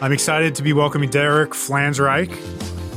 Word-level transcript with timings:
I'm 0.00 0.12
excited 0.12 0.54
to 0.56 0.62
be 0.62 0.72
welcoming 0.72 1.10
Derek 1.10 1.50
Flanzraich. 1.50 2.28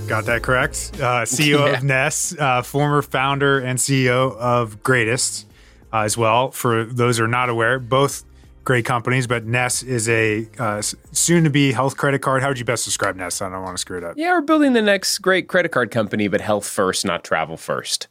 Got 0.07 0.25
that 0.25 0.43
correct. 0.43 0.91
Uh, 0.95 1.21
CEO 1.23 1.59
Yeah. 1.67 1.77
of 1.77 1.83
Ness, 1.83 2.35
uh, 2.37 2.61
former 2.61 3.01
founder 3.01 3.59
and 3.59 3.79
CEO 3.79 4.35
of 4.37 4.83
Greatist 4.83 5.47
uh, 5.91 5.99
as 6.01 6.15
well. 6.15 6.51
For 6.51 6.83
those 6.83 7.17
who 7.17 7.23
are 7.23 7.27
not 7.27 7.49
aware, 7.49 7.79
both 7.79 8.23
great 8.65 8.85
companies, 8.85 9.25
but 9.25 9.45
Ness 9.45 9.81
is 9.81 10.07
a 10.09 10.47
uh, 10.59 10.81
soon 11.11 11.43
to 11.43 11.49
be 11.49 11.71
health 11.71 11.97
credit 11.97 12.19
card. 12.21 12.43
How 12.43 12.49
would 12.49 12.59
you 12.59 12.65
best 12.65 12.85
describe 12.85 13.15
Ness? 13.15 13.41
I 13.41 13.49
don't 13.49 13.63
want 13.63 13.75
to 13.77 13.81
screw 13.81 13.97
it 13.97 14.03
up. 14.03 14.15
Yeah, 14.17 14.33
we're 14.33 14.41
building 14.41 14.73
the 14.73 14.81
next 14.83 15.17
great 15.19 15.47
credit 15.47 15.69
card 15.71 15.89
company, 15.89 16.27
but 16.27 16.39
health 16.41 16.67
first, 16.67 17.03
not 17.03 17.23
travel 17.23 17.57
first, 17.57 18.07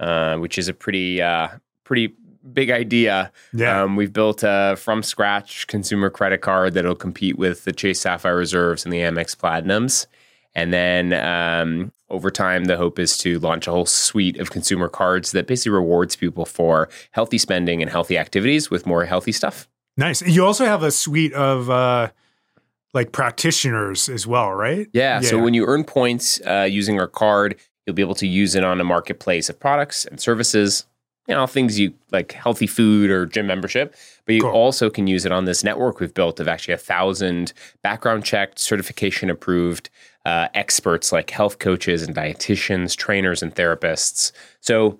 uh, 0.00 0.36
which 0.38 0.58
is 0.58 0.66
a 0.66 0.74
pretty 0.74 1.22
uh, 1.22 1.48
pretty 1.84 2.14
big 2.52 2.70
idea. 2.70 3.32
Yeah. 3.52 3.82
Um, 3.82 3.96
we've 3.96 4.12
built 4.12 4.42
a 4.42 4.76
from 4.78 5.02
scratch 5.02 5.66
consumer 5.66 6.10
credit 6.10 6.40
card 6.40 6.74
that'll 6.74 6.94
compete 6.94 7.38
with 7.38 7.64
the 7.64 7.72
Chase 7.72 8.00
Sapphire 8.00 8.36
Reserves 8.36 8.84
and 8.84 8.92
the 8.92 8.98
Amex 8.98 9.36
Platinums. 9.36 10.06
And 10.54 10.72
then 10.72 11.12
um, 11.14 11.92
over 12.10 12.30
time, 12.30 12.64
the 12.64 12.76
hope 12.76 12.98
is 12.98 13.16
to 13.18 13.38
launch 13.38 13.66
a 13.66 13.70
whole 13.70 13.86
suite 13.86 14.38
of 14.38 14.50
consumer 14.50 14.88
cards 14.88 15.32
that 15.32 15.46
basically 15.46 15.72
rewards 15.72 16.14
people 16.14 16.44
for 16.44 16.88
healthy 17.12 17.38
spending 17.38 17.80
and 17.80 17.90
healthy 17.90 18.18
activities 18.18 18.70
with 18.70 18.86
more 18.86 19.04
healthy 19.04 19.32
stuff. 19.32 19.68
Nice. 19.96 20.22
You 20.22 20.44
also 20.44 20.64
have 20.66 20.82
a 20.82 20.90
suite 20.90 21.32
of 21.32 21.70
uh, 21.70 22.10
like 22.92 23.12
practitioners 23.12 24.08
as 24.08 24.26
well, 24.26 24.52
right? 24.52 24.88
Yeah. 24.92 25.20
So 25.20 25.38
when 25.38 25.54
you 25.54 25.66
earn 25.66 25.84
points 25.84 26.40
uh, 26.46 26.68
using 26.70 27.00
our 27.00 27.08
card, 27.08 27.56
you'll 27.86 27.94
be 27.94 28.02
able 28.02 28.14
to 28.16 28.26
use 28.26 28.54
it 28.54 28.64
on 28.64 28.80
a 28.80 28.84
marketplace 28.84 29.48
of 29.48 29.58
products 29.58 30.04
and 30.04 30.20
services. 30.20 30.86
You 31.28 31.36
know, 31.36 31.46
things 31.46 31.78
you 31.78 31.94
like 32.10 32.32
healthy 32.32 32.66
food 32.66 33.08
or 33.10 33.26
gym 33.26 33.46
membership, 33.46 33.94
but 34.26 34.34
you 34.34 34.40
Cool. 34.42 34.50
also 34.50 34.90
can 34.90 35.06
use 35.06 35.24
it 35.24 35.30
on 35.30 35.44
this 35.44 35.62
network 35.62 36.00
we've 36.00 36.12
built 36.12 36.40
of 36.40 36.48
actually 36.48 36.74
a 36.74 36.78
thousand 36.78 37.52
background 37.82 38.24
checked, 38.24 38.58
certification 38.58 39.30
approved 39.30 39.88
uh, 40.26 40.48
experts 40.54 41.12
like 41.12 41.30
health 41.30 41.58
coaches 41.60 42.02
and 42.02 42.14
dietitians, 42.16 42.96
trainers 42.96 43.42
and 43.42 43.54
therapists. 43.54 44.32
So, 44.60 44.98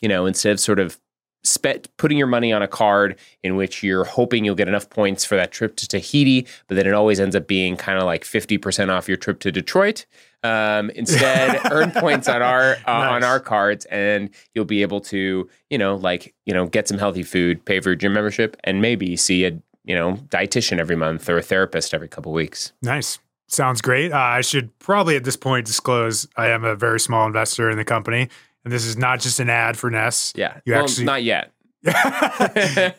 you 0.00 0.08
know, 0.08 0.26
instead 0.26 0.52
of 0.52 0.60
sort 0.60 0.80
of 0.80 0.98
spe- 1.44 1.86
putting 1.96 2.18
your 2.18 2.26
money 2.26 2.52
on 2.52 2.62
a 2.62 2.68
card 2.68 3.16
in 3.42 3.56
which 3.56 3.82
you're 3.82 4.04
hoping 4.04 4.44
you'll 4.44 4.54
get 4.54 4.68
enough 4.68 4.90
points 4.90 5.24
for 5.24 5.36
that 5.36 5.52
trip 5.52 5.76
to 5.76 5.88
Tahiti, 5.88 6.46
but 6.68 6.74
then 6.74 6.86
it 6.86 6.94
always 6.94 7.20
ends 7.20 7.36
up 7.36 7.46
being 7.46 7.76
kind 7.76 7.98
of 7.98 8.04
like 8.04 8.24
50% 8.24 8.90
off 8.90 9.08
your 9.08 9.16
trip 9.16 9.40
to 9.40 9.52
Detroit. 9.52 10.04
Um, 10.42 10.90
instead, 10.90 11.60
earn 11.70 11.90
points 11.90 12.28
on 12.28 12.40
our 12.42 12.76
uh, 12.86 12.90
on 13.10 13.22
our 13.24 13.40
cards, 13.40 13.84
and 13.86 14.30
you'll 14.54 14.64
be 14.64 14.82
able 14.82 15.00
to, 15.02 15.48
you 15.68 15.78
know, 15.78 15.96
like 15.96 16.34
you 16.46 16.54
know, 16.54 16.66
get 16.66 16.88
some 16.88 16.98
healthy 16.98 17.22
food, 17.22 17.64
pay 17.64 17.80
for 17.80 17.90
your 17.90 17.96
gym 17.96 18.12
membership, 18.12 18.56
and 18.64 18.80
maybe 18.80 19.16
see 19.16 19.44
a 19.44 19.50
you 19.84 19.94
know 19.94 20.14
dietitian 20.28 20.78
every 20.78 20.96
month 20.96 21.28
or 21.28 21.38
a 21.38 21.42
therapist 21.42 21.92
every 21.94 22.08
couple 22.08 22.32
weeks. 22.32 22.72
Nice. 22.82 23.18
Sounds 23.48 23.80
great. 23.80 24.12
Uh, 24.12 24.16
I 24.16 24.42
should 24.42 24.76
probably 24.78 25.16
at 25.16 25.24
this 25.24 25.36
point 25.36 25.66
disclose 25.66 26.28
I 26.36 26.48
am 26.50 26.64
a 26.64 26.76
very 26.76 27.00
small 27.00 27.26
investor 27.26 27.68
in 27.68 27.76
the 27.76 27.84
company, 27.84 28.28
and 28.64 28.72
this 28.72 28.84
is 28.86 28.96
not 28.96 29.20
just 29.20 29.40
an 29.40 29.50
ad 29.50 29.76
for 29.76 29.90
Ness. 29.90 30.32
Yeah, 30.36 30.58
You 30.64 30.74
well, 30.74 30.84
actually- 30.84 31.04
not 31.06 31.22
yet. 31.24 31.52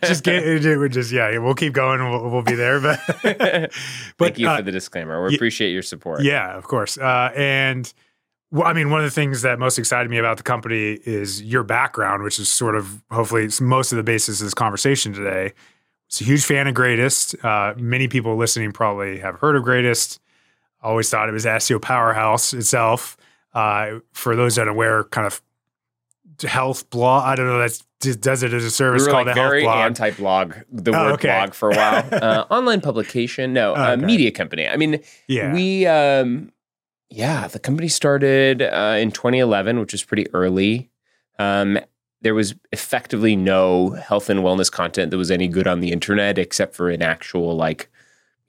just 0.04 0.24
get 0.24 0.44
it. 0.44 0.78
would 0.78 0.92
just 0.92 1.12
yeah. 1.12 1.38
We'll 1.38 1.54
keep 1.54 1.74
going. 1.74 2.02
We'll, 2.10 2.30
we'll 2.30 2.42
be 2.42 2.56
there. 2.56 2.80
But 2.80 3.00
but 3.24 3.72
Thank 4.18 4.40
you 4.40 4.48
uh, 4.48 4.58
for 4.58 4.64
the 4.64 4.72
disclaimer. 4.72 5.22
We 5.24 5.30
y- 5.30 5.36
appreciate 5.36 5.72
your 5.72 5.84
support. 5.84 6.24
yeah, 6.24 6.56
of 6.58 6.64
course. 6.64 6.98
Uh, 6.98 7.32
and 7.36 7.92
well, 8.52 8.68
I 8.68 8.74
mean, 8.74 8.90
one 8.90 9.00
of 9.00 9.06
the 9.06 9.12
things 9.12 9.44
that 9.44 9.60
most 9.60 9.78
excited 9.78 10.10
me 10.10 10.18
about 10.18 10.38
the 10.38 10.44
company 10.44 11.00
is 11.06 11.42
your 11.44 11.64
background, 11.64 12.24
which 12.24 12.40
is 12.40 12.50
sort 12.50 12.76
of 12.76 13.04
hopefully 13.12 13.46
it's 13.46 13.62
most 13.62 13.92
of 13.92 13.98
the 13.98 14.04
basis 14.04 14.42
of 14.42 14.46
this 14.48 14.54
conversation 14.54 15.14
today. 15.14 15.54
It's 16.08 16.20
a 16.20 16.26
huge 16.26 16.44
fan 16.44 16.68
of 16.68 16.74
Greatist. 16.74 17.36
Uh, 17.46 17.74
many 17.78 18.08
people 18.10 18.36
listening 18.36 18.72
probably 18.74 19.20
have 19.20 19.36
heard 19.36 19.56
of 19.56 19.64
Greatist. 19.64 20.20
Always 20.84 21.10
thought 21.10 21.30
it 21.30 21.32
was 21.32 21.46
SEO 21.46 21.82
powerhouse 21.82 22.54
itself. 22.54 23.16
Uh, 23.54 24.00
for 24.12 24.36
those 24.36 24.58
unaware, 24.58 25.04
kind 25.06 25.28
of 25.28 25.42
health 26.44 26.90
blog. 26.90 27.24
I 27.26 27.36
don't 27.36 27.46
know. 27.48 27.60
That's 27.60 27.84
does 28.02 28.44
it 28.44 28.54
as 28.54 28.64
a 28.64 28.66
We 28.66 28.70
service 28.70 29.06
were 29.06 29.12
called 29.12 29.28
like 29.28 29.36
a 29.36 29.40
very 29.40 29.64
blog. 29.64 29.78
anti-blog, 29.78 30.54
the 30.72 30.92
Oh, 30.92 31.06
word 31.06 31.12
okay. 31.14 31.28
blog 31.30 31.54
for 31.54 31.72
a 31.72 31.76
while. 31.76 32.06
uh, 32.12 32.46
online 32.50 32.82
publication, 32.82 33.54
no, 33.54 33.76
uh, 33.76 33.92
Okay. 33.92 34.06
media 34.06 34.32
company. 34.32 34.68
I 34.68 34.78
mean, 34.78 35.02
yeah. 35.28 35.54
we, 35.54 35.86
um, 35.86 36.52
yeah, 37.10 37.48
the 37.48 37.60
company 37.60 37.88
started 37.88 38.62
uh, 38.62 38.96
in 39.00 39.12
2011, 39.12 39.80
which 39.80 39.92
was 39.94 40.04
pretty 40.04 40.28
early. 40.34 40.90
Um, 41.40 41.80
there 42.22 42.36
was 42.36 42.54
effectively 42.72 43.36
no 43.36 43.92
health 43.92 44.30
and 44.30 44.42
wellness 44.42 44.72
content 44.72 45.12
that 45.12 45.18
was 45.18 45.32
any 45.32 45.48
good 45.48 45.68
on 45.68 45.80
the 45.80 45.92
internet, 45.92 46.38
except 46.38 46.76
for 46.76 46.90
in 46.90 47.02
actual 47.02 47.56
like, 47.56 47.90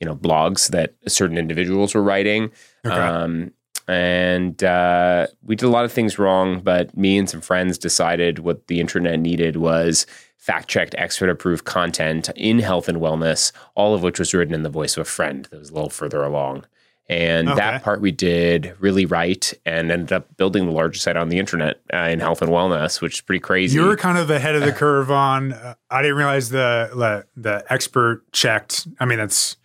you 0.01 0.07
know, 0.07 0.15
blogs 0.15 0.69
that 0.71 0.95
certain 1.09 1.39
individuals 1.39 1.95
were 1.95 2.03
writing. 2.03 2.51
Okay. 2.85 2.95
Um, 2.95 3.53
and 3.88 4.62
uh, 4.62 5.26
we 5.44 5.56
did 5.56 5.66
a 5.66 5.70
lot 5.70 5.84
of 5.84 5.93
things 5.93 6.19
wrong, 6.19 6.60
but 6.60 6.97
me 6.97 7.19
and 7.19 7.28
some 7.28 7.41
friends 7.41 7.78
decided 7.78 8.41
what 8.41 8.66
the 8.66 8.81
internet 8.81 9.19
needed 9.19 9.56
was 9.56 10.06
fact 10.37 10.69
checked, 10.69 10.94
expert 10.98 11.31
approved 11.31 11.65
content 11.65 12.28
in 12.34 12.59
health 12.59 12.88
and 12.88 12.98
wellness, 12.98 13.53
all 13.75 13.94
of 13.94 14.03
which 14.03 14.19
was 14.19 14.34
written 14.34 14.54
in 14.54 14.62
the 14.62 14.69
voice 14.69 14.97
of 14.97 15.03
a 15.03 15.04
friend 15.04 15.47
that 15.50 15.59
was 15.59 15.70
a 15.70 15.75
little 15.75 15.91
further 15.91 16.22
along. 16.22 16.65
And 17.09 17.48
Okay. 17.48 17.56
that 17.56 17.82
part 17.82 18.00
we 18.00 18.10
did 18.10 18.75
really 18.78 19.04
right 19.06 19.53
and 19.66 19.91
ended 19.91 20.12
up 20.12 20.37
building 20.37 20.66
the 20.66 20.72
largest 20.72 21.04
site 21.04 21.16
on 21.16 21.28
the 21.28 21.38
internet 21.38 21.81
uh, 21.93 22.09
in 22.10 22.20
health 22.20 22.43
and 22.43 22.50
wellness, 22.50 23.00
which 23.00 23.14
is 23.14 23.20
pretty 23.20 23.41
crazy. 23.41 23.76
You 23.78 23.84
were 23.84 23.97
kind 23.97 24.16
of 24.19 24.31
ahead 24.31 24.54
of 24.54 24.62
the 24.62 24.72
curve 24.84 25.10
on. 25.10 25.53
Uh, 25.53 25.75
I 25.91 26.00
didn't 26.03 26.16
realize 26.16 26.49
the 26.49 26.91
the, 26.94 27.25
the 27.41 27.64
expert 27.72 28.22
checked. 28.32 28.87
I 28.99 29.04
mean, 29.04 29.19
that's 29.19 29.56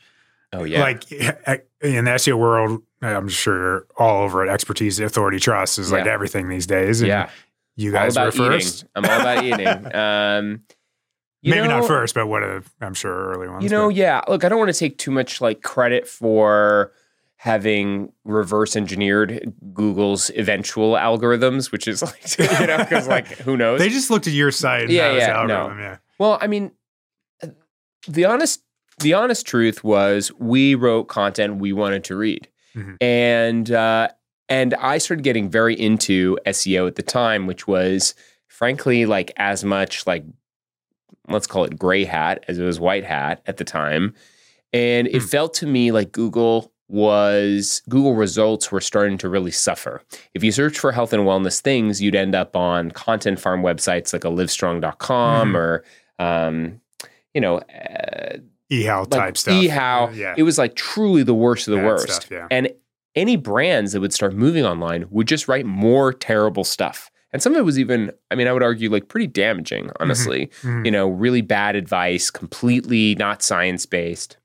oh, 0.52 0.64
yeah. 0.64 0.82
like 0.82 1.12
in 1.82 2.06
the 2.06 2.12
SEO 2.12 2.38
world. 2.38 2.82
I'm 3.02 3.28
sure 3.28 3.86
all 3.98 4.24
over 4.24 4.46
it. 4.46 4.50
Expertise, 4.50 5.00
authority, 5.00 5.40
trust 5.40 5.78
is 5.80 5.92
like 5.92 6.06
Yeah. 6.06 6.12
everything 6.14 6.50
these 6.50 6.66
days. 6.66 7.02
And 7.02 7.08
yeah. 7.10 7.30
you 7.76 7.92
guys 7.92 8.16
were 8.16 8.24
about 8.24 8.36
eating. 8.36 8.52
first. 8.52 8.86
I'm 8.96 9.06
all 9.06 9.20
about 9.22 9.44
eating. 9.44 9.68
Um, 9.96 10.62
Maybe 11.44 11.68
know- 11.68 11.80
not 11.80 11.88
first, 11.88 12.16
but 12.16 12.28
one 12.28 12.44
of 12.44 12.74
I'm 12.82 12.94
sure 12.96 13.14
early 13.34 13.48
ones. 13.48 13.64
You 13.64 13.70
know, 13.70 13.88
but- 13.90 13.96
yeah. 13.96 14.22
Look, 14.28 14.44
I 14.44 14.50
don't 14.50 14.58
want 14.60 14.74
to 14.74 14.78
take 14.78 14.98
too 14.98 15.12
much 15.12 15.40
like 15.40 15.62
credit 15.62 16.08
for 16.08 16.92
having 17.36 18.12
reverse 18.26 18.76
engineered 18.76 19.54
Google's 19.74 20.32
eventual 20.32 20.94
algorithms, 20.96 21.72
which 21.72 21.88
is 21.88 22.02
like, 22.40 22.40
you 22.40 22.66
know, 22.68 22.78
because 22.80 23.08
like 23.08 23.28
who 23.28 23.56
knows? 23.56 23.80
they 23.80 23.90
just 23.90 24.10
looked 24.10 24.26
at 24.26 24.34
your 24.34 24.50
site. 24.52 24.86
And 24.86 24.92
Yeah, 24.92 25.10
that 25.10 25.14
was 25.14 25.24
the 25.24 25.28
yeah, 25.30 25.44
no. 25.46 25.54
algorithm, 25.56 25.80
yeah. 25.84 25.98
well, 26.18 26.40
I 26.42 26.48
mean, 26.48 26.72
the 28.08 28.26
honest, 28.26 28.64
the 29.00 29.14
honest 29.14 29.46
truth 29.46 29.84
was 29.84 30.32
we 30.40 30.74
wrote 30.76 31.06
content 31.06 31.58
we 31.58 31.72
wanted 31.74 32.04
to 32.06 32.16
read, 32.16 32.48
Mhm. 32.78 32.98
and 33.02 33.72
uh, 33.72 34.10
and 34.50 34.74
I 34.76 34.98
started 35.00 35.24
getting 35.24 35.50
very 35.50 35.74
into 35.74 36.38
SEO 36.46 36.88
at 36.88 36.96
the 36.96 37.02
time, 37.04 37.48
which 37.48 37.68
was 37.68 38.14
frankly 38.48 39.06
like 39.06 39.32
as 39.38 39.64
much 39.64 40.06
like 40.08 40.24
let's 41.28 41.48
call 41.48 41.64
it 41.66 41.78
gray 41.78 42.06
hat 42.06 42.44
as 42.48 42.58
it 42.60 42.64
was 42.64 42.80
white 42.80 43.04
hat 43.04 43.42
at 43.48 43.58
the 43.58 43.64
time. 43.66 44.14
And 44.74 45.08
it 45.08 45.22
Hmm. 45.22 45.28
felt 45.28 45.54
to 45.56 45.68
me 45.68 45.92
like 45.92 46.12
Google 46.12 46.72
was 46.90 47.82
Google 47.90 48.16
results 48.16 48.72
were 48.72 48.80
starting 48.80 49.18
to 49.18 49.28
really 49.28 49.52
suffer. 49.52 50.02
If 50.34 50.44
you 50.44 50.54
search 50.54 50.80
for 50.80 50.94
health 50.94 51.12
and 51.12 51.24
wellness 51.24 51.60
things, 51.60 52.02
you'd 52.02 52.16
end 52.16 52.34
up 52.36 52.56
on 52.56 52.92
content 52.92 53.40
farm 53.42 53.62
websites 53.62 54.14
like 54.14 54.24
a 54.24 54.30
livestrong.com 54.30 55.52
Mhm. 55.52 55.56
or 55.56 55.84
um, 56.20 56.80
you 57.34 57.42
know, 57.42 57.58
uh, 57.58 58.38
eHow 58.72 59.00
like 59.02 59.10
type 59.10 59.38
stuff. 59.38 59.54
eHow. 59.54 60.16
yeah. 60.16 60.34
It 60.38 60.44
was 60.44 60.58
like 60.58 60.76
truly 60.76 61.24
the 61.24 61.34
worst 61.34 61.68
of 61.68 61.72
the 61.72 61.78
Bad 61.78 61.86
worst. 61.86 62.10
stuff, 62.10 62.32
yeah. 62.32 62.48
And 62.52 62.70
any 63.16 63.36
brands 63.36 63.94
that 63.94 64.00
would 64.02 64.14
start 64.14 64.34
moving 64.34 64.66
online 64.66 65.06
would 65.10 65.28
just 65.28 65.48
write 65.48 65.66
more 65.66 66.14
terrible 66.14 66.64
stuff. 66.64 67.10
And 67.34 67.42
some 67.42 67.54
of 67.54 67.60
it 67.60 67.64
was 67.64 67.78
even, 67.80 68.12
I 68.32 68.36
mean, 68.36 68.48
I 68.48 68.54
would 68.54 68.64
argue 68.64 68.90
like 68.90 69.08
pretty 69.10 69.28
damaging, 69.28 69.90
honestly. 70.00 70.50
Mhm. 70.62 70.86
You 70.86 70.92
know, 70.92 71.08
really 71.08 71.42
bad 71.42 71.76
advice, 71.76 72.30
completely 72.30 73.16
not 73.16 73.42
science 73.44 73.86
based. 73.86 74.38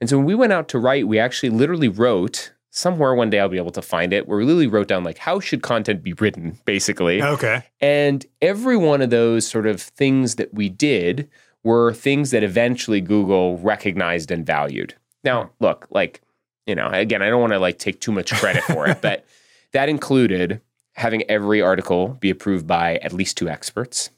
And 0.00 0.08
so 0.10 0.16
when 0.18 0.26
we 0.26 0.34
went 0.34 0.52
out 0.52 0.68
to 0.68 0.78
write, 0.78 1.06
we 1.08 1.18
actually 1.18 1.50
literally 1.50 1.88
wrote 1.88 2.52
somewhere 2.70 3.14
one 3.14 3.28
day 3.28 3.38
I'll 3.38 3.48
be 3.48 3.58
able 3.58 3.70
to 3.72 3.82
find 3.82 4.12
it 4.12 4.26
where 4.26 4.38
we 4.38 4.44
literally 4.44 4.66
wrote 4.66 4.88
down 4.88 5.04
like 5.04 5.18
how 5.18 5.40
should 5.40 5.62
content 5.62 6.02
be 6.02 6.12
written, 6.14 6.58
basically. 6.64 7.22
Okay. 7.22 7.62
And 7.80 8.24
every 8.40 8.76
one 8.76 9.02
of 9.02 9.10
those 9.10 9.46
sort 9.46 9.66
of 9.66 9.80
things 9.80 10.36
that 10.36 10.54
we 10.54 10.68
did 10.68 11.28
were 11.64 11.92
things 11.92 12.30
that 12.30 12.42
eventually 12.42 13.00
Google 13.00 13.58
recognized 13.58 14.30
and 14.30 14.44
valued. 14.44 14.94
Now, 15.24 15.50
look, 15.60 15.86
like, 15.90 16.20
you 16.66 16.74
know, 16.74 16.88
again, 16.88 17.22
I 17.22 17.30
don't 17.30 17.40
want 17.40 17.52
to 17.52 17.58
like 17.58 17.78
take 17.78 18.00
too 18.00 18.12
much 18.12 18.32
credit 18.32 18.64
for 18.64 18.86
it, 18.86 18.98
but 19.02 19.24
that 19.72 19.88
included 19.88 20.60
having 20.94 21.22
every 21.30 21.62
article 21.62 22.08
be 22.20 22.30
approved 22.30 22.66
by 22.66 22.96
at 22.96 23.12
least 23.12 23.36
two 23.36 23.48
experts. 23.48 24.10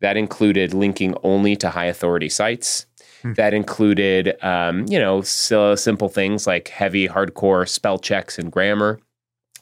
That 0.00 0.16
included 0.16 0.74
linking 0.74 1.14
only 1.22 1.56
to 1.56 1.70
high 1.70 1.86
authority 1.86 2.28
sites. 2.28 2.86
Hmm. 3.22 3.32
That 3.32 3.54
included, 3.54 4.36
um, 4.44 4.86
you 4.88 4.98
know, 4.98 5.22
so 5.22 5.74
simple 5.74 6.08
things 6.08 6.46
like 6.46 6.68
heavy, 6.68 7.08
hardcore 7.08 7.68
spell 7.68 7.98
checks 7.98 8.38
and 8.38 8.52
grammar. 8.52 9.00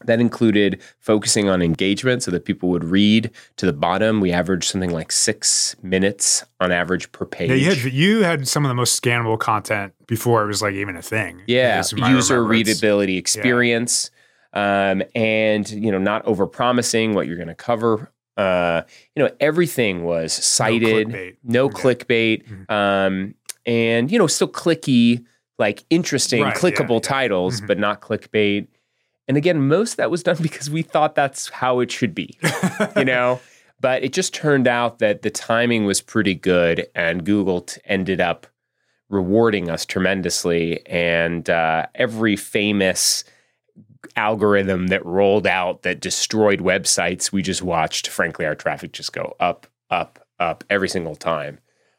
That 0.05 0.21
included 0.21 0.83
focusing 0.99 1.49
on 1.49 1.63
engagement 1.63 2.23
so 2.23 2.31
that 2.31 2.45
people 2.45 2.69
would 2.69 2.85
read 2.85 3.31
to 3.57 3.65
the 3.65 3.73
bottom. 3.73 4.21
We 4.21 4.31
averaged 4.31 4.65
something 4.71 4.91
like 4.91 5.11
six 5.11 5.75
minutes 5.83 6.45
on 6.61 6.71
average 6.71 7.11
per 7.13 7.25
page. 7.25 7.49
Yeah, 7.51 7.57
you 7.57 7.75
had 7.75 7.93
you 7.93 8.23
had 8.23 8.47
some 8.47 8.65
of 8.65 8.69
the 8.69 8.75
most 8.75 9.03
scannable 9.03 9.39
content 9.39 9.95
before 10.07 10.45
it 10.45 10.49
was 10.49 10.61
like 10.61 10.75
even 10.75 10.97
a 10.97 11.03
thing. 11.03 11.41
Yeah, 11.47 11.83
user 11.97 12.45
readability 12.45 13.17
experience, 13.17 14.11
um, 14.53 15.03
and 15.15 15.69
you 15.71 15.91
know, 15.91 15.99
not 15.99 16.25
over 16.27 16.47
promising 16.47 17.15
what 17.15 17.27
you're 17.27 17.37
going 17.37 17.49
to 17.49 17.55
cover. 17.55 18.13
Uh, 18.37 18.83
you 19.15 19.23
know, 19.23 19.31
everything 19.41 20.05
was 20.05 20.31
cited, 20.33 21.09
clickbait. 21.09 21.37
no 21.43 21.65
Yeah. 21.71 21.71
clickbait, 21.71 22.45
Mhm. 22.47 22.71
um, 22.71 23.35
and 23.65 24.13
you 24.13 24.19
know, 24.19 24.27
still 24.27 24.49
clicky, 24.49 25.25
like 25.59 25.85
interesting, 25.89 26.43
Right, 26.43 26.55
clickable 26.55 26.97
yeah. 27.03 27.09
titles, 27.09 27.63
Mhm. 27.63 27.67
but 27.67 27.79
not 27.79 28.03
clickbait. 28.03 28.67
And 29.29 29.37
again, 29.37 29.67
most 29.67 29.93
of 29.93 29.97
that 29.99 30.11
was 30.11 30.23
done 30.23 30.39
because 30.43 30.71
we 30.71 30.83
thought 30.83 31.15
that's 31.15 31.49
how 31.49 31.81
it 31.81 31.91
should 31.91 32.15
be 32.15 32.39
you 32.97 33.05
know? 33.05 33.41
But 33.81 34.03
it 34.03 34.13
just 34.13 34.33
turned 34.33 34.67
out 34.67 35.01
that 35.01 35.23
the 35.23 35.31
timing 35.31 35.85
was 35.85 36.01
pretty 36.01 36.35
good 36.35 36.87
and 36.95 37.25
google 37.25 37.63
t- 37.63 37.81
ended 37.85 38.21
up 38.21 38.47
rewarding 39.09 39.71
us 39.71 39.85
tremendously. 39.85 40.85
And 40.87 41.49
uh, 41.49 41.87
every 41.95 42.37
famous 42.37 43.25
algorithm 44.15 44.89
that 44.89 45.05
rolled 45.05 45.47
out 45.47 45.83
that 45.83 46.01
destroyed 46.01 46.61
websites 46.61 47.33
we 47.33 47.43
just 47.43 47.61
watched 47.61 48.07
frankly 48.09 48.47
our 48.47 48.55
traffic 48.55 48.93
just 48.93 49.13
go 49.13 49.35
up 49.41 49.67
up 49.91 50.27
up 50.39 50.65
every 50.71 50.89
single 50.89 51.17
time. 51.17 51.59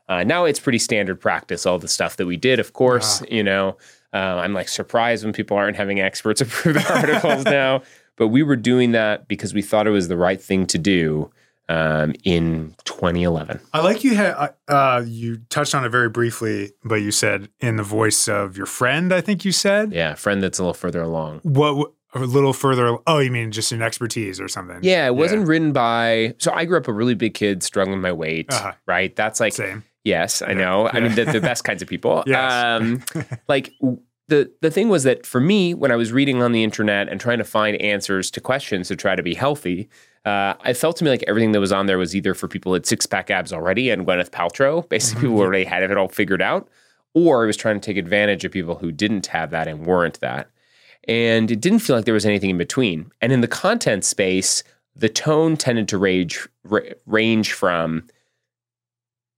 Uh, 0.09 0.23
now 0.23 0.45
it's 0.45 0.59
pretty 0.59 0.79
standard 0.79 1.19
practice 1.19 1.65
all 1.65 1.77
the 1.77 1.87
stuff 1.87 2.15
that 2.15 2.25
we 2.25 2.37
did 2.37 2.59
of 2.59 2.73
course 2.73 3.21
you 3.29 3.43
know 3.43 3.75
uh, 4.13 4.17
i'm 4.17 4.53
like 4.53 4.69
surprised 4.69 5.23
when 5.23 5.33
people 5.33 5.57
aren't 5.57 5.77
having 5.77 5.99
experts 5.99 6.41
approve 6.41 6.75
their 6.75 6.91
articles 6.91 7.43
now 7.45 7.81
but 8.15 8.27
we 8.29 8.43
were 8.43 8.55
doing 8.55 8.91
that 8.91 9.27
because 9.27 9.53
we 9.53 9.61
thought 9.61 9.87
it 9.87 9.91
was 9.91 10.07
the 10.07 10.17
right 10.17 10.41
thing 10.41 10.65
to 10.67 10.77
do 10.77 11.31
um, 11.69 12.13
in 12.23 12.73
2011. 12.85 13.59
I 13.73 13.81
like 13.81 14.03
you 14.03 14.15
had 14.15 14.53
uh, 14.67 15.03
you 15.05 15.37
touched 15.49 15.75
on 15.75 15.83
it 15.85 15.89
very 15.89 16.09
briefly, 16.09 16.71
but 16.83 16.95
you 16.95 17.11
said 17.11 17.49
in 17.59 17.75
the 17.75 17.83
voice 17.83 18.27
of 18.27 18.57
your 18.57 18.65
friend. 18.65 19.13
I 19.13 19.21
think 19.21 19.45
you 19.45 19.51
said 19.51 19.93
Yeah, 19.93 20.15
friend 20.15 20.41
that's 20.41 20.59
a 20.59 20.63
little 20.63 20.73
further 20.73 21.01
along. 21.01 21.41
what 21.43 21.91
a 22.13 22.19
little 22.19 22.53
further. 22.53 22.97
Oh, 23.05 23.19
you 23.19 23.29
mean 23.31 23.51
just 23.51 23.71
an 23.71 23.81
expertise 23.81 24.39
or 24.39 24.47
something? 24.47 24.79
Yeah, 24.81 25.07
it 25.07 25.15
wasn't 25.15 25.47
written 25.47 25.73
by. 25.73 26.35
So 26.37 26.51
I 26.53 26.65
grew 26.65 26.77
up 26.77 26.87
a 26.87 26.93
really 26.93 27.15
big 27.15 27.33
kid, 27.33 27.61
struggling 27.63 27.97
with 27.97 28.03
my 28.03 28.13
weight. 28.13 28.51
Uh-huh. 28.51 28.71
Right, 28.85 29.15
that's 29.15 29.39
like 29.39 29.53
same. 29.53 29.83
Yes, 30.07 30.41
I 30.41 30.49
Yeah. 30.51 30.53
know. 30.63 30.89
I 30.93 30.99
mean, 31.01 31.13
the, 31.15 31.25
the 31.25 31.41
best 31.41 31.63
kinds 31.63 31.81
of 31.81 31.87
people. 31.87 32.23
Yes. 32.27 32.51
Um, 32.53 33.03
like 33.47 33.73
the 34.27 34.51
the 34.61 34.71
thing 34.71 34.89
was 34.89 35.03
that 35.03 35.25
for 35.25 35.39
me, 35.39 35.73
when 35.73 35.91
I 35.91 35.95
was 35.95 36.11
reading 36.11 36.41
on 36.41 36.51
the 36.51 36.63
internet 36.63 37.07
and 37.09 37.19
trying 37.19 37.37
to 37.37 37.43
find 37.45 37.79
answers 37.81 38.29
to 38.31 38.41
questions 38.41 38.87
to 38.89 38.95
try 38.95 39.15
to 39.15 39.23
be 39.23 39.33
healthy, 39.33 39.87
uh, 40.25 40.53
I 40.69 40.73
felt 40.73 40.97
to 40.97 41.03
me 41.05 41.09
like 41.09 41.23
everything 41.27 41.53
that 41.53 41.59
was 41.61 41.71
on 41.71 41.85
there 41.85 41.97
was 41.97 42.13
either 42.15 42.33
for 42.33 42.47
people 42.47 42.71
who 42.71 42.73
had 42.75 42.85
six 42.85 43.05
pack 43.05 43.29
abs 43.31 43.53
already 43.53 43.89
and 43.89 44.05
Gwyneth 44.05 44.31
Paltrow, 44.31 44.87
basically 44.95 45.21
people 45.21 45.37
who 45.37 45.43
already 45.43 45.63
had 45.63 45.83
it 45.83 45.95
all 45.97 46.09
figured 46.09 46.41
out, 46.41 46.67
or 47.13 47.43
it 47.43 47.47
was 47.47 47.55
trying 47.57 47.79
to 47.79 47.85
take 47.85 47.97
advantage 47.97 48.43
of 48.43 48.51
people 48.51 48.75
who 48.75 48.91
didn't 48.91 49.27
have 49.27 49.51
that 49.51 49.67
and 49.67 49.85
weren't 49.85 50.19
that. 50.19 50.49
And 51.07 51.49
it 51.49 51.61
didn't 51.61 51.79
feel 51.79 51.95
like 51.95 52.03
there 52.03 52.13
was 52.13 52.25
anything 52.25 52.49
in 52.49 52.57
between. 52.57 53.09
And 53.21 53.31
in 53.31 53.39
the 53.39 53.47
content 53.47 54.03
space, 54.03 54.61
the 54.93 55.07
tone 55.07 55.55
tended 55.55 55.87
to 55.89 55.97
range 55.97 56.45
ra- 56.65 56.81
range 57.05 57.53
from 57.53 58.03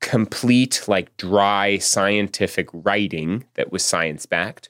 complete, 0.02 0.84
like 0.88 1.16
dry 1.18 1.78
scientific 1.78 2.70
writing 2.74 3.46
that 3.56 3.72
was 3.72 3.84
science 3.84 4.26
backed, 4.26 4.70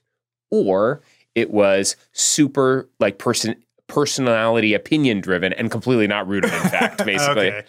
or 0.51 1.01
it 1.35 1.51
was 1.51 1.95
super 2.11 2.89
like 2.99 3.17
person 3.17 3.55
personality 3.87 4.73
opinion 4.73 5.19
driven 5.19 5.51
and 5.53 5.71
completely 5.71 6.07
not 6.07 6.27
rooted 6.27 6.53
in 6.53 6.69
fact, 6.69 6.97
basically. 7.05 7.51
Okay. 7.51 7.65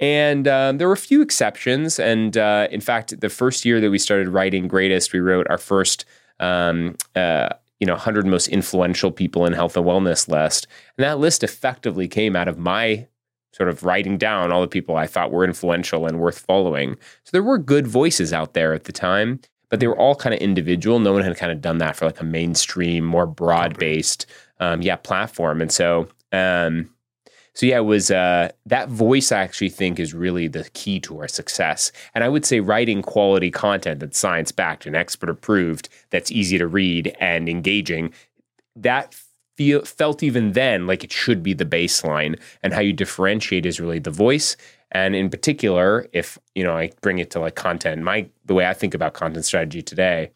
And 0.00 0.48
um, 0.48 0.78
there 0.78 0.88
were 0.88 0.94
a 0.94 0.96
few 0.96 1.20
exceptions. 1.20 1.98
And 1.98 2.36
uh, 2.36 2.68
in 2.70 2.80
fact, 2.80 3.20
the 3.20 3.28
first 3.28 3.66
year 3.66 3.80
that 3.80 3.90
we 3.90 3.98
started 3.98 4.28
writing 4.28 4.66
Greatist, 4.66 5.12
we 5.12 5.20
wrote 5.20 5.46
our 5.50 5.58
first, 5.58 6.06
um, 6.40 6.96
uh, 7.14 7.50
you 7.78 7.86
know, 7.86 7.92
100 7.92 8.26
most 8.26 8.48
influential 8.48 9.12
people 9.12 9.44
in 9.44 9.52
health 9.52 9.76
and 9.76 9.84
wellness 9.84 10.26
list. 10.26 10.66
And 10.96 11.04
that 11.04 11.18
list 11.18 11.44
effectively 11.44 12.08
came 12.08 12.34
out 12.34 12.48
of 12.48 12.58
my 12.58 13.06
sort 13.52 13.68
of 13.68 13.82
writing 13.82 14.16
down 14.16 14.52
all 14.52 14.60
the 14.60 14.68
people 14.68 14.96
I 14.96 15.06
thought 15.06 15.32
were 15.32 15.44
influential 15.44 16.06
and 16.06 16.20
worth 16.20 16.38
following. 16.38 16.96
So 17.24 17.30
there 17.32 17.42
were 17.42 17.58
good 17.58 17.86
voices 17.86 18.32
out 18.32 18.54
there 18.54 18.72
at 18.72 18.84
the 18.84 18.92
time, 18.92 19.40
but 19.68 19.80
they 19.80 19.86
were 19.86 19.98
all 19.98 20.14
kind 20.14 20.34
of 20.34 20.40
individual. 20.40 20.98
No 20.98 21.12
one 21.12 21.22
had 21.22 21.36
kind 21.36 21.52
of 21.52 21.60
done 21.60 21.78
that 21.78 21.96
for 21.96 22.06
like 22.06 22.20
a 22.20 22.24
mainstream, 22.24 23.04
more 23.04 23.26
broad 23.26 23.78
based, 23.78 24.26
um, 24.60 24.82
yeah, 24.82 24.96
platform. 24.96 25.60
And 25.60 25.72
so, 25.72 26.08
um, 26.32 26.88
so 27.54 27.66
yeah, 27.66 27.78
it 27.78 27.84
was 27.84 28.10
uh, 28.10 28.50
that 28.66 28.88
voice. 28.88 29.32
I 29.32 29.40
actually 29.40 29.70
think 29.70 29.98
is 29.98 30.14
really 30.14 30.46
the 30.46 30.68
key 30.72 31.00
to 31.00 31.18
our 31.20 31.28
success. 31.28 31.90
And 32.14 32.22
I 32.22 32.28
would 32.28 32.46
say 32.46 32.60
writing 32.60 33.02
quality 33.02 33.50
content 33.50 34.00
that's 34.00 34.18
science 34.18 34.52
backed 34.52 34.86
and 34.86 34.94
expert 34.94 35.28
approved, 35.28 35.88
that's 36.10 36.30
easy 36.30 36.58
to 36.58 36.66
read 36.66 37.16
and 37.18 37.48
engaging. 37.48 38.12
That 38.76 39.14
feel, 39.60 39.84
felt 39.84 40.22
even 40.22 40.52
then 40.52 40.86
like 40.86 41.04
it 41.04 41.12
should 41.12 41.42
be 41.42 41.52
the 41.52 41.66
baseline. 41.66 42.40
And 42.62 42.72
how 42.72 42.80
you 42.80 42.94
differentiate 42.94 43.66
is 43.66 43.78
really 43.78 43.98
the 43.98 44.10
voice. 44.10 44.56
And 44.90 45.14
in 45.14 45.28
particular, 45.28 46.08
if 46.14 46.38
you 46.54 46.64
know, 46.64 46.74
I 46.74 46.92
bring 47.02 47.18
it 47.18 47.30
to 47.32 47.40
like 47.40 47.56
content. 47.56 48.02
My 48.02 48.26
the 48.46 48.54
way 48.54 48.66
I 48.66 48.72
think 48.72 48.94
about 48.94 49.12
content 49.12 49.44
strategy 49.44 49.82
today 49.82 50.30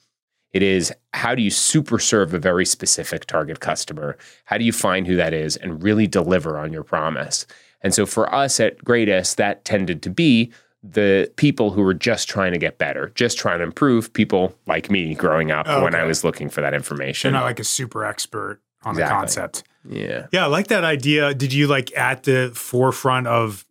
it 0.52 0.62
is 0.62 0.92
how 1.14 1.34
do 1.34 1.42
you 1.42 1.50
super 1.50 1.98
serve 1.98 2.32
a 2.32 2.38
very 2.38 2.66
specific 2.66 3.24
target 3.24 3.60
customer? 3.60 4.16
How 4.44 4.58
do 4.58 4.64
you 4.64 4.72
find 4.72 5.06
who 5.06 5.16
that 5.16 5.32
is 5.32 5.56
and 5.56 5.82
really 5.82 6.06
deliver 6.06 6.58
on 6.58 6.72
your 6.72 6.84
promise? 6.84 7.46
And 7.80 7.92
so 7.92 8.06
for 8.06 8.32
us 8.32 8.60
at 8.60 8.84
Greatist, 8.84 9.36
that 9.38 9.64
tended 9.64 10.00
to 10.02 10.10
be 10.10 10.52
the 10.84 11.32
people 11.36 11.70
who 11.70 11.82
were 11.82 11.94
just 11.94 12.28
trying 12.28 12.52
to 12.52 12.58
get 12.58 12.78
better, 12.78 13.10
just 13.16 13.36
trying 13.36 13.58
to 13.58 13.64
improve, 13.64 14.12
people 14.12 14.54
like 14.66 14.90
me 14.90 15.14
growing 15.14 15.50
up 15.50 15.66
oh, 15.68 15.82
when 15.82 15.94
I 15.94 16.04
was 16.04 16.22
looking 16.22 16.48
for 16.48 16.60
that 16.60 16.74
information. 16.74 17.32
You're 17.32 17.40
not 17.40 17.46
like 17.46 17.58
a 17.58 17.64
super 17.64 18.04
expert 18.04 18.60
on 18.84 18.94
the 18.94 19.02
concept. 19.02 19.64
yeah. 19.88 20.26
Yeah, 20.32 20.44
I 20.44 20.46
like 20.48 20.68
that 20.68 20.84
idea. 20.84 21.34
Did 21.34 21.52
you 21.52 21.66
like 21.66 21.94
at 21.96 22.22
the 22.24 22.50
forefront 22.54 23.26
of 23.26 23.64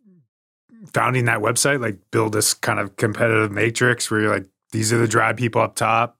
founding 0.92 1.24
that 1.26 1.40
website, 1.40 1.80
like 1.80 1.98
build 2.10 2.32
this 2.32 2.54
kind 2.54 2.78
of 2.78 2.96
competitive 2.96 3.50
matrix 3.50 4.10
where 4.10 4.20
you're 4.20 4.34
like, 4.34 4.46
these 4.72 4.92
are 4.92 4.98
the 4.98 5.08
drive 5.08 5.36
people 5.36 5.60
up 5.60 5.74
top, 5.76 6.16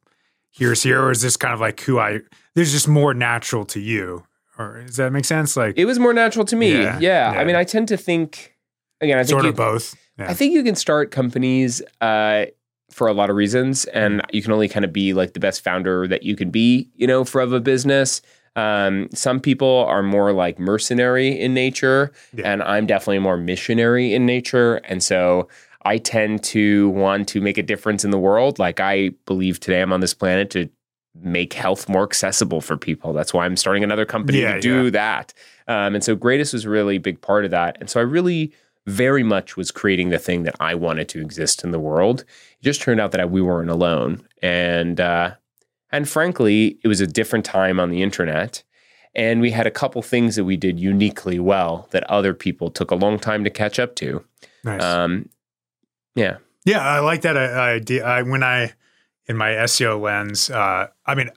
here's 0.50 0.82
here, 0.82 1.02
or 1.02 1.10
is 1.10 1.20
this 1.22 1.36
kind 1.36 1.54
of 1.54 1.60
like 1.60 1.80
who 1.80 1.98
I 1.98 2.20
there's 2.54 2.72
just 2.72 2.88
more 2.88 3.14
natural 3.14 3.64
to 3.66 3.80
you? 3.80 4.24
Or 4.58 4.82
does 4.86 4.96
that 4.96 5.12
make 5.12 5.24
sense? 5.24 5.56
Like 5.56 5.76
It 5.76 5.84
was 5.84 5.98
more 5.98 6.12
natural 6.12 6.44
to 6.46 6.56
me. 6.56 6.72
Yeah, 6.72 6.98
Yeah. 7.00 7.32
yeah. 7.32 7.40
I 7.40 7.44
mean, 7.44 7.56
I 7.56 7.64
tend 7.64 7.88
to 7.88 7.96
think, 7.96 8.54
again, 9.00 9.18
I 9.18 9.22
think 9.22 9.30
sort 9.30 9.42
you- 9.44 9.50
of 9.50 9.56
both. 9.56 9.94
Yeah. 10.18 10.30
I 10.30 10.34
think 10.34 10.52
you 10.52 10.62
can 10.62 10.76
start 10.76 11.10
companies 11.10 11.82
uh, 12.00 12.44
for 12.92 13.08
a 13.08 13.12
lot 13.12 13.30
of 13.30 13.36
reasons, 13.36 13.84
and 13.86 14.22
you 14.32 14.40
can 14.42 14.52
only 14.52 14.68
kind 14.68 14.84
of 14.84 14.92
be 14.92 15.12
like 15.12 15.32
the 15.34 15.40
best 15.40 15.64
founder 15.64 16.06
that 16.06 16.22
you 16.22 16.36
can 16.36 16.50
be, 16.50 16.88
you 16.94 17.08
know, 17.08 17.24
for 17.24 17.40
of 17.40 17.52
a 17.52 17.58
business. 17.58 18.22
Um, 18.56 19.08
some 19.12 19.40
people 19.40 19.84
are 19.88 20.02
more 20.02 20.32
like 20.32 20.58
mercenary 20.58 21.28
in 21.38 21.54
nature, 21.54 22.12
Yeah. 22.34 22.52
and 22.52 22.62
I'm 22.62 22.86
definitely 22.86 23.18
more 23.18 23.36
missionary 23.36 24.14
in 24.14 24.26
nature. 24.26 24.76
And 24.84 25.02
so 25.02 25.48
I 25.84 25.98
tend 25.98 26.42
to 26.44 26.88
want 26.90 27.28
to 27.28 27.40
make 27.40 27.58
a 27.58 27.62
difference 27.62 28.04
in 28.04 28.10
the 28.10 28.18
world. 28.18 28.58
Like 28.58 28.80
I 28.80 29.10
believe 29.26 29.60
today 29.60 29.82
I'm 29.82 29.92
on 29.92 30.00
this 30.00 30.14
planet 30.14 30.50
to 30.50 30.68
make 31.20 31.52
health 31.52 31.88
more 31.88 32.02
accessible 32.02 32.60
for 32.60 32.76
people. 32.76 33.12
That's 33.12 33.32
why 33.34 33.44
I'm 33.44 33.56
starting 33.56 33.84
another 33.84 34.04
company 34.04 34.40
Yeah, 34.40 34.54
to 34.54 34.60
do 34.60 34.84
yeah. 34.84 34.90
that. 34.90 35.34
Um, 35.68 35.94
and 35.94 36.02
so 36.04 36.14
Greatist 36.16 36.52
was 36.52 36.66
really 36.66 36.96
a 36.96 37.00
big 37.00 37.20
part 37.20 37.44
of 37.44 37.50
that. 37.52 37.76
And 37.80 37.88
so 37.90 38.00
I 38.00 38.02
really 38.02 38.52
very 38.86 39.22
much 39.22 39.56
was 39.56 39.70
creating 39.70 40.10
the 40.10 40.18
thing 40.18 40.42
that 40.42 40.54
I 40.60 40.74
wanted 40.74 41.08
to 41.10 41.20
exist 41.20 41.64
in 41.64 41.70
the 41.70 41.78
world. 41.78 42.20
It 42.20 42.62
just 42.62 42.82
turned 42.82 43.00
out 43.00 43.12
that 43.12 43.20
I, 43.20 43.24
we 43.24 43.40
weren't 43.40 43.70
alone, 43.70 44.26
and 44.42 45.00
uh, 45.00 45.32
and 45.94 46.08
frankly, 46.08 46.80
it 46.82 46.88
was 46.88 47.00
a 47.00 47.06
different 47.06 47.44
time 47.44 47.78
on 47.78 47.88
the 47.88 48.02
internet, 48.02 48.64
and 49.14 49.40
we 49.40 49.52
had 49.52 49.64
a 49.64 49.70
couple 49.70 50.02
things 50.02 50.34
that 50.34 50.44
we 50.44 50.56
did 50.56 50.80
uniquely 50.80 51.38
well 51.38 51.86
that 51.92 52.02
other 52.10 52.34
people 52.34 52.68
took 52.68 52.90
a 52.90 52.96
long 52.96 53.16
time 53.16 53.44
to 53.44 53.50
catch 53.50 53.78
up 53.78 53.94
to. 53.96 54.24
nice. 54.64 54.82
Um, 54.82 55.28
yeah, 56.16 56.38
Yeah, 56.64 56.80
I 56.80 56.98
like 56.98 57.22
that 57.22 57.36
idea. 57.36 58.04
I, 58.04 58.22
when 58.22 58.42
I, 58.42 58.72
in 59.26 59.36
my 59.36 59.50
SEO 59.50 60.00
lens, 60.00 60.50
uh, 60.50 60.88
I 61.06 61.14
mean, 61.14 61.30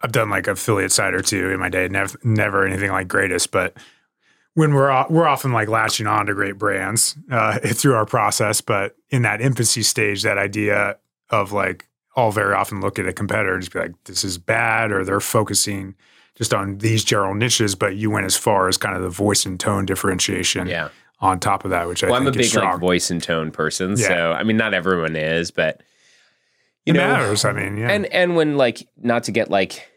I've 0.00 0.12
done 0.12 0.30
like 0.30 0.46
affiliate 0.46 0.92
site 0.92 1.12
or 1.12 1.22
two 1.22 1.50
in 1.50 1.58
my 1.58 1.68
day. 1.68 1.88
Never, 1.88 2.16
never 2.22 2.64
anything 2.64 2.92
like 2.92 3.08
Greatist, 3.08 3.50
but 3.50 3.76
when 4.54 4.74
we're 4.74 5.06
we're 5.08 5.26
often 5.26 5.50
like 5.50 5.68
latching 5.68 6.06
on 6.06 6.26
to 6.26 6.34
great 6.34 6.56
brands 6.56 7.16
uh, 7.32 7.58
through 7.64 7.94
our 7.94 8.06
process, 8.06 8.60
but 8.60 8.94
in 9.10 9.22
that 9.22 9.40
infancy 9.40 9.82
stage, 9.82 10.22
that 10.22 10.38
idea 10.38 10.98
of 11.30 11.50
like 11.50 11.88
I'll 12.16 12.32
very 12.32 12.54
often 12.54 12.80
look 12.80 12.98
at 12.98 13.06
a 13.06 13.12
competitor 13.12 13.54
and 13.54 13.62
just 13.62 13.72
be 13.72 13.78
like, 13.78 13.92
this 14.04 14.24
is 14.24 14.38
bad, 14.38 14.92
or 14.92 15.04
they're 15.04 15.20
focusing 15.20 15.94
just 16.36 16.52
on 16.54 16.78
these 16.78 17.04
general 17.04 17.34
niches, 17.34 17.74
but 17.74 17.96
you 17.96 18.10
went 18.10 18.26
as 18.26 18.36
far 18.36 18.68
as 18.68 18.76
kind 18.76 18.96
of 18.96 19.02
the 19.02 19.08
voice 19.10 19.44
and 19.44 19.58
tone 19.60 19.86
differentiation 19.86 20.66
yeah. 20.66 20.88
on 21.20 21.38
top 21.40 21.64
of 21.64 21.70
that, 21.70 21.88
which 21.88 22.02
I 22.02 22.06
Well, 22.08 22.16
I'm 22.16 22.24
think 22.24 22.36
a 22.36 22.38
big 22.38 22.54
like 22.54 22.80
voice 22.80 23.10
and 23.10 23.22
tone 23.22 23.50
person, 23.50 23.96
Yeah. 23.96 24.08
so 24.08 24.32
I 24.32 24.42
mean, 24.42 24.56
not 24.56 24.74
everyone 24.74 25.16
is, 25.16 25.50
but 25.50 25.82
you 26.86 26.94
it 26.94 26.96
know, 26.96 27.06
matters. 27.06 27.44
I 27.44 27.52
mean, 27.52 27.76
yeah. 27.76 27.90
and 27.90 28.06
and 28.06 28.34
when 28.34 28.56
like 28.56 28.86
not 28.96 29.24
to 29.24 29.32
get 29.32 29.50
like 29.50 29.88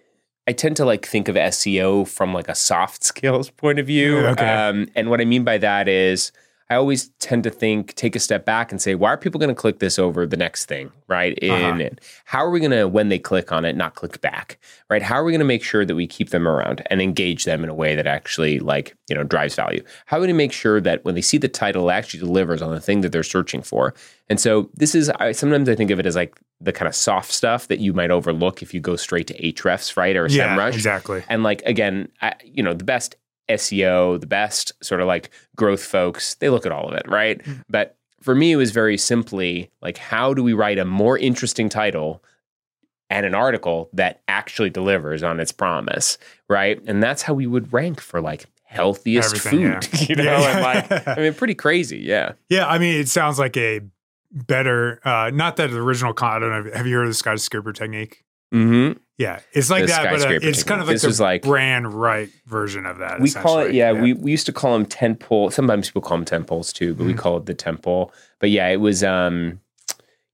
I 0.47 0.51
tend 0.53 0.77
to 0.77 0.85
like 0.85 1.05
think 1.05 1.27
of 1.27 1.35
SEO 1.35 2.07
from 2.07 2.33
like 2.33 2.47
a 2.47 2.55
soft 2.55 3.03
skills 3.11 3.49
point 3.49 3.79
of 3.79 3.87
view. 3.87 4.19
Okay. 4.19 4.47
Um, 4.47 4.87
and 4.95 5.09
what 5.09 5.21
I 5.21 5.25
mean 5.25 5.43
by 5.43 5.57
that 5.57 5.87
is 5.87 6.31
I 6.69 6.75
always 6.75 7.09
tend 7.19 7.43
to 7.43 7.51
think, 7.51 7.93
take 7.93 8.15
a 8.15 8.19
step 8.19 8.43
back 8.43 8.71
and 8.71 8.81
say, 8.81 8.95
why 8.95 9.09
are 9.09 9.17
people 9.17 9.39
going 9.39 9.53
to 9.53 9.55
click 9.55 9.77
this 9.77 9.99
over 9.99 10.25
the 10.25 10.35
next 10.37 10.65
thing, 10.65 10.91
right? 11.07 11.37
In 11.37 11.51
Uh-huh. 11.51 11.89
How 12.25 12.39
are 12.43 12.49
we 12.49 12.59
going 12.59 12.71
to, 12.71 12.87
when 12.87 13.09
they 13.09 13.19
click 13.19 13.51
on 13.51 13.65
it, 13.65 13.75
not 13.75 13.93
click 13.93 14.19
back, 14.21 14.57
right? 14.89 15.03
How 15.03 15.15
are 15.15 15.23
we 15.23 15.31
going 15.31 15.39
to 15.39 15.45
make 15.45 15.63
sure 15.63 15.85
that 15.85 15.93
we 15.93 16.07
keep 16.07 16.29
them 16.31 16.47
around 16.47 16.81
and 16.89 17.03
engage 17.03 17.45
them 17.45 17.63
in 17.63 17.69
a 17.69 17.73
way 17.75 17.95
that 17.95 18.07
actually 18.07 18.57
like, 18.57 18.95
you 19.07 19.15
know, 19.15 19.23
drives 19.23 19.53
value? 19.53 19.83
How 20.07 20.17
are 20.17 20.21
we 20.21 20.25
going 20.27 20.35
to 20.35 20.37
make 20.37 20.53
sure 20.53 20.81
that 20.81 21.05
when 21.05 21.13
they 21.13 21.21
see 21.21 21.37
the 21.37 21.47
title, 21.47 21.87
it 21.89 21.93
actually 21.93 22.21
delivers 22.21 22.63
on 22.63 22.71
the 22.71 22.81
thing 22.81 23.01
that 23.01 23.11
they're 23.11 23.21
searching 23.21 23.61
for? 23.61 23.93
And 24.27 24.39
so 24.39 24.71
this 24.73 24.95
is, 24.95 25.09
I, 25.09 25.33
sometimes 25.33 25.69
I 25.69 25.75
think 25.75 25.91
of 25.91 25.99
it 25.99 26.07
as 26.07 26.15
like 26.15 26.35
the 26.61 26.73
kind 26.73 26.87
of 26.87 26.95
soft 26.95 27.31
stuff 27.31 27.67
that 27.67 27.79
you 27.79 27.93
might 27.93 28.09
overlook 28.09 28.63
if 28.63 28.73
you 28.73 28.79
go 28.79 28.95
straight 28.95 29.27
to 29.27 29.39
Ahrefs, 29.39 29.95
right? 29.97 30.15
Or 30.15 30.25
Yeah, 30.27 30.57
SEMrush. 30.57 30.73
exactly. 30.73 31.23
And 31.29 31.43
like 31.43 31.61
again, 31.63 32.09
I, 32.23 32.33
you 32.43 32.63
know, 32.63 32.73
the 32.73 32.83
best 32.85 33.15
SEO, 33.49 34.19
the 34.19 34.27
best 34.27 34.71
sort 34.83 35.01
of 35.01 35.07
like 35.07 35.29
growth 35.55 35.83
folks, 35.83 36.35
they 36.35 36.49
look 36.49 36.65
at 36.65 36.71
all 36.71 36.87
of 36.87 36.95
it, 36.95 37.07
right? 37.07 37.43
Mm. 37.43 37.63
But 37.69 37.97
for 38.21 38.33
me, 38.35 38.51
it 38.51 38.55
was 38.55 38.71
very 38.71 38.97
simply 38.97 39.69
like, 39.81 39.97
how 39.97 40.33
do 40.33 40.43
we 40.43 40.53
write 40.53 40.79
a 40.79 40.85
more 40.85 41.17
interesting 41.17 41.69
title 41.69 42.23
and 43.09 43.25
an 43.25 43.35
article 43.35 43.89
that 43.93 44.21
actually 44.27 44.69
delivers 44.69 45.21
on 45.21 45.39
its 45.39 45.51
promise, 45.51 46.17
right? 46.49 46.81
And 46.87 47.03
that's 47.03 47.21
how 47.21 47.33
we 47.33 47.45
would 47.45 47.71
rank 47.71 48.01
for 48.01 48.21
like 48.21 48.45
healthiest 48.63 49.35
Everything, 49.35 49.79
food, 49.79 49.89
yeah. 49.93 50.05
you 50.09 50.15
know? 50.15 50.23
Yeah. 50.23 50.51
And 50.51 50.89
like, 50.89 51.07
I 51.17 51.21
mean, 51.21 51.33
pretty 51.33 51.55
crazy, 51.55 51.99
yeah. 51.99 52.33
Yeah, 52.49 52.67
I 52.67 52.79
mean, 52.79 52.99
it 52.99 53.07
sounds 53.07 53.37
like 53.37 53.55
a 53.57 53.81
better, 54.31 54.99
uh, 55.07 55.31
not 55.33 55.57
that 55.57 55.69
the 55.69 55.77
original 55.77 56.13
con. 56.13 56.37
I 56.37 56.39
don't 56.39 56.65
know. 56.65 56.71
Have 56.73 56.87
you 56.87 56.95
heard 56.95 57.03
of 57.03 57.09
the 57.09 57.13
skyscraper 57.13 57.73
technique? 57.73 58.23
Mm-hmm. 58.53 58.99
Yeah, 59.17 59.39
it's 59.53 59.69
like 59.69 59.85
that, 59.87 60.11
but 60.11 60.25
uh, 60.29 60.39
it's 60.41 60.63
kind 60.63 60.81
of 60.81 60.87
like 60.87 60.99
this 60.99 61.17
the 61.17 61.23
like 61.23 61.41
brand 61.43 61.93
right 61.93 62.29
version 62.47 62.85
of 62.85 62.97
that. 62.97 63.21
we 63.21 63.31
call 63.31 63.59
it 63.59 63.61
essentially. 63.71 63.77
yeah, 63.77 63.91
We, 63.93 64.11
we 64.13 64.31
used 64.31 64.45
to 64.47 64.51
call 64.53 64.73
them 64.73 64.85
tent 64.85 65.21
pole 65.21 65.49
sometimes 65.51 65.87
people 65.89 66.01
call 66.01 66.17
them 66.17 66.25
tent 66.25 66.47
poles 66.47 66.73
too 66.73 66.93
but 66.93 67.05
we 67.05 67.13
Mhm. 67.13 67.17
call 67.17 67.37
it 67.37 67.45
the 67.45 67.53
temple 67.53 68.11
but 68.39 68.49
yeah 68.49 68.67
it 68.67 68.81
was 68.81 69.03
um 69.05 69.61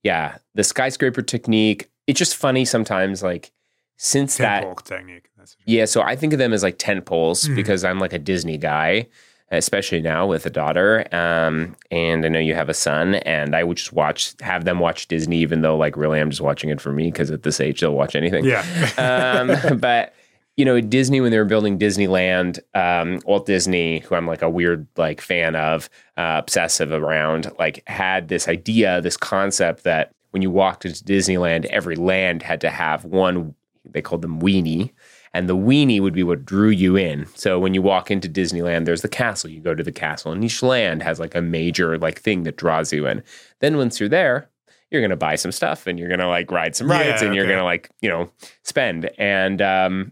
yeah 0.04 0.38
the 0.56 0.64
skyscraper 0.64 1.22
technique 1.22 1.90
it's 2.08 2.18
just 2.18 2.36
funny 2.36 2.66
sometimes 2.66 3.22
like 3.22 3.52
since 3.98 4.38
that 4.38 4.62
Temple 4.64 4.76
technique. 4.84 5.30
That's 5.38 5.56
yeah 5.68 5.86
so 5.86 6.02
i 6.02 6.16
think 6.16 6.34
of 6.34 6.40
them 6.40 6.52
as 6.52 6.64
like 6.64 6.78
tent 6.80 7.06
poles 7.06 7.48
Mhm. 7.48 7.56
because 7.56 7.84
i'm 7.84 8.00
like 8.00 8.14
a 8.14 8.20
disney 8.20 8.58
guy 8.58 9.06
especially 9.52 10.02
now 10.02 10.26
with 10.26 10.46
a 10.46 10.50
daughter 10.50 11.06
um, 11.14 11.76
and 11.92 12.26
i 12.26 12.30
know 12.30 12.40
you 12.40 12.56
have 12.56 12.70
a 12.70 12.74
son 12.74 13.16
and 13.16 13.56
i 13.56 13.64
would 13.64 13.78
just 13.78 13.94
watch 13.94 14.34
have 14.42 14.66
them 14.66 14.80
watch 14.80 15.08
disney 15.08 15.38
even 15.38 15.62
though 15.62 15.78
like 15.78 15.96
really 15.98 16.20
i'm 16.20 16.30
just 16.30 16.42
watching 16.42 16.70
it 16.70 16.82
for 16.82 16.92
me 16.92 17.12
because 17.12 17.32
at 17.32 17.44
this 17.44 17.60
age 17.60 17.82
they'll 17.82 17.94
watch 17.94 18.16
anything 18.16 18.46
yeah. 18.46 18.64
um, 19.68 19.78
but 19.78 20.14
you 20.58 20.66
know, 20.66 20.80
Disney 20.82 21.22
when 21.22 21.32
they 21.32 21.38
were 21.38 21.46
building 21.46 21.80
Disneyland, 21.80 22.60
um, 22.76 23.20
Walt 23.26 23.46
Disney, 23.46 24.00
who 24.00 24.16
I'm 24.16 24.28
like 24.28 24.42
a 24.42 24.50
weird 24.50 24.86
like 24.98 25.22
fan 25.22 25.56
of, 25.56 25.90
uh, 26.18 26.36
obsessive 26.38 26.92
around, 26.92 27.52
like 27.58 27.82
had 27.88 28.28
this 28.28 28.48
idea, 28.48 29.02
this 29.02 29.18
concept 29.18 29.84
that 29.86 30.14
when 30.32 30.42
you 30.42 30.52
walked 30.52 30.86
into 30.86 31.04
Disneyland, 31.04 31.66
every 31.66 31.96
land 31.96 32.44
had 32.44 32.62
to 32.62 32.70
have 32.70 33.06
one. 33.06 33.56
They 33.86 34.02
called 34.02 34.22
them 34.22 34.40
weenie, 34.40 34.92
and 35.34 35.48
the 35.48 35.56
weenie 35.56 36.02
would 36.02 36.14
be 36.14 36.24
what 36.24 36.46
drew 36.46 36.70
you 36.70 36.98
in. 36.98 37.26
So 37.36 37.60
when 37.60 37.74
you 37.74 37.82
walk 37.82 38.12
into 38.12 38.28
Disneyland, 38.28 38.86
there's 38.86 39.02
the 39.02 39.08
castle. 39.08 39.50
You 39.50 39.62
go 39.62 39.74
to 39.74 39.84
the 39.84 39.92
castle, 39.92 40.32
and 40.32 40.44
each 40.44 40.62
land 40.62 41.04
has 41.04 41.20
like 41.20 41.36
a 41.36 41.42
major 41.42 41.98
like 41.98 42.20
thing 42.20 42.44
that 42.44 42.58
draws 42.58 42.92
you 42.92 43.08
in. 43.08 43.24
Then 43.60 43.78
once 43.78 44.00
you're 44.00 44.10
there, 44.10 44.50
you're 44.90 45.02
gonna 45.02 45.16
buy 45.16 45.36
some 45.36 45.52
stuff, 45.52 45.88
and 45.88 45.98
you're 45.98 46.10
gonna 46.10 46.28
like 46.28 46.52
ride 46.52 46.76
some 46.76 46.90
rides, 46.92 47.22
Yeah, 47.22 47.28
and 47.28 47.36
you're 47.36 47.48
gonna 47.48 47.64
like 47.64 47.90
you 48.02 48.10
know 48.10 48.30
spend. 48.64 49.10
And 49.18 49.62
um, 49.62 50.12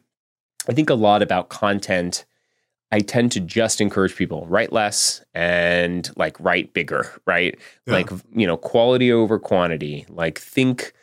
I 0.70 0.74
think 0.74 0.90
a 0.90 0.96
lot 0.96 1.22
about 1.22 1.50
content. 1.50 2.26
I 2.92 3.02
tend 3.02 3.32
to 3.34 3.40
just 3.40 3.82
encourage 3.82 4.16
people 4.16 4.48
write 4.48 4.74
less 4.74 5.24
and 5.36 6.10
like 6.16 6.40
write 6.40 6.74
bigger, 6.74 7.12
right? 7.28 7.56
Yeah. 7.86 7.94
Like 7.94 8.10
you 8.34 8.48
know, 8.48 8.58
quality 8.58 9.12
over 9.12 9.38
quantity. 9.38 10.06
Like 10.10 10.40
think 10.40 10.94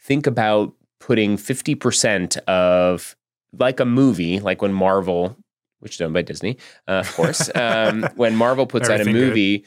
think 0.00 0.26
about 0.26 0.72
putting 0.98 1.36
50% 1.36 2.36
of 2.46 3.16
like 3.52 3.80
a 3.80 3.84
movie, 3.84 4.40
like 4.40 4.62
when 4.62 4.72
Marvel, 4.72 5.36
which 5.80 5.94
is 5.94 6.00
owned 6.00 6.14
by 6.14 6.22
Disney, 6.22 6.56
uh, 6.88 7.02
of 7.06 7.14
course, 7.14 7.50
um, 7.54 8.08
when 8.16 8.36
Marvel 8.36 8.66
puts 8.66 8.88
out 8.88 8.98
a 8.98 9.00
Everything 9.00 9.14
good. 9.14 9.28
movie, 9.28 9.64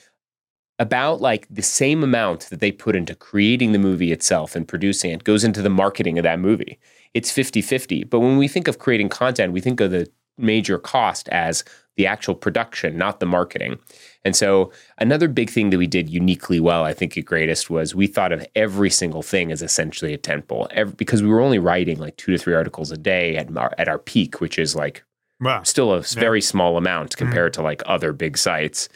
about 0.79 1.19
like 1.19 1.45
the 1.49 1.61
same 1.61 2.03
amount 2.03 2.49
that 2.49 2.61
they 2.61 2.71
put 2.71 2.95
into 2.95 3.13
creating 3.13 3.73
the 3.73 3.79
movie 3.79 4.13
itself 4.13 4.55
and 4.55 4.65
producing 4.67 5.11
it 5.11 5.25
goes 5.25 5.43
into 5.43 5.61
the 5.61 5.69
marketing 5.69 6.17
of 6.17 6.23
that 6.23 6.39
movie. 6.39 6.79
It's 7.13 7.31
50 7.31 7.61
50. 7.61 8.05
But 8.05 8.21
when 8.21 8.37
we 8.37 8.47
think 8.47 8.67
of 8.67 8.79
creating 8.79 9.09
content, 9.09 9.51
we 9.51 9.59
think 9.59 9.81
of 9.81 9.91
the 9.91 10.09
major 10.37 10.77
cost 10.79 11.27
as 11.29 11.65
the 11.99 12.07
actual 12.07 12.33
production, 12.33 12.97
not 12.97 13.19
the 13.19 13.25
marketing. 13.25 13.77
And 14.23 14.33
so, 14.33 14.71
another 14.99 15.27
big 15.27 15.49
thing 15.49 15.69
that 15.69 15.77
we 15.77 15.85
did 15.85 16.09
uniquely 16.09 16.61
well, 16.61 16.85
I 16.85 16.93
think, 16.93 17.17
at 17.17 17.25
Greatist 17.25 17.69
was 17.69 17.93
we 17.93 18.07
thought 18.07 18.31
of 18.31 18.47
every 18.55 18.89
single 18.89 19.21
thing 19.21 19.51
as 19.51 19.61
essentially 19.61 20.13
a 20.13 20.17
tentpole 20.17 20.67
every, 20.71 20.93
because 20.95 21.21
we 21.21 21.27
were 21.27 21.41
only 21.41 21.59
writing 21.59 21.99
like 21.99 22.15
two 22.15 22.31
to 22.31 22.37
three 22.37 22.53
articles 22.53 22.89
a 22.89 22.97
day 22.97 23.35
at 23.35 23.55
our, 23.57 23.73
at 23.77 23.89
our 23.89 23.99
peak, 23.99 24.39
which 24.39 24.57
is 24.57 24.77
like 24.77 25.03
Wow. 25.41 25.63
still 25.63 25.91
a 25.91 25.99
very 26.01 26.39
small 26.39 26.77
amount 26.77 27.11
mm-hmm. 27.11 27.25
compared 27.25 27.51
to 27.53 27.61
like 27.61 27.83
other 27.85 28.13
big 28.13 28.37
sites. 28.37 28.87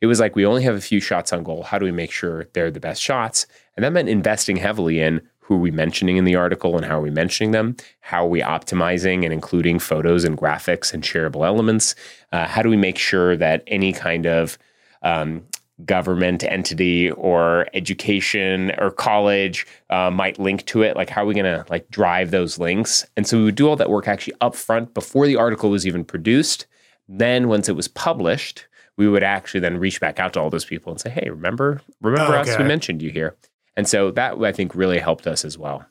It 0.00 0.06
was 0.06 0.18
like 0.18 0.34
we 0.34 0.44
only 0.44 0.64
have 0.64 0.74
a 0.74 0.80
few 0.80 0.98
shots 0.98 1.32
on 1.32 1.44
goal. 1.44 1.62
How 1.62 1.78
do 1.78 1.84
we 1.84 1.92
make 1.92 2.10
sure 2.10 2.46
they're 2.54 2.72
the 2.72 2.80
best 2.80 3.00
shots? 3.00 3.46
And 3.76 3.84
that 3.84 3.92
meant 3.92 4.08
investing 4.08 4.56
heavily 4.56 4.98
in 4.98 5.22
who 5.48 5.54
are 5.54 5.58
we 5.58 5.70
mentioning 5.70 6.18
in 6.18 6.24
the 6.24 6.36
article 6.36 6.76
and 6.76 6.84
how 6.84 6.98
are 6.98 7.02
we 7.02 7.08
mentioning 7.08 7.52
them? 7.52 7.74
How 8.00 8.26
are 8.26 8.28
we 8.28 8.42
optimizing 8.42 9.24
and 9.24 9.32
including 9.32 9.78
photos 9.78 10.24
and 10.24 10.36
graphics 10.36 10.92
and 10.92 11.02
shareable 11.02 11.46
elements? 11.46 11.94
Uh, 12.32 12.46
how 12.46 12.60
do 12.60 12.68
we 12.68 12.76
make 12.76 12.98
sure 12.98 13.34
that 13.34 13.62
any 13.66 13.94
kind 13.94 14.26
of 14.26 14.58
um, 15.02 15.42
government 15.86 16.44
entity 16.44 17.10
or 17.12 17.66
education 17.72 18.72
or 18.76 18.90
college 18.90 19.66
uh, 19.88 20.10
might 20.10 20.38
link 20.38 20.66
to 20.66 20.82
it? 20.82 20.96
Like 20.96 21.08
how 21.08 21.22
are 21.22 21.26
we 21.26 21.32
going 21.32 21.46
to 21.46 21.64
like 21.70 21.88
drive 21.88 22.30
those 22.30 22.58
links? 22.58 23.06
And 23.16 23.26
so 23.26 23.38
we 23.38 23.44
would 23.44 23.54
do 23.54 23.70
all 23.70 23.76
that 23.76 23.88
work 23.88 24.06
actually 24.06 24.34
up 24.42 24.54
front 24.54 24.92
before 24.92 25.26
the 25.26 25.36
article 25.36 25.70
was 25.70 25.86
even 25.86 26.04
produced. 26.04 26.66
Then 27.08 27.48
once 27.48 27.70
it 27.70 27.76
was 27.76 27.88
published 27.88 28.66
we 28.98 29.08
would 29.08 29.22
actually 29.22 29.60
then 29.60 29.78
reach 29.78 30.00
back 30.00 30.18
out 30.18 30.32
to 30.32 30.40
all 30.40 30.50
those 30.50 30.64
people 30.64 30.90
and 30.90 31.00
say 31.00 31.08
hey 31.08 31.30
remember 31.30 31.80
remember 32.02 32.34
Oh, 32.34 32.40
us? 32.40 32.58
We 32.58 32.64
mentioned 32.64 33.00
you 33.00 33.10
here 33.10 33.36
and 33.78 33.88
so 33.88 34.10
that 34.10 34.38
i 34.44 34.52
think 34.52 34.74
really 34.74 34.98
helped 34.98 35.26
us 35.26 35.42
as 35.42 35.56
well 35.56 35.86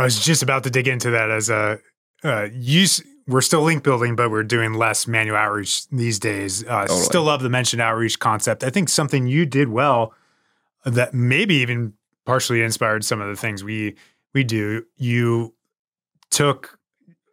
I 0.00 0.04
was 0.04 0.22
just 0.22 0.42
about 0.42 0.64
to 0.64 0.70
dig 0.70 0.88
into 0.88 1.10
that 1.10 1.30
as 1.30 1.48
a 1.50 1.80
uh, 2.24 2.48
use. 2.52 3.02
We're 3.26 3.40
still 3.40 3.62
link 3.62 3.82
building, 3.82 4.14
but 4.14 4.30
we're 4.30 4.44
doing 4.44 4.74
less 4.74 5.06
manual 5.06 5.36
outreach 5.36 5.88
these 5.88 6.18
days. 6.18 6.64
Uh, 6.64 6.82
Totally. 6.82 7.00
Still 7.00 7.22
love 7.24 7.42
the 7.42 7.48
mentioned 7.48 7.82
outreach 7.82 8.18
concept. 8.18 8.62
I 8.62 8.70
think 8.70 8.88
something 8.88 9.26
you 9.26 9.46
did 9.46 9.68
well 9.68 10.14
that 10.84 11.12
maybe 11.12 11.56
even 11.56 11.94
partially 12.24 12.62
inspired 12.62 13.04
some 13.04 13.20
of 13.20 13.28
the 13.28 13.36
things 13.36 13.64
we 13.64 13.96
we 14.32 14.44
do. 14.44 14.84
You 14.96 15.54
took, 16.30 16.78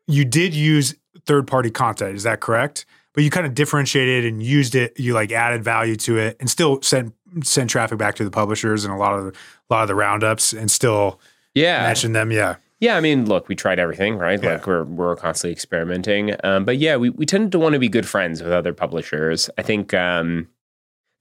you 0.08 0.26
did 0.26 0.54
use 0.54 0.96
third 1.26 1.48
party 1.48 1.70
content. 1.70 2.16
Is 2.16 2.24
that 2.24 2.40
correct? 2.40 2.86
But 3.14 3.24
you 3.24 3.30
kind 3.30 3.46
of 3.46 3.54
differentiated 3.54 4.26
and 4.26 4.42
used 4.42 4.74
it. 4.74 5.00
You 5.00 5.14
like 5.14 5.32
added 5.32 5.64
value 5.64 5.96
to 5.98 6.18
it, 6.18 6.38
and 6.40 6.50
still 6.50 6.82
sent 6.82 7.14
sent 7.42 7.70
traffic 7.70 7.98
back 7.98 8.16
to 8.16 8.24
the 8.24 8.32
publishers 8.32 8.86
and 8.86 8.94
a 8.94 8.98
lot 8.98 9.18
of 9.18 9.26
the, 9.26 9.32
a 9.32 9.70
lot 9.74 9.82
of 9.82 9.88
the 9.88 9.96
roundups, 9.96 10.54
and 10.54 10.70
still 10.70 11.20
yeah 11.54 11.84
mention 11.84 12.14
them. 12.14 12.32
Yeah. 12.32 12.58
Yeah, 12.80 12.98
I 12.98 13.00
mean, 13.00 13.28
look, 13.28 13.48
we 13.48 13.56
tried 13.56 13.80
everything, 13.80 14.18
right? 14.18 14.44
Yeah. 14.44 14.54
Like 14.54 14.68
we're 14.68 14.84
we're 14.84 15.16
constantly 15.16 15.54
experimenting. 15.54 16.36
Um, 16.44 16.66
but 16.66 16.80
yeah, 16.80 16.98
we 16.98 17.12
we 17.12 17.26
tended 17.26 17.54
to 17.54 17.60
want 17.60 17.74
to 17.74 17.80
be 17.80 17.88
good 17.88 18.06
friends 18.06 18.44
with 18.44 18.52
other 18.52 18.74
publishers. 18.74 19.50
I 19.58 19.62
think 19.62 19.94
um, 19.94 20.50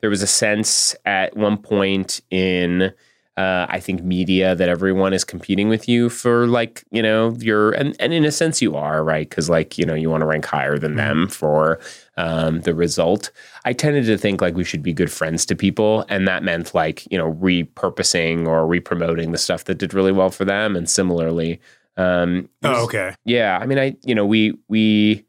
there 0.01 0.11
was 0.11 0.23
a 0.23 0.27
sense 0.27 0.97
at 1.05 1.37
one 1.37 1.57
point 1.57 2.21
in 2.31 2.93
uh, 3.39 3.65
I 3.71 3.81
think 3.81 4.03
media 4.05 4.55
that 4.55 4.69
everyone 4.69 5.15
is 5.15 5.25
competing 5.25 5.71
with 5.71 5.89
you 5.89 6.11
for 6.11 6.47
like 6.47 6.85
you 6.91 7.03
know 7.03 7.35
your 7.41 7.73
and 7.73 7.97
and 7.99 8.13
in 8.13 8.25
a 8.27 8.31
sense 8.33 8.61
you 8.61 8.77
are 8.77 9.03
right 9.03 9.27
because 9.29 9.49
like 9.49 9.79
you 9.79 9.87
know 9.87 9.95
you 9.95 10.11
want 10.11 10.21
to 10.21 10.27
rank 10.27 10.45
higher 10.45 10.79
than 10.79 10.97
them 10.97 11.29
for 11.29 11.81
um, 12.19 12.61
the 12.61 12.75
result. 12.75 13.31
I 13.65 13.73
tended 13.73 14.05
to 14.07 14.19
think 14.19 14.43
like 14.43 14.55
we 14.55 14.65
should 14.65 14.83
be 14.83 14.93
good 14.93 15.11
friends 15.11 15.47
to 15.47 15.57
people, 15.57 16.05
and 16.11 16.29
that 16.29 16.43
meant 16.43 16.75
like 16.75 17.11
you 17.11 17.17
know 17.17 17.33
repurposing 17.35 18.47
or 18.47 18.67
re-promoting 18.67 19.33
the 19.33 19.39
stuff 19.39 19.65
that 19.65 19.79
did 19.79 19.95
really 19.95 20.13
well 20.13 20.31
for 20.31 20.45
them, 20.45 20.77
and 20.77 20.89
similarly. 20.89 21.61
Um, 21.97 22.49
was- 22.63 22.79
Oh, 22.79 22.85
okay. 22.85 23.15
yeah, 23.25 23.59
I 23.61 23.67
mean, 23.67 23.79
I 23.79 23.97
you 24.05 24.15
know 24.15 24.27
we 24.27 24.59
we 24.69 25.25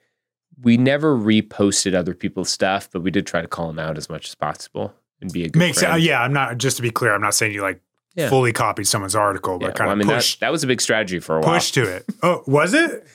we 0.62 0.77
never 0.77 1.15
reposted 1.17 1.93
other 1.93 2.13
people's 2.13 2.50
stuff, 2.50 2.89
but 2.91 3.01
we 3.01 3.12
did 3.12 3.25
try 3.27 3.41
to 3.41 3.48
call 3.48 3.67
them 3.67 3.79
out 3.79 3.98
as 3.98 4.10
much 4.10 4.27
as 4.27 4.36
possible 4.36 4.93
and 5.22 5.31
be 5.31 5.43
a 5.43 5.50
good 5.50 5.60
Makes 5.60 5.77
sense. 5.79 5.89
friend. 5.89 6.03
yeah, 6.03 6.22
I'm 6.22 6.31
not 6.33 6.57
just 6.57 6.75
to 6.77 6.81
be 6.83 6.91
clear. 6.91 7.13
I'm 7.13 7.22
not 7.22 7.33
saying 7.33 7.53
you 7.53 7.62
like 7.62 7.81
Yeah. 8.15 8.29
fully 8.29 8.51
copied 8.53 8.86
someone's 8.88 9.15
article, 9.15 9.58
but 9.60 9.67
Yeah, 9.67 9.72
kind 9.74 9.88
well, 9.88 9.89
I 9.89 9.93
of 9.93 9.98
mean 10.00 10.08
push 10.08 10.36
that 10.36 10.46
that 10.48 10.51
was 10.51 10.63
a 10.63 10.67
big 10.67 10.82
strategy 10.82 11.20
for 11.20 11.38
a 11.38 11.41
while. 11.41 11.53
push 11.53 11.72
to 11.72 11.82
it. 11.84 12.05
Oh, 12.22 12.43
was 12.46 12.74
it? 12.74 13.05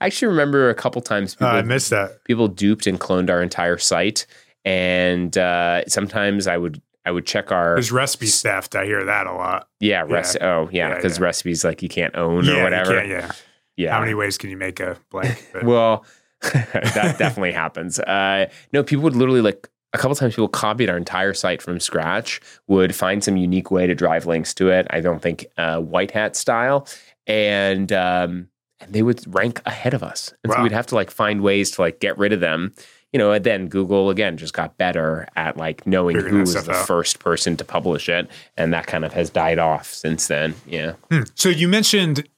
I 0.00 0.06
actually 0.06 0.28
remember 0.28 0.68
a 0.70 0.74
couple 0.74 1.00
times 1.02 1.36
Uh, 1.40 1.46
I 1.46 1.62
missed 1.62 1.90
that. 1.90 2.24
people 2.24 2.48
duped 2.48 2.86
and 2.86 2.98
cloned 3.00 3.28
our 3.30 3.42
entire 3.42 3.78
site, 3.78 4.26
and 4.64 5.36
uh, 5.38 5.84
sometimes 5.88 6.46
I 6.46 6.56
would 6.56 6.80
I 7.04 7.10
would 7.12 7.24
check 7.26 7.52
our 7.52 7.74
There's 7.74 7.92
recipe 7.92 8.26
theft. 8.26 8.74
I 8.74 8.84
hear 8.84 9.04
that 9.04 9.26
a 9.26 9.32
lot. 9.32 9.68
yeah, 9.80 10.02
rec- 10.06 10.40
oh 10.42 10.68
yeah 10.72 10.88
Yeah, 10.88 10.94
because 10.96 11.18
yeah. 11.18 11.24
recipes 11.24 11.64
like 11.64 11.82
you 11.82 11.88
can't 11.88 12.16
own 12.16 12.44
yeah, 12.44 12.60
or 12.60 12.62
whatever. 12.64 13.04
yeah. 13.04 13.30
Yeah. 13.76 13.92
How 13.92 14.00
many 14.00 14.14
ways 14.14 14.38
can 14.38 14.48
you 14.50 14.56
make 14.56 14.80
a 14.80 14.96
blank? 15.10 15.46
Well, 15.62 16.04
that 16.42 17.16
definitely 17.18 17.52
happens. 17.52 17.98
Uh, 18.00 18.48
no, 18.72 18.82
people 18.82 19.02
would 19.04 19.14
literally 19.16 19.40
like 19.42 19.68
a 19.96 19.98
couple 19.98 20.14
times 20.14 20.34
people 20.34 20.48
copied 20.48 20.90
our 20.90 20.96
entire 20.96 21.34
site 21.34 21.62
from 21.62 21.80
scratch, 21.80 22.40
would 22.66 22.94
find 22.94 23.24
some 23.24 23.36
unique 23.36 23.70
way 23.70 23.86
to 23.86 23.94
drive 23.94 24.26
links 24.26 24.52
to 24.54 24.68
it. 24.68 24.86
I 24.90 25.00
don't 25.00 25.22
think 25.22 25.46
uh, 25.56 25.80
white 25.80 26.10
hat 26.10 26.36
style, 26.36 26.86
and 27.26 27.90
um, 27.92 28.48
and 28.80 28.92
they 28.92 29.02
would 29.02 29.22
rank 29.34 29.62
ahead 29.64 29.94
of 29.94 30.02
us, 30.02 30.34
and 30.44 30.52
so 30.52 30.62
we'd 30.62 30.72
have 30.72 30.86
to 30.88 30.94
like 30.94 31.10
find 31.10 31.40
ways 31.40 31.70
to 31.72 31.80
like 31.80 31.98
get 31.98 32.16
rid 32.18 32.32
of 32.32 32.40
them. 32.40 32.74
You 33.12 33.18
know, 33.18 33.32
and 33.32 33.44
then 33.44 33.68
Google 33.68 34.10
again 34.10 34.36
just 34.36 34.52
got 34.52 34.76
better 34.76 35.26
at 35.36 35.56
like 35.56 35.86
knowing 35.86 36.16
Figuring 36.16 36.34
who 36.34 36.40
was 36.40 36.64
the 36.66 36.72
out. 36.72 36.86
first 36.86 37.18
person 37.18 37.56
to 37.56 37.64
publish 37.64 38.10
it, 38.10 38.28
and 38.58 38.74
that 38.74 38.86
kind 38.86 39.04
of 39.04 39.14
has 39.14 39.30
died 39.30 39.58
off 39.58 39.86
since 39.86 40.26
then. 40.26 40.54
Yeah. 40.66 40.92
Hmm. 41.10 41.22
So 41.34 41.48
you 41.48 41.68
mentioned 41.68 42.28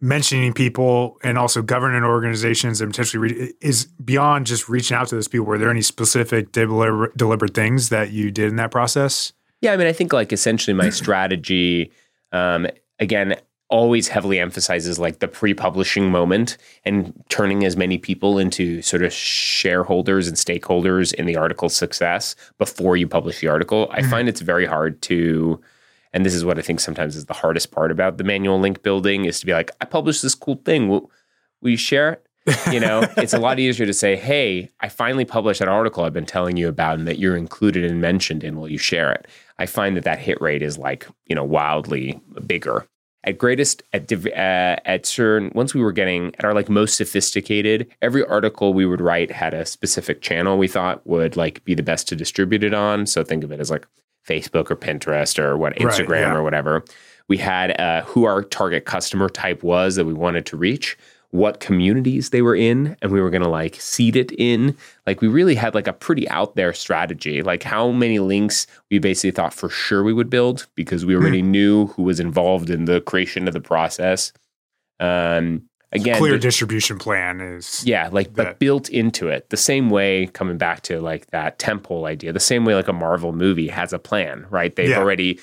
mentioning 0.00 0.52
people 0.52 1.18
and 1.24 1.36
also 1.36 1.60
governing 1.62 2.04
organizations 2.04 2.80
and 2.80 2.90
potentially 2.92 3.32
re- 3.32 3.52
is 3.60 3.86
beyond 4.04 4.46
just 4.46 4.68
reaching 4.68 4.96
out 4.96 5.08
to 5.08 5.14
those 5.16 5.28
people. 5.28 5.46
Were 5.46 5.58
there 5.58 5.70
any 5.70 5.82
specific 5.82 6.52
deliber- 6.52 7.12
deliberate 7.16 7.54
things 7.54 7.88
that 7.88 8.10
you 8.12 8.30
did 8.30 8.48
in 8.50 8.56
that 8.56 8.70
process? 8.70 9.32
Yeah, 9.60 9.72
I 9.72 9.76
mean, 9.76 9.88
I 9.88 9.92
think 9.92 10.12
like 10.12 10.32
essentially 10.32 10.74
my 10.74 10.90
strategy, 10.90 11.90
um, 12.30 12.68
again, 13.00 13.34
always 13.70 14.08
heavily 14.08 14.38
emphasizes 14.38 14.98
like 14.98 15.18
the 15.18 15.28
pre-publishing 15.28 16.10
moment 16.10 16.56
and 16.86 17.12
turning 17.28 17.64
as 17.64 17.76
many 17.76 17.98
people 17.98 18.38
into 18.38 18.80
sort 18.80 19.02
of 19.02 19.12
shareholders 19.12 20.26
and 20.28 20.36
stakeholders 20.38 21.12
in 21.12 21.26
the 21.26 21.36
article's 21.36 21.74
success 21.74 22.34
before 22.56 22.96
you 22.96 23.06
publish 23.06 23.40
the 23.40 23.48
article. 23.48 23.88
I 23.90 24.00
Mhm. 24.00 24.10
find 24.10 24.28
it's 24.28 24.40
very 24.40 24.64
hard 24.64 25.02
to, 25.02 25.60
and 26.12 26.24
this 26.24 26.34
is 26.34 26.44
what 26.44 26.58
I 26.58 26.62
think 26.62 26.80
sometimes 26.80 27.16
is 27.16 27.26
the 27.26 27.34
hardest 27.34 27.70
part 27.70 27.90
about 27.90 28.18
the 28.18 28.24
manual 28.24 28.58
link 28.58 28.82
building 28.82 29.24
is 29.24 29.40
to 29.40 29.46
be 29.46 29.52
like, 29.52 29.70
I 29.80 29.84
published 29.84 30.22
this 30.22 30.34
cool 30.34 30.60
thing. 30.64 30.88
Will, 30.88 31.10
will 31.60 31.70
you 31.70 31.76
share 31.76 32.12
it? 32.12 32.28
you 32.72 32.80
know, 32.80 33.06
it's 33.16 33.34
a 33.34 33.38
lot 33.38 33.58
easier 33.58 33.86
to 33.86 33.92
say, 33.92 34.16
"Hey, 34.16 34.70
I 34.80 34.88
finally 34.88 35.24
published 35.24 35.60
that 35.60 35.68
article 35.68 36.04
I've 36.04 36.12
been 36.12 36.26
telling 36.26 36.56
you 36.56 36.68
about, 36.68 36.98
and 36.98 37.06
that 37.06 37.18
you're 37.18 37.36
included 37.36 37.84
and 37.84 38.00
mentioned 38.00 38.42
in. 38.42 38.58
Will 38.58 38.70
you 38.70 38.78
share 38.78 39.12
it?" 39.12 39.26
I 39.58 39.66
find 39.66 39.96
that 39.96 40.04
that 40.04 40.18
hit 40.18 40.40
rate 40.40 40.62
is 40.62 40.78
like 40.78 41.06
you 41.26 41.36
know 41.36 41.44
wildly 41.44 42.20
bigger. 42.46 42.86
At 43.24 43.36
Greatist, 43.36 43.82
at 43.92 44.06
div- 44.06 44.28
uh, 44.28 44.76
at 44.84 45.04
certain 45.04 45.50
once 45.54 45.74
we 45.74 45.82
were 45.82 45.92
getting 45.92 46.34
at 46.36 46.44
our 46.44 46.54
like 46.54 46.70
most 46.70 46.96
sophisticated, 46.96 47.92
every 48.00 48.24
article 48.24 48.72
we 48.72 48.86
would 48.86 49.00
write 49.00 49.30
had 49.30 49.52
a 49.52 49.66
specific 49.66 50.22
channel 50.22 50.56
we 50.56 50.68
thought 50.68 51.06
would 51.06 51.36
like 51.36 51.64
be 51.64 51.74
the 51.74 51.82
best 51.82 52.08
to 52.08 52.16
distribute 52.16 52.64
it 52.64 52.72
on. 52.72 53.04
So 53.06 53.24
think 53.24 53.44
of 53.44 53.52
it 53.52 53.60
as 53.60 53.70
like 53.70 53.86
Facebook 54.28 54.70
or 54.70 54.76
Pinterest 54.76 55.38
or 55.38 55.56
what 55.56 55.72
Right, 55.72 55.92
Instagram 55.92 56.20
yeah. 56.20 56.34
or 56.34 56.42
whatever. 56.42 56.84
We 57.28 57.36
had 57.38 57.78
uh, 57.80 58.02
who 58.02 58.24
our 58.24 58.42
target 58.42 58.84
customer 58.84 59.28
type 59.28 59.62
was 59.62 59.96
that 59.96 60.04
we 60.04 60.14
wanted 60.14 60.46
to 60.46 60.56
reach 60.56 60.96
what 61.30 61.60
communities 61.60 62.30
they 62.30 62.40
were 62.40 62.56
in 62.56 62.96
and 63.02 63.12
we 63.12 63.20
were 63.20 63.28
going 63.28 63.42
to 63.42 63.48
like 63.48 63.78
seed 63.80 64.16
it 64.16 64.32
in 64.32 64.74
like 65.06 65.20
we 65.20 65.28
really 65.28 65.54
had 65.54 65.74
like 65.74 65.86
a 65.86 65.92
pretty 65.92 66.26
out 66.30 66.56
there 66.56 66.72
strategy 66.72 67.42
like 67.42 67.62
how 67.62 67.90
many 67.90 68.18
links 68.18 68.66
we 68.90 68.98
basically 68.98 69.30
thought 69.30 69.52
for 69.52 69.68
sure 69.68 70.02
we 70.02 70.12
would 70.14 70.30
build 70.30 70.66
because 70.74 71.04
we 71.04 71.14
already 71.14 71.42
knew 71.42 71.88
who 71.88 72.02
was 72.02 72.18
involved 72.18 72.70
in 72.70 72.86
the 72.86 73.02
creation 73.02 73.46
of 73.46 73.52
the 73.52 73.60
process 73.60 74.32
um 75.00 75.67
again 75.92 76.18
Clear 76.18 76.32
the- 76.32 76.38
distribution 76.38 76.98
plan 76.98 77.40
is 77.40 77.82
yeah, 77.86 78.08
like 78.12 78.34
but 78.34 78.58
built 78.58 78.88
into 78.88 79.28
it. 79.28 79.50
The 79.50 79.56
same 79.56 79.90
way 79.90 80.26
coming 80.26 80.58
back 80.58 80.82
to 80.82 81.00
like 81.00 81.28
that 81.28 81.58
temple 81.58 82.04
idea, 82.06 82.32
the 82.32 82.40
same 82.40 82.64
way 82.64 82.74
like 82.74 82.88
a 82.88 82.92
Marvel 82.92 83.32
movie 83.32 83.68
has 83.68 83.92
a 83.92 83.98
plan, 83.98 84.46
right? 84.50 84.74
They've 84.74 84.90
Yeah. 84.90 84.98
already 84.98 85.38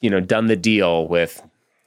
you 0.00 0.08
know 0.10 0.20
done 0.20 0.46
the 0.46 0.56
deal 0.56 1.06
with 1.08 1.42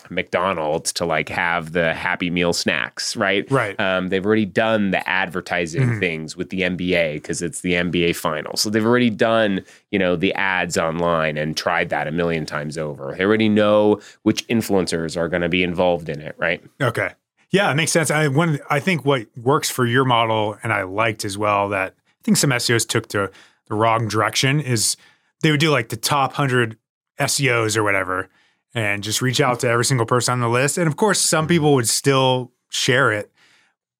McDonald's 0.09 0.91
to 0.93 1.05
like 1.05 1.29
have 1.29 1.71
the 1.71 1.93
Happy 1.93 2.29
Meal 2.29 2.51
snacks, 2.53 3.15
right? 3.15 3.49
right. 3.49 3.79
Um, 3.79 4.09
they've 4.09 4.25
already 4.25 4.45
done 4.45 4.91
the 4.91 5.07
advertising 5.09 5.81
Mhm. 5.83 5.99
things 5.99 6.35
with 6.35 6.49
the 6.49 6.61
NBA 6.63 7.13
because 7.15 7.41
it's 7.41 7.61
the 7.61 7.75
NBA 7.75 8.13
final. 8.13 8.57
So 8.57 8.69
they've 8.69 8.85
already 8.85 9.09
done, 9.09 9.61
you 9.91 9.99
know, 9.99 10.15
the 10.17 10.33
ads 10.33 10.77
online 10.77 11.37
and 11.37 11.55
tried 11.55 11.89
that 11.89 12.07
a 12.07 12.11
million 12.11 12.45
times 12.45 12.77
over. 12.77 13.15
They 13.17 13.23
already 13.23 13.49
know 13.49 14.01
which 14.23 14.45
influencers 14.49 15.15
are 15.17 15.29
going 15.29 15.41
to 15.41 15.49
be 15.49 15.63
involved 15.63 16.09
in 16.09 16.19
it, 16.21 16.35
right? 16.37 16.61
Okay. 16.81 17.11
Yeah, 17.53 17.71
it 17.71 17.75
makes 17.75 17.91
sense. 17.91 18.09
I 18.09 18.27
one 18.27 18.59
I 18.69 18.79
think 18.79 19.05
what 19.05 19.27
works 19.37 19.69
for 19.69 19.85
your 19.85 20.05
model 20.05 20.57
and 20.63 20.73
I 20.73 20.83
liked 20.83 21.23
as 21.23 21.37
well 21.37 21.69
that 21.69 21.93
I 21.93 22.23
think 22.23 22.37
some 22.37 22.49
SEOs 22.49 22.85
took 22.85 23.07
to 23.09 23.31
the 23.67 23.75
wrong 23.75 24.07
direction 24.07 24.59
is 24.59 24.97
they 25.41 25.51
would 25.51 25.59
do 25.59 25.69
like 25.69 25.89
the 25.89 25.95
top 25.95 26.31
100 26.31 26.77
SEOs 27.19 27.77
or 27.77 27.83
whatever 27.83 28.27
and 28.73 29.03
just 29.03 29.21
reach 29.21 29.39
out 29.39 29.59
to 29.59 29.69
every 29.69 29.85
single 29.85 30.07
person 30.07 30.33
on 30.33 30.39
the 30.39 30.49
list. 30.49 30.79
And 30.79 30.87
of 30.87 30.97
course, 30.97 31.21
some 31.21 31.45
people 31.45 31.75
would 31.75 31.87
still 31.87 32.51
share 32.69 33.11
it. 33.11 33.31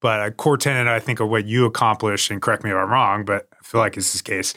But 0.00 0.26
a 0.26 0.32
core 0.32 0.58
tenet, 0.58 0.88
I 0.88 0.98
think, 0.98 1.20
of 1.20 1.30
what 1.30 1.46
you 1.46 1.64
accomplished, 1.64 2.30
and 2.30 2.42
correct 2.42 2.64
me 2.64 2.70
if 2.70 2.76
I'm 2.76 2.90
wrong, 2.90 3.24
but 3.24 3.48
I 3.52 3.64
feel 3.64 3.80
like 3.80 3.96
it's 3.96 4.12
this 4.12 4.20
case. 4.20 4.52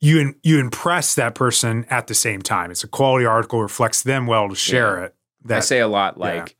You 0.00 0.36
you 0.44 0.60
impress 0.60 1.16
that 1.16 1.34
person 1.34 1.84
at 1.90 2.06
the 2.06 2.14
same 2.14 2.42
time. 2.42 2.70
It's 2.70 2.84
a 2.84 2.88
quality 2.88 3.26
article, 3.26 3.60
reflects 3.60 4.02
them 4.02 4.26
well 4.26 4.48
to 4.48 4.54
share 4.54 5.02
it. 5.02 5.14
I 5.50 5.60
say 5.60 5.80
a 5.80 5.88
lot 5.88 6.16
yeah. 6.16 6.24
like, 6.24 6.56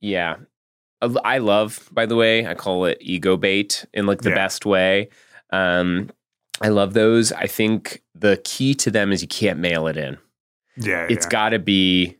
yeah. 0.00 0.36
I- 1.00 1.38
love, 1.38 1.88
by 1.92 2.06
the 2.06 2.16
way, 2.16 2.44
I 2.46 2.54
call 2.54 2.84
it 2.86 2.98
ego 3.00 3.36
bait 3.36 3.84
in 3.94 4.06
like 4.06 4.22
the 4.22 4.30
Yeah. 4.30 4.34
best 4.34 4.66
way. 4.66 5.08
Um, 5.50 6.10
I 6.60 6.68
love 6.68 6.92
those. 6.94 7.30
I 7.32 7.46
think 7.46 8.02
the 8.16 8.40
key 8.44 8.74
to 8.74 8.90
them 8.90 9.12
is 9.12 9.22
you 9.22 9.28
can't 9.28 9.60
mail 9.60 9.86
it 9.86 9.96
in. 9.96 10.18
yeah, 10.76 11.06
It's 11.08 11.26
yeah. 11.26 11.30
got 11.30 11.48
to 11.50 11.58
be 11.60 12.16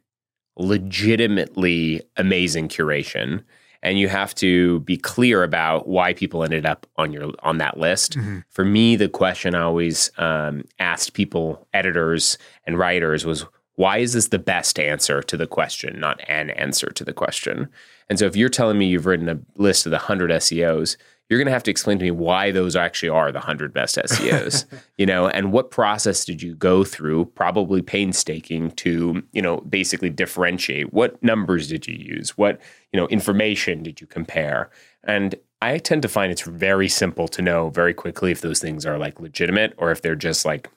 legitimately 0.56 2.02
amazing 2.16 2.68
curation. 2.68 3.42
And 3.82 3.96
you 3.98 4.08
have 4.08 4.34
to 4.36 4.80
be 4.80 4.96
clear 4.96 5.44
about 5.44 5.86
why 5.86 6.12
people 6.12 6.42
ended 6.42 6.66
up 6.66 6.84
on 6.96 7.12
your 7.12 7.30
on 7.44 7.58
that 7.58 7.78
list. 7.78 8.18
Mhm. 8.18 8.42
For 8.50 8.64
me, 8.64 8.96
the 8.96 9.08
question 9.08 9.54
I 9.54 9.60
always 9.62 10.10
um, 10.18 10.64
asked 10.80 11.12
people, 11.14 11.68
editors 11.72 12.38
and 12.66 12.76
writers, 12.76 13.24
was 13.24 13.44
why 13.78 13.98
is 13.98 14.12
this 14.12 14.26
the 14.26 14.40
best 14.40 14.80
answer 14.80 15.22
to 15.22 15.36
the 15.36 15.46
question, 15.46 16.00
not 16.00 16.20
an 16.28 16.50
answer 16.50 16.88
to 16.88 17.04
the 17.04 17.12
question? 17.12 17.68
And 18.08 18.18
so 18.18 18.26
if 18.26 18.34
you're 18.34 18.48
telling 18.48 18.76
me 18.76 18.86
you've 18.86 19.06
written 19.06 19.28
a 19.28 19.38
list 19.54 19.86
of 19.86 19.90
the 19.90 19.98
100 19.98 20.32
SEOs, 20.32 20.96
you're 21.28 21.38
going 21.38 21.46
to 21.46 21.52
have 21.52 21.62
to 21.62 21.70
explain 21.70 21.96
to 22.00 22.04
me 22.04 22.10
why 22.10 22.50
those 22.50 22.74
actually 22.74 23.10
are 23.10 23.30
the 23.30 23.38
100 23.38 23.72
best 23.72 23.94
SEOs, 23.94 24.64
you 24.98 25.06
know, 25.06 25.28
and 25.28 25.52
what 25.52 25.70
process 25.70 26.24
did 26.24 26.42
you 26.42 26.56
go 26.56 26.82
through, 26.82 27.26
probably 27.36 27.80
painstaking 27.80 28.72
to, 28.72 29.22
you 29.30 29.42
know, 29.42 29.58
basically 29.58 30.10
differentiate 30.10 30.92
what 30.92 31.22
numbers 31.22 31.68
did 31.68 31.86
you 31.86 31.94
use? 31.94 32.36
What, 32.36 32.60
you 32.92 32.98
know, 32.98 33.06
information 33.06 33.84
did 33.84 34.00
you 34.00 34.08
compare? 34.08 34.70
And 35.04 35.36
I 35.62 35.78
tend 35.78 36.02
to 36.02 36.08
find 36.08 36.32
it's 36.32 36.42
very 36.42 36.88
simple 36.88 37.28
to 37.28 37.42
know 37.42 37.70
very 37.70 37.94
quickly 37.94 38.32
if 38.32 38.40
those 38.40 38.58
things 38.58 38.84
are 38.84 38.98
like 38.98 39.20
legitimate 39.20 39.74
or 39.76 39.92
if 39.92 40.02
they're 40.02 40.16
just 40.16 40.44
like 40.44 40.68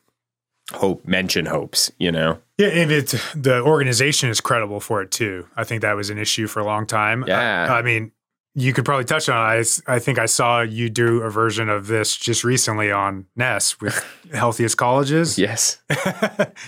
hope 0.71 1.05
mention 1.05 1.45
hopes, 1.45 1.91
you 1.99 2.11
know. 2.11 2.39
Yeah, 2.57 2.67
and 2.67 2.91
it's 2.91 3.11
the 3.33 3.61
organization 3.61 4.29
is 4.29 4.39
credible 4.41 4.79
for 4.79 5.01
it 5.01 5.11
too. 5.11 5.47
I 5.55 5.63
think 5.63 5.81
that 5.81 5.95
was 5.95 6.09
an 6.09 6.17
issue 6.17 6.47
for 6.47 6.59
a 6.59 6.65
long 6.65 6.85
time. 6.85 7.23
Yeah. 7.27 7.67
I, 7.69 7.79
I 7.79 7.81
mean, 7.81 8.11
you 8.53 8.73
could 8.73 8.83
probably 8.85 9.05
touch 9.05 9.29
on 9.29 9.57
it. 9.57 9.79
I, 9.87 9.95
I 9.95 9.99
think 9.99 10.19
I 10.19 10.25
saw 10.25 10.61
you 10.61 10.89
do 10.89 11.21
a 11.21 11.29
version 11.29 11.69
of 11.69 11.87
this 11.87 12.17
just 12.17 12.43
recently 12.43 12.91
on 12.91 13.25
Ness 13.35 13.79
with 13.79 14.05
healthiest 14.33 14.77
colleges. 14.77 15.37
Yes. 15.39 15.79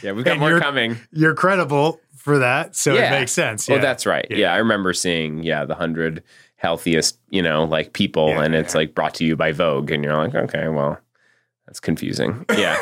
Yeah, 0.02 0.12
we've 0.14 0.24
got 0.26 0.40
more 0.40 0.50
you're- 0.50 0.62
coming. 0.62 0.98
You're 1.12 1.34
credible 1.36 2.00
for 2.16 2.40
that, 2.40 2.76
so 2.76 2.94
Yeah. 2.94 3.08
it 3.14 3.20
makes 3.20 3.32
sense. 3.34 3.68
Well, 3.68 3.78
yeah. 3.80 3.82
that's 3.82 4.06
right. 4.06 4.26
Yeah. 4.30 4.38
Yeah. 4.38 4.54
I 4.54 4.58
remember 4.58 4.94
seeing, 4.94 5.44
yeah, 5.44 5.64
the 5.66 5.74
100 5.74 6.24
healthiest, 6.56 7.20
you 7.30 7.42
know, 7.42 7.66
like 7.66 7.92
people 7.94 8.30
and 8.42 8.56
it's 8.56 8.74
like 8.76 8.96
brought 8.96 9.14
to 9.16 9.26
you 9.26 9.36
by 9.36 9.52
Vogue 9.52 9.92
and 9.92 10.04
you're 10.04 10.16
like, 10.16 10.34
okay, 10.34 10.70
well, 10.70 10.98
that's 11.66 11.80
confusing. 11.80 12.46
Yeah. 12.58 12.76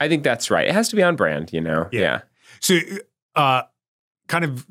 I 0.00 0.08
think 0.08 0.22
that's 0.24 0.50
right. 0.50 0.66
It 0.66 0.72
has 0.74 0.88
to 0.90 0.96
be 0.96 1.02
on 1.02 1.16
brand, 1.16 1.52
you 1.52 1.60
know. 1.60 1.88
Yeah. 1.92 2.00
Yeah. 2.00 2.20
so, 2.60 2.78
uh, 3.36 3.62
kind 4.28 4.44
of 4.44 4.66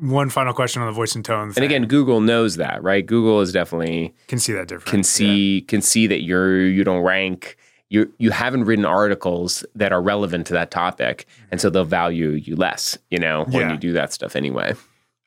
one 0.00 0.28
final 0.28 0.52
question 0.52 0.82
on 0.82 0.88
the 0.88 0.92
voice 0.92 1.14
and 1.14 1.24
tone. 1.24 1.52
And 1.56 1.64
again, 1.64 1.86
Google 1.86 2.20
knows 2.20 2.56
that, 2.56 2.82
right? 2.82 3.04
Google 3.04 3.40
is 3.40 3.52
definitely 3.52 4.14
can 4.28 4.38
see 4.38 4.52
that 4.52 4.68
difference. 4.68 4.90
can 4.90 4.98
Yeah. 4.98 5.02
see 5.04 5.60
can 5.68 5.80
see 5.80 6.06
that 6.06 6.22
you're 6.22 6.60
you 6.66 6.84
don't 6.84 7.02
rank 7.02 7.56
you 7.88 8.12
you 8.18 8.30
haven't 8.30 8.64
written 8.64 8.84
articles 8.84 9.64
that 9.74 9.92
are 9.92 10.02
relevant 10.02 10.46
to 10.48 10.52
that 10.54 10.70
topic, 10.70 11.24
and 11.50 11.60
so 11.60 11.70
they'll 11.70 11.84
value 11.84 12.30
you 12.30 12.56
less, 12.56 12.98
you 13.10 13.18
know, 13.18 13.44
when 13.44 13.68
Yeah. 13.68 13.72
you 13.72 13.78
do 13.78 13.92
that 13.94 14.12
stuff 14.12 14.36
anyway. 14.36 14.74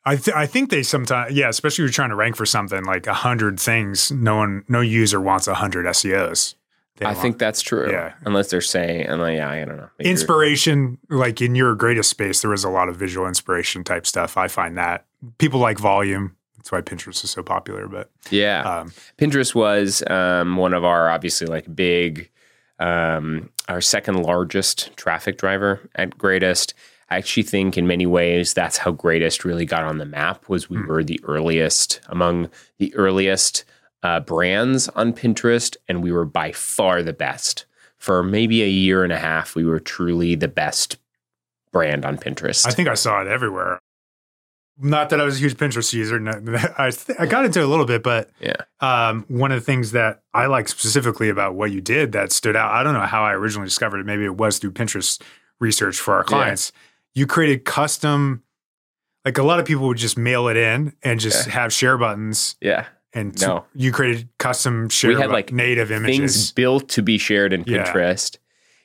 I 0.04 0.16
th- 0.16 0.36
I 0.36 0.46
think 0.46 0.70
they 0.70 0.82
sometimes 0.82 1.32
yeah, 1.34 1.48
especially 1.48 1.84
if 1.84 1.88
you're 1.88 1.94
trying 1.94 2.10
to 2.10 2.16
rank 2.16 2.36
for 2.36 2.46
something 2.46 2.84
like 2.84 3.06
a 3.06 3.14
hundred 3.14 3.58
things. 3.58 4.12
No 4.12 4.36
one, 4.36 4.64
no 4.68 4.80
user 4.82 5.20
wants 5.20 5.48
a 5.48 5.54
hundred 5.54 5.86
SEOs. 5.86 6.54
I 7.08 7.12
want 7.12 7.18
think 7.22 7.38
that's 7.38 7.62
true. 7.62 7.90
Yeah. 7.90 8.12
Unless 8.24 8.50
they're 8.50 8.60
saying, 8.60 9.06
and 9.06 9.20
like, 9.20 9.36
yeah, 9.36 9.48
I 9.50 9.64
don't 9.64 9.76
know. 9.76 9.88
Maybe 9.98 10.10
inspiration. 10.10 10.98
Like 11.08 11.40
in 11.40 11.54
your 11.54 11.74
Greatist 11.74 12.10
space, 12.10 12.40
there 12.42 12.50
was 12.50 12.64
a 12.64 12.70
lot 12.70 12.88
of 12.88 12.96
visual 12.96 13.26
inspiration 13.26 13.84
type 13.84 14.06
stuff. 14.06 14.36
I 14.36 14.48
find 14.48 14.76
that 14.78 15.06
people 15.38 15.60
like 15.60 15.78
volume. 15.78 16.36
That's 16.56 16.70
why 16.72 16.82
Pinterest 16.82 17.24
is 17.24 17.30
so 17.30 17.42
popular. 17.42 17.88
But 17.88 18.10
Yeah. 18.30 18.62
um, 18.80 18.92
Pinterest 19.18 19.54
was 19.54 20.02
um, 20.10 20.56
one 20.56 20.74
of 20.74 20.84
our 20.84 21.08
obviously 21.08 21.46
like 21.46 21.74
big, 21.74 22.30
um, 22.78 23.50
our 23.68 23.80
second 23.80 24.22
largest 24.22 24.96
traffic 24.96 25.38
driver 25.38 25.80
at 25.94 26.16
Greatist. 26.18 26.74
I 27.10 27.16
actually 27.16 27.42
think 27.42 27.76
in 27.76 27.86
many 27.86 28.06
ways 28.06 28.54
that's 28.54 28.78
how 28.78 28.92
Greatist 28.92 29.44
really 29.44 29.64
got 29.66 29.82
on 29.84 29.98
the 29.98 30.04
map 30.06 30.48
was 30.48 30.70
we 30.70 30.76
Hmm. 30.78 30.86
were 30.86 31.02
the 31.04 31.20
earliest 31.24 32.00
among 32.08 32.50
the 32.78 32.94
earliest 32.94 33.64
uh, 34.02 34.20
brands 34.20 34.88
on 34.90 35.12
Pinterest, 35.12 35.76
and 35.88 36.02
we 36.02 36.12
were 36.12 36.24
by 36.24 36.52
far 36.52 37.02
the 37.02 37.12
best. 37.12 37.66
For 37.98 38.22
maybe 38.22 38.62
a 38.62 38.68
year 38.68 39.04
and 39.04 39.12
a 39.12 39.18
half, 39.18 39.54
we 39.54 39.64
were 39.64 39.78
truly 39.78 40.34
the 40.34 40.48
best 40.48 40.96
brand 41.70 42.04
on 42.06 42.16
Pinterest. 42.16 42.66
I 42.66 42.70
think 42.70 42.88
I 42.88 42.94
saw 42.94 43.20
it 43.20 43.26
everywhere. 43.28 43.78
Not 44.82 45.10
that 45.10 45.20
I 45.20 45.24
was 45.24 45.36
a 45.36 45.40
huge 45.40 45.54
Pinterest 45.58 45.92
user. 45.92 46.18
I 46.78 46.90
I 47.18 47.26
got 47.26 47.44
into 47.44 47.60
it 47.60 47.64
a 47.64 47.68
little 47.68 47.84
bit, 47.84 48.02
but 48.02 48.30
Yeah. 48.40 48.54
um, 48.80 49.26
one 49.28 49.52
of 49.52 49.60
the 49.60 49.64
things 49.64 49.92
that 49.92 50.22
I 50.32 50.46
like 50.46 50.68
specifically 50.68 51.28
about 51.28 51.54
what 51.54 51.70
you 51.70 51.82
did 51.82 52.12
that 52.12 52.32
stood 52.32 52.56
out. 52.56 52.70
I 52.72 52.82
don't 52.82 52.94
know 52.94 53.00
how 53.00 53.22
I 53.22 53.34
originally 53.34 53.66
discovered 53.66 53.98
it. 54.00 54.06
Maybe 54.06 54.24
it 54.24 54.36
was 54.36 54.58
through 54.58 54.72
Pinterest 54.72 55.20
research 55.58 55.98
for 55.98 56.14
our 56.14 56.24
clients. 56.24 56.72
You 57.14 57.26
created 57.26 57.66
custom. 57.66 58.42
Like 59.26 59.36
a 59.36 59.42
lot 59.42 59.60
of 59.60 59.66
people 59.66 59.86
would 59.88 59.98
just 59.98 60.16
mail 60.16 60.48
it 60.48 60.56
in 60.56 60.94
and 61.02 61.20
just 61.20 61.48
have 61.48 61.74
share 61.74 61.98
buttons, 61.98 62.56
yeah, 62.62 62.86
and 63.12 63.38
No. 63.40 63.64
you 63.74 63.92
created 63.92 64.28
custom 64.38 64.88
share 64.88 65.10
we 65.10 65.16
had, 65.20 65.30
like, 65.30 65.52
native 65.52 65.90
images 65.90 66.16
things 66.18 66.52
built 66.52 66.88
to 66.90 67.02
be 67.02 67.18
shared 67.18 67.52
in 67.52 67.64
Yeah. 67.66 67.84
Pinterest. 67.84 68.36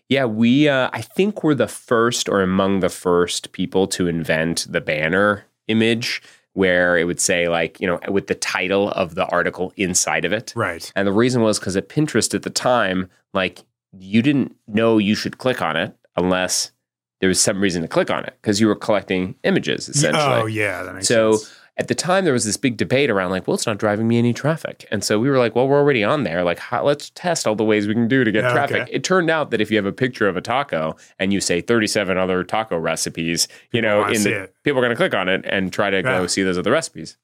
Yeah, 0.10 0.26
we 0.26 0.70
uh, 0.70 0.90
I 0.94 1.02
think 1.02 1.44
we're 1.44 1.56
the 1.56 1.68
first 1.68 2.30
or 2.30 2.42
among 2.42 2.80
the 2.82 2.90
first 2.90 3.52
people 3.54 3.88
to 3.88 4.08
invent 4.08 4.68
the 4.70 4.80
banner 4.82 5.46
image 5.68 6.22
where 6.54 6.96
it 6.98 7.06
would 7.06 7.20
say 7.20 7.50
like, 7.50 7.82
you 7.82 7.88
know, 7.88 8.00
with 8.10 8.28
the 8.28 8.36
title 8.36 8.92
of 8.92 9.16
the 9.16 9.26
article 9.26 9.74
inside 9.78 10.24
of 10.24 10.32
it. 10.32 10.54
Right. 10.56 10.92
And 10.96 11.08
the 11.08 11.12
reason 11.12 11.42
was 11.42 11.60
because 11.60 11.76
at 11.76 11.90
Pinterest 11.90 12.34
at 12.36 12.44
the 12.44 12.50
time, 12.52 13.10
like 13.34 13.64
you 13.98 14.22
didn't 14.22 14.56
know 14.68 14.98
you 15.00 15.16
should 15.16 15.38
click 15.40 15.62
on 15.62 15.76
it 15.76 15.96
unless 16.16 16.72
there 17.20 17.28
was 17.28 17.42
some 17.42 17.60
reason 17.60 17.82
to 17.82 17.88
click 17.88 18.12
on 18.12 18.24
it 18.26 18.38
because 18.42 18.62
you 18.62 18.68
were 18.68 18.76
collecting 18.76 19.36
images 19.44 19.90
essentially. 19.90 20.24
Oh 20.24 20.46
yeah, 20.46 20.84
that 20.84 20.94
makes 20.94 21.08
So 21.08 21.34
sense. 21.38 21.56
At 21.78 21.90
the 21.90 21.96
time, 21.96 22.24
there 22.24 22.32
was 22.34 22.46
this 22.46 22.56
big 22.56 22.78
debate 22.78 23.10
around 23.10 23.32
like, 23.32 23.48
well, 23.48 23.56
it's 23.56 23.66
not 23.68 23.78
driving 23.78 24.08
me 24.08 24.18
any 24.18 24.32
traffic. 24.34 24.88
And 24.92 25.04
so 25.04 25.20
we 25.20 25.30
were 25.30 25.38
like, 25.38 25.56
well, 25.56 25.68
we're 25.68 25.78
already 25.78 26.04
on 26.06 26.24
there. 26.24 26.44
Like, 26.44 26.58
how, 26.60 26.86
let's 26.86 27.10
test 27.16 27.46
all 27.46 27.56
the 27.56 27.66
ways 27.66 27.86
we 27.86 27.94
can 27.94 28.08
do 28.08 28.24
to 28.24 28.32
get 28.32 28.44
Yeah, 28.46 28.52
traffic. 28.54 28.82
okay. 28.84 28.92
It 28.94 29.04
turned 29.04 29.30
out 29.30 29.52
that 29.52 29.60
if 29.60 29.70
you 29.70 29.76
have 29.78 29.86
a 29.86 29.92
picture 29.92 30.28
of 30.30 30.38
a 30.38 30.42
taco 30.42 30.96
and 31.20 31.34
you 31.34 31.42
say 31.42 31.60
37 31.60 32.18
other 32.18 32.44
taco 32.46 32.78
recipes, 32.78 33.50
you 33.74 33.82
know, 33.82 34.06
in 34.06 34.24
the, 34.24 34.50
people 34.64 34.80
are 34.80 34.84
going 34.84 34.92
to 34.92 34.96
click 34.96 35.14
on 35.14 35.28
it 35.28 35.44
and 35.46 35.74
try 35.74 35.90
to 35.90 36.02
go 36.02 36.28
see 36.28 36.44
those 36.44 36.58
other 36.58 36.72
recipes. 36.72 37.18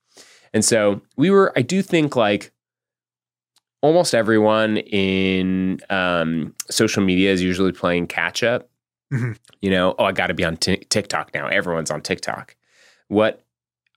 And 0.53 0.65
so 0.65 1.01
we 1.15 1.29
were, 1.29 1.53
I 1.55 1.61
do 1.61 1.81
think 1.81 2.17
like 2.17 2.51
almost 3.81 4.13
everyone 4.13 4.77
in 4.77 5.79
um, 5.89 6.53
social 6.69 7.03
media 7.03 7.31
is 7.31 7.41
usually 7.41 7.71
playing 7.71 8.07
catch 8.07 8.43
up. 8.43 8.69
Mhm. 9.13 9.37
You 9.61 9.71
know, 9.71 9.95
oh, 9.97 10.05
I 10.05 10.11
got 10.11 10.27
to 10.27 10.33
be 10.33 10.43
on 10.45 10.57
Tik 10.57 10.89
TikTok 10.89 11.33
now. 11.33 11.47
Everyone's 11.47 11.91
on 11.91 12.01
TikTok. 12.01 12.55
What 13.07 13.40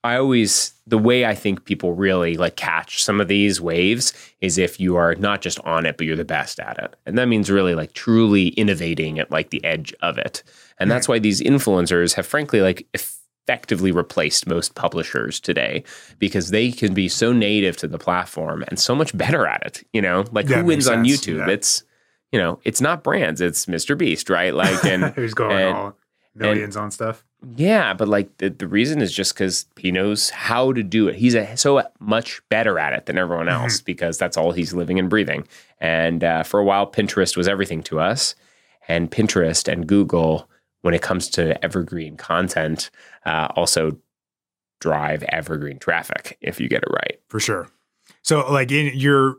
I 0.05 0.17
always, 0.17 0.73
the 0.85 0.99
way 0.99 1.25
I 1.25 1.33
think 1.33 1.65
people 1.65 1.93
really 1.93 2.37
like 2.37 2.55
catch 2.55 3.03
some 3.03 3.19
of 3.19 3.27
these 3.27 3.59
waves 3.59 4.13
is 4.39 4.59
if 4.59 4.79
you 4.79 4.95
are 4.95 5.15
not 5.15 5.41
just 5.41 5.59
on 5.61 5.85
it, 5.85 5.97
but 5.97 6.05
you're 6.05 6.15
the 6.15 6.23
best 6.23 6.59
at 6.59 6.77
it. 6.77 6.95
And 7.05 7.17
that 7.17 7.27
means 7.27 7.49
really 7.49 7.73
like 7.73 7.93
truly 7.93 8.49
innovating 8.49 9.17
at 9.17 9.31
like 9.31 9.49
the 9.49 9.63
edge 9.63 9.93
of 10.01 10.19
it. 10.19 10.43
And 10.77 10.91
that's 10.91 11.07
hmm. 11.07 11.13
why 11.13 11.19
these 11.19 11.41
influencers 11.41 12.13
have 12.13 12.27
frankly 12.27 12.61
like 12.61 12.87
effectively 12.93 13.91
replaced 13.91 14.45
most 14.45 14.75
publishers 14.75 15.39
today 15.39 15.83
because 16.19 16.51
they 16.51 16.71
can 16.71 16.93
be 16.93 17.09
so 17.09 17.33
native 17.33 17.75
to 17.77 17.87
the 17.87 17.97
platform 17.97 18.63
and 18.67 18.79
so 18.79 18.93
much 18.93 19.17
better 19.17 19.47
at 19.47 19.65
it. 19.65 19.87
You 19.91 20.03
know, 20.03 20.25
like 20.31 20.47
Yeah, 20.47 20.59
who 20.59 20.65
wins 20.65 20.87
on 20.87 21.03
sense. 21.03 21.25
YouTube? 21.25 21.47
Yeah. 21.47 21.53
It's, 21.53 21.83
you 22.31 22.39
know, 22.39 22.59
it's 22.63 22.81
not 22.81 23.03
brands, 23.03 23.41
it's 23.41 23.65
Mr. 23.65 23.97
Beast, 23.97 24.29
right? 24.29 24.53
Like, 24.53 24.85
and 24.85 25.05
Who's 25.15 25.33
going 25.33 25.67
and- 25.67 25.75
all 25.75 25.97
millions 26.35 26.77
on 26.77 26.91
stuff? 26.91 27.23
Yeah, 27.55 27.93
but 27.93 28.07
like 28.07 28.37
the, 28.37 28.49
the 28.49 28.67
reason 28.67 29.01
is 29.01 29.13
just 29.13 29.33
because 29.33 29.65
he 29.77 29.91
knows 29.91 30.29
how 30.29 30.73
to 30.73 30.81
do 30.83 31.07
it. 31.07 31.15
He's 31.15 31.35
a, 31.35 31.55
so 31.55 31.83
much 31.99 32.41
better 32.49 32.79
at 32.79 32.93
it 32.93 33.05
than 33.05 33.17
everyone 33.17 33.47
Mm-hmm. 33.47 33.63
else 33.63 33.81
because 33.81 34.17
that's 34.17 34.37
all 34.37 34.51
he's 34.51 34.73
living 34.73 34.97
and 34.99 35.09
breathing. 35.09 35.47
And 35.79 36.23
uh, 36.23 36.43
for 36.43 36.59
a 36.59 36.63
while, 36.63 36.89
Pinterest 36.89 37.37
was 37.37 37.47
everything 37.47 37.83
to 37.83 37.99
us. 37.99 38.35
And 38.87 39.11
Pinterest 39.11 39.71
and 39.71 39.87
Google, 39.87 40.49
when 40.81 40.93
it 40.93 41.01
comes 41.01 41.29
to 41.31 41.63
evergreen 41.63 42.17
content, 42.17 42.89
uh, 43.25 43.49
also 43.55 43.97
drive 44.79 45.23
evergreen 45.23 45.79
traffic 45.79 46.37
if 46.41 46.59
you 46.59 46.67
get 46.67 46.83
it 46.83 46.89
right. 46.91 47.19
for 47.27 47.39
sure. 47.39 47.67
So 48.21 48.51
like 48.51 48.71
in, 48.71 48.91
you're 48.93 49.37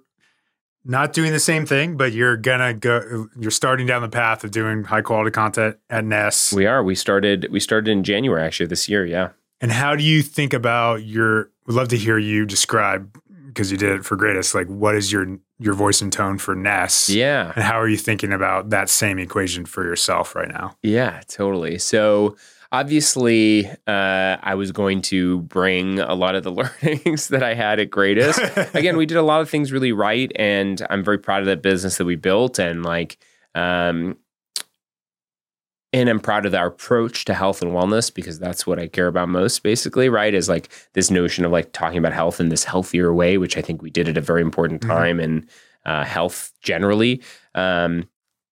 not 0.88 1.12
doing 1.12 1.32
the 1.32 1.40
same 1.40 1.66
thing, 1.66 1.96
but 1.96 2.12
you're 2.12 2.36
gonna 2.36 2.72
go. 2.74 3.28
You're 3.38 3.50
starting 3.50 3.86
down 3.86 4.02
the 4.02 4.08
path 4.08 4.44
of 4.44 4.50
doing 4.52 4.84
high 4.84 5.02
quality 5.02 5.30
content 5.30 5.76
at 5.90 6.04
Ness. 6.04 6.52
We 6.52 6.66
are. 6.66 6.82
We 6.82 6.94
started. 6.94 7.48
We 7.50 7.60
started 7.60 7.90
in 7.90 8.04
January 8.04 8.42
actually 8.42 8.66
this 8.66 8.88
year. 8.88 9.04
Yeah. 9.04 9.30
and 9.60 9.72
how 9.72 9.96
do 9.96 10.02
you 10.04 10.22
think 10.22 10.52
about 10.52 11.04
your? 11.04 11.50
We'd 11.66 11.74
love 11.74 11.88
to 11.88 11.96
hear 11.96 12.18
you 12.18 12.46
describe 12.46 13.18
because 13.48 13.72
you 13.72 13.78
did 13.78 13.90
it 13.90 14.04
for 14.04 14.14
Greatist. 14.16 14.54
Like, 14.54 14.68
what 14.68 14.94
is 14.94 15.10
your 15.10 15.38
your 15.58 15.74
voice 15.74 16.00
and 16.02 16.12
tone 16.12 16.38
for 16.38 16.54
Ness? 16.54 17.08
Yeah. 17.08 17.52
And 17.56 17.64
how 17.64 17.80
are 17.80 17.88
you 17.88 17.96
thinking 17.96 18.32
about 18.32 18.70
that 18.70 18.88
same 18.90 19.18
equation 19.18 19.64
for 19.64 19.82
yourself 19.84 20.34
right 20.36 20.48
now? 20.48 20.76
Yeah, 20.82 21.22
totally. 21.28 21.78
So 21.78 22.36
obviously, 22.80 23.66
uh, 23.86 24.36
I 24.42 24.54
was 24.54 24.70
going 24.72 25.00
to 25.02 25.40
bring 25.42 25.98
a 25.98 26.14
lot 26.14 26.34
of 26.34 26.42
the 26.44 26.50
learnings 26.82 27.28
that 27.28 27.42
I 27.42 27.54
had 27.54 27.80
at 27.80 27.90
Greatist. 27.90 28.38
Again, 28.74 28.96
we 28.96 29.06
did 29.06 29.16
a 29.16 29.22
lot 29.22 29.40
of 29.40 29.48
things 29.48 29.72
really 29.72 29.92
right, 29.92 30.30
and 30.36 30.86
I'm 30.90 31.02
very 31.02 31.18
proud 31.18 31.40
of 31.40 31.46
that 31.46 31.62
business 31.62 31.96
that 31.96 32.04
we 32.04 32.16
built, 32.16 32.58
and 32.58 32.82
like, 32.84 33.18
um, 33.54 34.18
and 35.92 36.10
I'm 36.10 36.20
proud 36.20 36.44
of 36.44 36.54
our 36.54 36.66
approach 36.66 37.24
to 37.24 37.34
health 37.34 37.62
and 37.62 37.70
wellness 37.72 38.12
because 38.12 38.38
that's 38.38 38.66
what 38.66 38.78
I 38.78 38.86
care 38.88 39.06
about 39.06 39.30
most, 39.30 39.62
basically. 39.62 40.08
Right, 40.10 40.34
is 40.34 40.48
like 40.48 40.68
this 40.92 41.10
notion 41.10 41.44
of 41.46 41.52
like 41.52 41.72
talking 41.72 41.98
about 41.98 42.12
health 42.12 42.40
in 42.40 42.50
this 42.50 42.64
healthier 42.64 43.14
way, 43.14 43.38
which 43.38 43.56
I 43.56 43.62
think 43.62 43.80
we 43.80 43.88
did 43.90 44.08
at 44.08 44.18
a 44.18 44.20
very 44.20 44.42
important 44.42 44.82
Mhm. 44.82 44.88
time 44.88 45.20
in 45.20 45.48
uh, 45.86 46.04
health 46.04 46.52
generally. 46.60 47.22
Um, 47.54 48.08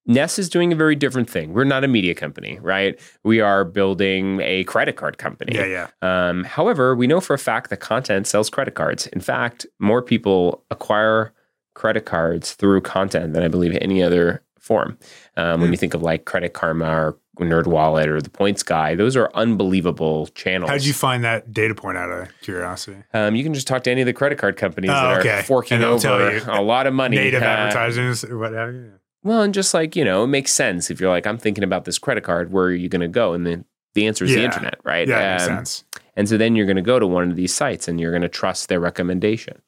Ness 0.07 0.39
is 0.39 0.49
doing 0.49 0.73
a 0.73 0.77
very 0.77 0.95
different 0.95 1.31
thing. 1.31 1.53
We're 1.55 1.65
not 1.65 1.83
a 1.85 1.89
media 1.89 2.15
company, 2.15 2.59
right? 2.61 2.99
We 3.23 3.41
are 3.41 3.65
building 3.65 4.41
a 4.43 4.65
credit 4.65 4.97
card 4.97 5.17
company. 5.19 5.57
yeah, 5.57 5.89
yeah. 6.03 6.29
Um, 6.29 6.45
however, 6.45 6.95
we 6.95 7.07
know 7.07 7.21
for 7.21 7.33
a 7.35 7.39
fact 7.39 7.71
that 7.71 7.79
content 7.79 8.27
sells 8.27 8.51
credit 8.51 8.75
cards. 8.75 9.07
In 9.09 9.21
fact, 9.21 9.67
more 9.79 10.03
people 10.03 10.63
acquire 10.71 11.33
credit 11.75 12.05
cards 12.05 12.53
through 12.53 12.83
content 12.83 13.33
than 13.33 13.43
I 13.43 13.49
believe 13.49 13.77
any 13.81 14.03
other 14.03 14.43
form. 14.59 14.99
Um, 15.37 15.61
When 15.61 15.69
Hmm. 15.69 15.73
you 15.73 15.77
think 15.79 15.95
of 15.95 16.03
like 16.03 16.25
Credit 16.25 16.53
Karma 16.53 16.87
or 16.87 17.17
NerdWallet 17.41 18.07
or 18.07 18.21
the 18.23 18.31
Points 18.31 18.63
Guy, 18.63 18.95
those 18.95 19.17
are 19.17 19.29
unbelievable 19.35 20.29
channels. 20.29 20.71
How 20.71 20.77
did 20.77 20.87
you 20.87 20.93
find 20.95 21.25
that 21.25 21.53
data 21.53 21.75
point 21.75 21.99
out 21.99 22.11
of 22.11 22.29
curiosity? 22.43 22.99
Um, 23.13 23.35
you 23.35 23.43
can 23.43 23.53
just 23.55 23.67
talk 23.67 23.83
to 23.85 23.91
any 23.91 24.03
of 24.03 24.07
the 24.07 24.13
credit 24.13 24.39
card 24.39 24.57
companies 24.57 24.91
Oh, 24.91 24.95
that 24.95 25.21
okay. 25.21 25.41
are 25.41 25.43
forking 25.43 25.75
And 25.77 25.83
they'll 25.85 25.99
tell 25.99 26.15
over 26.15 26.51
a 26.51 26.63
lot 26.63 26.87
of 26.87 26.95
money. 26.95 27.17
Native 27.17 27.43
uh, 27.43 27.47
advertisers, 27.47 28.23
what 28.25 28.53
have 28.53 28.73
you? 28.73 28.93
Well, 29.25 29.43
and 29.43 29.53
just 29.55 29.75
like, 29.75 29.97
you 29.97 30.05
know, 30.05 30.23
it 30.23 30.29
makes 30.29 30.53
sense 30.53 30.91
if 30.91 31.01
you're 31.01 31.11
like, 31.11 31.27
I'm 31.27 31.39
thinking 31.39 31.65
about 31.65 31.87
this 31.87 31.99
credit 31.99 32.23
card, 32.23 32.53
where 32.53 32.67
are 32.67 32.73
you 32.75 32.89
going 32.89 33.01
to 33.01 33.09
go? 33.09 33.33
And 33.33 33.47
then 33.47 33.65
the 33.95 34.07
answer 34.07 34.25
is 34.25 34.35
the 34.35 34.45
internet, 34.45 34.79
right? 34.85 35.09
Yeah, 35.09 35.19
that 35.19 35.33
makes 35.33 35.49
Um, 35.49 35.57
sense. 35.57 35.85
And 36.15 36.29
so 36.29 36.37
then 36.37 36.55
you're 36.55 36.67
going 36.67 36.77
to 36.77 36.83
go 36.83 36.99
to 36.99 37.07
one 37.07 37.31
of 37.31 37.37
these 37.37 37.55
sites 37.55 37.89
and 37.89 38.01
you're 38.01 38.13
going 38.13 38.23
to 38.23 38.29
trust 38.29 38.69
their 38.69 38.81
recommendation. 38.81 39.61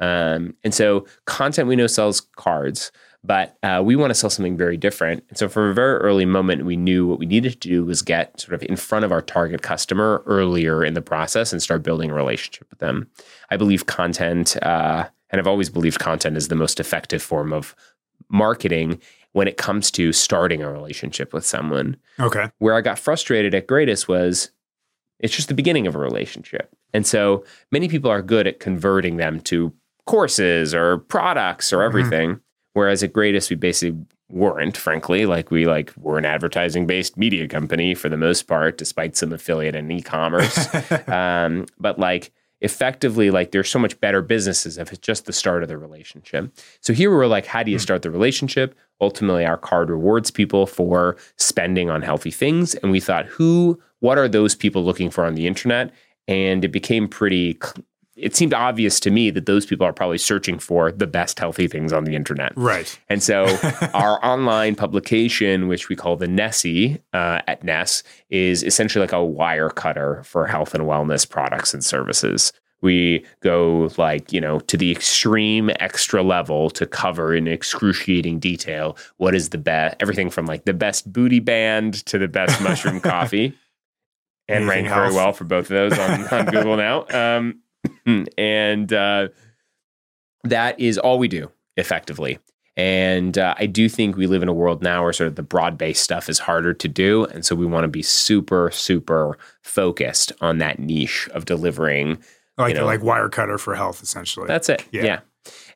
Um, 0.00 0.54
and 0.64 0.74
so 0.74 1.06
content 1.26 1.68
we 1.68 1.76
know 1.76 1.86
sells 1.86 2.22
cards, 2.36 2.90
but 3.22 3.56
uh, 3.62 3.82
we 3.84 3.94
want 3.94 4.10
to 4.10 4.14
sell 4.14 4.30
something 4.30 4.56
very 4.56 4.76
different. 4.76 5.22
And 5.28 5.38
so 5.38 5.48
from 5.48 5.70
a 5.70 5.74
very 5.74 5.98
early 5.98 6.24
moment, 6.24 6.64
we 6.64 6.76
knew 6.76 7.06
what 7.06 7.20
we 7.20 7.26
needed 7.26 7.60
to 7.60 7.68
do 7.68 7.84
was 7.84 8.02
get 8.02 8.40
sort 8.40 8.54
of 8.54 8.64
in 8.68 8.76
front 8.76 9.04
of 9.04 9.12
our 9.12 9.22
target 9.22 9.62
customer 9.62 10.22
earlier 10.26 10.84
in 10.84 10.94
the 10.94 11.02
process 11.02 11.52
and 11.52 11.62
start 11.62 11.84
building 11.84 12.10
a 12.10 12.14
relationship 12.14 12.68
with 12.70 12.80
them. 12.80 13.08
I 13.50 13.56
believe 13.56 13.86
content, 13.86 14.56
uh, 14.62 15.04
and 15.30 15.40
I've 15.40 15.46
always 15.46 15.70
believed 15.70 16.00
content 16.00 16.36
is 16.36 16.48
the 16.48 16.56
most 16.56 16.80
effective 16.80 17.22
form 17.22 17.52
of 17.52 17.76
marketing 18.32 19.00
when 19.32 19.46
it 19.48 19.56
comes 19.56 19.90
to 19.92 20.12
starting 20.12 20.62
a 20.62 20.70
relationship 20.70 21.32
with 21.32 21.44
someone 21.46 21.96
Okay. 22.20 22.50
where 22.58 22.74
I 22.74 22.80
got 22.80 22.98
frustrated 22.98 23.54
at 23.54 23.66
Greatist 23.66 24.08
was 24.08 24.50
it's 25.20 25.34
just 25.34 25.48
the 25.48 25.54
beginning 25.54 25.86
of 25.86 25.94
a 25.94 25.98
relationship. 26.00 26.74
And 26.92 27.06
so 27.06 27.44
many 27.70 27.88
people 27.88 28.10
are 28.10 28.22
good 28.22 28.46
at 28.46 28.58
converting 28.60 29.16
them 29.18 29.40
to 29.42 29.72
courses 30.06 30.74
or 30.74 30.98
products 30.98 31.72
or 31.72 31.82
everything. 31.82 32.40
Whereas 32.74 33.02
at 33.02 33.12
Greatist, 33.12 33.48
we 33.48 33.56
basically 33.56 34.04
weren't, 34.28 34.76
frankly. 34.76 35.24
Like 35.26 35.50
we 35.50 35.66
like 35.66 35.92
were 35.96 36.18
an 36.18 36.24
advertising 36.24 36.86
based 36.86 37.16
media 37.16 37.46
company 37.46 37.94
for 37.94 38.08
the 38.08 38.16
most 38.16 38.48
part, 38.48 38.78
despite 38.78 39.16
some 39.16 39.32
affiliate 39.32 39.76
and 39.76 39.92
e-commerce. 39.92 40.68
um, 41.08 41.66
but 41.78 41.98
like 41.98 42.32
effectively, 42.62 43.30
like 43.30 43.50
there's 43.50 43.68
so 43.68 43.78
much 43.78 43.98
better 44.00 44.22
businesses 44.22 44.78
if 44.78 44.92
it's 44.92 45.00
just 45.00 45.26
the 45.26 45.32
start 45.32 45.62
of 45.62 45.68
the 45.68 45.76
relationship. 45.76 46.52
So 46.80 46.92
here 46.92 47.10
we're 47.10 47.26
like, 47.26 47.44
how 47.44 47.62
do 47.62 47.70
you 47.70 47.76
hmm. 47.76 47.82
start 47.82 48.02
the 48.02 48.10
relationship? 48.10 48.74
Ultimately, 49.00 49.44
our 49.44 49.56
card 49.56 49.90
rewards 49.90 50.30
people 50.30 50.66
for 50.66 51.16
spending 51.36 51.90
on 51.90 52.02
healthy 52.02 52.30
things. 52.30 52.74
And 52.76 52.92
we 52.92 53.00
thought, 53.00 53.26
who, 53.26 53.80
what 53.98 54.16
are 54.16 54.28
those 54.28 54.54
people 54.54 54.84
looking 54.84 55.10
for 55.10 55.24
on 55.24 55.34
the 55.34 55.46
internet? 55.46 55.92
And 56.28 56.64
it 56.64 56.68
became 56.68 57.08
pretty, 57.08 57.58
it 58.22 58.36
seemed 58.36 58.54
obvious 58.54 59.00
to 59.00 59.10
me 59.10 59.30
that 59.30 59.46
those 59.46 59.66
people 59.66 59.84
are 59.84 59.92
probably 59.92 60.16
searching 60.16 60.58
for 60.58 60.92
the 60.92 61.08
best 61.08 61.40
healthy 61.40 61.66
things 61.66 61.92
on 61.92 62.04
the 62.04 62.14
internet. 62.14 62.52
Right. 62.54 62.98
And 63.08 63.20
so 63.20 63.44
our 63.94 64.24
online 64.24 64.76
publication, 64.76 65.66
which 65.66 65.88
we 65.88 65.96
call 65.96 66.16
the 66.16 66.28
Nessie 66.28 67.02
uh, 67.12 67.42
at 67.48 67.64
Ness, 67.64 68.04
is 68.30 68.62
essentially 68.62 69.00
like 69.00 69.12
a 69.12 69.16
Wirecutter 69.16 70.24
for 70.24 70.46
health 70.46 70.72
and 70.72 70.84
wellness 70.84 71.28
products 71.28 71.74
and 71.74 71.84
services. 71.84 72.52
We 72.80 73.24
go 73.40 73.90
like, 73.98 74.32
you 74.32 74.40
know, 74.40 74.60
to 74.60 74.76
the 74.76 74.92
extreme 74.92 75.70
extra 75.80 76.22
level 76.22 76.70
to 76.70 76.86
cover 76.86 77.34
in 77.34 77.48
excruciating 77.48 78.38
detail 78.38 78.96
what 79.16 79.34
is 79.34 79.50
the 79.50 79.58
best, 79.58 79.96
everything 79.98 80.30
from 80.30 80.46
like 80.46 80.64
the 80.64 80.72
best 80.72 81.12
booty 81.12 81.40
band 81.40 82.06
to 82.06 82.18
the 82.18 82.28
best 82.28 82.60
mushroom 82.62 83.00
coffee. 83.00 83.56
And 84.48 84.64
Anything 84.64 84.68
rank 84.68 84.88
very 84.88 85.14
well 85.14 85.32
for 85.32 85.44
both 85.44 85.70
of 85.70 85.90
those 85.90 85.98
on, 85.98 86.28
on 86.28 86.46
Google 86.46 86.76
now. 86.76 87.06
Um, 87.38 87.62
and 88.38 88.92
uh, 88.92 89.28
that 90.44 90.78
is 90.78 90.98
all 90.98 91.18
we 91.18 91.28
do 91.28 91.50
effectively. 91.76 92.38
And 92.76 93.36
uh, 93.36 93.54
I 93.58 93.66
do 93.66 93.88
think 93.88 94.16
we 94.16 94.26
live 94.26 94.42
in 94.42 94.48
a 94.48 94.52
world 94.52 94.82
now 94.82 95.02
where 95.02 95.12
sort 95.12 95.28
of 95.28 95.36
the 95.36 95.42
broad 95.42 95.76
based 95.76 96.02
stuff 96.02 96.28
is 96.28 96.38
harder 96.38 96.72
to 96.72 96.88
do. 96.88 97.24
And 97.26 97.44
so 97.44 97.54
we 97.54 97.66
want 97.66 97.84
to 97.84 97.88
be 97.88 98.02
super, 98.02 98.70
super 98.72 99.36
focused 99.60 100.32
on 100.40 100.58
that 100.58 100.78
niche 100.78 101.28
of 101.34 101.44
delivering. 101.44 102.22
Like 102.56 102.74
You 102.74 102.80
know. 102.80 102.86
like 102.86 103.00
Wirecutter 103.00 103.60
for 103.60 103.74
health, 103.74 104.02
essentially. 104.02 104.46
That's 104.46 104.68
it. 104.68 104.86
Yeah. 104.90 105.04
Yeah. 105.04 105.20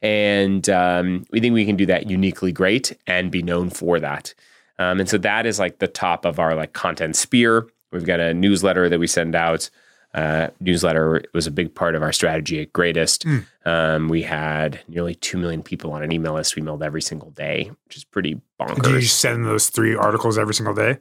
And 0.00 0.68
um, 0.70 1.24
we 1.32 1.40
think 1.40 1.52
we 1.52 1.66
can 1.66 1.76
do 1.76 1.86
that 1.86 2.08
uniquely 2.08 2.52
great 2.52 2.96
and 3.06 3.30
be 3.30 3.42
known 3.42 3.68
for 3.68 4.00
that. 4.00 4.32
Um, 4.78 5.00
and 5.00 5.08
so 5.08 5.18
that 5.18 5.46
is 5.46 5.58
like 5.58 5.78
the 5.78 5.88
top 5.88 6.24
of 6.24 6.38
our 6.38 6.54
like 6.54 6.72
content 6.72 7.16
spear. 7.16 7.66
We've 7.92 8.04
got 8.04 8.20
a 8.20 8.32
newsletter 8.32 8.88
that 8.88 8.98
we 8.98 9.06
send 9.06 9.34
out. 9.34 9.68
Uh, 10.16 10.48
newsletter 10.60 11.22
was 11.34 11.46
a 11.46 11.50
big 11.50 11.74
part 11.74 11.94
of 11.94 12.02
our 12.02 12.10
strategy 12.10 12.60
at 12.62 12.72
Greatist. 12.72 13.26
Mm. 13.26 13.46
Um, 13.66 14.08
we 14.08 14.22
had 14.22 14.80
nearly 14.88 15.14
2 15.14 15.36
million 15.36 15.62
people 15.62 15.92
on 15.92 16.02
an 16.02 16.10
email 16.10 16.32
list 16.32 16.56
we 16.56 16.62
mailed 16.62 16.82
every 16.82 17.02
single 17.02 17.30
day, 17.32 17.70
which 17.84 17.98
is 17.98 18.04
pretty 18.04 18.40
bonkers. 18.58 18.82
Do 18.82 18.94
you 18.94 19.02
send 19.02 19.44
those 19.44 19.68
three 19.68 19.94
articles 19.94 20.38
every 20.38 20.54
single 20.54 20.74
day? 20.74 20.98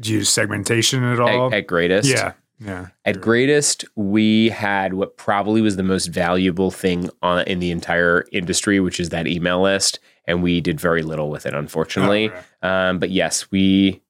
Do 0.00 0.10
you 0.10 0.18
use 0.18 0.30
segmentation 0.30 1.04
at 1.04 1.20
all? 1.20 1.46
at, 1.46 1.58
at 1.58 1.66
Greatist. 1.68 2.10
yeah. 2.10 2.32
Yeah. 2.58 2.88
At 3.06 3.20
Greatist, 3.22 3.86
we 3.96 4.50
had 4.50 4.94
what 4.94 5.16
probably 5.16 5.62
was 5.62 5.76
the 5.76 5.82
most 5.82 6.08
valuable 6.08 6.70
thing 6.70 7.08
on, 7.22 7.44
in 7.46 7.58
the 7.58 7.70
entire 7.70 8.26
industry, 8.32 8.80
which 8.80 9.00
is 9.00 9.08
that 9.10 9.26
email 9.26 9.62
list. 9.62 9.98
And 10.26 10.42
we 10.42 10.60
did 10.60 10.78
very 10.78 11.02
little 11.02 11.30
with 11.30 11.46
it, 11.46 11.54
unfortunately. 11.54 12.30
Oh, 12.30 12.42
right. 12.62 12.88
Um, 12.88 12.98
but 12.98 13.10
yes, 13.10 13.50
we. 13.50 14.02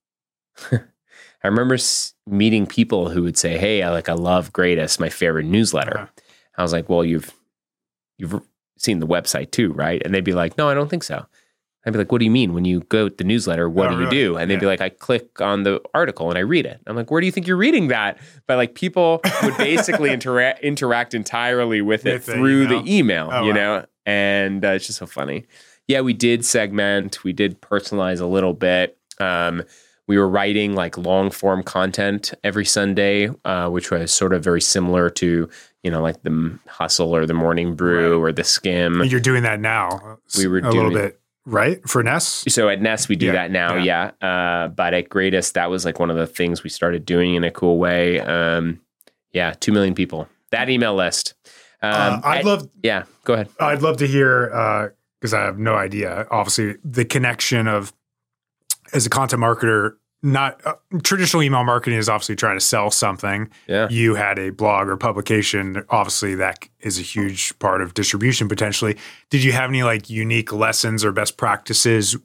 I 1.43 1.49
remember 1.49 1.77
meeting 2.27 2.67
people 2.67 3.09
who 3.11 3.23
would 3.23 3.37
say, 3.39 3.57
"Hey, 3.59 3.83
I 3.83 3.91
like 3.91 4.09
I 4.09 4.13
love 4.15 4.53
Greatist, 4.53 5.01
my 5.01 5.09
favorite 5.09 5.47
newsletter." 5.47 5.99
Uh-huh. 5.99 6.07
I 6.59 6.63
was 6.63 6.73
like, 6.73 6.89
"Well, 6.89 7.05
you've 7.05 7.33
you've 8.19 8.41
seen 8.77 9.01
the 9.01 9.07
website 9.07 9.51
too, 9.51 9.73
right?" 9.73 10.03
And 10.05 10.15
they'd 10.15 10.25
be 10.25 10.33
like, 10.35 10.59
"No, 10.59 10.69
I 10.69 10.75
don't 10.75 10.89
think 10.91 11.03
so." 11.05 11.27
I'd 11.87 11.95
be 11.95 11.99
like, 11.99 12.13
"What 12.13 12.19
do 12.19 12.27
you 12.27 12.31
mean? 12.31 12.53
When 12.53 12.67
you 12.67 12.81
go 12.81 13.09
to 13.09 13.15
the 13.17 13.25
newsletter, 13.25 13.71
what 13.71 13.87
Oh, 13.87 13.91
do 13.93 13.95
you 13.97 14.01
really? 14.05 14.17
do?" 14.17 14.37
And 14.37 14.51
they'd 14.51 14.61
be 14.61 14.67
like, 14.67 14.83
"I 14.83 14.91
click 14.91 15.41
on 15.41 15.63
the 15.63 15.81
article 15.95 16.29
and 16.29 16.37
I 16.37 16.43
read 16.43 16.67
it." 16.67 16.79
I'm 16.87 16.95
like, 16.95 17.11
"Where 17.11 17.23
do 17.23 17.27
you 17.27 17.33
think 17.33 17.47
you're 17.47 17.57
reading 17.57 17.89
that?" 17.89 18.19
But 18.47 18.57
like 18.59 18.75
people 18.75 19.23
would 19.43 19.57
basically 19.57 20.13
interact 20.13 20.61
interact 20.63 21.15
entirely 21.15 21.81
with 21.81 22.05
it 22.05 22.13
With 22.13 22.27
the 22.27 22.33
through 22.35 22.65
email? 22.65 22.83
the 22.83 22.97
email, 22.99 23.29
Oh, 23.33 23.45
you 23.45 23.51
wow. 23.53 23.57
know, 23.57 23.87
and 24.05 24.63
uh, 24.63 24.69
it's 24.73 24.87
just 24.87 24.99
so 24.99 25.07
funny. 25.07 25.47
Yeah, 25.89 26.03
we 26.03 26.13
did 26.13 26.45
segment, 26.45 27.25
we 27.25 27.33
did 27.33 27.63
personalize 27.63 28.21
a 28.21 28.27
little 28.27 28.53
bit. 28.53 28.99
Um, 29.19 29.65
we 30.11 30.19
were 30.19 30.29
writing 30.29 30.75
like 30.75 30.99
long 30.99 31.31
form 31.31 31.63
content 31.63 32.35
every 32.43 32.65
Sunday, 32.65 33.31
uh, 33.45 33.69
which 33.69 33.93
was 33.93 34.13
sort 34.13 34.33
of 34.33 34.43
very 34.43 34.61
similar 34.61 35.09
to 35.09 35.49
you 35.85 35.91
know 35.91 36.03
like 36.03 36.21
the 36.25 36.59
Hustle 36.67 37.15
or 37.15 37.27
the 37.27 37.33
Morning 37.35 37.77
Brew 37.77 38.21
or 38.21 38.33
the 38.33 38.43
Skimm. 38.43 39.09
You're 39.09 39.21
doing 39.21 39.45
that 39.45 39.61
now. 39.61 40.19
We 40.37 40.49
were 40.49 40.63
doing 40.63 40.73
a 40.75 40.83
little 40.83 40.91
bit, 40.91 41.21
right? 41.47 41.81
For 41.89 42.03
Ness? 42.03 42.45
So 42.49 42.69
at 42.69 42.83
Ness 42.83 43.09
we 43.09 43.15
do 43.15 43.27
Yeah, 43.27 43.33
that 43.35 43.51
now, 43.53 43.77
yeah. 43.77 44.11
Uh, 44.21 44.67
but 44.67 44.95
at 44.95 45.09
Greatist, 45.09 45.55
that 45.55 45.71
was 45.71 45.85
like 45.85 46.01
one 46.01 46.11
of 46.11 46.17
the 46.17 46.27
things 46.27 46.65
we 46.65 46.71
started 46.71 47.07
doing 47.07 47.37
in 47.37 47.45
a 47.45 47.53
cool 47.53 47.79
way. 47.79 48.19
Um, 48.19 48.81
yeah, 49.33 49.55
two 49.61 49.71
million 49.71 49.95
people. 49.95 50.29
That 50.51 50.69
email 50.71 50.97
list. 50.97 51.35
Um, 51.83 51.93
uh, 51.93 52.21
I'd 52.25 52.39
I- 52.41 52.43
love 52.43 52.69
yeah, 52.83 53.05
go 53.23 53.35
ahead. 53.35 53.49
I'd 53.61 53.83
love 53.83 53.99
to 53.99 54.09
hear 54.09 54.93
because 55.21 55.35
I 55.35 55.43
have 55.43 55.57
no 55.57 55.77
idea. 55.77 56.27
Obviously, 56.33 56.79
the 56.85 57.05
connection 57.05 57.69
of 57.69 57.93
as 58.93 59.07
a 59.07 59.11
content 59.11 59.41
marketer, 59.41 59.93
not 60.23 60.61
uh, 60.67 60.75
traditional 61.03 61.43
email 61.43 61.65
marketing 61.65 61.99
is 61.99 62.09
obviously 62.09 62.37
trying 62.37 62.57
to 62.57 62.65
sell 62.65 62.91
something. 62.91 63.49
Yeah. 63.67 63.89
You 63.89 64.15
had 64.15 64.39
a 64.39 64.51
blog 64.51 64.89
or 64.89 64.97
publication. 64.97 65.85
Obviously, 65.89 66.35
that 66.35 66.69
is 66.81 66.99
a 66.99 67.03
huge 67.03 67.59
part 67.59 67.81
of 67.81 67.95
distribution 67.95 68.49
potentially. 68.49 68.97
Did 69.31 69.43
you 69.43 69.53
have 69.53 69.71
any 69.71 69.83
like 69.83 70.11
unique 70.11 70.53
lessons 70.53 71.05
or 71.05 71.13
best 71.13 71.37
practices 71.37 72.17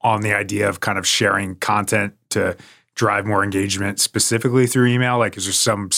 on 0.00 0.22
the 0.22 0.34
idea 0.34 0.68
of 0.68 0.80
kind 0.80 0.98
of 0.98 1.06
sharing 1.06 1.56
content 1.56 2.14
to 2.30 2.56
drive 2.94 3.26
more 3.26 3.44
engagement 3.44 4.00
specifically 4.00 4.66
through 4.66 4.86
email? 4.86 5.18
Like, 5.18 5.36
is 5.36 5.44
there 5.44 5.52
some? 5.52 5.90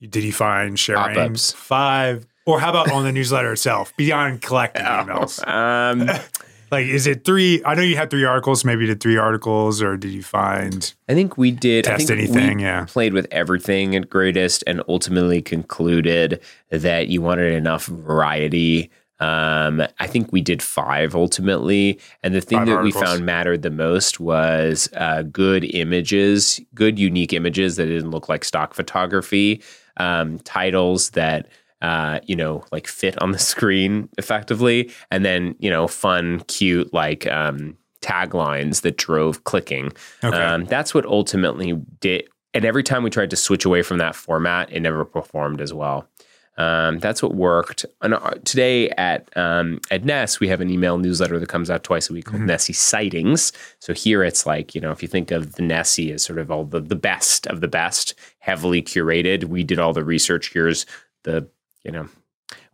Did 0.00 0.22
you 0.22 0.32
find 0.32 0.78
sharing 0.78 1.14
Pop-ups. 1.14 1.52
five? 1.52 2.26
Or 2.46 2.60
how 2.60 2.70
about 2.70 2.90
on 2.90 3.04
the 3.04 3.12
newsletter 3.12 3.52
itself, 3.52 3.92
beyond 3.98 4.40
collecting 4.40 4.84
emails? 4.84 5.46
Um, 5.46 6.08
Like, 6.70 6.86
is 6.86 7.06
it 7.06 7.24
three? 7.24 7.62
I 7.64 7.74
know 7.74 7.82
you 7.82 7.96
had 7.96 8.10
three 8.10 8.24
articles. 8.24 8.64
Maybe 8.64 8.82
you 8.82 8.88
did 8.88 9.00
three 9.00 9.16
articles, 9.16 9.82
or 9.82 9.96
did 9.96 10.10
you 10.10 10.22
find 10.22 10.94
I 11.08 11.14
think 11.14 11.38
we 11.38 11.50
did 11.50 11.86
I 11.86 11.92
test 11.92 12.08
think 12.08 12.18
anything? 12.18 12.58
We 12.58 12.64
yeah. 12.64 12.84
played 12.86 13.12
with 13.12 13.26
everything 13.30 13.96
at 13.96 14.08
Greatist 14.08 14.64
and 14.66 14.82
ultimately 14.88 15.40
concluded 15.42 16.40
that 16.70 17.08
you 17.08 17.22
wanted 17.22 17.52
enough 17.52 17.86
variety. 17.86 18.90
Um, 19.20 19.82
I 19.98 20.06
think 20.06 20.30
we 20.30 20.40
did 20.40 20.62
five 20.62 21.16
ultimately, 21.16 21.98
and 22.22 22.34
the 22.34 22.40
thing 22.40 22.58
Five 22.58 22.68
that 22.68 22.82
we 22.82 22.92
found 22.92 23.26
mattered 23.26 23.62
the 23.62 23.70
most 23.70 24.20
was 24.20 24.88
uh, 24.96 25.22
good 25.22 25.64
images, 25.74 26.60
good 26.74 27.00
unique 27.00 27.32
images 27.32 27.76
that 27.76 27.86
didn't 27.86 28.10
look 28.10 28.28
like 28.28 28.44
stock 28.44 28.74
photography, 28.74 29.60
um, 29.96 30.38
titles 30.40 31.10
that 31.10 31.48
uh, 31.82 32.20
you 32.24 32.36
know, 32.36 32.64
like 32.72 32.86
fit 32.86 33.20
on 33.22 33.32
the 33.32 33.38
screen 33.52 34.08
effectively, 34.18 34.90
and 35.10 35.24
then 35.24 35.54
you 35.58 35.70
know, 35.70 35.86
fun, 35.86 36.40
cute, 36.48 36.92
like 36.92 37.26
um, 37.26 37.76
taglines 38.00 38.82
that 38.82 38.96
drove 38.96 39.44
clicking. 39.44 39.92
Okay. 40.22 40.36
Um, 40.36 40.64
that's 40.64 40.94
what 40.94 41.06
ultimately 41.06 41.72
did. 42.00 42.28
And 42.54 42.64
every 42.64 42.82
time 42.82 43.02
we 43.02 43.10
tried 43.10 43.30
to 43.30 43.36
switch 43.36 43.64
away 43.64 43.82
from 43.82 43.98
that 43.98 44.16
format, 44.16 44.72
it 44.72 44.80
never 44.80 45.04
performed 45.04 45.60
as 45.60 45.72
well. 45.72 46.08
Um, 46.56 46.98
that's 46.98 47.22
what 47.22 47.36
worked. 47.36 47.86
And 48.02 48.14
uh, 48.14 48.34
today 48.44 48.90
at 48.90 49.28
um, 49.36 49.80
at 49.92 50.04
Ness, 50.04 50.40
we 50.40 50.48
have 50.48 50.60
an 50.60 50.70
email 50.70 50.98
newsletter 50.98 51.38
that 51.38 51.48
comes 51.48 51.70
out 51.70 51.84
twice 51.84 52.10
a 52.10 52.12
week 52.12 52.24
called 52.24 52.42
Nessie 52.42 52.72
Sightings. 52.72 53.52
So 53.78 53.94
here 53.94 54.24
it's 54.24 54.44
like 54.44 54.74
you 54.74 54.80
know 54.80 54.90
if 54.90 55.00
you 55.00 55.06
think 55.06 55.30
of 55.30 55.54
the 55.54 55.62
Nessie 55.62 56.10
as 56.10 56.24
sort 56.24 56.40
of 56.40 56.50
all 56.50 56.64
the 56.64 56.80
the 56.80 56.96
best 56.96 57.46
of 57.46 57.60
the 57.60 57.68
best, 57.68 58.14
heavily 58.40 58.82
curated. 58.82 59.44
We 59.44 59.62
did 59.62 59.78
all 59.78 59.92
the 59.92 60.04
research. 60.04 60.52
Here's 60.52 60.84
the 61.22 61.48
you 61.88 61.92
know 61.92 62.08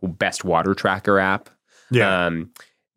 best 0.03 0.43
water 0.45 0.75
tracker 0.75 1.17
app. 1.17 1.49
yeah. 1.89 2.25
Um, 2.27 2.51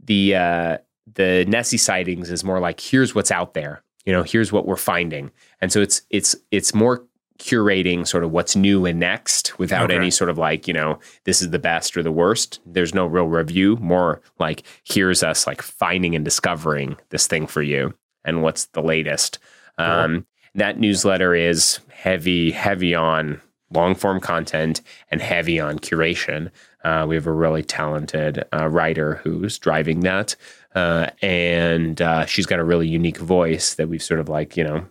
the 0.04 0.34
uh, 0.34 0.78
the 1.14 1.46
Nessie 1.48 1.78
sightings 1.78 2.30
is 2.30 2.44
more 2.44 2.60
like 2.60 2.80
here's 2.80 3.14
what's 3.14 3.30
out 3.30 3.54
there. 3.54 3.82
You 4.04 4.12
know, 4.12 4.22
here's 4.22 4.52
what 4.52 4.66
we're 4.66 4.76
finding, 4.76 5.30
and 5.60 5.72
so 5.72 5.80
it's 5.80 6.02
it's 6.10 6.36
it's 6.50 6.74
more 6.74 7.04
curating 7.38 8.04
sort 8.06 8.24
of 8.24 8.32
what's 8.32 8.56
new 8.56 8.84
and 8.84 8.98
next 8.98 9.58
without 9.60 9.84
Okay. 9.84 9.94
any 9.94 10.10
sort 10.10 10.28
of 10.28 10.38
like 10.38 10.66
you 10.66 10.74
know 10.74 10.98
this 11.24 11.40
is 11.40 11.50
the 11.50 11.58
best 11.58 11.96
or 11.96 12.02
the 12.02 12.12
worst. 12.12 12.60
There's 12.66 12.94
no 12.94 13.06
real 13.06 13.26
review. 13.28 13.76
More 13.76 14.20
like 14.38 14.64
here's 14.84 15.22
us 15.22 15.46
like 15.46 15.62
finding 15.62 16.14
and 16.16 16.24
discovering 16.24 16.96
this 17.10 17.26
thing 17.26 17.46
for 17.46 17.62
you 17.62 17.94
and 18.24 18.42
what's 18.42 18.66
the 18.66 18.82
latest. 18.82 19.38
Um, 19.78 20.26
that 20.56 20.80
newsletter 20.80 21.34
is 21.34 21.78
heavy 21.90 22.50
heavy 22.50 22.94
on 22.94 23.40
long 23.70 23.94
form 23.94 24.20
content 24.20 24.80
and 25.10 25.20
heavy 25.20 25.60
on 25.60 25.78
curation. 25.78 26.50
Uh, 26.84 27.04
we 27.08 27.14
have 27.14 27.26
a 27.26 27.32
really 27.32 27.62
talented 27.62 28.44
uh, 28.52 28.68
writer 28.68 29.16
who's 29.16 29.58
driving 29.58 30.00
that. 30.00 30.36
Uh, 30.74 31.08
and 31.22 32.00
uh, 32.00 32.24
she's 32.26 32.46
got 32.46 32.58
a 32.58 32.64
really 32.64 32.86
unique 32.88 33.18
voice 33.18 33.74
that 33.74 33.88
we've 33.88 34.02
sort 34.02 34.20
of 34.20 34.28
like, 34.28 34.56
you 34.56 34.64
know, 34.64 34.86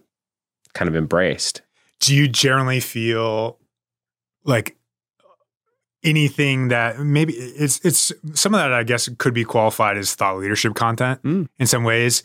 kind 0.73 0.89
of 0.89 0.95
embraced. 0.95 1.61
do 1.99 2.13
you 2.15 2.27
generally 2.27 2.79
feel 2.79 3.57
like 4.43 4.75
anything 6.03 6.67
that 6.69 6.99
maybe 6.99 7.33
it's 7.33 7.83
it's 7.83 8.11
some 8.33 8.53
of 8.53 8.59
that 8.59 8.71
I 8.71 8.83
guess 8.83 9.09
could 9.17 9.33
be 9.33 9.43
qualified 9.43 9.97
as 9.97 10.13
thought 10.13 10.37
leadership 10.37 10.75
content 10.75 11.21
Mm. 11.23 11.47
in 11.57 11.67
some 11.67 11.83
ways. 11.83 12.21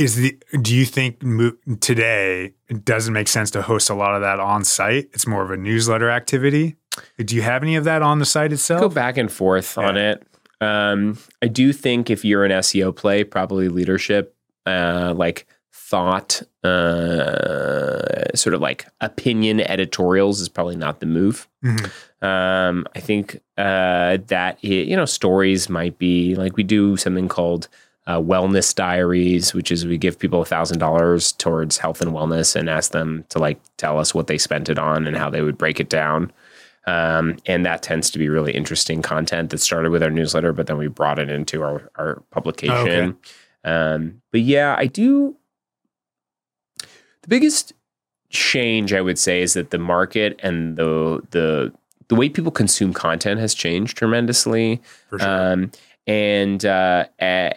Is 0.00 0.16
the 0.16 0.38
do 0.62 0.74
you 0.74 0.86
think 0.86 1.22
mo- 1.22 1.52
today 1.80 2.54
it 2.70 2.86
doesn't 2.86 3.12
make 3.12 3.28
sense 3.28 3.50
to 3.50 3.60
host 3.60 3.90
a 3.90 3.94
lot 3.94 4.14
of 4.14 4.22
that 4.22 4.40
on 4.40 4.64
site? 4.64 5.10
It's 5.12 5.26
more 5.26 5.42
of 5.42 5.50
a 5.50 5.58
newsletter 5.58 6.08
activity. 6.08 6.76
Do 7.22 7.36
you 7.36 7.42
have 7.42 7.62
any 7.62 7.76
of 7.76 7.84
that 7.84 8.00
on 8.00 8.18
the 8.18 8.24
site 8.24 8.50
itself? 8.50 8.80
Go 8.80 8.88
back 8.88 9.18
and 9.18 9.30
forth 9.30 9.76
on 9.76 9.98
it. 9.98 10.26
Um, 10.62 11.18
I 11.42 11.48
do 11.48 11.74
think 11.74 12.08
if 12.08 12.24
you're 12.24 12.46
an 12.46 12.50
SEO 12.50 12.96
play, 12.96 13.24
probably 13.24 13.68
leadership, 13.68 14.34
uh, 14.66 15.12
like 15.14 15.46
thought, 15.70 16.40
uh, 16.64 18.34
sort 18.34 18.54
of 18.54 18.62
like 18.62 18.86
opinion 19.02 19.60
editorials 19.60 20.40
is 20.40 20.48
probably 20.48 20.76
not 20.76 21.00
the 21.00 21.06
move. 21.06 21.46
Mhm. 21.62 21.90
Um, 22.22 22.86
I 22.96 23.00
think 23.00 23.40
uh, 23.58 24.16
that 24.28 24.58
it, 24.62 24.88
you 24.88 24.96
know 24.96 25.04
stories 25.04 25.68
might 25.68 25.98
be 25.98 26.34
like 26.36 26.56
we 26.56 26.62
do 26.62 26.96
something 26.96 27.28
called 27.28 27.68
uh, 28.06 28.18
wellness 28.18 28.74
diaries, 28.74 29.54
which 29.54 29.70
is 29.70 29.86
we 29.86 29.98
give 29.98 30.18
people 30.18 30.42
a 30.42 30.44
thousand 30.44 30.78
dollars 30.78 31.32
towards 31.32 31.78
health 31.78 32.00
and 32.00 32.12
wellness 32.12 32.56
and 32.56 32.68
ask 32.68 32.92
them 32.92 33.24
to 33.28 33.38
like 33.38 33.60
tell 33.76 33.98
us 33.98 34.14
what 34.14 34.26
they 34.26 34.38
spent 34.38 34.68
it 34.68 34.78
on 34.78 35.06
and 35.06 35.16
how 35.16 35.30
they 35.30 35.42
would 35.42 35.58
break 35.58 35.80
it 35.80 35.88
down. 35.88 36.32
Um, 36.86 37.36
and 37.46 37.64
that 37.66 37.82
tends 37.82 38.10
to 38.10 38.18
be 38.18 38.28
really 38.28 38.52
interesting 38.52 39.02
content 39.02 39.50
that 39.50 39.58
started 39.58 39.90
with 39.90 40.02
our 40.02 40.10
newsletter, 40.10 40.52
but 40.52 40.66
then 40.66 40.78
we 40.78 40.88
brought 40.88 41.18
it 41.18 41.30
into 41.30 41.62
our 41.62 41.90
our 41.96 42.22
publication. 42.30 43.16
Um, 43.64 44.22
but 44.32 44.40
yeah, 44.40 44.74
I 44.78 44.86
do. 44.86 45.36
The 47.22 47.28
biggest 47.28 47.74
change 48.30 48.92
I 48.92 49.02
would 49.02 49.18
say 49.18 49.42
is 49.42 49.54
that 49.54 49.70
the 49.70 49.78
market 49.78 50.40
and 50.42 50.76
the 50.76 51.20
the 51.30 51.72
the 52.08 52.14
way 52.14 52.28
people 52.28 52.50
consume 52.50 52.92
content 52.92 53.40
has 53.40 53.54
changed 53.54 53.96
tremendously. 53.96 54.80
For 55.10 55.18
sure. 55.18 55.52
Um, 55.52 55.70
and 56.06 56.64
uh, 56.64 57.04
eh, 57.18 57.52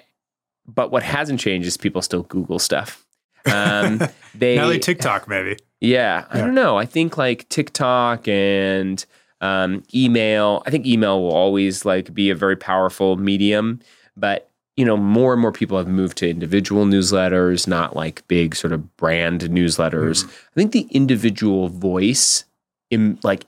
but 0.67 0.91
what 0.91 1.03
hasn't 1.03 1.39
changed 1.39 1.67
is 1.67 1.77
people 1.77 2.01
still 2.01 2.23
Google 2.23 2.59
stuff. 2.59 3.05
Um, 3.45 3.99
they 4.35 4.55
now 4.55 4.69
they 4.69 4.79
TikTok 4.79 5.27
maybe. 5.27 5.57
yeah, 5.81 6.25
I 6.29 6.37
Yeah. 6.37 6.45
don't 6.45 6.55
know. 6.55 6.77
I 6.77 6.85
think 6.85 7.17
like 7.17 7.47
TikTok 7.49 8.27
and 8.27 9.05
um, 9.41 9.83
email. 9.93 10.63
I 10.65 10.69
think 10.69 10.85
email 10.85 11.21
will 11.21 11.33
always 11.33 11.83
like 11.85 12.13
be 12.13 12.29
a 12.29 12.35
very 12.35 12.55
powerful 12.55 13.17
medium, 13.17 13.79
but 14.15 14.49
you 14.77 14.85
know, 14.85 14.97
more 14.97 15.33
and 15.33 15.41
more 15.41 15.51
people 15.51 15.77
have 15.77 15.87
moved 15.87 16.17
to 16.17 16.27
individual 16.29 16.85
newsletters, 16.85 17.67
not 17.67 17.95
like 17.95 18.27
big 18.27 18.55
sort 18.55 18.73
of 18.73 18.95
brand 18.97 19.41
newsletters. 19.41 20.25
I 20.25 20.53
think 20.55 20.71
the 20.71 20.87
individual 20.89 21.67
voice, 21.69 22.45
in 22.89 23.19
like 23.23 23.45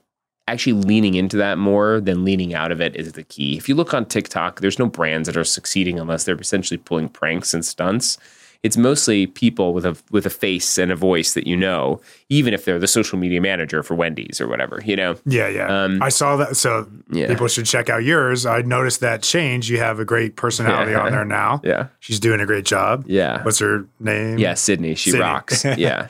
actually 0.47 0.73
leaning 0.73 1.15
into 1.15 1.37
that 1.37 1.57
more 1.57 1.99
than 1.99 2.23
leaning 2.23 2.53
out 2.53 2.71
of 2.71 2.79
it 2.79 2.95
is 2.95 3.13
the 3.13 3.23
key. 3.23 3.57
If 3.57 3.67
you 3.67 3.75
look 3.75 3.93
on 3.93 4.05
TikTok, 4.05 4.61
there's 4.61 4.77
no 4.79 4.85
brands 4.87 5.25
that 5.27 5.35
are 5.37 5.43
succeeding 5.43 5.99
unless 5.99 6.23
they're 6.23 6.35
essentially 6.35 6.77
pulling 6.77 7.09
pranks 7.09 7.53
and 7.53 7.65
stunts. 7.65 8.17
It's 8.63 8.77
mostly 8.77 9.27
people 9.27 9.73
with 9.75 9.85
a 9.85 9.95
with 10.09 10.25
a 10.25 10.29
face 10.31 10.79
and 10.79 10.91
a 10.91 10.95
voice 10.95 11.35
that 11.35 11.45
you 11.45 11.55
know, 11.55 12.01
even 12.29 12.51
if 12.51 12.65
they're 12.65 12.79
the 12.79 12.87
social 12.87 13.19
media 13.19 13.39
manager 13.39 13.83
for 13.83 13.93
Wendy's 13.93 14.41
or 14.41 14.47
whatever, 14.47 14.81
you 14.83 14.95
know. 14.95 15.15
Yeah, 15.25 15.47
yeah. 15.49 15.83
Um, 15.83 16.01
I 16.01 16.09
saw 16.09 16.35
that. 16.37 16.57
So 16.57 16.87
Yeah. 17.11 17.27
people 17.27 17.47
should 17.47 17.67
check 17.67 17.91
out 17.91 18.03
yours. 18.03 18.43
I 18.47 18.61
noticed 18.61 19.01
that 19.01 19.21
change. 19.21 19.69
You 19.69 19.77
have 19.79 19.99
a 19.99 20.05
great 20.05 20.35
personality 20.35 20.93
Yeah. 20.93 21.01
on 21.01 21.11
there 21.11 21.25
now. 21.41 21.61
Yeah. 21.63 21.87
She's 21.99 22.19
doing 22.19 22.39
a 22.39 22.47
great 22.47 22.65
job. 22.65 23.03
Yeah. 23.07 23.43
What's 23.43 23.59
her 23.59 23.85
name? 23.99 24.39
Yeah, 24.39 24.55
Sydney. 24.55 24.95
She 24.95 25.11
Sydney. 25.11 25.23
rocks. 25.23 25.63
Yeah. 25.77 26.07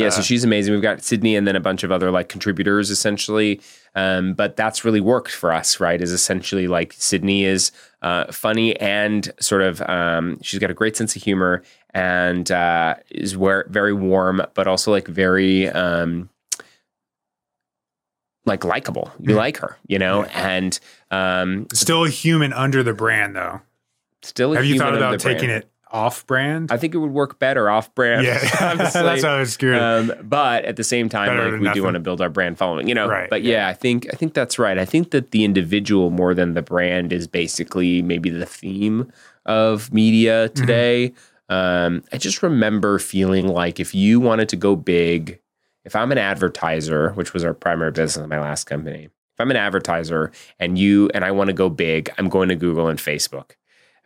Yeah, 0.00 0.08
so 0.10 0.20
Uh, 0.20 0.22
she's 0.22 0.44
amazing. 0.44 0.72
We've 0.74 0.82
got 0.82 1.02
Sydney 1.02 1.36
and 1.36 1.46
then 1.46 1.56
a 1.56 1.60
bunch 1.60 1.82
of 1.84 1.92
other 1.92 2.10
like 2.10 2.28
contributors 2.28 2.90
essentially. 2.90 3.60
Um, 3.94 4.34
but 4.34 4.56
that's 4.56 4.84
really 4.84 5.00
worked 5.00 5.30
for 5.32 5.52
us, 5.52 5.80
right? 5.80 6.00
Is 6.00 6.12
essentially 6.12 6.66
like 6.68 6.92
Sydney 6.92 7.44
is 7.44 7.72
uh, 8.02 8.30
funny 8.32 8.76
and 8.80 9.32
sort 9.40 9.62
of 9.62 9.82
um, 9.82 10.38
she's 10.42 10.60
got 10.60 10.70
a 10.70 10.74
great 10.74 10.96
sense 10.96 11.16
of 11.16 11.22
humor 11.22 11.62
and 11.92 12.50
uh, 12.50 12.94
is 13.10 13.36
where, 13.36 13.66
very 13.68 13.92
warm, 13.92 14.42
but 14.54 14.66
also 14.68 14.90
like 14.92 15.08
very 15.08 15.68
um, 15.68 16.28
like 18.46 18.64
likable. 18.64 19.12
You 19.20 19.34
Mhm. 19.34 19.36
like 19.36 19.56
her, 19.58 19.76
you 19.86 19.98
know, 19.98 20.24
and 20.24 20.78
um, 21.10 21.66
Still 21.72 22.04
a 22.04 22.08
human 22.10 22.52
under 22.52 22.82
the 22.82 22.92
brand 22.94 23.34
though. 23.36 23.60
still 24.22 24.52
a 24.52 24.56
have 24.56 24.64
you 24.64 24.78
thought 24.78 24.94
about 24.96 25.18
taking 25.18 25.48
brand. 25.48 25.64
it 25.64 25.70
off 25.92 26.26
brand? 26.26 26.70
I 26.72 26.76
think 26.76 26.94
it 26.94 26.98
would 26.98 27.12
work 27.12 27.38
better 27.38 27.68
off 27.70 27.94
brand. 27.94 28.24
yeah. 28.26 28.38
honestly. 28.60 29.02
That's 29.02 29.22
what 29.22 29.32
I 29.32 29.40
was 29.40 29.56
curious. 29.56 29.82
um, 29.82 30.12
but 30.28 30.64
at 30.64 30.76
the 30.76 30.84
same 30.84 31.08
time, 31.08 31.36
like 31.36 31.52
we 31.52 31.58
nothing. 31.60 31.80
do 31.80 31.84
want 31.84 31.94
to 31.94 32.00
build 32.00 32.20
our 32.20 32.30
brand 32.30 32.58
following, 32.58 32.88
you 32.88 32.94
know. 32.94 33.08
Right, 33.08 33.28
But 33.30 33.42
yeah. 33.42 33.56
yeah. 33.64 33.68
I 33.68 33.72
think 33.74 34.06
I 34.12 34.16
think 34.16 34.34
that's 34.34 34.58
right. 34.58 34.78
I 34.78 34.84
think 34.84 35.10
that 35.10 35.30
the 35.32 35.44
individual 35.44 36.10
more 36.10 36.34
than 36.34 36.54
the 36.54 36.62
brand 36.62 37.12
is 37.12 37.26
basically 37.26 38.02
maybe 38.02 38.30
the 38.30 38.46
theme 38.46 39.10
of 39.46 39.92
media 39.92 40.48
Mm-hmm. 40.48 40.54
today. 40.60 41.12
Um, 41.48 42.04
I 42.12 42.18
just 42.18 42.42
remember 42.42 42.98
feeling 43.00 43.48
like 43.48 43.80
if 43.80 43.94
you 43.94 44.20
wanted 44.20 44.48
to 44.50 44.56
go 44.56 44.76
big, 44.76 45.40
if 45.84 45.96
I'm 45.96 46.12
an 46.12 46.18
advertiser, 46.18 47.10
which 47.14 47.32
was 47.34 47.44
our 47.44 47.54
primary 47.54 47.90
business 47.90 48.22
in 48.22 48.28
my 48.28 48.38
last 48.40 48.64
company, 48.64 49.04
if 49.06 49.40
I'm 49.40 49.50
an 49.50 49.56
advertiser 49.56 50.30
and 50.60 50.78
you 50.78 51.10
and 51.14 51.24
I 51.24 51.32
want 51.32 51.48
to 51.48 51.52
go 51.54 51.68
big, 51.68 52.08
I'm 52.18 52.28
going 52.28 52.48
to 52.50 52.54
Google 52.54 52.86
and 52.88 52.98
Facebook, 53.00 53.52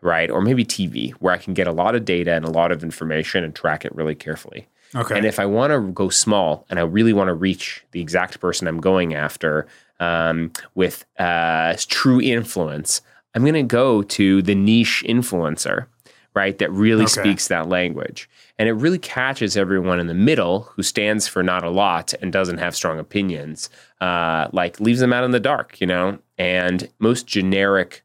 right? 0.05 0.31
Or 0.31 0.41
maybe 0.41 0.65
TV, 0.65 1.11
where 1.15 1.35
I 1.35 1.39
can 1.39 1.55
get 1.55 1.67
a 1.67 1.73
lot 1.73 1.95
of 1.97 2.05
data 2.05 2.33
and 2.35 2.45
a 2.45 2.51
lot 2.51 2.71
of 2.71 2.83
information 2.85 3.43
and 3.43 3.55
track 3.55 3.85
it 3.85 3.95
really 3.95 4.15
carefully. 4.15 4.69
okay. 4.95 5.17
And 5.17 5.27
if 5.27 5.41
I 5.41 5.47
want 5.47 5.73
to 5.73 5.81
go 5.93 6.09
small 6.11 6.67
and 6.71 6.79
I 6.79 6.83
really 6.83 7.13
want 7.13 7.29
to 7.29 7.35
reach 7.35 7.85
the 7.91 8.01
exact 8.01 8.39
person 8.41 8.69
I'm 8.69 8.81
going 8.81 9.15
after 9.15 9.67
um, 10.01 10.53
with 10.75 11.05
uh, 11.19 11.75
true 11.79 12.21
influence, 12.21 13.01
I'm 13.35 13.43
going 13.43 13.55
to 13.55 13.63
go 13.63 14.03
to 14.03 14.43
the 14.43 14.55
niche 14.55 15.03
influencer, 15.09 15.87
right? 16.35 16.57
That 16.59 16.71
really 16.71 17.05
Okay. 17.05 17.23
speaks 17.23 17.49
that 17.49 17.69
language. 17.69 18.29
And 18.59 18.69
it 18.69 18.75
really 18.75 18.99
catches 18.99 19.57
everyone 19.57 19.99
in 19.99 20.07
the 20.07 20.15
middle 20.15 20.61
who 20.77 20.83
stands 20.85 21.27
for 21.27 21.43
not 21.43 21.65
a 21.65 21.71
lot 21.71 22.15
and 22.23 22.33
doesn't 22.33 22.59
have 22.59 22.77
strong 22.77 23.01
opinions, 23.01 23.69
uh, 24.01 24.47
like 24.53 24.79
leaves 24.79 25.01
them 25.01 25.13
out 25.13 25.25
in 25.25 25.33
the 25.33 25.41
dark, 25.41 25.81
you 25.81 25.87
know? 25.89 26.19
And 26.39 26.89
most 27.01 27.27
generic, 27.27 28.04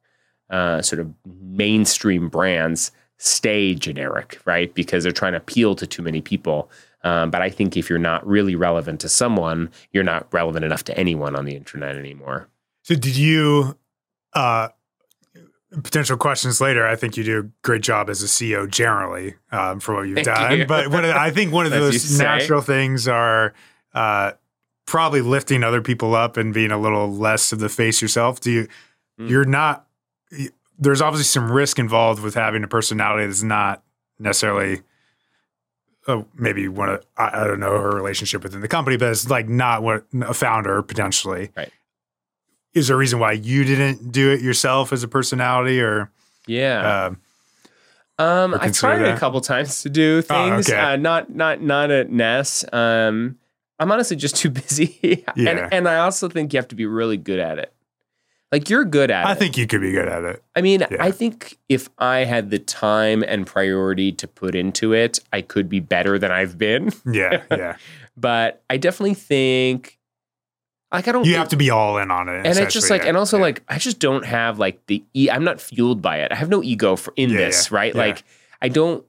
uh, 0.49 0.81
sort 0.81 0.99
of 0.99 1.11
mainstream 1.25 2.29
brands 2.29 2.91
stay 3.17 3.75
generic, 3.75 4.39
right? 4.45 4.73
Because 4.73 5.03
they're 5.03 5.11
trying 5.11 5.33
to 5.33 5.37
appeal 5.37 5.75
to 5.75 5.85
too 5.85 6.01
many 6.01 6.21
people. 6.21 6.69
Um, 7.03 7.29
but 7.31 7.41
I 7.41 7.49
think 7.49 7.75
if 7.77 7.89
you're 7.89 7.99
not 7.99 8.25
really 8.27 8.55
relevant 8.55 8.99
to 9.01 9.09
someone, 9.09 9.69
you're 9.91 10.03
not 10.03 10.27
relevant 10.33 10.65
enough 10.65 10.83
to 10.85 10.97
anyone 10.97 11.35
on 11.35 11.45
the 11.45 11.55
internet 11.55 11.95
anymore. 11.95 12.47
So 12.83 12.95
did 12.95 13.15
you 13.15 13.77
uh 14.33 14.69
potential 15.83 16.17
questions 16.17 16.59
later, 16.59 16.87
I 16.87 16.95
think 16.95 17.15
you 17.15 17.23
do 17.23 17.39
a 17.39 17.43
great 17.61 17.81
job 17.83 18.09
as 18.09 18.23
a 18.23 18.25
CEO 18.25 18.67
generally, 18.69 19.35
um, 19.51 19.79
for 19.79 19.93
what 19.95 20.07
you've 20.07 20.15
Thank 20.15 20.25
done. 20.25 20.57
you. 20.59 20.65
But 20.65 20.89
the- 20.91 21.15
I 21.15 21.29
think 21.29 21.53
one 21.53 21.65
of 21.67 21.71
those 21.81 22.17
natural 22.19 22.61
things 22.61 23.07
are 23.07 23.53
uh 23.93 24.31
probably 24.85 25.21
lifting 25.21 25.63
other 25.63 25.81
people 25.81 26.15
up 26.15 26.35
and 26.37 26.51
being 26.53 26.71
a 26.71 26.77
little 26.79 27.11
less 27.11 27.51
of 27.51 27.59
the 27.59 27.69
face 27.69 28.01
yourself. 28.01 28.39
Do 28.39 28.51
you 28.51 28.67
Mm. 29.19 29.29
you're 29.29 29.43
not 29.45 29.85
there's 30.77 31.01
obviously 31.01 31.25
some 31.25 31.51
risk 31.51 31.79
involved 31.79 32.21
with 32.21 32.35
having 32.35 32.63
a 32.63 32.67
personality 32.67 33.25
that's 33.25 33.43
not 33.43 33.83
necessarily 34.19 34.81
oh, 36.07 36.25
maybe 36.35 36.67
one 36.67 36.89
of 36.89 37.05
I, 37.17 37.41
I 37.41 37.43
don't 37.45 37.59
know 37.59 37.77
her 37.79 37.91
relationship 37.95 38.43
within 38.43 38.61
the 38.61 38.67
company, 38.67 38.97
but 38.97 39.09
it's 39.09 39.29
like 39.29 39.47
not 39.49 39.83
what 39.83 40.05
a 40.21 40.33
founder 40.33 40.81
potentially. 40.81 41.51
Right. 41.55 41.71
Is 42.73 42.87
there 42.87 42.95
a 42.95 42.99
reason 42.99 43.19
why 43.19 43.31
you 43.33 43.63
didn't 43.63 44.11
do 44.11 44.31
it 44.31 44.41
yourself 44.41 44.93
as 44.93 45.03
a 45.03 45.07
personality, 45.07 45.81
or 45.81 46.11
Yeah. 46.47 47.05
um, 47.07 47.17
Um, 48.19 48.53
I've 48.59 48.73
tried 48.73 48.99
that? 48.99 49.15
a 49.15 49.19
couple 49.19 49.41
times 49.41 49.81
to 49.83 49.89
do 49.89 50.17
Oh, 50.19 50.21
things. 50.21 50.69
okay. 50.69 50.79
uh, 50.79 50.95
not 50.95 51.29
not 51.33 51.61
not 51.61 51.89
at 51.91 52.09
Ness. 52.11 52.63
Um, 52.71 53.37
I'm 53.79 53.91
honestly 53.91 54.17
just 54.17 54.35
too 54.35 54.49
busy, 54.61 55.23
Yeah. 55.35 55.49
and 55.49 55.73
and 55.73 55.87
I 55.89 55.97
also 55.99 56.29
think 56.29 56.53
you 56.53 56.57
have 56.57 56.67
to 56.69 56.75
be 56.75 56.85
really 56.85 57.17
good 57.17 57.39
at 57.39 57.57
it. 57.59 57.73
Like 58.51 58.69
you're 58.69 58.85
good 58.85 59.11
at 59.11 59.25
it. 59.25 59.27
I 59.27 59.31
it. 59.33 59.37
think 59.37 59.57
you 59.57 59.67
could 59.67 59.81
be 59.81 59.91
good 59.91 60.07
at 60.07 60.23
it. 60.23 60.43
I 60.55 60.61
mean, 60.61 60.79
Yeah. 60.81 60.97
I 60.99 61.11
think 61.11 61.57
if 61.69 61.87
I 61.99 62.19
had 62.25 62.49
the 62.49 62.57
time 62.59 63.23
and 63.27 63.45
priority 63.45 64.11
to 64.13 64.27
put 64.27 64.55
into 64.55 64.91
it, 64.93 65.19
I 65.31 65.41
could 65.41 65.69
be 65.69 65.79
better 65.79 66.17
than 66.17 66.31
I've 66.31 66.57
been. 66.57 66.91
Yeah, 67.05 67.43
yeah. 67.51 67.75
But 68.17 68.63
I 68.69 68.77
definitely 68.77 69.13
think, 69.13 69.97
like, 70.91 71.07
I 71.07 71.11
don't. 71.11 71.25
You 71.25 71.33
think- 71.33 71.37
have 71.39 71.49
to 71.49 71.57
be 71.57 71.69
all 71.69 71.97
in 71.99 72.09
on 72.11 72.27
it. 72.27 72.45
and 72.45 72.57
it's 72.57 72.73
just 72.73 72.89
like, 72.89 73.03
yeah, 73.03 73.09
and 73.09 73.17
also 73.17 73.37
yeah. 73.37 73.43
like, 73.43 73.63
I 73.69 73.77
just 73.77 73.99
don't 73.99 74.25
have 74.25 74.57
like 74.57 74.83
the. 74.87 75.03
E- 75.13 75.29
I'm 75.31 75.43
not 75.43 75.61
fueled 75.61 76.01
by 76.01 76.17
it. 76.21 76.31
I 76.31 76.35
have 76.35 76.49
no 76.49 76.63
ego 76.63 76.95
for 76.95 77.13
in 77.15 77.29
this, 77.31 77.71
right? 77.71 77.93
Like, 77.93 78.23
I 78.61 78.67
don't 78.69 79.05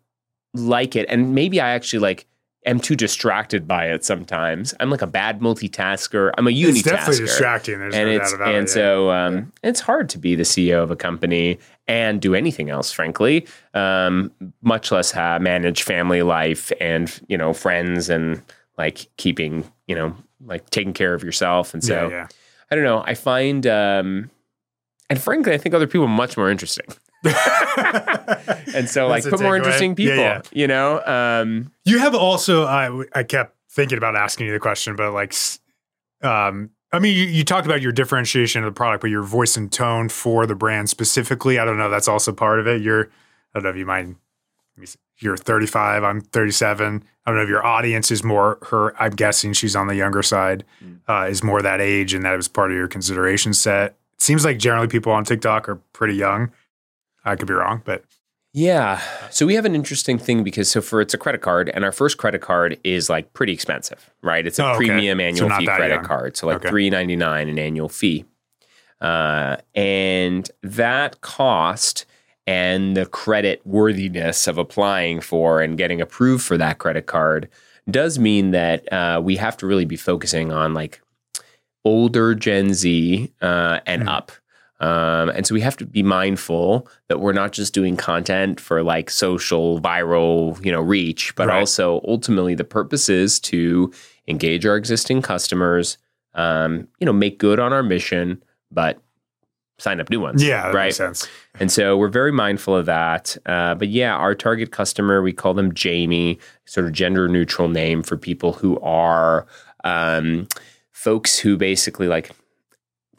like 0.55 0.97
it, 0.97 1.07
and 1.09 1.35
maybe 1.35 1.61
I 1.61 1.71
actually 1.71 2.01
like 2.01 2.27
am 2.67 2.79
too 2.79 2.95
distracted 2.95 3.67
by 3.67 3.87
it 3.87 4.05
sometimes. 4.05 4.75
I'm 4.81 4.91
like 4.91 5.03
a 5.03 5.07
bad 5.07 5.41
multitasker. 5.41 6.33
I'm 6.37 6.47
a 6.47 6.51
unitasker 6.51 6.69
it's 6.69 6.83
definitely 6.83 7.27
distracting. 7.27 7.79
There's 7.79 7.95
and 7.95 8.09
no 8.11 8.17
it's 8.17 8.31
doubt 8.31 8.37
about 8.37 8.55
and 8.55 8.65
it. 8.65 8.69
yeah. 8.69 8.75
so 8.75 9.11
um, 9.11 9.53
it's 9.63 9.81
hard 9.81 10.09
to 10.11 10.19
be 10.19 10.35
the 10.35 10.43
CEO 10.43 10.83
of 10.83 10.91
a 10.91 10.97
company 10.97 11.59
and 11.89 12.21
do 12.21 12.35
anything 12.35 12.71
else, 12.71 12.93
frankly. 12.93 13.47
Um, 13.75 14.31
much 14.63 14.93
less 14.93 15.17
uh, 15.17 15.39
manage 15.41 15.83
family 15.83 16.23
life 16.23 16.71
and 16.81 17.21
you 17.29 17.39
know 17.39 17.53
friends 17.53 18.09
and 18.09 18.43
like 18.77 19.09
keeping 19.17 19.71
you 19.87 19.95
know 19.95 20.15
like 20.45 20.69
taking 20.71 20.93
care 20.93 21.15
of 21.15 21.25
yourself. 21.25 21.73
And 21.75 21.83
so 21.83 22.09
yeah, 22.09 22.11
yeah. 22.11 22.29
I 22.71 22.75
don't 22.75 22.85
know. 22.85 23.03
I 23.07 23.15
find 23.15 23.67
um, 23.67 24.31
and 25.09 25.21
frankly, 25.21 25.53
I 25.53 25.59
think 25.59 25.75
other 25.75 25.87
people 25.87 26.05
are 26.05 26.09
much 26.09 26.37
more 26.37 26.51
interesting. 26.51 26.87
And 28.75 28.89
so 28.89 29.09
like 29.09 29.25
put 29.25 29.41
more 29.41 29.57
interesting 29.57 29.91
Yeah, 29.91 29.95
people. 29.97 30.17
yeah. 30.17 30.41
You 30.53 30.67
know. 30.67 31.03
Um, 31.05 31.73
You 31.85 31.99
have 31.99 32.15
also, 32.15 32.65
I 32.65 33.05
I 33.15 33.23
kept 33.23 33.57
thinking 33.71 33.99
about 33.99 34.17
asking 34.17 34.47
you 34.47 34.53
the 34.53 34.59
question, 34.61 34.97
but 34.97 35.13
like, 35.13 35.35
um, 36.23 36.71
I 36.93 36.99
mean, 36.99 37.17
you, 37.17 37.25
you 37.25 37.45
talked 37.45 37.67
about 37.67 37.81
your 37.83 37.93
differentiation 37.93 38.65
of 38.65 38.73
the 38.73 38.77
product, 38.77 39.01
but 39.03 39.11
your 39.11 39.23
voice 39.23 39.57
and 39.57 39.71
tone 39.71 40.09
for 40.09 40.45
the 40.47 40.55
brand 40.57 40.89
specifically. 40.91 41.59
I 41.59 41.65
don't 41.65 41.79
know. 41.79 41.89
That's 41.91 42.09
also 42.09 42.33
part 42.33 42.59
of 42.59 42.67
it. 42.67 42.83
You're, 42.83 43.07
I 43.55 43.59
don't 43.59 43.63
know 43.65 43.71
if 43.71 43.77
you 43.77 43.87
mind 43.87 44.17
you're 45.19 45.37
35, 45.37 46.03
I'm 46.05 46.21
37. 46.23 47.05
I 47.27 47.31
don't 47.31 47.37
know 47.37 47.43
if 47.43 47.49
your 47.49 47.65
audience 47.65 48.11
is 48.11 48.25
more 48.25 48.59
her. 48.71 48.95
I'm 49.01 49.11
guessing 49.13 49.53
she's 49.53 49.77
on 49.77 49.87
the 49.89 49.95
younger 49.95 50.23
side, 50.23 50.65
uh, 51.07 51.27
is 51.29 51.43
more 51.45 51.61
that 51.61 51.81
age, 51.83 52.15
and 52.15 52.25
that 52.25 52.35
was 52.35 52.49
part 52.49 52.71
of 52.71 52.77
your 52.77 52.89
consideration 52.89 53.53
set. 53.53 53.97
It 54.15 54.23
seems 54.23 54.45
like 54.45 54.59
generally 54.59 54.89
people 54.89 55.13
on 55.13 55.25
TikTok 55.25 55.69
are 55.69 55.77
pretty 55.93 56.15
young. 56.15 56.51
I 57.25 57.37
could 57.37 57.49
be 57.49 57.55
wrong, 57.55 57.83
but 57.85 58.05
Yeah. 58.53 59.01
So 59.31 59.47
we 59.47 59.55
have 59.55 59.65
an 59.65 59.75
interesting 59.77 60.19
thing 60.19 60.43
because 60.43 60.71
so 60.71 60.81
for 60.81 61.01
it's 61.01 61.15
a 61.15 61.19
credit 61.19 61.41
card 61.41 61.69
and 61.69 61.85
our 61.85 61.93
first 61.93 62.19
credit 62.19 62.41
card 62.41 62.79
is 62.83 63.09
like 63.09 63.33
pretty 63.33 63.53
expensive, 63.53 64.11
right? 64.23 64.45
It's 64.47 64.59
a 64.59 64.65
Oh, 64.65 64.71
okay. 64.75 64.87
premium 64.87 65.21
annual 65.21 65.49
not 65.49 65.61
fee 65.61 65.67
credit 65.67 65.95
young. 65.95 66.05
card. 66.05 66.37
So 66.37 66.47
like 66.49 66.57
Okay. 66.57 66.69
three 66.69 66.91
ninety 66.91 67.17
nine 67.17 67.49
an 67.49 67.59
annual 67.59 67.89
fee. 67.89 68.25
Uh, 69.01 69.57
and 69.75 70.51
that 70.63 71.21
cost 71.21 72.05
and 72.47 72.97
the 72.97 73.07
credit 73.07 73.61
worthiness 73.65 74.47
of 74.49 74.59
applying 74.59 75.21
for 75.21 75.61
and 75.63 75.79
getting 75.79 76.01
approved 76.01 76.43
for 76.45 76.59
that 76.59 76.79
credit 76.79 77.07
card 77.07 77.49
does 77.89 78.19
mean 78.19 78.51
that 78.51 78.93
uh, 78.93 79.21
we 79.23 79.37
have 79.37 79.57
to 79.59 79.67
really 79.67 79.85
be 79.85 79.97
focusing 79.97 80.53
on 80.53 80.75
like 80.75 81.01
older 81.85 82.35
Gen 82.35 82.75
Z 82.75 83.33
uh, 83.41 83.81
and 83.87 84.03
Mhm. 84.03 84.09
up. 84.09 84.33
Um, 84.81 85.29
and 85.31 85.47
so 85.47 85.55
we 85.55 85.61
have 85.61 85.77
to 85.77 85.85
be 85.87 86.03
mindful 86.03 86.89
that 87.09 87.21
we're 87.21 87.33
not 87.35 87.53
just 87.53 87.75
doing 87.75 87.97
content 87.97 88.59
for 88.59 88.83
like 88.83 89.11
social 89.11 89.81
viral, 89.81 90.63
you 90.65 90.73
know, 90.73 90.81
reach, 90.81 91.35
but 91.37 91.49
Right. 91.49 91.59
also 91.59 92.01
ultimately 92.09 92.55
the 92.55 92.65
purpose 92.65 93.09
is 93.11 93.39
to 93.41 93.93
engage 94.27 94.65
our 94.65 94.77
existing 94.77 95.21
customers, 95.23 95.99
um, 96.35 96.89
you 96.99 97.05
know, 97.05 97.13
make 97.13 97.39
good 97.39 97.61
on 97.61 97.73
our 97.75 97.83
mission, 97.83 98.43
but 98.71 98.99
sign 99.79 100.01
up 100.01 100.09
new 100.11 100.21
ones. 100.21 100.43
yeah, 100.43 100.69
right. 100.73 100.99
And 101.59 101.71
so 101.73 101.97
we're 101.97 102.09
very 102.09 102.33
mindful 102.33 102.77
of 102.77 102.87
that. 102.87 103.37
Uh, 103.47 103.75
but 103.75 103.89
yeah, 103.89 104.15
our 104.15 104.35
target 104.35 104.71
customer, 104.73 105.23
we 105.23 105.33
call 105.33 105.55
them 105.55 105.73
Jamie, 105.75 106.39
sort 106.67 106.87
of 106.87 106.93
gender 106.93 107.29
neutral 107.29 107.69
name 107.69 108.03
for 108.03 108.17
people 108.17 108.53
who 108.53 108.79
are 108.81 109.47
um, 109.85 110.49
folks 110.93 111.39
who 111.39 111.57
basically 111.57 112.09
like 112.09 112.31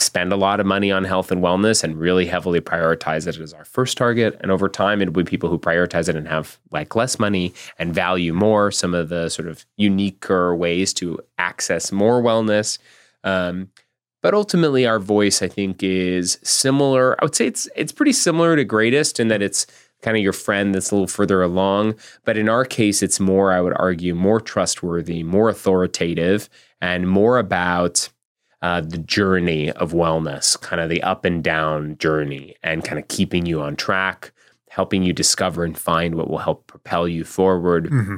spend 0.01 0.33
a 0.33 0.35
lot 0.35 0.59
of 0.59 0.65
money 0.65 0.91
on 0.91 1.03
health 1.03 1.31
and 1.31 1.41
wellness 1.41 1.83
and 1.83 1.97
really 1.97 2.25
heavily 2.25 2.59
prioritize 2.59 3.27
it 3.27 3.39
as 3.39 3.53
our 3.53 3.65
first 3.65 3.97
target. 3.97 4.37
And 4.41 4.51
over 4.51 4.67
time, 4.67 5.01
it'll 5.01 5.13
be 5.13 5.23
people 5.23 5.49
who 5.49 5.59
prioritize 5.59 6.09
it 6.09 6.15
and 6.15 6.27
have 6.27 6.57
like 6.71 6.95
less 6.95 7.19
money 7.19 7.53
and 7.77 7.93
value 7.93 8.33
more 8.33 8.71
some 8.71 8.93
of 8.93 9.09
the 9.09 9.29
sort 9.29 9.47
of 9.47 9.65
uniquer 9.77 10.55
ways 10.55 10.93
to 10.95 11.19
access 11.37 11.91
more 11.91 12.21
wellness. 12.21 12.77
Um, 13.23 13.69
but 14.21 14.33
ultimately, 14.33 14.85
our 14.85 14.99
voice, 14.99 15.41
I 15.41 15.47
think, 15.47 15.81
is 15.81 16.37
similar. 16.43 17.19
I 17.19 17.25
would 17.25 17.35
say 17.35 17.47
it's 17.47 17.67
it's 17.75 17.91
pretty 17.91 18.13
similar 18.13 18.55
to 18.55 18.63
Greatist 18.63 19.19
in 19.19 19.29
that 19.29 19.41
it's 19.41 19.65
kind 20.01 20.17
of 20.17 20.23
your 20.23 20.33
friend 20.33 20.73
that's 20.73 20.91
a 20.91 20.95
little 20.95 21.07
further 21.07 21.41
along. 21.41 21.95
But 22.23 22.37
in 22.37 22.49
our 22.49 22.65
case, 22.65 23.01
it's 23.01 23.19
more, 23.19 23.51
I 23.51 23.61
would 23.61 23.73
argue, 23.77 24.15
more 24.15 24.41
trustworthy, 24.41 25.23
more 25.23 25.49
authoritative, 25.49 26.49
and 26.81 27.07
more 27.07 27.37
about 27.37 28.09
uh, 28.61 28.81
the 28.81 28.97
journey 28.97 29.71
of 29.71 29.91
wellness, 29.93 30.59
kind 30.59 30.81
of 30.81 30.89
the 30.89 31.01
up 31.03 31.25
and 31.25 31.43
down 31.43 31.97
journey, 31.97 32.55
and 32.63 32.83
kind 32.83 32.99
of 32.99 33.07
keeping 33.07 33.45
you 33.45 33.61
on 33.61 33.75
track, 33.75 34.31
helping 34.69 35.03
you 35.03 35.13
discover 35.13 35.63
and 35.63 35.77
find 35.77 36.15
what 36.15 36.29
will 36.29 36.37
help 36.39 36.67
propel 36.67 37.07
you 37.07 37.23
forward 37.23 37.87
hmm 37.87 38.15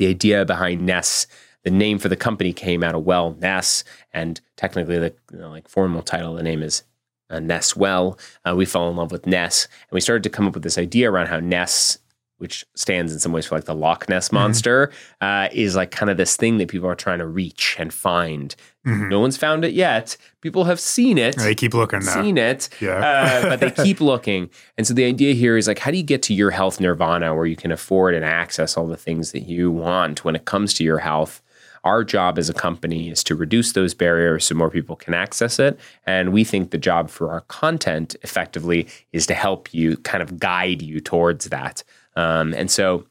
the 0.00 0.06
idea 0.06 0.46
behind 0.46 0.80
Ness, 0.80 1.26
the 1.62 1.70
name 1.70 1.98
for 1.98 2.08
the 2.08 2.16
company 2.16 2.54
came 2.54 2.82
out 2.82 2.94
of 2.94 3.04
Well 3.04 3.36
Ness, 3.38 3.84
and 4.14 4.40
technically 4.56 4.98
the 4.98 5.14
you 5.30 5.38
know, 5.38 5.50
like 5.50 5.68
formal 5.68 6.00
title 6.02 6.32
of 6.32 6.38
the 6.38 6.42
name 6.42 6.62
is 6.62 6.84
uh, 7.28 7.38
Ness 7.38 7.76
Well. 7.76 8.18
Uh, 8.48 8.56
we 8.56 8.64
fell 8.64 8.88
in 8.88 8.96
love 8.96 9.12
with 9.12 9.26
Ness, 9.26 9.66
and 9.66 9.92
we 9.92 10.00
started 10.00 10.22
to 10.22 10.30
come 10.30 10.46
up 10.46 10.54
with 10.54 10.62
this 10.62 10.78
idea 10.78 11.10
around 11.10 11.26
how 11.26 11.38
Ness, 11.38 11.98
which 12.40 12.64
stands 12.74 13.12
in 13.12 13.18
some 13.18 13.32
ways 13.32 13.46
for 13.46 13.54
like 13.54 13.64
the 13.64 13.74
Loch 13.74 14.08
Ness 14.08 14.32
monster, 14.32 14.90
uh, 15.20 15.48
is 15.52 15.76
like 15.76 15.90
kind 15.90 16.10
of 16.10 16.16
this 16.16 16.36
thing 16.36 16.58
that 16.58 16.68
people 16.68 16.88
are 16.88 16.94
trying 16.94 17.18
to 17.20 17.26
reach 17.26 17.76
and 17.78 17.92
find. 17.94 18.54
hmm 18.84 19.08
No 19.08 19.20
one's 19.20 19.36
found 19.36 19.64
it 19.64 19.72
yet. 19.72 20.16
People 20.40 20.64
have 20.64 20.80
seen 20.80 21.18
it 21.18 21.36
They 21.36 21.54
keep 21.54 21.74
looking 21.74 22.00
though. 22.00 22.12
seen 22.22 22.36
it, 22.38 22.68
Yeah. 22.80 22.98
uh, 23.44 23.48
but 23.50 23.60
they 23.60 23.70
keep 23.84 24.00
looking. 24.00 24.50
And 24.76 24.86
so 24.86 24.94
the 24.94 25.04
idea 25.04 25.34
here 25.34 25.56
is 25.56 25.68
like, 25.68 25.78
how 25.78 25.90
do 25.90 25.96
you 25.96 26.02
get 26.02 26.22
to 26.24 26.34
your 26.34 26.50
health 26.50 26.80
nirvana 26.80 27.34
where 27.34 27.46
you 27.46 27.56
can 27.56 27.70
afford 27.72 28.14
and 28.14 28.24
access 28.24 28.76
all 28.76 28.86
the 28.86 28.96
things 28.96 29.32
that 29.32 29.42
you 29.42 29.70
want 29.70 30.24
when 30.24 30.34
it 30.34 30.44
comes 30.46 30.74
to 30.74 30.84
your 30.84 30.98
health? 30.98 31.42
Our 31.82 32.04
job 32.04 32.38
as 32.38 32.50
a 32.50 32.52
company 32.52 33.08
is 33.08 33.24
to 33.24 33.34
reduce 33.34 33.72
those 33.72 33.94
barriers 33.94 34.44
so 34.44 34.54
more 34.54 34.68
people 34.68 34.96
can 34.96 35.14
access 35.14 35.58
it. 35.58 35.80
And 36.06 36.30
we 36.30 36.44
think 36.44 36.72
the 36.72 36.76
job 36.76 37.08
for 37.08 37.30
our 37.30 37.40
content 37.42 38.14
effectively 38.22 38.86
is 39.14 39.26
to 39.28 39.34
help 39.34 39.72
you 39.72 39.96
kind 39.98 40.22
of 40.22 40.38
guide 40.38 40.82
you 40.82 41.00
towards 41.00 41.46
that. 41.46 41.82
Um, 42.20 42.54
and 42.54 42.70
so, 42.70 43.04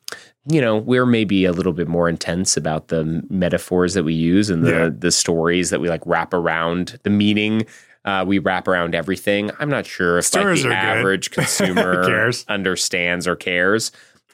you 0.45 0.62
know, 0.62 0.78
we're 0.78 1.05
maybe 1.05 1.45
a 1.45 1.51
little 1.51 1.74
bit 1.74 1.88
more 1.88 2.07
intense 2.10 2.57
about 2.57 2.88
the 2.89 3.24
metaphors 3.30 3.93
that 3.95 4.03
we 4.03 4.14
use 4.14 4.49
and 4.49 4.64
the 4.66 4.72
Yeah. 4.72 4.89
the 4.97 5.12
stories 5.12 5.70
that 5.70 5.82
we 5.82 5.89
like 5.89 6.01
wrap 6.05 6.34
around 6.34 6.99
the 7.03 7.10
meaning. 7.10 7.66
Uh, 8.05 8.24
we 8.28 8.39
wrap 8.39 8.68
around 8.68 8.95
everything. 8.95 9.51
I'm 9.60 9.70
not 9.70 9.86
sure 9.86 10.18
if 10.18 10.34
like 10.34 10.43
the 10.43 10.49
are 10.49 10.55
good. 10.55 10.72
average 10.72 11.32
consumer 11.39 12.05
Cares. 12.05 12.45
understands 12.47 13.28
or 13.28 13.36
cares. 13.36 13.91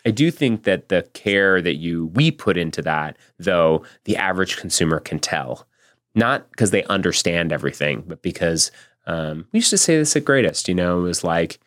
I 0.07 0.11
do 0.11 0.29
think 0.29 0.63
that 0.63 0.89
the 0.89 1.01
care 1.13 1.61
that 1.61 1.75
you 1.77 2.07
we 2.13 2.29
put 2.31 2.57
into 2.57 2.81
that, 2.83 3.17
though, 3.39 3.83
the 4.03 4.15
average 4.17 4.57
consumer 4.57 4.99
can 4.99 5.17
tell, 5.19 5.67
not 6.13 6.49
because 6.51 6.69
they 6.71 6.83
understand 6.85 7.51
everything, 7.51 8.03
but 8.07 8.21
because 8.21 8.71
um, 9.07 9.47
we 9.51 9.57
used 9.59 9.71
to 9.71 9.77
say 9.79 9.97
this 9.97 10.15
at 10.15 10.23
Greatist. 10.25 10.67
You 10.67 10.75
know, 10.75 10.99
it 10.99 11.03
was 11.03 11.23
like 11.23 11.59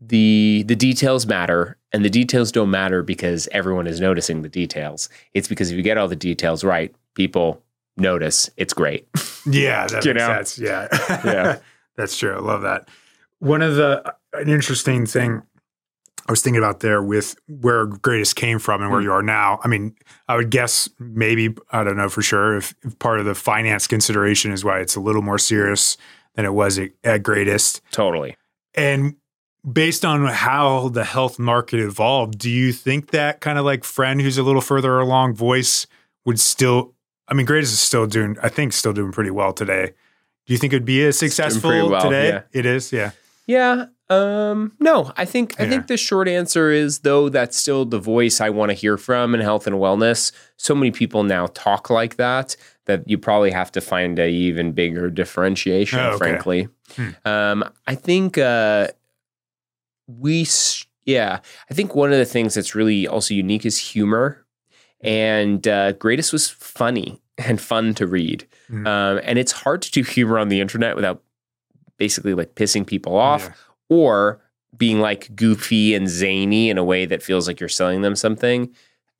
the 0.00 0.64
the 0.66 0.76
details 0.76 1.26
matter, 1.26 1.76
and 1.92 2.04
the 2.04 2.10
details 2.10 2.50
don't 2.52 2.70
matter 2.70 3.02
because 3.02 3.48
everyone 3.52 3.86
is 3.86 4.00
noticing 4.00 4.42
the 4.42 4.48
details. 4.48 5.08
It's 5.34 5.48
because 5.48 5.70
if 5.70 5.76
you 5.76 5.82
get 5.82 5.98
all 5.98 6.08
the 6.08 6.16
details 6.16 6.64
right, 6.64 6.94
people 7.14 7.62
notice. 7.96 8.48
It's 8.56 8.72
great. 8.74 9.06
Yeah, 9.46 9.86
that 9.86 10.04
makes 10.04 10.18
know? 10.18 10.26
sense. 10.28 10.58
Yeah. 10.58 10.86
Yeah. 11.24 11.58
That's 11.96 12.18
true. 12.18 12.34
I 12.36 12.40
love 12.40 12.60
that. 12.60 12.88
One 13.38 13.62
of 13.62 13.76
the 13.76 14.14
an 14.34 14.50
interesting 14.50 15.06
thing 15.06 15.40
I 16.28 16.32
was 16.32 16.42
thinking 16.42 16.62
about 16.62 16.80
there 16.80 17.02
with 17.02 17.36
where 17.48 17.86
Greatist 17.86 18.36
came 18.36 18.58
from 18.58 18.82
and 18.82 18.90
where 18.90 19.00
Mm. 19.00 19.04
you 19.04 19.12
are 19.12 19.22
now. 19.22 19.58
I 19.64 19.68
mean, 19.68 19.94
I 20.28 20.36
would 20.36 20.50
guess 20.50 20.90
maybe 20.98 21.54
I 21.72 21.82
don't 21.84 21.96
know 21.96 22.10
for 22.10 22.20
sure 22.20 22.58
if, 22.58 22.74
if 22.82 22.98
part 22.98 23.18
of 23.18 23.24
the 23.24 23.34
finance 23.34 23.86
consideration 23.86 24.52
is 24.52 24.62
why 24.62 24.78
it's 24.80 24.94
a 24.94 25.00
little 25.00 25.22
more 25.22 25.38
serious 25.38 25.96
than 26.34 26.44
it 26.44 26.52
was 26.52 26.78
at, 26.78 26.90
at 27.02 27.22
Greatist. 27.22 27.80
totally. 27.92 28.36
And 28.74 29.16
based 29.70 30.04
on 30.04 30.26
how 30.26 30.88
the 30.88 31.04
health 31.04 31.38
market 31.38 31.80
evolved, 31.80 32.38
do 32.38 32.50
you 32.50 32.72
think 32.72 33.10
that 33.10 33.40
kind 33.40 33.58
of 33.58 33.64
like 33.64 33.84
friend 33.84 34.20
who's 34.20 34.38
a 34.38 34.42
little 34.42 34.60
further 34.60 34.98
along 34.98 35.34
voice 35.34 35.86
would 36.24 36.38
still 36.40 36.94
I 37.28 37.34
mean, 37.34 37.46
Greatist 37.46 37.72
is 37.72 37.78
still 37.78 38.06
doing, 38.08 38.36
I 38.42 38.48
think, 38.48 38.72
still 38.72 38.92
doing 38.92 39.12
pretty 39.12 39.30
well 39.30 39.52
today. 39.52 39.92
Do 40.46 40.52
you 40.52 40.58
think 40.58 40.72
it'd 40.72 40.84
be 40.84 41.04
as 41.04 41.16
successful 41.16 41.88
well, 41.88 42.02
today? 42.02 42.28
yeah. 42.28 42.42
It 42.52 42.66
is, 42.66 42.92
yeah. 42.92 43.12
Yeah. 43.46 43.86
Um, 44.08 44.72
no, 44.80 45.12
I 45.16 45.24
think 45.24 45.60
I 45.60 45.68
think 45.68 45.86
the 45.86 45.96
short 45.96 46.26
answer 46.26 46.72
is 46.72 47.00
though 47.00 47.28
that's 47.28 47.56
still 47.56 47.84
the 47.84 48.00
voice 48.00 48.40
I 48.40 48.50
want 48.50 48.70
to 48.70 48.74
hear 48.74 48.96
from 48.96 49.36
in 49.36 49.40
health 49.40 49.68
and 49.68 49.76
wellness. 49.76 50.32
So 50.56 50.74
many 50.74 50.90
people 50.90 51.22
now 51.22 51.46
talk 51.54 51.88
like 51.90 52.16
that 52.16 52.56
that 52.86 53.08
you 53.08 53.16
probably 53.18 53.52
have 53.52 53.70
to 53.72 53.80
find 53.80 54.18
a 54.18 54.28
even 54.28 54.72
bigger 54.72 55.08
differentiation, 55.10 56.00
Oh, 56.00 56.08
okay. 56.10 56.18
frankly. 56.18 56.68
Hmm. 56.96 57.08
Um, 57.24 57.64
I 57.86 57.94
think 57.94 58.36
uh, 58.36 58.88
we, 60.18 60.46
yeah, 61.04 61.40
I 61.70 61.74
think 61.74 61.94
one 61.94 62.12
of 62.12 62.18
the 62.18 62.24
things 62.24 62.54
that's 62.54 62.74
really 62.74 63.06
also 63.06 63.34
unique 63.34 63.64
is 63.66 63.78
humor, 63.78 64.44
and 65.00 65.66
uh, 65.66 65.92
Greatist 65.92 66.32
was 66.32 66.48
funny 66.48 67.20
and 67.38 67.60
fun 67.60 67.94
to 67.94 68.06
read, 68.06 68.46
Mhm. 68.70 68.86
um, 68.86 69.20
and 69.24 69.38
it's 69.38 69.52
hard 69.52 69.82
to 69.82 69.90
do 69.90 70.02
humor 70.02 70.38
on 70.38 70.48
the 70.48 70.60
internet 70.60 70.94
without 70.96 71.22
basically 71.96 72.34
like 72.34 72.54
pissing 72.54 72.86
people 72.86 73.16
off 73.16 73.44
Yeah. 73.44 73.52
or 73.88 74.40
being 74.76 75.00
like 75.00 75.34
goofy 75.34 75.94
and 75.94 76.08
zany 76.08 76.70
in 76.70 76.78
a 76.78 76.84
way 76.84 77.04
that 77.06 77.22
feels 77.22 77.46
like 77.48 77.60
you're 77.60 77.68
selling 77.68 78.02
them 78.02 78.14
something. 78.16 78.70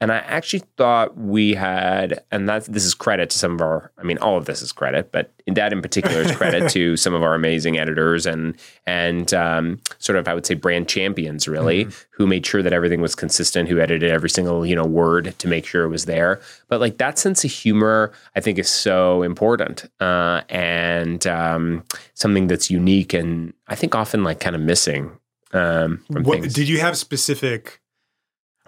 And 0.00 0.10
I 0.10 0.18
actually 0.18 0.62
thought 0.78 1.18
we 1.18 1.52
had, 1.52 2.24
and 2.30 2.48
that's 2.48 2.66
this 2.68 2.86
is 2.86 2.94
credit 2.94 3.28
to 3.30 3.38
some 3.38 3.52
of 3.52 3.60
our, 3.60 3.92
I 3.98 4.02
mean, 4.02 4.16
all 4.18 4.38
of 4.38 4.46
this 4.46 4.62
is 4.62 4.72
credit, 4.72 5.12
but 5.12 5.30
in 5.46 5.52
that 5.54 5.74
in 5.74 5.82
particular 5.82 6.22
is 6.22 6.32
credit 6.34 6.70
to 6.72 6.96
some 6.96 7.12
of 7.12 7.22
our 7.22 7.34
amazing 7.34 7.78
editors 7.78 8.24
and 8.24 8.56
and 8.86 9.34
um, 9.34 9.78
sort 9.98 10.16
of 10.16 10.26
I 10.26 10.32
would 10.32 10.46
say 10.46 10.54
brand 10.54 10.88
champions 10.88 11.46
really, 11.46 11.86
who 12.12 12.26
made 12.26 12.46
sure 12.46 12.62
that 12.62 12.72
everything 12.72 13.02
was 13.02 13.14
consistent, 13.14 13.68
who 13.68 13.78
edited 13.78 14.10
every 14.10 14.30
single 14.30 14.64
you 14.64 14.74
know 14.74 14.86
word 14.86 15.34
to 15.38 15.48
make 15.48 15.66
sure 15.66 15.84
it 15.84 15.90
was 15.90 16.06
there. 16.06 16.40
But 16.68 16.80
like 16.80 16.96
that 16.96 17.18
sense 17.18 17.44
of 17.44 17.50
humor, 17.50 18.12
I 18.34 18.40
think 18.40 18.58
is 18.58 18.70
so 18.70 19.22
important 19.22 19.84
uh, 20.00 20.42
and 20.48 21.26
um, 21.26 21.84
something 22.14 22.46
that's 22.46 22.70
unique 22.70 23.12
and 23.12 23.52
I 23.68 23.74
think 23.74 23.94
often 23.94 24.24
like 24.24 24.40
kind 24.40 24.56
of 24.56 24.62
missing 24.62 25.18
um, 25.52 26.02
from 26.10 26.22
What 26.24 26.40
things. 26.40 26.54
did 26.54 26.68
you 26.68 26.80
have 26.80 26.96
specific? 26.96 27.79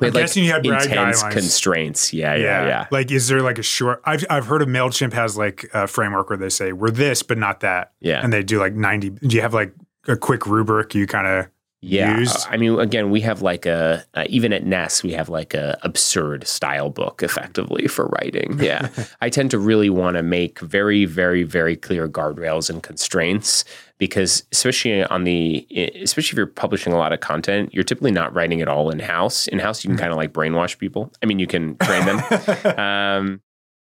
We 0.00 0.06
I'm 0.06 0.12
had, 0.12 0.14
like, 0.14 0.22
guessing 0.24 0.44
you 0.44 0.50
had 0.52 0.66
intense 0.66 1.22
guidelines. 1.22 1.32
constraints. 1.32 2.12
Yeah, 2.12 2.34
yeah, 2.34 2.66
yeah. 2.66 2.86
Like, 2.90 3.10
is 3.10 3.28
there 3.28 3.42
like 3.42 3.58
a 3.58 3.62
short? 3.62 4.00
I've 4.04 4.24
I've 4.30 4.46
heard 4.46 4.62
of 4.62 4.68
Mailchimp 4.68 5.12
has 5.12 5.36
like 5.36 5.68
a 5.74 5.86
framework 5.86 6.30
where 6.30 6.38
they 6.38 6.48
say 6.48 6.72
we're 6.72 6.90
this 6.90 7.22
but 7.22 7.38
not 7.38 7.60
that, 7.60 7.92
Yeah. 8.00 8.20
and 8.22 8.32
they 8.32 8.42
do 8.42 8.58
like 8.58 8.74
ninety. 8.74 9.10
Do 9.10 9.36
you 9.36 9.42
have 9.42 9.54
like 9.54 9.74
a 10.08 10.16
quick 10.16 10.46
rubric 10.46 10.94
you 10.94 11.06
kind 11.06 11.26
of 11.26 11.48
yeah, 11.84 12.16
used? 12.18 12.46
I 12.48 12.56
mean, 12.56 12.78
again, 12.78 13.10
we 13.10 13.20
have 13.22 13.42
like 13.42 13.66
a 13.66 14.04
uh, 14.14 14.24
even 14.28 14.52
at 14.52 14.64
Ness, 14.64 15.02
we 15.02 15.12
have 15.12 15.28
like 15.28 15.52
a 15.52 15.76
absurd 15.82 16.46
style 16.46 16.90
book, 16.90 17.22
effectively 17.22 17.86
for 17.86 18.06
writing. 18.06 18.58
Yeah, 18.60 18.88
I 19.20 19.28
tend 19.28 19.50
to 19.50 19.58
really 19.58 19.90
want 19.90 20.16
to 20.16 20.22
make 20.22 20.58
very, 20.60 21.04
very, 21.04 21.42
very 21.42 21.76
clear 21.76 22.08
guardrails 22.08 22.70
and 22.70 22.82
constraints 22.82 23.64
because, 24.02 24.42
especially 24.50 25.04
on 25.04 25.22
the, 25.22 25.64
especially 26.02 26.34
if 26.34 26.36
you're 26.36 26.46
publishing 26.48 26.92
a 26.92 26.96
lot 26.96 27.12
of 27.12 27.20
content, 27.20 27.72
you're 27.72 27.84
typically 27.84 28.10
not 28.10 28.34
writing 28.34 28.58
it 28.58 28.66
all 28.66 28.90
in 28.90 28.98
house. 28.98 29.46
In 29.46 29.60
house, 29.60 29.84
you 29.84 29.90
can 29.90 29.96
kind 29.96 30.10
of 30.10 30.16
like 30.16 30.32
brainwash 30.32 30.76
people. 30.76 31.12
I 31.22 31.26
mean, 31.26 31.38
you 31.38 31.46
can 31.46 31.76
train 31.76 32.04
them. 32.04 32.18
um, 32.80 33.40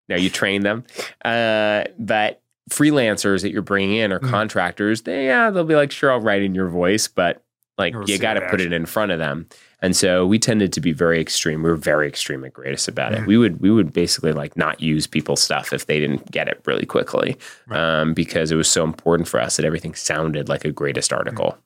no, 0.08 0.16
you 0.16 0.32
train 0.32 0.64
them, 0.64 0.84
uh, 1.24 1.84
but 2.00 2.42
freelancers 2.72 3.44
that 3.44 3.52
you're 3.52 3.62
bringing 3.62 3.98
in 3.98 4.12
or 4.12 4.20
Mm. 4.20 4.32
contractors, 4.32 5.04
they 5.04 5.28
yeah, 5.28 5.52
they'll 5.52 5.64
be 5.64 5.76
like, 5.76 5.92
sure, 5.92 6.12
I'll 6.12 6.22
write 6.22 6.42
in 6.42 6.56
your 6.56 6.70
voice, 6.70 7.08
but 7.08 7.44
like 7.78 7.94
you 8.08 8.18
got 8.18 8.34
to 8.34 8.50
put 8.50 8.62
it 8.62 8.74
in 8.74 8.88
front 8.88 9.12
of 9.12 9.20
them. 9.20 9.46
And 9.82 9.96
so 9.96 10.26
we 10.26 10.40
tended 10.40 10.74
to 10.74 10.82
be 10.82 10.92
very 10.92 11.22
extreme. 11.22 11.64
We 11.64 11.70
were 11.70 11.76
very 11.78 12.08
extreme 12.08 12.44
at 12.44 12.54
Greatist 12.54 12.88
about 12.88 13.14
Mhm. 13.14 13.22
it. 13.22 13.28
We 13.28 13.38
would 13.38 13.62
we 13.62 13.72
would 13.72 13.94
basically 13.94 14.34
like 14.34 14.58
not 14.58 14.82
use 14.82 15.08
people's 15.08 15.42
stuff 15.42 15.72
if 15.72 15.86
they 15.86 16.00
didn't 16.00 16.30
get 16.32 16.48
it 16.50 16.60
really 16.66 16.86
quickly, 16.86 17.38
Right. 17.68 17.80
um, 18.02 18.14
because 18.14 18.52
it 18.52 18.56
was 18.56 18.68
so 18.70 18.84
important 18.84 19.28
for 19.30 19.40
us 19.40 19.56
that 19.58 19.66
everything 19.66 19.94
sounded 19.96 20.50
like 20.50 20.66
a 20.66 20.72
Greatist 20.72 21.14
article. 21.14 21.58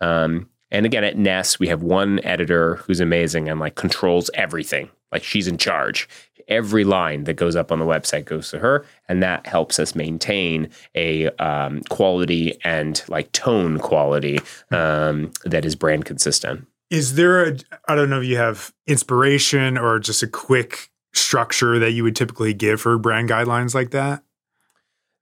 Um, 0.00 0.48
and 0.70 0.84
again, 0.86 1.04
at 1.04 1.16
Ness, 1.18 1.58
we 1.58 1.68
have 1.68 1.82
one 1.82 2.20
editor 2.24 2.76
who's 2.76 3.00
amazing 3.00 3.48
and 3.48 3.58
like 3.60 3.74
controls 3.74 4.30
everything. 4.34 4.88
Like 5.10 5.22
she's 5.24 5.46
in 5.48 5.58
charge. 5.58 6.08
Every 6.48 6.82
line 6.84 7.24
that 7.24 7.34
goes 7.34 7.54
up 7.54 7.70
on 7.70 7.78
the 7.78 7.84
website 7.84 8.24
goes 8.24 8.50
to 8.50 8.58
her, 8.58 8.84
and 9.08 9.22
that 9.22 9.46
helps 9.46 9.78
us 9.78 9.94
maintain 9.94 10.68
a 10.94 11.28
um, 11.38 11.82
quality 11.88 12.58
and 12.64 13.00
like 13.08 13.30
tone 13.32 13.78
quality 13.78 14.40
um, 14.72 15.30
that 15.44 15.64
is 15.64 15.76
brand 15.76 16.04
consistent. 16.04 16.66
Is 16.92 17.14
there 17.14 17.44
a, 17.46 17.56
I 17.88 17.94
don't 17.94 18.10
know 18.10 18.20
if 18.20 18.26
you 18.26 18.36
have 18.36 18.72
inspiration 18.86 19.78
or 19.78 19.98
just 19.98 20.22
a 20.22 20.26
quick 20.26 20.90
structure 21.14 21.78
that 21.78 21.92
you 21.92 22.04
would 22.04 22.14
typically 22.14 22.52
give 22.52 22.82
for 22.82 22.98
brand 22.98 23.30
guidelines 23.30 23.74
like 23.74 23.90
that? 23.92 24.22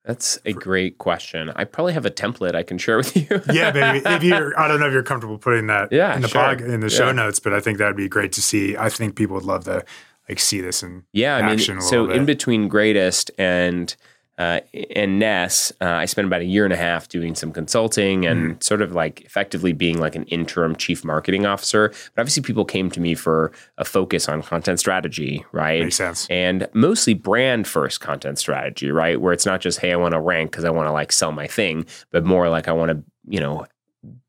That's 0.05 0.39
a 0.45 0.53
great 0.53 0.99
question. 0.99 1.53
I 1.55 1.64
probably 1.64 1.93
have 1.93 2.05
a 2.07 2.11
template 2.11 2.57
I 2.57 2.64
can 2.64 2.77
share 2.79 2.97
with 2.97 3.14
you. 3.16 3.41
Yeah, 3.53 3.71
baby. 3.71 4.03
If 4.05 4.25
you're, 4.25 4.59
I 4.59 4.66
don't 4.66 4.81
know 4.81 4.87
if 4.89 4.93
you're 4.93 5.05
comfortable 5.05 5.39
putting 5.39 5.68
that 5.68 5.93
Yeah, 5.93 6.16
in 6.16 6.23
the 6.23 6.29
sure. 6.29 6.41
pod, 6.43 6.61
in 6.61 6.81
the 6.81 6.91
show 6.91 7.07
Yeah. 7.07 7.12
notes, 7.12 7.39
but 7.39 7.53
I 7.53 7.61
think 7.61 7.79
that'd 7.79 7.97
be 7.97 8.09
great 8.09 8.33
to 8.33 8.43
see. 8.43 8.77
I 8.77 8.89
think 8.89 9.14
people 9.14 9.35
would 9.37 9.45
love 9.45 9.64
to 9.64 9.85
like 10.29 10.41
see 10.41 10.61
this 10.61 10.83
and 10.83 11.05
Yeah, 11.12 11.37
I 11.37 11.41
action 11.53 11.77
mean, 11.77 11.83
so 11.83 12.11
in 12.11 12.25
between 12.27 12.66
Greatist 12.66 13.31
and 13.39 13.95
uh, 14.41 14.61
and 14.97 15.18
Ness, 15.18 15.70
uh, 15.80 15.84
I 15.84 16.07
spent 16.07 16.26
about 16.26 16.41
a 16.41 16.45
year 16.47 16.64
and 16.64 16.72
a 16.72 16.76
half 16.76 17.09
doing 17.09 17.34
some 17.34 17.53
consulting 17.53 18.24
and 18.26 18.41
Mm. 18.59 18.62
sort 18.62 18.80
of 18.80 18.93
like 18.93 19.20
effectively 19.20 19.72
being 19.72 19.99
like 20.01 20.14
an 20.16 20.24
interim 20.24 20.74
chief 20.74 21.05
marketing 21.05 21.45
officer. 21.45 21.88
But 22.14 22.22
obviously, 22.22 22.43
people 22.43 22.64
came 22.64 22.91
to 22.91 23.01
me 23.01 23.14
for 23.14 23.53
a 23.76 23.84
focus 23.84 24.28
on 24.28 24.43
content 24.43 24.80
strategy, 24.80 25.45
right? 25.53 25.82
makes 25.82 25.97
sense. 25.97 26.26
and 26.30 26.68
mostly 26.72 27.12
brand 27.14 27.68
first 27.68 28.01
content 28.01 28.38
strategy, 28.38 28.91
right? 28.91 29.20
Where 29.20 29.32
it's 29.34 29.47
not 29.47 29.61
just, 29.61 29.78
hey, 29.80 29.93
I 29.93 29.97
want 29.97 30.14
to 30.14 30.20
rank 30.20 30.51
because 30.53 30.64
I 30.64 30.70
want 30.70 30.86
to 30.88 30.93
like 30.93 31.12
sell 31.12 31.32
my 31.32 31.47
thing, 31.47 31.84
but 32.11 32.24
more 32.24 32.49
like 32.49 32.66
I 32.66 32.72
want 32.72 32.91
to, 32.93 33.03
you 33.28 33.41
know, 33.41 33.66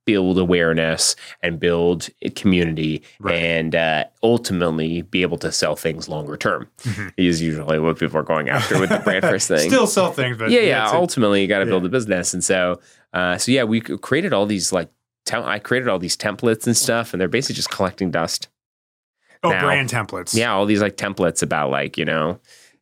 build 0.05 0.37
awareness 0.39 1.15
and 1.41 1.59
build 1.59 2.09
community 2.35 3.01
Right. 3.19 3.35
and 3.35 3.75
uh, 3.75 4.05
ultimately 4.23 5.03
be 5.03 5.21
able 5.21 5.37
to 5.37 5.51
sell 5.51 5.75
things 5.75 6.09
longer 6.09 6.35
term 6.35 6.67
Mhm. 6.81 7.13
is 7.17 7.41
usually 7.41 7.79
what 7.79 7.99
people 7.99 8.17
are 8.17 8.23
going 8.23 8.49
after 8.49 8.79
with 8.79 8.89
the 8.89 8.97
brand 9.03 9.23
first 9.23 9.47
thing. 9.47 9.69
Still 9.69 9.87
sell 9.87 10.11
things, 10.11 10.37
but 10.37 10.49
yeah, 10.49 10.61
yeah. 10.61 10.91
a- 10.91 10.95
ultimately, 10.95 11.41
you 11.41 11.47
got 11.47 11.59
to 11.59 11.65
build 11.65 11.83
yeah. 11.83 11.87
a 11.87 11.91
business, 11.91 12.33
and 12.33 12.43
so, 12.43 12.81
uh, 13.13 13.37
so 13.37 13.51
yeah, 13.51 13.63
we 13.63 13.79
created 13.81 14.33
all 14.33 14.45
these 14.45 14.71
like. 14.73 14.89
Tem- 15.23 15.43
I 15.45 15.59
created 15.59 15.87
all 15.87 15.99
these 15.99 16.17
templates 16.17 16.65
and 16.65 16.75
stuff, 16.75 17.13
and 17.13 17.21
they're 17.21 17.27
basically 17.27 17.55
just 17.55 17.69
collecting 17.69 18.09
dust. 18.09 18.47
oh, 19.43 19.49
now. 19.51 19.61
brand 19.61 19.87
templates. 19.89 20.35
Yeah, 20.35 20.51
all 20.51 20.65
these 20.65 20.81
like 20.81 20.97
templates 20.97 21.43
about 21.43 21.69
like, 21.69 21.95
you 21.97 22.05
know, 22.05 22.39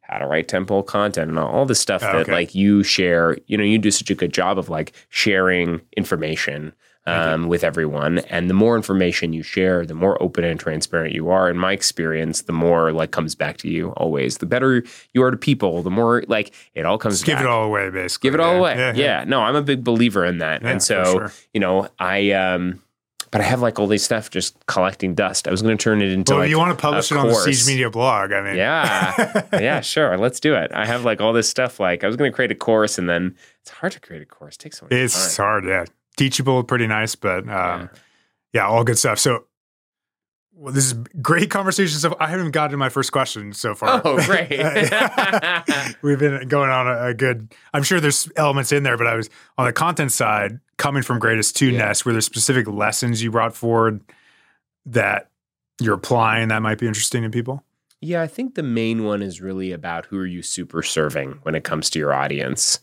how 0.10 0.18
to 0.18 0.28
write 0.28 0.48
temple 0.48 0.82
content 0.84 1.30
and 1.30 1.38
all, 1.40 1.66
this 1.66 1.80
stuff 1.80 2.02
that 2.02 2.28
like 2.28 2.56
you 2.56 2.84
share, 2.84 3.38
you 3.48 3.58
know, 3.58 3.64
you 3.64 3.78
do 3.78 3.92
such 3.92 4.10
a 4.10 4.16
good 4.16 4.34
job 4.34 4.58
of 4.58 4.68
like 4.70 4.94
sharing 5.10 5.82
information 5.96 6.74
um, 7.06 7.48
with 7.48 7.64
everyone. 7.64 8.20
And 8.30 8.50
the 8.50 8.54
more 8.54 8.76
information 8.76 9.34
you 9.34 9.42
share, 9.42 9.84
the 9.86 9.96
more 9.96 10.22
open 10.22 10.44
and 10.44 10.60
transparent 10.60 11.14
you 11.16 11.30
are. 11.30 11.50
In 11.50 11.58
my 11.58 11.74
experience, 11.74 12.44
the 12.44 12.52
more 12.54 12.92
like 12.92 13.12
comes 13.12 13.34
back 13.36 13.58
to 13.58 13.68
you 13.70 13.90
always. 13.92 14.38
The 14.40 14.46
better 14.46 14.84
you 15.14 15.24
are 15.24 15.32
to 15.32 15.38
people, 15.38 15.82
the 15.82 15.90
more 15.90 16.24
like 16.28 16.54
it 16.76 16.86
all 16.86 16.98
comes 17.00 17.16
Just 17.16 17.26
give 17.26 17.36
back. 17.36 17.46
it 17.46 17.48
all 17.50 17.64
away, 17.64 17.90
basically. 17.90 18.28
Give 18.28 18.36
it 18.36 18.40
all 18.40 18.54
Yeah, 18.54 18.60
away. 18.60 18.94
Yeah, 18.96 19.24
No, 19.28 19.42
I'm 19.42 19.56
a 19.56 19.62
big 19.64 19.84
believer 19.84 20.24
in 20.26 20.38
that. 20.40 20.62
Yeah, 20.62 20.70
and 20.70 20.84
so, 20.84 21.04
sure. 21.04 21.32
you 21.54 21.60
know, 21.60 21.88
I 22.00 22.32
um 22.32 22.82
but 23.32 23.42
I 23.42 23.44
have 23.44 23.62
like 23.62 23.80
all 23.80 23.88
these 23.88 24.04
stuff 24.04 24.30
just 24.30 24.56
collecting 24.66 25.14
dust. 25.16 25.48
I 25.48 25.52
was 25.52 25.62
going 25.62 25.78
to 25.78 25.82
turn 25.84 26.02
it 26.02 26.12
into 26.12 26.32
Well, 26.34 26.40
like 26.42 26.50
you 26.50 26.58
want 26.58 26.78
to 26.78 26.82
publish 26.82 27.12
it 27.12 27.18
on 27.18 27.28
the. 27.28 27.36
Siege 27.36 27.68
Media 27.68 27.90
blog, 27.90 28.32
I 28.32 28.42
mean, 28.42 28.56
Yeah. 28.56 29.46
yeah, 29.54 29.82
sure. 29.82 30.18
Let's 30.18 30.40
do 30.40 30.56
it. 30.56 30.72
I 30.74 30.86
have 30.86 31.06
like 31.06 31.22
all 31.22 31.34
this 31.34 31.50
stuff. 31.50 31.80
Like 31.80 32.04
I 32.04 32.08
was 32.08 32.16
going 32.16 32.32
to 32.32 32.36
create 32.36 32.52
a 32.52 32.56
course, 32.56 32.98
and 32.98 33.10
then 33.10 33.36
it's 33.62 33.70
hard 33.72 33.94
to 33.94 34.00
create 34.00 34.22
a 34.22 34.26
course. 34.26 34.56
It 34.56 34.60
takes 34.60 34.80
so 34.80 34.86
much 34.86 34.94
It's 34.94 35.36
time. 35.38 35.44
hard, 35.46 35.66
yeah. 35.66 35.86
Teachable, 36.18 36.64
pretty 36.64 36.88
nice, 36.88 37.16
but 37.16 37.40
um, 37.40 37.46
Yeah. 37.48 37.88
yeah. 38.54 38.68
all 38.68 38.84
good 38.84 38.98
stuff. 38.98 39.20
So, 39.20 39.46
well, 40.60 40.74
this 40.74 40.86
is 40.88 40.94
great 41.22 41.50
conversation. 41.50 41.98
So, 42.00 42.16
I 42.20 42.28
haven't 42.28 42.52
gotten 42.52 42.72
to 42.72 42.78
my 42.78 42.90
first 42.90 43.12
question 43.12 43.54
so 43.54 43.74
far. 43.74 44.02
Oh, 44.04 44.18
great. 44.26 44.50
We've 46.02 46.20
been 46.20 46.48
going 46.48 46.70
on 46.70 46.88
a, 46.88 47.08
a 47.08 47.14
good. 47.14 47.54
I'm 47.74 47.84
sure 47.84 48.00
there's 48.00 48.30
elements 48.36 48.72
in 48.72 48.84
there, 48.84 48.98
but 48.98 49.08
I 49.08 49.16
was 49.16 49.30
on 49.58 49.66
the 49.66 49.74
content 49.74 50.12
side, 50.12 50.60
coming 50.78 51.02
from 51.04 51.20
Greatist 51.20 51.56
to 51.58 51.68
Yeah. 51.70 51.88
Ness. 51.88 52.04
Were 52.06 52.12
there 52.12 52.22
specific 52.22 52.68
lessons 52.68 53.24
you 53.24 53.32
brought 53.32 53.56
forward 53.56 54.02
that 54.86 55.30
you're 55.80 55.96
applying 55.96 56.50
that 56.50 56.62
might 56.62 56.78
be 56.78 56.88
interesting 56.88 57.24
to 57.24 57.30
people? 57.30 57.64
Yeah, 58.02 58.22
I 58.22 58.28
think 58.28 58.56
the 58.56 58.64
main 58.64 59.04
one 59.04 59.22
is 59.22 59.42
really 59.42 59.72
about 59.72 60.06
who 60.06 60.18
are 60.20 60.26
you 60.26 60.42
super 60.42 60.82
serving 60.84 61.40
when 61.44 61.56
it 61.56 61.64
comes 61.64 61.90
to 61.92 62.00
your 62.00 62.14
audience. 62.14 62.80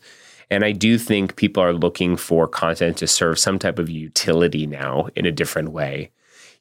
And 0.49 0.63
I 0.63 0.71
do 0.71 0.97
think 0.97 1.35
people 1.35 1.61
are 1.61 1.73
looking 1.73 2.17
for 2.17 2.47
content 2.47 2.97
to 2.97 3.07
serve 3.07 3.37
some 3.37 3.59
type 3.59 3.79
of 3.79 3.89
utility 3.89 4.65
now 4.65 5.09
in 5.15 5.25
a 5.25 5.31
different 5.31 5.69
way. 5.71 6.11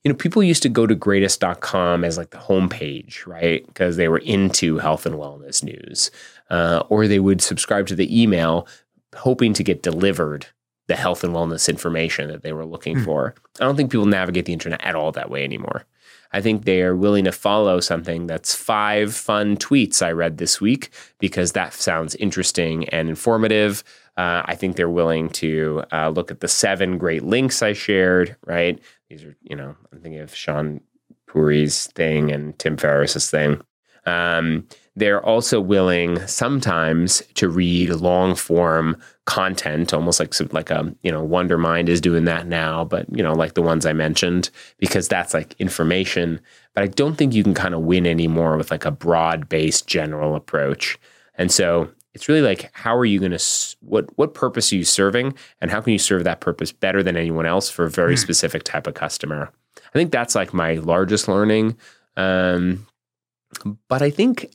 You 0.05 0.11
know, 0.13 0.17
people 0.17 0.43
used 0.43 0.63
to 0.63 0.69
go 0.69 0.87
to 0.87 0.95
greatist.com 0.95 2.05
as 2.05 2.17
like 2.17 2.31
the 2.31 2.39
homepage, 2.39 3.27
right? 3.27 3.67
Because 3.67 3.97
they 3.97 4.09
were 4.09 4.19
into 4.19 4.79
health 4.79 5.07
and 5.07 5.17
wellness 5.17 5.63
news. 5.65 6.11
Uh, 6.49 6.83
or 6.89 7.09
they 7.09 7.19
would 7.19 7.43
subscribe 7.43 7.87
to 7.89 7.97
the 7.97 8.23
email 8.23 8.69
hoping 9.17 9.53
to 9.55 9.65
get 9.65 9.83
delivered 9.83 10.47
the 10.87 10.95
health 10.95 11.25
and 11.25 11.35
wellness 11.35 11.69
information 11.69 12.29
that 12.29 12.43
they 12.43 12.53
were 12.53 12.65
looking 12.65 12.99
Hmm. 12.99 13.05
for. 13.05 13.35
I 13.61 13.65
don't 13.65 13.75
think 13.77 13.91
people 13.91 14.07
navigate 14.07 14.45
the 14.45 14.53
internet 14.53 14.81
at 14.85 14.95
all 14.95 15.11
that 15.13 15.31
way 15.31 15.43
anymore. 15.43 15.85
I 16.33 16.41
think 16.41 16.65
they 16.65 16.83
are 16.83 16.95
willing 16.95 17.25
to 17.25 17.33
follow 17.33 17.81
something 17.81 18.27
that's 18.27 18.55
five 18.55 19.15
fun 19.15 19.57
tweets 19.57 20.03
I 20.03 20.13
read 20.13 20.39
this 20.39 20.61
week 20.61 20.91
because 21.19 21.53
that 21.53 21.73
sounds 21.73 22.15
interesting 22.17 22.89
and 22.91 23.09
informative. 23.09 23.83
Uh, 24.17 24.43
I 24.45 24.55
think 24.55 24.77
they're 24.77 24.89
willing 24.89 25.29
to 25.31 25.83
uh, 25.93 26.11
look 26.11 26.31
at 26.31 26.41
the 26.41 26.49
seven 26.49 26.99
great 26.99 27.23
links 27.25 27.63
I 27.63 27.73
shared, 27.73 28.37
right? 28.47 28.79
These 29.09 29.25
are, 29.25 29.37
you 29.43 29.57
know, 29.57 29.77
I'm 29.93 30.01
thinking 30.01 30.21
of 30.21 30.33
Shaan 30.33 30.81
Puri's 31.31 31.87
thing 31.89 32.33
and 32.33 32.59
Tim 32.59 32.77
Ferriss's 32.77 33.31
thing. 33.31 33.63
Um, 34.07 34.67
they're 34.95 35.25
also 35.25 35.61
willing 35.61 36.25
sometimes 36.27 37.23
to 37.35 37.49
read 37.49 37.91
long 37.91 38.35
form 38.35 38.97
content, 39.27 39.93
almost 39.93 40.21
like 40.21 40.33
like 40.53 40.71
a 40.71 40.95
you 41.03 41.11
know 41.11 41.27
Wondermind 41.27 41.89
is 41.89 42.01
doing 42.01 42.25
that 42.25 42.47
now, 42.47 42.85
but 42.85 43.07
you 43.15 43.23
know 43.23 43.35
like 43.35 43.55
the 43.55 43.63
ones 43.63 43.85
I 43.85 43.93
mentioned 43.93 44.51
because 44.79 45.09
that's 45.09 45.35
like 45.35 45.55
information. 45.59 46.41
But 46.75 46.85
I 46.85 46.87
don't 46.87 47.17
think 47.17 47.35
you 47.35 47.43
can 47.43 47.55
kind 47.55 47.75
of 47.75 47.83
win 47.83 48.07
anymore 48.07 48.57
with 48.57 48.71
like 48.71 48.85
a 48.85 48.91
broad 48.91 49.49
based 49.49 49.87
general 49.87 50.37
approach. 50.37 50.99
And 51.35 51.53
so 51.53 51.91
it's 52.17 52.29
really 52.29 52.41
like 52.41 52.71
how 52.73 52.97
are 52.97 53.05
you 53.05 53.21
going 53.21 53.37
to 53.37 53.77
what 53.81 54.09
what 54.17 54.33
purpose 54.33 54.73
are 54.73 54.77
you 54.77 54.85
serving, 54.85 55.35
and 55.61 55.71
how 55.71 55.83
can 55.83 55.93
you 55.93 55.99
serve 55.99 56.25
that 56.25 56.41
purpose 56.41 56.73
better 56.73 57.03
than 57.03 57.14
anyone 57.17 57.45
else 57.45 57.69
for 57.69 57.85
a 57.85 57.91
very 57.91 58.14
Hmm. 58.14 58.21
specific 58.21 58.62
type 58.64 58.87
of 58.87 58.95
customer. 58.95 59.51
I 59.77 59.93
think 59.93 60.11
that's 60.11 60.35
like 60.35 60.55
my 60.55 60.75
largest 60.77 61.29
learning. 61.29 61.77
Um, 62.17 62.87
but 63.89 64.01
I 64.01 64.09
think 64.11 64.51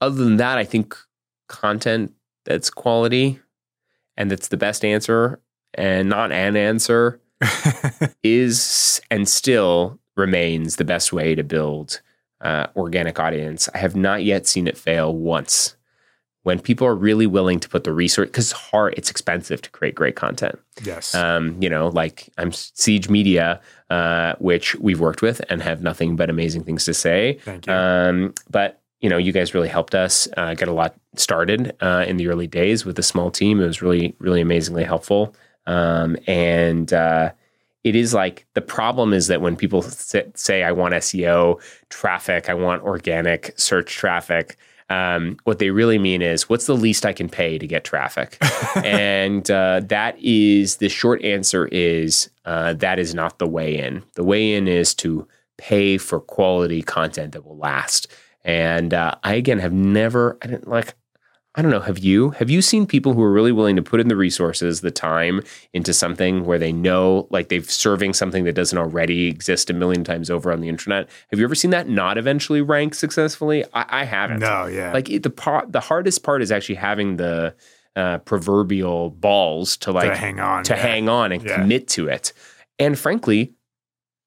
other 0.00 0.22
than 0.22 0.36
that, 0.36 0.56
I 0.56 0.64
think 0.64 0.96
content 1.48 2.12
that's 2.44 2.70
quality 2.70 3.40
and 4.16 4.30
that's 4.30 4.48
the 4.48 4.56
best 4.56 4.84
answer 4.84 5.40
and 5.74 6.08
not 6.08 6.30
an 6.30 6.56
answer 6.56 7.20
is 8.22 9.00
and 9.10 9.28
still 9.28 9.98
remains 10.16 10.76
the 10.76 10.84
best 10.84 11.12
way 11.12 11.34
to 11.34 11.42
build 11.42 12.00
uh, 12.40 12.66
organic 12.76 13.18
audience. 13.18 13.68
I 13.74 13.78
have 13.78 13.96
not 13.96 14.22
yet 14.22 14.46
seen 14.46 14.68
it 14.68 14.76
fail 14.78 15.12
once. 15.14 15.75
When 16.46 16.60
people 16.60 16.86
are 16.86 16.94
really 16.94 17.26
willing 17.26 17.58
to 17.58 17.68
put 17.68 17.82
the 17.82 17.92
research, 17.92 18.28
because 18.28 18.52
it's 18.52 18.60
hard, 18.70 18.94
it's 18.96 19.10
expensive 19.10 19.60
to 19.62 19.70
create 19.70 19.96
great 19.96 20.14
content. 20.14 20.56
yes. 20.80 21.12
Um, 21.12 21.60
you 21.60 21.68
know, 21.68 21.88
like 21.88 22.28
I'm 22.38 22.52
Siege 22.52 23.08
Media, 23.08 23.60
uh, 23.90 24.36
which 24.38 24.76
we've 24.76 25.00
worked 25.00 25.22
with 25.22 25.40
and 25.50 25.60
have 25.60 25.82
nothing 25.82 26.14
but 26.14 26.30
amazing 26.30 26.62
things 26.62 26.84
to 26.84 26.94
say. 26.94 27.40
Thank 27.42 27.66
you. 27.66 27.72
Um, 27.72 28.32
but 28.48 28.80
you 29.00 29.10
know, 29.10 29.16
you 29.16 29.32
guys 29.32 29.54
really 29.54 29.68
helped 29.68 29.96
us 29.96 30.28
uh, 30.36 30.54
get 30.54 30.68
a 30.68 30.72
lot 30.72 30.94
started 31.16 31.74
uh, 31.80 32.04
in 32.06 32.16
the 32.16 32.28
early 32.28 32.46
days 32.46 32.84
with 32.84 32.96
a 33.00 33.02
small 33.02 33.32
team. 33.32 33.60
It 33.60 33.66
was 33.66 33.82
really, 33.82 34.14
really 34.20 34.40
amazingly 34.40 34.84
helpful. 34.84 35.34
Um, 35.66 36.16
and 36.28 36.92
uh, 36.92 37.32
it 37.82 37.96
is 37.96 38.14
like 38.14 38.46
the 38.54 38.60
problem 38.60 39.12
is 39.12 39.26
that 39.26 39.40
when 39.40 39.56
people 39.56 39.82
say 39.82 40.62
I 40.62 40.70
want 40.70 40.94
SEO 40.94 41.60
traffic, 41.88 42.48
I 42.48 42.54
want 42.54 42.84
organic 42.84 43.52
search 43.56 43.94
traffic, 43.96 44.56
um, 44.88 45.36
what 45.44 45.58
they 45.58 45.70
really 45.70 45.98
mean 45.98 46.22
is 46.22 46.48
what's 46.48 46.66
the 46.66 46.76
least 46.76 47.04
I 47.04 47.12
can 47.12 47.28
pay 47.28 47.58
to 47.58 47.66
get 47.66 47.84
traffic? 47.84 48.38
and 48.76 49.50
uh, 49.50 49.80
that 49.86 50.16
is 50.20 50.76
the 50.76 50.88
short 50.88 51.22
answer 51.24 51.66
is 51.66 52.30
uh, 52.44 52.74
that 52.74 52.98
is 52.98 53.14
not 53.14 53.38
the 53.38 53.48
way 53.48 53.78
in. 53.78 54.04
The 54.14 54.24
way 54.24 54.54
in 54.54 54.68
is 54.68 54.94
to 54.96 55.26
pay 55.56 55.98
for 55.98 56.20
quality 56.20 56.82
content 56.82 57.32
that 57.32 57.44
will 57.44 57.56
last. 57.56 58.08
And 58.44 58.94
uh, 58.94 59.16
I 59.24 59.34
again 59.34 59.58
have 59.58 59.72
never, 59.72 60.38
I 60.42 60.46
didn't 60.46 60.68
like, 60.68 60.94
I 61.58 61.62
don't 61.62 61.70
know, 61.70 61.80
have 61.80 61.98
you? 61.98 62.30
Have 62.30 62.50
you 62.50 62.60
seen 62.60 62.86
people 62.86 63.14
who 63.14 63.22
are 63.22 63.32
really 63.32 63.50
willing 63.50 63.76
to 63.76 63.82
put 63.82 63.98
in 63.98 64.08
the 64.08 64.16
resources, 64.16 64.82
the 64.82 64.90
time 64.90 65.42
into 65.72 65.94
something 65.94 66.44
where 66.44 66.58
they 66.58 66.70
know 66.70 67.26
like 67.30 67.48
they're 67.48 67.62
serving 67.62 68.12
something 68.12 68.44
that 68.44 68.52
doesn't 68.52 68.76
already 68.76 69.26
exist 69.28 69.70
a 69.70 69.72
million 69.72 70.04
times 70.04 70.28
over 70.28 70.52
on 70.52 70.60
the 70.60 70.68
internet? 70.68 71.08
Have 71.30 71.38
you 71.38 71.46
ever 71.46 71.54
seen 71.54 71.70
that 71.70 71.88
not 71.88 72.18
eventually 72.18 72.60
rank 72.60 72.94
successfully? 72.94 73.64
I, 73.72 74.02
I 74.02 74.04
haven't. 74.04 74.40
No, 74.40 74.66
yeah. 74.66 74.92
Like 74.92 75.08
it, 75.08 75.22
the 75.22 75.30
part, 75.30 75.72
the 75.72 75.80
hardest 75.80 76.22
part 76.22 76.42
is 76.42 76.52
actually 76.52 76.74
having 76.74 77.16
the 77.16 77.54
uh, 77.96 78.18
proverbial 78.18 79.08
balls 79.10 79.78
to 79.78 79.92
like 79.92 80.10
to 80.10 80.16
hang 80.16 80.38
on, 80.38 80.62
to 80.64 80.74
yeah. 80.74 80.80
hang 80.80 81.08
on 81.08 81.32
and 81.32 81.42
Yeah. 81.42 81.56
commit 81.56 81.88
to 81.88 82.08
it. 82.08 82.34
And 82.78 82.98
frankly, 82.98 83.54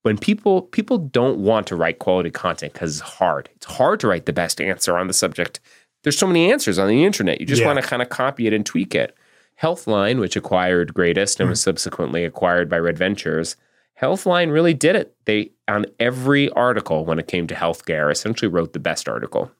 when 0.02 0.18
people 0.18 0.64
people 0.64 0.98
don't 0.98 1.40
want 1.40 1.68
to 1.68 1.76
write 1.76 2.00
quality 2.00 2.32
content 2.32 2.74
because 2.74 3.00
it's 3.00 3.08
hard. 3.08 3.50
It's 3.58 3.68
hard 3.68 4.00
to 4.00 4.08
write 4.08 4.26
the 4.26 4.34
best 4.34 4.60
answer 4.60 4.98
on 4.98 5.06
the 5.06 5.14
subject. 5.14 5.60
There's 6.04 6.18
so 6.18 6.28
many 6.28 6.52
answers 6.52 6.80
on 6.80 6.88
the 6.88 7.04
internet. 7.04 7.40
You 7.40 7.46
just 7.46 7.62
Yeah. 7.62 7.68
want 7.68 7.82
to 7.82 7.86
kind 7.88 8.02
of 8.02 8.10
copy 8.10 8.48
it 8.48 8.54
and 8.54 8.66
tweak 8.66 8.96
it. 8.96 9.16
Healthline, 9.62 10.20
which 10.20 10.36
acquired 10.38 10.94
Greatist 10.94 11.40
and 11.40 11.48
Hmm. 11.48 11.52
was 11.52 11.62
subsequently 11.62 12.24
acquired 12.24 12.70
by 12.70 12.80
Red 12.80 12.98
Ventures, 12.98 13.56
Healthline 14.02 14.54
really 14.54 14.74
did 14.74 14.96
it. 14.96 15.14
They 15.26 15.52
on 15.68 15.86
every 16.00 16.50
article 16.52 17.04
when 17.04 17.20
it 17.20 17.28
came 17.28 17.48
to 17.48 17.56
healthcare 17.56 18.10
essentially 18.10 18.48
wrote 18.48 18.72
the 18.72 18.80
best 18.80 19.10
article. 19.10 19.52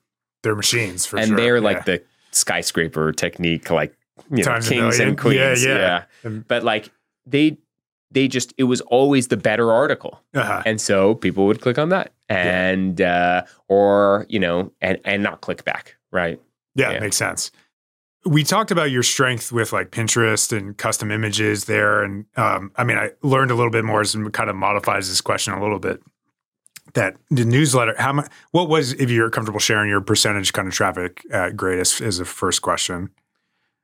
They're 0.42 0.56
machines 0.56 1.04
for 1.04 1.18
and 1.18 1.26
sure. 1.26 1.36
And 1.36 1.38
they're 1.38 1.60
like 1.60 1.76
yeah. 1.78 1.82
the 1.98 2.02
skyscraper 2.30 3.12
technique, 3.12 3.70
like 3.70 3.94
you 4.30 4.38
know, 4.38 4.44
Times 4.44 4.68
kings 4.68 4.98
and 4.98 5.18
queens. 5.18 5.62
Yeah, 5.64 5.74
Yeah, 5.76 6.04
yeah. 6.24 6.30
But 6.48 6.64
like 6.64 6.90
they 7.26 7.58
they 8.10 8.26
just 8.28 8.54
it 8.56 8.64
was 8.64 8.80
always 8.82 9.28
the 9.28 9.36
better 9.36 9.70
article. 9.70 10.22
uh-huh. 10.34 10.62
And 10.64 10.80
so 10.80 11.14
people 11.16 11.46
would 11.46 11.60
click 11.60 11.78
on 11.78 11.90
that. 11.90 12.12
And 12.30 12.98
uh 13.02 13.42
or, 13.68 14.24
you 14.30 14.38
know, 14.38 14.72
and 14.80 14.98
and 15.04 15.22
not 15.22 15.42
click 15.42 15.64
back. 15.66 15.96
Right. 16.12 16.40
Yeah, 16.74 16.92
Yeah. 16.92 17.00
makes 17.00 17.16
sense. 17.16 17.50
We 18.26 18.44
talked 18.44 18.70
about 18.70 18.90
your 18.90 19.02
strength 19.02 19.50
with 19.50 19.72
like 19.72 19.90
Pinterest 19.90 20.54
and 20.56 20.76
custom 20.76 21.10
images 21.10 21.64
there. 21.64 22.02
And 22.02 22.26
um, 22.36 22.70
I 22.76 22.84
mean, 22.84 22.98
I 22.98 23.12
learned 23.22 23.50
a 23.50 23.54
little 23.54 23.70
bit 23.70 23.84
more 23.84 24.02
as 24.02 24.14
it 24.14 24.32
kind 24.34 24.50
of 24.50 24.56
modifies 24.56 25.08
this 25.08 25.20
question 25.22 25.54
a 25.54 25.60
little 25.62 25.78
bit. 25.78 26.02
That 26.94 27.16
the 27.30 27.44
newsletter, 27.44 27.94
how 27.98 28.12
much, 28.12 28.30
what 28.50 28.68
was, 28.68 28.92
if 28.94 29.10
you're 29.10 29.30
comfortable 29.30 29.60
sharing 29.60 29.88
your 29.88 30.00
percentage 30.00 30.52
kind 30.52 30.66
of 30.68 30.74
traffic 30.74 31.22
at 31.30 31.56
Greatist 31.56 32.00
is 32.00 32.18
the 32.18 32.24
first 32.24 32.62
question. 32.62 33.10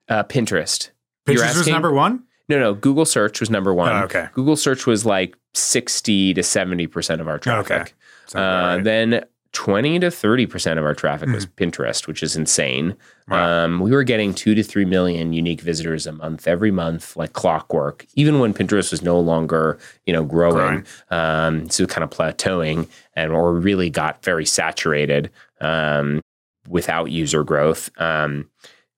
Uh 0.08 0.22
Pinterest. 0.24 0.90
Pinterest 1.26 1.56
was 1.56 1.66
number 1.68 1.92
one? 1.92 2.24
No, 2.48 2.58
no, 2.60 2.74
Google 2.74 3.04
search 3.06 3.40
was 3.40 3.48
number 3.50 3.72
one. 3.74 3.90
Oh, 3.92 4.04
okay. 4.04 4.28
Google 4.34 4.54
search 4.56 4.86
was 4.86 5.04
like 5.06 5.34
60 5.54 6.34
to 6.34 6.40
70% 6.42 7.20
of 7.20 7.26
our 7.26 7.38
traffic. 7.38 7.70
Okay. 7.72 8.38
Uh, 8.38 8.40
right. 8.76 8.84
Then 8.84 9.24
20 9.52 10.00
to 10.00 10.06
30% 10.08 10.78
of 10.78 10.84
our 10.84 10.94
traffic 10.94 11.28
was 11.30 11.46
Pinterest, 11.46 12.06
which 12.06 12.22
is 12.22 12.36
insane. 12.36 12.94
Wow. 13.28 13.64
Um, 13.64 13.80
we 13.80 13.90
were 13.90 14.04
getting 14.04 14.34
two 14.34 14.54
to 14.54 14.62
three 14.62 14.84
million 14.84 15.32
unique 15.32 15.60
visitors 15.62 16.06
a 16.06 16.12
month, 16.12 16.46
every 16.46 16.70
month, 16.70 17.16
like 17.16 17.32
clockwork, 17.32 18.04
even 18.14 18.38
when 18.38 18.52
Pinterest 18.52 18.90
was 18.90 19.02
no 19.02 19.18
longer, 19.18 19.78
you 20.04 20.12
know, 20.12 20.24
growing. 20.24 20.84
Um, 21.10 21.70
so 21.70 21.86
kind 21.86 22.04
of 22.04 22.10
plateauing 22.10 22.88
and 23.14 23.32
or 23.32 23.54
really 23.54 23.88
got 23.88 24.22
very 24.22 24.44
saturated 24.44 25.30
um, 25.60 26.20
without 26.68 27.06
user 27.10 27.42
growth. 27.42 27.88
Um, 27.98 28.50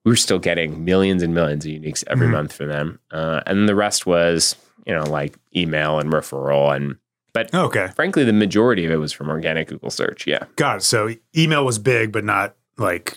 we 0.05 0.11
were 0.13 0.17
still 0.17 0.39
getting 0.39 0.85
millions 0.85 1.23
and 1.23 1.35
millions 1.35 1.65
of 1.67 1.71
uniques 1.73 2.03
every 2.09 2.27
Mhm. 2.29 2.33
month 2.33 2.53
for 2.53 2.65
them. 2.67 2.99
Uh, 3.11 3.43
and 3.47 3.69
the 3.69 3.75
rest 3.77 4.07
was, 4.07 4.57
you 4.87 4.95
know, 4.95 5.05
like 5.05 5.37
email 5.55 5.99
and 6.01 6.11
referral 6.11 6.75
and 6.75 6.97
but 7.39 7.55
okay. 7.55 7.89
frankly, 7.95 8.25
the 8.25 8.33
majority 8.33 8.85
of 8.85 8.91
it 8.91 8.97
was 8.97 9.13
from 9.13 9.29
organic 9.29 9.69
Google 9.69 9.91
search. 9.91 10.27
Yeah. 10.27 10.45
Got 10.57 10.79
it. 10.79 10.83
So 10.83 11.15
email 11.37 11.65
was 11.65 11.79
big, 11.79 12.11
but 12.11 12.25
not 12.25 12.57
like 12.79 13.17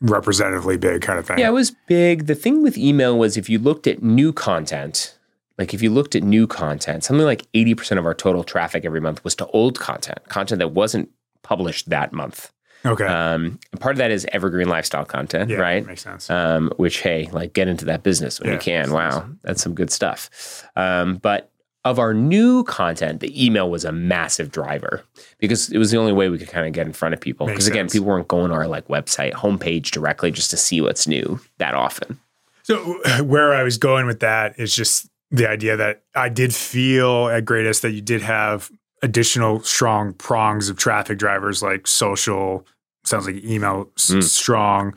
representatively 0.00 0.76
big 0.76 1.02
kind 1.02 1.18
of 1.18 1.26
thing. 1.26 1.38
Yeah, 1.38 1.48
it 1.48 1.52
was 1.52 1.72
big. 1.86 2.26
The 2.26 2.34
thing 2.34 2.62
with 2.62 2.76
email 2.76 3.16
was 3.16 3.36
if 3.36 3.48
you 3.48 3.58
looked 3.58 3.86
at 3.86 4.02
new 4.02 4.32
content, 4.32 5.16
like 5.58 5.72
if 5.72 5.82
you 5.82 5.90
looked 5.90 6.16
at 6.16 6.24
new 6.24 6.46
content, 6.46 7.04
something 7.04 7.24
like 7.24 7.50
80% 7.52 7.98
of 7.98 8.04
our 8.04 8.14
total 8.14 8.42
traffic 8.42 8.84
every 8.84 9.00
month 9.00 9.22
was 9.22 9.36
to 9.36 9.46
old 9.48 9.78
content, 9.78 10.18
content 10.28 10.58
that 10.58 10.72
wasn't 10.72 11.08
published 11.42 11.88
that 11.90 12.12
month. 12.12 12.50
Okay. 12.84 13.06
Um, 13.06 13.60
part 13.78 13.94
of 13.94 13.98
that 13.98 14.10
is 14.10 14.26
evergreen 14.32 14.68
lifestyle 14.68 15.04
content, 15.04 15.50
yeah. 15.50 15.58
right? 15.58 15.86
Makes 15.86 16.02
sense. 16.02 16.28
um, 16.28 16.72
which 16.78 17.00
hey, 17.00 17.28
like 17.30 17.52
get 17.52 17.68
into 17.68 17.84
that 17.84 18.02
business 18.02 18.40
when 18.40 18.48
Yeah, 18.48 18.54
you 18.54 18.60
can. 18.60 18.90
Wow, 18.90 19.28
that's 19.42 19.62
some 19.62 19.74
good 19.74 19.92
stuff. 19.92 20.68
Um, 20.74 21.18
but 21.18 21.51
of 21.84 21.98
our 21.98 22.14
new 22.14 22.62
content, 22.64 23.20
the 23.20 23.44
email 23.44 23.68
was 23.68 23.84
a 23.84 23.90
massive 23.92 24.50
driver 24.52 25.02
because 25.38 25.68
it 25.70 25.78
was 25.78 25.90
the 25.90 25.96
only 25.98 26.12
way 26.12 26.28
we 26.28 26.38
could 26.38 26.48
kind 26.48 26.66
of 26.66 26.72
get 26.72 26.86
in 26.86 26.92
front 26.92 27.12
of 27.12 27.20
people. 27.20 27.46
Because 27.46 27.66
again, 27.66 27.84
sense. 27.88 27.94
people 27.94 28.06
weren't 28.08 28.28
going 28.28 28.50
to 28.50 28.54
our 28.54 28.68
like 28.68 28.86
website 28.88 29.32
homepage 29.32 29.90
directly 29.90 30.30
just 30.30 30.50
to 30.50 30.56
see 30.56 30.80
what's 30.80 31.06
new 31.08 31.40
that 31.58 31.74
often. 31.74 32.20
So 32.62 32.76
where 33.24 33.52
I 33.52 33.62
was 33.64 33.78
going 33.78 34.06
with 34.06 34.20
that 34.20 34.58
is 34.60 34.74
just 34.76 35.08
the 35.32 35.48
idea 35.48 35.76
that 35.76 36.02
I 36.14 36.28
did 36.28 36.54
feel 36.54 37.28
at 37.28 37.44
Greatist 37.44 37.82
that 37.82 37.90
you 37.92 38.00
did 38.02 38.22
have 38.22 38.70
additional 39.02 39.60
strong 39.64 40.12
prongs 40.12 40.68
of 40.68 40.76
traffic 40.76 41.18
drivers 41.18 41.62
like 41.62 41.88
social, 41.88 42.64
sounds 43.04 43.26
like 43.26 43.42
email 43.42 43.90
s- 43.98 44.12
Mm. 44.12 44.22
strong. 44.22 44.94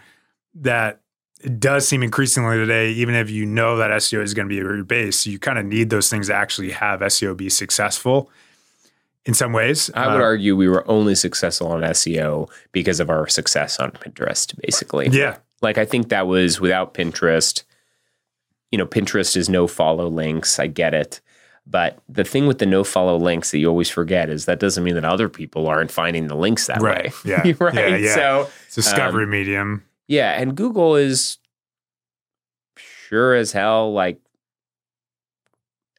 That 0.53 1.01
does 1.59 1.87
seem 1.87 2.01
increasingly 2.03 2.57
today, 2.57 2.89
even 2.91 3.15
if 3.15 3.29
you 3.29 3.45
know 3.45 3.77
that 3.77 3.91
SEO 3.91 4.21
is 4.23 4.33
going 4.33 4.47
to 4.47 4.49
be 4.49 4.55
your 4.55 4.83
base, 4.83 5.25
you 5.27 5.37
kind 5.39 5.59
of 5.59 5.65
need 5.65 5.89
those 5.89 6.09
things 6.09 6.27
to 6.27 6.33
actually 6.33 6.71
have 6.71 7.01
SEO 7.01 7.35
be 7.37 7.49
successful 7.49 8.29
in 9.25 9.33
some 9.33 9.53
ways. 9.53 9.89
I 9.93 10.07
would 10.13 10.21
Uh, 10.21 10.25
argue 10.25 10.55
we 10.55 10.67
were 10.69 10.87
only 10.89 11.15
successful 11.15 11.67
on 11.67 11.81
SEO 11.81 12.49
because 12.71 12.99
of 12.99 13.09
our 13.09 13.27
success 13.27 13.79
on 13.79 13.91
Pinterest, 13.91 14.55
basically. 14.61 15.07
Yeah. 15.09 15.37
Like 15.61 15.77
I 15.77 15.85
think 15.85 16.09
that 16.09 16.27
was 16.27 16.59
without 16.59 16.93
Pinterest, 16.93 17.63
you 18.71 18.77
know, 18.77 18.85
Pinterest 18.85 19.35
is 19.37 19.49
no 19.49 19.67
follow 19.67 20.07
links. 20.07 20.59
I 20.59 20.67
get 20.67 20.93
it. 20.93 21.21
But 21.67 21.97
the 22.07 22.23
thing 22.23 22.45
with 22.45 22.59
the 22.59 22.67
no 22.67 22.83
follow 22.83 23.17
links 23.17 23.49
that 23.51 23.57
you 23.57 23.67
always 23.67 23.89
forget 23.89 24.29
is 24.29 24.45
that 24.45 24.59
doesn't 24.59 24.83
mean 24.83 24.93
that 24.95 25.05
other 25.05 25.29
people 25.29 25.67
aren't 25.67 25.89
finding 25.91 26.27
the 26.27 26.35
links 26.35 26.67
that 26.67 26.79
Right. 26.81 27.05
way. 27.05 27.11
Yeah. 27.25 27.53
right. 27.59 27.73
Yeah, 27.73 27.95
yeah. 27.95 28.13
So 28.15 28.49
It's 28.67 28.75
discovery 28.75 29.23
um, 29.23 29.29
medium. 29.31 29.83
Yeah, 30.07 30.39
and 30.39 30.55
Google 30.55 30.95
is 30.95 31.37
sure 32.77 33.33
as 33.33 33.51
hell 33.51 33.93
like 33.93 34.19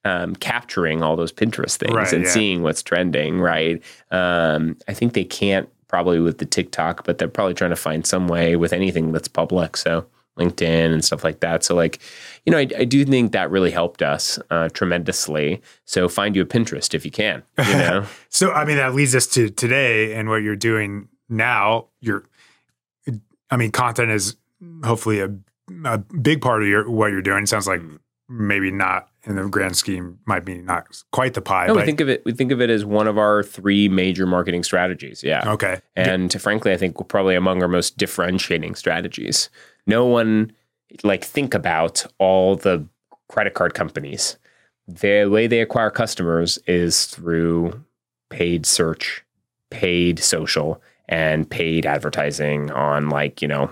um, 0.05 0.37
capturing 0.37 1.03
all 1.03 1.17
those 1.17 1.33
Pinterest 1.33 1.77
things 1.77 1.93
Right, 1.93 2.13
and 2.13 2.25
yeah. 2.25 2.31
seeing 2.31 2.63
what's 2.63 2.83
trending, 2.83 3.41
right? 3.41 3.83
Um, 4.11 4.77
I 4.87 4.95
think 4.95 5.15
they 5.15 5.25
can't 5.25 5.69
probably 5.89 6.21
with 6.21 6.39
the 6.39 6.47
TikTok, 6.47 7.05
but 7.05 7.19
they're 7.19 7.29
probably 7.29 7.55
trying 7.55 7.71
to 7.71 7.77
find 7.77 8.07
some 8.07 8.29
way 8.29 8.57
with 8.57 8.73
anything 8.73 9.13
that's 9.13 9.29
public. 9.29 9.77
So 9.77 10.07
LinkedIn 10.39 10.93
and 10.93 11.05
stuff 11.05 11.25
like 11.25 11.41
that. 11.41 11.65
So 11.65 11.75
like, 11.75 11.99
you 12.45 12.53
know, 12.53 12.59
I, 12.59 12.69
I 12.79 12.85
do 12.85 13.05
think 13.05 13.33
that 13.33 13.51
really 13.51 13.71
helped 13.71 14.03
us 14.03 14.39
uh, 14.51 14.69
tremendously. 14.69 15.63
So 15.87 16.09
find 16.09 16.37
you 16.37 16.43
a 16.43 16.47
Pinterest 16.47 16.95
if 16.95 17.05
you 17.05 17.11
can. 17.11 17.43
You 17.59 17.65
know, 17.77 18.07
So, 18.29 18.53
I 18.53 18.65
mean, 18.65 18.77
that 18.77 18.95
leads 18.95 19.15
us 19.15 19.27
to 19.29 19.49
today 19.49 20.15
and 20.15 20.29
what 20.29 20.43
you're 20.43 20.55
doing 20.55 21.09
now. 21.29 21.87
You're, 22.01 22.25
I 23.51 23.57
mean, 23.57 23.71
content 23.71 24.11
is 24.11 24.37
hopefully 24.85 25.21
a, 25.21 25.35
a 25.85 25.99
big 25.99 26.41
part 26.41 26.63
of 26.63 26.69
your 26.69 26.89
what 26.89 27.11
you're 27.11 27.23
doing. 27.23 27.45
It 27.45 27.49
sounds 27.49 27.67
like 27.67 27.81
mm. 27.81 27.99
maybe 28.29 28.71
not 28.71 29.09
in 29.25 29.37
the 29.37 29.49
grand 29.49 29.77
scheme, 29.77 30.19
might 30.25 30.45
be 30.45 30.59
not 30.59 30.87
quite 31.13 31.35
the 31.35 31.43
pie. 31.43 31.67
no, 31.67 31.75
we 31.75 31.85
think 31.85 32.01
of 32.01 32.09
it. 32.09 32.25
We 32.25 32.33
think 32.33 32.53
of 32.53 32.61
it 32.61 32.71
as 32.71 32.85
one 32.85 33.07
of 33.07 33.19
our 33.19 33.43
three 33.43 33.89
major 33.89 34.27
marketing 34.27 34.63
strategies. 34.63 35.23
Yeah. 35.23 35.51
okay, 35.53 35.81
and 35.95 36.33
frankly, 36.41 36.73
I 36.73 36.77
think 36.77 36.99
we're 36.99 37.07
probably 37.07 37.35
among 37.35 37.63
our 37.63 37.69
most 37.69 37.97
differentiating 37.97 38.75
strategies. 38.77 39.51
No 39.87 40.07
one 40.07 40.53
like 41.03 41.25
think 41.25 41.55
about 41.55 42.07
all 42.19 42.57
the 42.57 42.87
credit 43.29 43.55
card 43.55 43.75
companies. 43.75 44.37
The 44.87 45.27
way 45.27 45.49
they 45.49 45.61
acquire 45.61 45.91
customers 45.91 46.59
is 46.67 47.07
through 47.07 47.85
paid 48.31 48.67
search, 48.67 49.25
paid 49.71 50.21
social, 50.21 50.81
and 51.09 51.49
paid 51.49 51.87
advertising 51.87 52.71
on 52.71 53.09
like 53.09 53.43
you 53.43 53.49
know 53.49 53.71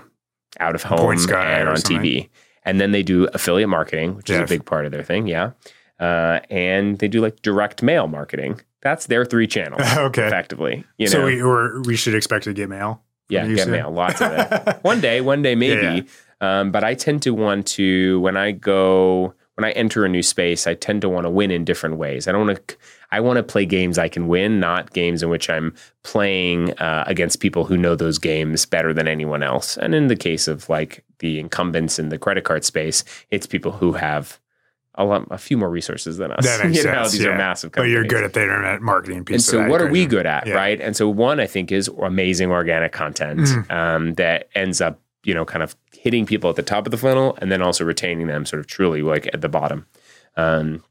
out 0.59 0.75
of 0.75 0.83
home 0.83 1.11
and 1.11 1.69
on 1.69 1.77
something. 1.77 2.01
TV. 2.01 2.29
And 2.63 2.81
then 2.81 2.91
they 2.91 3.03
do 3.03 3.27
affiliate 3.33 3.69
marketing, 3.69 4.15
which 4.15 4.29
is 4.29 4.39
a 4.39 4.45
big 4.45 4.65
part 4.65 4.85
of 4.85 4.91
their 4.91 5.03
thing. 5.03 5.27
Yeah. 5.27 5.51
Uh, 5.99 6.39
and 6.49 6.97
they 6.97 7.07
do 7.07 7.21
like 7.21 7.41
direct 7.41 7.83
mail 7.83 8.07
marketing. 8.07 8.59
That's 8.81 9.05
their 9.05 9.23
three 9.23 9.47
channels, 9.47 9.81
okay. 9.97 10.25
effectively. 10.25 10.83
You 10.97 11.05
know, 11.05 11.11
so 11.11 11.25
we 11.25 11.41
or 11.41 11.81
we 11.81 11.95
should 11.95 12.15
expect 12.15 12.45
to 12.45 12.53
get 12.53 12.69
mail. 12.69 13.03
yeah, 13.29 13.47
get 13.47 13.67
mail, 13.67 13.91
lots 13.91 14.21
of 14.21 14.31
it. 14.31 14.79
one 14.83 14.99
day, 14.99 15.21
one 15.21 15.41
day 15.41 15.55
maybe. 15.55 16.07
Um, 16.41 16.71
but 16.71 16.83
I 16.83 16.95
tend 16.95 17.21
to 17.23 17.33
want 17.33 17.67
to 17.67 18.19
when 18.19 18.35
I 18.35 18.51
go 18.51 19.33
when 19.55 19.65
I 19.65 19.71
enter 19.71 20.05
a 20.05 20.09
new 20.09 20.21
space, 20.21 20.67
I 20.67 20.73
tend 20.73 21.01
to 21.01 21.09
want 21.09 21.25
to 21.25 21.29
win 21.29 21.49
in 21.49 21.63
different 21.65 21.97
ways. 21.97 22.27
I 22.27 22.31
don't 22.31 22.45
want 22.47 22.67
to. 22.67 22.75
I 23.11 23.19
want 23.21 23.37
to 23.37 23.43
play 23.43 23.65
games 23.65 23.97
I 23.97 24.09
can 24.09 24.27
win, 24.27 24.59
not 24.59 24.91
games 24.91 25.23
in 25.23 25.29
which 25.29 25.49
I'm 25.49 25.73
playing 26.03 26.73
uh, 26.79 27.05
against 27.07 27.39
people 27.39 27.63
who 27.65 27.77
know 27.77 27.95
those 27.95 28.17
games 28.17 28.65
better 28.65 28.93
than 28.93 29.07
anyone 29.07 29.41
else. 29.43 29.77
And 29.77 29.95
in 29.95 30.07
the 30.07 30.15
case 30.17 30.47
of 30.49 30.67
like 30.69 31.03
the 31.19 31.39
incumbents 31.39 31.97
in 31.97 32.09
the 32.09 32.17
credit 32.17 32.43
card 32.43 32.65
space, 32.65 33.03
it's 33.31 33.47
people 33.47 33.71
who 33.71 33.93
have 33.93 34.39
a, 34.95 35.05
lot, 35.05 35.27
a 35.31 35.37
few 35.37 35.57
more 35.57 35.69
resources 35.69 36.17
than 36.17 36.31
us. 36.31 36.43
That 36.45 36.65
makes 36.65 36.77
you 36.77 36.83
know, 36.85 37.03
sense, 37.03 37.11
these 37.13 37.23
yeah. 37.23 37.29
are 37.29 37.37
massive 37.37 37.71
But 37.71 37.83
you're 37.83 38.03
good 38.05 38.23
at 38.25 38.33
the 38.33 38.41
internet 38.41 38.81
marketing 38.81 39.23
piece. 39.23 39.35
And 39.35 39.43
so, 39.43 39.69
what 39.69 39.81
are 39.81 39.87
we 39.89 40.05
good 40.05 40.25
at, 40.25 40.47
Yeah. 40.47 40.55
right? 40.55 40.81
And 40.81 40.95
so, 40.95 41.07
one 41.07 41.39
I 41.39 41.47
think 41.47 41.71
is 41.71 41.87
amazing 41.87 42.51
organic 42.51 42.91
content 42.91 43.39
Mhm. 43.41 43.71
um, 43.71 44.13
that 44.15 44.49
ends 44.55 44.81
up, 44.81 44.99
you 45.23 45.33
know, 45.33 45.45
kind 45.45 45.63
of 45.63 45.75
hitting 46.05 46.27
people 46.27 46.51
at 46.51 46.55
the 46.55 46.61
top 46.61 46.85
of 46.85 46.91
the 46.91 46.97
funnel 46.97 47.35
and 47.41 47.51
then 47.51 47.63
also 47.63 47.83
retaining 47.83 48.27
them 48.27 48.45
sort 48.45 48.59
of 48.59 48.67
truly 48.67 49.01
like 49.01 49.27
at 49.33 49.41
the 49.41 49.49
bottom. 49.49 49.87
Um, 50.37 50.83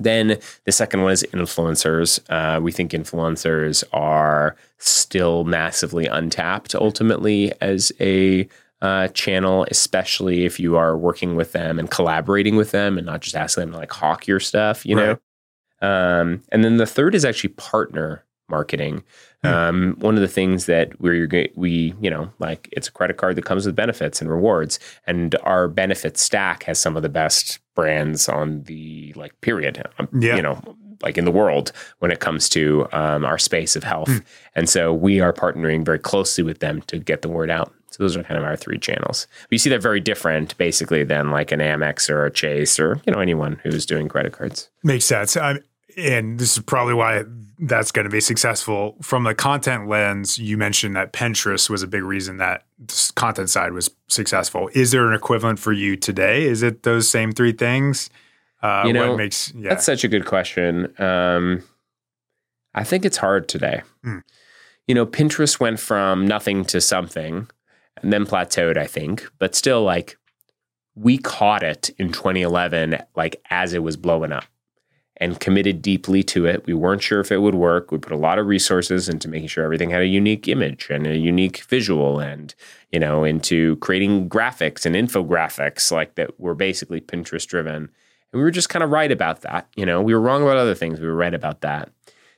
then 0.00 0.40
the 0.64 0.72
second 0.72 1.02
one 1.02 1.12
is 1.12 1.24
influencers. 1.32 2.18
Uh, 2.28 2.60
we 2.60 2.72
think 2.72 2.90
influencers 2.90 3.84
are 3.92 4.56
still 4.78 5.44
massively 5.44 6.06
untapped 6.06 6.74
ultimately 6.74 7.52
as 7.60 7.92
a 8.00 8.48
uh, 8.82 9.06
channel, 9.08 9.66
especially 9.70 10.44
if 10.44 10.58
you 10.58 10.76
are 10.76 10.98
working 10.98 11.36
with 11.36 11.52
them 11.52 11.78
and 11.78 11.88
collaborating 11.88 12.56
with 12.56 12.72
them 12.72 12.98
and 12.98 13.06
not 13.06 13.20
just 13.20 13.36
asking 13.36 13.62
them 13.62 13.72
to 13.72 13.78
like 13.78 13.92
hawk 13.92 14.26
your 14.26 14.40
stuff, 14.40 14.84
you 14.84 14.96
know? 14.96 15.18
Um, 15.80 16.42
and 16.50 16.64
then 16.64 16.76
the 16.78 16.86
third 16.86 17.14
is 17.14 17.24
actually 17.24 17.50
partner 17.50 18.24
marketing. 18.50 19.02
Hmm. 19.42 19.48
Um, 19.48 19.96
one 20.00 20.16
of 20.16 20.20
the 20.20 20.28
things 20.28 20.66
that 20.66 21.00
we're 21.00 21.26
we 21.54 21.94
you 22.00 22.10
know 22.10 22.30
like 22.38 22.68
it's 22.72 22.88
a 22.88 22.92
credit 22.92 23.16
card 23.16 23.36
that 23.36 23.44
comes 23.44 23.64
with 23.66 23.74
benefits 23.76 24.20
and 24.20 24.28
rewards, 24.30 24.78
and 25.06 25.34
our 25.42 25.68
benefit 25.68 26.18
stack 26.18 26.64
has 26.64 26.78
some 26.78 26.96
of 26.96 27.02
the 27.02 27.08
best 27.08 27.58
brands 27.74 28.28
on 28.28 28.62
the 28.64 29.12
like 29.16 29.40
period. 29.40 29.82
um, 29.98 30.08
Yeah. 30.18 30.36
you 30.36 30.42
know. 30.42 30.60
Like 31.02 31.16
in 31.16 31.24
the 31.24 31.30
world, 31.30 31.72
when 32.00 32.10
it 32.10 32.20
comes 32.20 32.46
to 32.50 32.86
um, 32.92 33.24
our 33.24 33.38
space 33.38 33.74
of 33.74 33.82
health, 33.84 34.10
Hmm. 34.10 34.18
and 34.54 34.68
so 34.68 34.92
we 34.92 35.18
are 35.18 35.32
partnering 35.32 35.82
very 35.82 35.98
closely 35.98 36.44
with 36.44 36.58
them 36.58 36.82
to 36.88 36.98
get 36.98 37.22
the 37.22 37.30
word 37.30 37.48
out. 37.50 37.72
So 37.90 38.02
those 38.04 38.18
are 38.18 38.22
kind 38.22 38.36
of 38.36 38.44
our 38.44 38.54
three 38.54 38.78
channels. 38.78 39.26
But 39.44 39.52
you 39.52 39.58
see, 39.58 39.70
they're 39.70 39.78
very 39.80 40.00
different, 40.00 40.58
basically, 40.58 41.02
than 41.04 41.30
like 41.30 41.52
an 41.52 41.60
Amex 41.60 42.10
or 42.10 42.26
a 42.26 42.30
Chase 42.30 42.78
or 42.78 43.00
you 43.06 43.14
know 43.14 43.18
anyone 43.18 43.58
who's 43.62 43.86
doing 43.86 44.08
credit 44.10 44.32
cards. 44.34 44.68
Makes 44.84 45.06
sense. 45.06 45.38
I, 45.38 45.60
and 45.96 46.38
this 46.38 46.58
is 46.58 46.62
probably 46.64 46.92
why 46.92 47.24
that's 47.60 47.92
going 47.92 48.04
to 48.04 48.10
be 48.10 48.20
successful. 48.20 48.96
From 49.02 49.24
the 49.24 49.34
content 49.34 49.86
lens, 49.86 50.38
you 50.38 50.56
mentioned 50.56 50.96
that 50.96 51.12
Pinterest 51.12 51.68
was 51.68 51.82
a 51.82 51.86
big 51.86 52.02
reason 52.02 52.38
that 52.38 52.64
content 53.14 53.50
side 53.50 53.72
was 53.72 53.90
successful. 54.08 54.70
Is 54.72 54.92
there 54.92 55.06
an 55.06 55.14
equivalent 55.14 55.58
for 55.58 55.72
you 55.72 55.96
today? 55.96 56.44
Is 56.46 56.62
it 56.62 56.84
those 56.84 57.08
same 57.08 57.32
three 57.32 57.52
things? 57.52 58.08
Uh, 58.62 58.84
You 58.86 58.94
know, 58.94 59.10
what 59.10 59.18
makes 59.18 59.52
yeah. 59.54 59.70
That's 59.70 59.84
such 59.84 60.04
a 60.04 60.08
good 60.08 60.24
question. 60.24 60.92
Um, 61.00 61.62
I 62.74 62.82
think 62.84 63.04
it's 63.04 63.18
hard 63.18 63.48
today. 63.48 63.82
Hmm. 64.02 64.18
You 64.86 64.94
know, 64.94 65.06
Pinterest 65.06 65.60
went 65.60 65.78
from 65.78 66.26
nothing 66.26 66.64
to 66.66 66.80
something 66.80 67.48
and 68.02 68.12
then 68.12 68.24
plateaued, 68.24 68.78
I 68.78 68.86
think, 68.86 69.28
but 69.38 69.54
still, 69.54 69.82
like, 69.82 70.16
we 70.94 71.18
caught 71.18 71.62
it 71.62 71.90
in 71.98 72.10
2011, 72.12 72.98
like, 73.14 73.40
as 73.50 73.72
it 73.74 73.82
was 73.82 73.96
blowing 73.96 74.32
up 74.32 74.44
and 75.20 75.38
committed 75.38 75.82
deeply 75.82 76.22
to 76.22 76.46
it. 76.46 76.64
We 76.64 76.72
weren't 76.72 77.02
sure 77.02 77.20
if 77.20 77.30
it 77.30 77.42
would 77.42 77.54
work. 77.54 77.92
We 77.92 77.98
put 77.98 78.12
a 78.12 78.16
lot 78.16 78.38
of 78.38 78.46
resources 78.46 79.08
into 79.08 79.28
making 79.28 79.48
sure 79.48 79.64
everything 79.64 79.90
had 79.90 80.00
a 80.00 80.06
unique 80.06 80.48
image 80.48 80.88
and 80.88 81.06
a 81.06 81.16
unique 81.16 81.62
visual 81.64 82.18
and, 82.18 82.54
you 82.90 82.98
know, 82.98 83.24
into 83.24 83.76
creating 83.76 84.30
graphics 84.30 84.86
and 84.86 84.96
infographics 84.96 85.92
like 85.92 86.14
that 86.14 86.40
were 86.40 86.54
basically 86.54 87.00
Pinterest 87.00 87.46
driven. 87.46 87.90
And 88.32 88.38
we 88.38 88.40
were 88.40 88.50
just 88.50 88.70
kind 88.70 88.82
of 88.82 88.90
right 88.90 89.12
about 89.12 89.42
that. 89.42 89.68
You 89.76 89.84
know, 89.84 90.00
we 90.00 90.14
were 90.14 90.20
wrong 90.20 90.42
about 90.42 90.56
other 90.56 90.74
things. 90.74 91.00
We 91.00 91.06
were 91.06 91.14
right 91.14 91.34
about 91.34 91.60
that. 91.60 91.90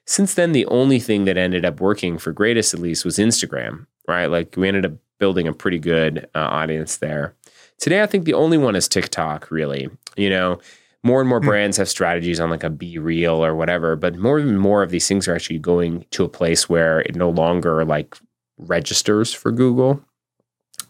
Since 0.05 0.35
then, 0.35 0.51
the 0.51 0.67
only 0.67 0.99
thing 0.99 1.25
that 1.27 1.37
ended 1.37 1.65
up 1.65 1.81
working 1.81 2.19
for 2.19 2.33
Greatist, 2.33 2.75
at 2.75 2.81
least, 2.81 3.05
was 3.05 3.19
Instagram, 3.19 3.87
right? 4.09 4.27
Like 4.27 4.57
we 4.57 4.67
ended 4.67 4.87
up 4.87 4.95
building 5.19 5.47
a 5.47 5.53
pretty 5.53 5.79
good 5.79 6.29
uh, 6.35 6.41
audience 6.41 6.97
there. 6.97 7.37
Today, 7.79 8.03
I 8.03 8.07
think 8.07 8.25
the 8.25 8.35
only 8.35 8.59
one 8.59 8.75
is 8.75 8.89
TikTok, 8.89 9.51
really. 9.53 9.89
You 10.17 10.31
know, 10.31 10.59
more 11.05 11.21
and 11.21 11.29
more 11.29 11.41
Hmm. 11.41 11.47
brands 11.47 11.77
have 11.79 11.89
strategies 11.89 12.39
on 12.41 12.51
like 12.51 12.65
a 12.65 12.71
BeReal 12.71 13.39
or 13.39 13.55
whatever, 13.55 13.97
but 13.97 14.17
more 14.17 14.39
and 14.39 14.59
more 14.59 14.83
of 14.83 14.91
these 14.91 15.09
things 15.09 15.27
are 15.29 15.35
actually 15.35 15.59
going 15.59 16.05
to 16.11 16.25
a 16.25 16.29
place 16.29 16.69
where 16.69 17.01
it 17.01 17.17
no 17.17 17.31
longer 17.31 17.85
like 17.85 18.17
registers 18.59 19.33
for 19.33 19.51
Google, 19.51 20.01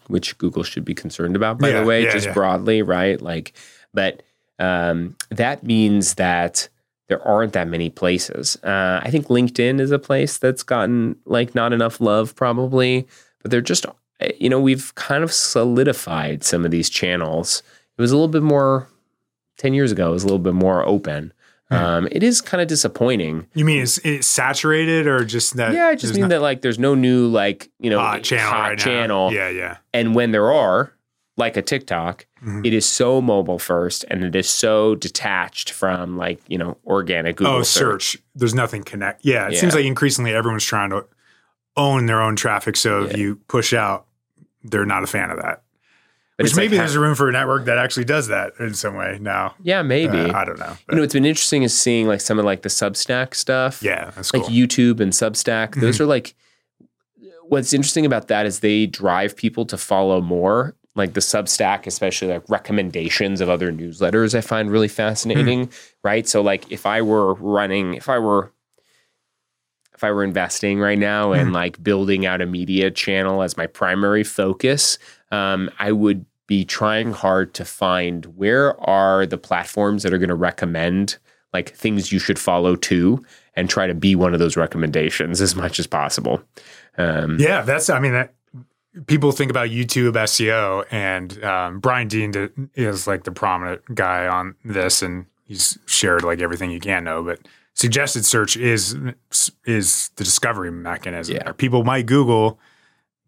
which 0.09 0.37
Google 0.39 0.63
should 0.63 0.85
be 0.85 0.95
concerned 0.95 1.37
about, 1.37 1.59
by 1.59 1.71
Yeah, 1.71 1.81
the 1.81 1.87
way, 1.87 2.05
yeah, 2.05 2.13
just 2.13 2.27
yeah. 2.27 2.35
broadly, 2.35 2.83
right? 2.83 3.21
Like, 3.21 3.53
but 3.95 4.23
um, 4.59 5.17
that 5.31 5.63
means 5.63 6.15
that 6.15 6.69
there 7.09 7.27
aren't 7.27 7.53
that 7.55 7.69
many 7.69 7.89
places. 7.91 8.57
Uh, 8.63 9.01
I 9.03 9.11
think 9.11 9.27
LinkedIn 9.29 9.81
is 9.81 9.91
a 9.91 9.99
place 9.99 10.39
that's 10.39 10.63
gotten 10.63 11.17
like 11.25 11.55
not 11.55 11.73
enough 11.73 12.01
love, 12.01 12.35
probably, 12.37 13.07
but 13.43 13.51
they're 13.51 13.61
just, 13.61 13.87
eh, 14.21 14.33
you 14.39 14.49
know, 14.51 14.61
we've 14.61 14.95
kind 14.95 15.25
of 15.25 15.33
solidified 15.33 16.45
some 16.45 16.65
of 16.65 16.71
these 16.71 16.89
channels. 16.91 17.63
It 17.97 18.01
was 18.03 18.13
a 18.13 18.15
little 18.17 18.29
bit 18.29 18.43
more 18.43 18.89
10 19.59 19.75
years 19.75 19.93
ago, 19.93 20.09
it 20.09 20.13
was 20.13 20.23
a 20.25 20.27
little 20.27 20.39
bit 20.39 20.55
more 20.55 20.85
open. 20.87 21.33
Hmm. 21.69 21.75
Um, 21.75 22.09
it 22.11 22.23
is 22.23 22.41
kind 22.41 22.61
of 22.61 22.69
disappointing. 22.69 23.47
you 23.55 23.65
mean 23.65 23.83
it's, 23.83 23.99
it's 23.99 24.27
saturated 24.27 25.07
or 25.07 25.25
just 25.25 25.57
that? 25.57 25.73
yeah, 25.73 25.87
I 25.87 25.95
just 25.95 26.13
mean 26.15 26.23
not 26.23 26.31
that 26.31 26.43
like 26.43 26.61
there's 26.63 26.79
no 26.79 26.95
new 26.95 27.27
like 27.29 27.71
you 27.79 27.89
know 27.91 27.99
hot 27.99 28.23
channel 28.23 28.51
hot 28.51 28.69
right 28.71 28.79
channel, 28.79 29.33
Yeah, 29.33 29.49
yeah. 29.49 29.77
and 29.95 30.15
when 30.15 30.33
there 30.33 30.53
are, 30.53 30.93
like 31.39 31.57
a 31.57 31.63
TikTok, 31.63 32.27
Mhm. 32.45 32.67
it 32.67 32.75
is 32.75 32.85
so 32.85 33.23
mobile 33.23 33.59
first, 33.59 34.05
and 34.11 34.23
it 34.23 34.37
is 34.37 34.51
so 34.51 34.95
detached 34.97 35.71
from 35.71 36.17
like 36.19 36.41
you 36.47 36.59
know 36.59 36.77
organic 36.87 37.37
Google 37.37 37.55
oh, 37.55 37.63
search. 37.63 38.11
search. 38.13 38.23
There's 38.35 38.55
nothing 38.55 38.83
connect. 38.83 39.25
Yeah, 39.25 39.49
it 39.49 39.57
seems 39.57 39.75
like 39.75 39.87
increasingly 39.87 40.35
everyone's 40.35 40.65
trying 40.65 40.91
to 40.91 41.07
own 41.77 42.05
their 42.05 42.21
own 42.21 42.37
traffic. 42.37 42.77
So 42.77 43.05
if 43.05 43.13
Yeah. 43.13 43.17
you 43.19 43.37
push 43.49 43.73
out, 43.73 44.05
they're 44.63 44.85
not 44.85 45.05
a 45.05 45.07
fan 45.07 45.31
of 45.31 45.39
that. 45.41 45.62
But 46.39 46.45
Which 46.45 46.53
it's 46.53 46.57
like 46.57 46.65
maybe 46.65 46.79
there's 46.79 46.95
a 46.95 47.01
room 47.01 47.15
for 47.15 47.29
a 47.29 47.33
network 47.33 47.67
that 47.67 47.77
actually 47.77 48.05
does 48.07 48.29
that 48.29 48.53
in 48.59 48.73
some 48.75 48.95
way 48.97 49.19
now. 49.21 49.55
yeah, 49.63 49.83
maybe. 49.83 50.19
Uh, 50.19 50.37
I 50.37 50.45
don't 50.47 50.59
know. 50.59 50.77
you 50.89 50.97
know, 50.97 51.03
what's 51.03 51.13
been 51.13 51.27
interesting 51.27 51.63
is 51.63 51.79
seeing 51.79 52.07
like 52.07 52.23
some 52.23 52.39
of 52.39 52.45
like 52.47 52.63
the 52.63 52.71
Substack 52.71 53.35
stuff. 53.35 53.83
yeah, 53.83 54.11
that's 54.17 54.33
like 54.33 54.43
cool. 54.45 54.51
Mm-hmm. 54.51 54.55
YouTube 54.95 55.01
and 55.01 55.13
Substack. 55.13 55.75
Those 55.81 56.01
are 56.01 56.07
like 56.07 56.35
what's 57.49 57.73
interesting 57.75 58.07
about 58.07 58.29
that 58.29 58.47
is 58.47 58.61
they 58.61 58.87
drive 58.87 59.37
people 59.37 59.67
to 59.67 59.77
follow 59.77 60.21
more. 60.23 60.75
Like 60.95 61.15
the 61.15 61.21
Substack, 61.21 61.87
especially 61.87 62.29
like 62.29 62.49
recommendations 62.49 63.41
of 63.41 63.49
other 63.49 63.71
newsletters, 63.73 64.35
I 64.35 64.41
find 64.43 64.71
really 64.71 64.89
fascinating. 64.89 65.65
Hmm. 65.67 65.71
Right. 66.03 66.27
So 66.29 66.41
like 66.43 66.71
if 66.73 66.87
I 66.87 67.03
were 67.03 67.35
running, 67.35 67.95
if 67.95 68.09
I 68.09 68.19
were 68.19 68.53
if 69.95 70.03
I 70.05 70.11
were 70.11 70.25
investing 70.25 70.81
right 70.81 70.99
now 70.99 71.33
and 71.33 71.49
Hmm. 71.49 71.55
like 71.55 71.83
building 71.83 72.27
out 72.27 72.41
a 72.41 72.47
media 72.47 72.91
channel 72.91 73.43
as 73.43 73.57
my 73.57 73.67
primary 73.67 74.25
focus, 74.25 74.99
um, 75.33 75.71
I 75.81 75.91
would 75.91 76.25
be 76.47 76.65
trying 76.65 77.13
hard 77.13 77.55
to 77.55 77.65
find 77.65 78.27
where 78.37 78.79
are 78.81 79.27
the 79.27 79.39
platforms 79.39 80.03
that 80.03 80.13
are 80.13 80.19
going 80.19 80.29
to 80.29 80.35
recommend 80.35 81.17
like 81.53 81.75
things 81.75 82.13
you 82.13 82.19
should 82.19 82.39
follow 82.39 82.77
too 82.77 83.25
and 83.55 83.69
try 83.69 83.87
to 83.87 83.95
be 83.95 84.15
one 84.15 84.33
of 84.33 84.39
those 84.39 84.57
recommendations 84.57 85.41
as 85.41 85.57
much 85.57 85.79
as 85.79 85.87
possible. 85.87 86.43
Um, 86.99 87.39
yeah, 87.39 87.63
that's. 87.63 87.91
I 87.91 87.99
mean, 87.99 88.13
that 88.13 88.35
people 89.07 89.33
think 89.33 89.51
about 89.51 89.69
YouTube 89.69 90.13
SEO, 90.13 90.85
and 90.91 91.43
um, 91.45 91.81
Brian 91.81 92.09
Dean 92.09 92.71
is 92.75 93.07
like 93.07 93.25
the 93.25 93.33
prominent 93.33 93.83
guy 93.95 94.27
on 94.27 94.55
this, 94.65 95.03
and 95.03 95.27
he's 95.45 95.79
shared 95.87 96.23
like 96.23 96.41
everything 96.41 96.71
you 96.71 96.81
can 96.81 97.05
know. 97.05 97.23
But 97.23 97.41
suggested 97.75 98.25
search 98.25 98.57
is 98.57 98.97
is 99.65 100.11
the 100.17 100.25
discovery 100.25 100.71
mechanism. 100.71 101.37
Yeah. 101.37 101.53
People 101.53 101.85
might 101.85 102.07
Google 102.07 102.59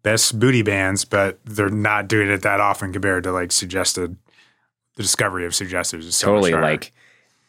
best 0.05 0.39
booty 0.39 0.61
bands, 0.61 1.03
but 1.03 1.39
they're 1.43 1.67
not 1.67 2.07
doing 2.07 2.29
it 2.29 2.43
that 2.43 2.61
often 2.61 2.93
compared 2.93 3.23
to 3.23 3.31
like 3.31 3.51
suggested. 3.51 4.15
The 4.95 5.03
discovery 5.03 5.45
of 5.45 5.53
suggesters 5.53 6.05
is 6.05 6.15
so 6.15 6.27
totally 6.27 6.53
like 6.53 6.93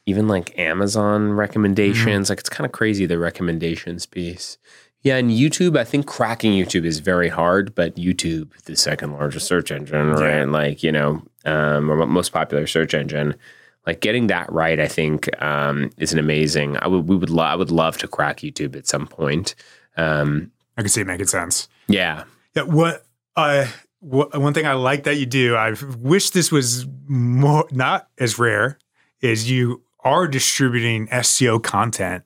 even 0.05 0.27
like 0.27 0.59
Amazon 0.59 1.33
recommendations. 1.33 2.27
Mm-hmm. 2.27 2.33
Like 2.33 2.41
it's 2.41 2.49
kind 2.49 2.67
of 2.67 2.73
crazy 2.73 3.07
the 3.07 3.19
recommendations 3.19 4.05
piece. 4.05 4.59
Yeah, 5.03 5.17
and 5.19 5.31
YouTube, 5.31 5.79
I 5.79 5.85
think 5.85 6.07
cracking 6.07 6.53
YouTube 6.53 6.85
is 6.85 6.99
very 6.99 7.29
hard, 7.29 7.73
but 7.77 7.95
YouTube, 7.95 8.51
the 8.65 8.75
second 8.75 9.13
largest 9.13 9.47
search 9.47 9.71
engine, 9.71 10.11
right? 10.11 10.39
Yeah. 10.39 10.45
Like, 10.47 10.83
you 10.83 10.91
know, 10.91 11.23
um, 11.45 11.89
or 11.89 12.05
most 12.05 12.33
popular 12.33 12.67
search 12.67 12.93
engine, 12.93 13.37
like 13.87 14.01
getting 14.01 14.27
that 14.27 14.51
right, 14.51 14.81
I 14.81 14.89
think 14.89 15.29
um, 15.41 15.93
is 15.99 16.13
an 16.13 16.19
amazing. 16.19 16.77
I 16.83 16.89
would, 16.89 17.09
we 17.09 17.15
would, 17.15 17.31
lo- 17.31 17.45
I 17.45 17.55
would 17.55 17.71
love 17.71 17.99
to 17.99 18.09
crack 18.09 18.39
YouTube 18.39 18.75
at 18.75 18.89
some 18.89 19.07
point. 19.07 19.55
Um, 19.97 20.51
I 20.77 20.83
can 20.83 20.89
see 20.89 21.03
it 21.03 21.07
making 21.07 21.29
sense. 21.29 21.69
yeah, 21.87 22.25
Yeah, 22.57 22.63
what 22.63 23.05
uh 23.37 23.67
one 24.01 24.55
thing 24.55 24.67
I 24.67 24.75
like 24.75 25.05
that 25.05 25.17
you 25.17 25.27
do, 25.27 25.57
I 25.57 25.75
wish 25.99 26.31
this 26.31 26.53
was 26.53 26.87
more 27.09 27.67
not 27.73 28.09
as 28.19 28.39
rare, 28.39 28.79
is 29.21 29.51
you 29.51 29.83
are 30.01 30.29
distributing 30.29 31.09
SEO 31.09 31.63
content. 31.63 32.23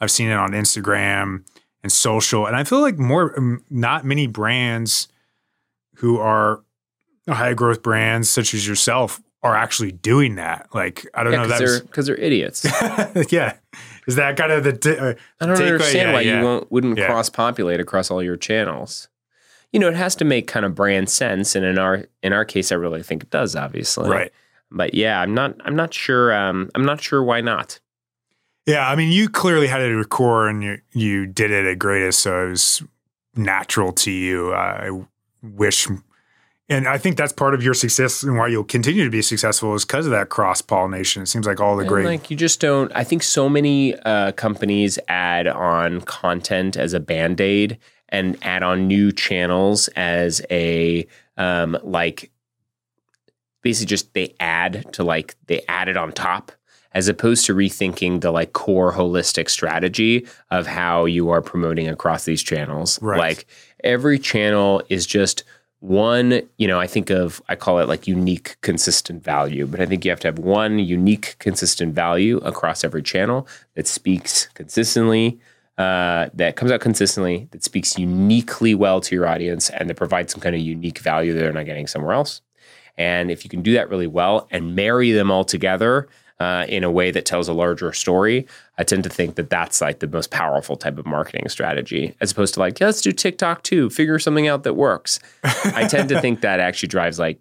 I've 0.00 0.10
seen 0.10 0.28
it 0.28 0.34
on 0.34 0.50
Instagram 0.52 1.44
and 1.82 1.92
social, 1.92 2.46
and 2.46 2.56
I 2.56 2.64
feel 2.64 2.80
like 2.80 2.98
more 2.98 3.36
um, 3.38 3.64
not 3.70 4.04
many 4.04 4.26
brands 4.26 5.08
who 5.96 6.18
are 6.18 6.62
high 7.28 7.54
growth 7.54 7.82
brands 7.82 8.28
such 8.28 8.54
as 8.54 8.66
yourself 8.66 9.20
are 9.42 9.54
actually 9.54 9.92
doing 9.92 10.34
that. 10.36 10.68
Like 10.74 11.06
I 11.14 11.22
don't 11.22 11.32
Yeah, 11.32 11.38
know 11.42 11.44
because 11.48 11.58
they're 11.60 11.80
because 11.82 12.06
they're 12.06 12.16
idiots. 12.16 12.64
yeah. 13.32 13.56
Is 14.06 14.16
that 14.16 14.36
kind 14.36 14.50
of 14.50 14.64
the 14.64 14.72
t- 14.72 14.96
uh, 14.96 15.14
I 15.40 15.46
don't 15.46 15.60
understand 15.60 16.08
Yeah, 16.08 16.12
why 16.12 16.20
yeah. 16.22 16.38
you 16.40 16.44
won't, 16.44 16.72
wouldn't 16.72 16.98
Yeah. 16.98 17.06
cross 17.06 17.28
populate 17.30 17.78
across 17.80 18.10
all 18.10 18.22
your 18.22 18.36
channels. 18.36 19.08
You 19.72 19.78
know, 19.78 19.88
it 19.88 19.96
has 19.96 20.16
to 20.16 20.24
make 20.24 20.46
kind 20.46 20.66
of 20.66 20.74
brand 20.74 21.08
sense, 21.08 21.54
and 21.54 21.64
in 21.64 21.78
our 21.78 22.04
in 22.22 22.32
our 22.32 22.44
case, 22.44 22.72
I 22.72 22.74
really 22.74 23.02
think 23.02 23.22
it 23.22 23.30
does. 23.30 23.54
Obviously, 23.54 24.10
right? 24.10 24.32
But 24.70 24.94
yeah, 24.94 25.20
I'm 25.20 25.34
not 25.34 25.56
I'm 25.64 25.76
not 25.76 25.92
sure. 25.92 26.32
Um, 26.32 26.70
I'm 26.74 26.84
not 26.84 27.00
sure 27.00 27.22
why 27.22 27.40
not. 27.40 27.80
Yeah, 28.66 28.88
I 28.88 28.94
mean, 28.94 29.10
you 29.10 29.28
clearly 29.28 29.66
had 29.66 29.80
it 29.80 29.98
at 29.98 30.08
core 30.10 30.48
and 30.48 30.62
you 30.62 30.78
you 30.92 31.26
did 31.26 31.50
it 31.50 31.66
at 31.66 31.78
Greatist, 31.78 32.20
so 32.20 32.46
it 32.46 32.50
was 32.50 32.82
natural 33.34 33.92
to 33.92 34.10
you. 34.10 34.54
I 34.54 34.90
wish, 35.42 35.88
and 36.68 36.86
I 36.86 36.98
think 36.98 37.16
that's 37.16 37.32
part 37.32 37.54
of 37.54 37.62
your 37.62 37.74
success 37.74 38.22
and 38.22 38.36
why 38.36 38.48
you'll 38.48 38.64
continue 38.64 39.02
to 39.02 39.10
be 39.10 39.22
successful 39.22 39.74
is 39.74 39.84
because 39.84 40.06
of 40.06 40.12
that 40.12 40.28
cross 40.28 40.62
pollination. 40.62 41.22
It 41.22 41.26
seems 41.26 41.46
like 41.46 41.58
all 41.58 41.74
the 41.74 41.80
And, 41.80 41.88
great, 41.88 42.06
like 42.06 42.30
you 42.30 42.36
just 42.36 42.60
don't. 42.60 42.92
I 42.94 43.02
think 43.02 43.22
so 43.22 43.48
many 43.48 43.96
uh, 44.00 44.32
companies 44.32 44.98
add 45.08 45.48
on 45.48 46.02
content 46.02 46.76
as 46.76 46.92
a 46.92 47.00
band 47.00 47.40
aid 47.40 47.78
and 48.10 48.36
add 48.42 48.62
on 48.62 48.86
new 48.86 49.12
channels 49.12 49.88
as 49.88 50.42
a 50.50 51.06
um, 51.36 51.78
like 51.82 52.30
basically 53.62 53.86
just 53.86 54.12
they 54.14 54.34
add 54.40 54.92
to 54.92 55.04
like 55.04 55.36
they 55.46 55.62
add 55.68 55.88
it 55.88 55.96
on 55.96 56.12
top 56.12 56.52
as 56.92 57.08
opposed 57.08 57.46
to 57.46 57.54
rethinking 57.54 58.20
the 58.20 58.30
like 58.30 58.52
core 58.52 58.92
holistic 58.92 59.48
strategy 59.48 60.26
of 60.50 60.66
how 60.66 61.04
you 61.04 61.30
are 61.30 61.40
promoting 61.40 61.88
across 61.88 62.24
these 62.24 62.42
channels. 62.42 63.00
Right. 63.00 63.18
Like 63.18 63.46
every 63.84 64.18
channel 64.18 64.82
is 64.88 65.06
just 65.06 65.44
one, 65.78 66.42
you 66.58 66.68
know, 66.68 66.78
I 66.78 66.86
think 66.86 67.10
of, 67.10 67.40
I 67.48 67.54
call 67.56 67.78
it 67.78 67.88
like 67.88 68.06
unique, 68.06 68.56
consistent 68.60 69.22
value, 69.22 69.66
but 69.66 69.80
I 69.80 69.86
think 69.86 70.04
you 70.04 70.10
have 70.10 70.20
to 70.20 70.28
have 70.28 70.38
one 70.38 70.78
unique, 70.78 71.36
consistent 71.38 71.94
value 71.94 72.38
across 72.38 72.84
every 72.84 73.02
channel 73.02 73.46
that 73.74 73.86
speaks 73.86 74.48
consistently, 74.54 75.38
uh, 75.80 76.28
that 76.34 76.56
comes 76.56 76.70
out 76.70 76.80
consistently, 76.80 77.48
that 77.52 77.64
speaks 77.64 77.98
uniquely 77.98 78.74
well 78.74 79.00
to 79.00 79.14
your 79.14 79.26
audience, 79.26 79.70
and 79.70 79.88
that 79.88 79.96
provides 79.96 80.30
some 80.30 80.40
kind 80.42 80.54
of 80.54 80.60
unique 80.60 80.98
value 80.98 81.32
that 81.32 81.38
they're 81.40 81.54
not 81.54 81.64
getting 81.64 81.86
somewhere 81.86 82.12
else. 82.12 82.42
And 82.98 83.30
if 83.30 83.44
you 83.44 83.50
can 83.50 83.62
do 83.62 83.72
that 83.72 83.88
really 83.88 84.06
well 84.06 84.46
and 84.50 84.76
marry 84.76 85.10
them 85.10 85.30
all 85.30 85.44
together 85.44 86.06
uh, 86.38 86.66
in 86.68 86.84
a 86.84 86.90
way 86.90 87.10
that 87.10 87.24
tells 87.24 87.48
a 87.48 87.54
larger 87.54 87.94
story, 87.94 88.46
I 88.76 88.84
tend 88.84 89.04
to 89.04 89.10
think 89.10 89.36
that 89.36 89.48
that's 89.48 89.80
like 89.80 90.00
the 90.00 90.06
most 90.06 90.30
powerful 90.30 90.76
type 90.76 90.98
of 90.98 91.06
marketing 91.06 91.48
strategy, 91.48 92.14
as 92.20 92.32
opposed 92.32 92.52
to 92.54 92.60
like, 92.60 92.78
yeah, 92.78 92.86
let's 92.86 93.00
do 93.00 93.12
TikTok 93.12 93.62
too, 93.62 93.88
figure 93.88 94.18
something 94.18 94.48
out 94.48 94.64
that 94.64 94.74
works. 94.74 95.18
I 95.44 95.86
tend 95.88 96.10
to 96.10 96.20
think 96.20 96.42
that 96.42 96.60
actually 96.60 96.88
drives 96.88 97.18
like 97.18 97.38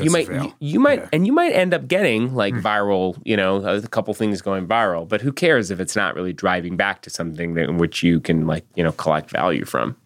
you 0.00 0.10
might 0.10 0.28
you, 0.28 0.52
you 0.60 0.80
might 0.80 1.00
Yeah. 1.00 1.08
and 1.12 1.26
you 1.26 1.32
might 1.32 1.52
end 1.52 1.72
up 1.74 1.86
getting 1.88 2.34
like 2.34 2.54
Hmm. 2.54 2.60
viral, 2.60 3.20
you 3.24 3.36
know, 3.36 3.56
a 3.64 3.82
couple 3.82 4.12
things 4.14 4.42
going 4.42 4.66
viral, 4.66 5.08
but 5.08 5.20
who 5.20 5.32
cares 5.32 5.70
if 5.70 5.78
it's 5.80 5.94
not 5.94 6.14
really 6.14 6.32
driving 6.32 6.76
back 6.76 7.02
to 7.02 7.10
something 7.10 7.54
that 7.54 7.68
in 7.68 7.78
which 7.78 8.02
you 8.02 8.20
can 8.20 8.46
like, 8.46 8.64
you 8.74 8.82
know, 8.84 8.92
collect 8.92 9.30
value 9.30 9.64
from. 9.64 9.96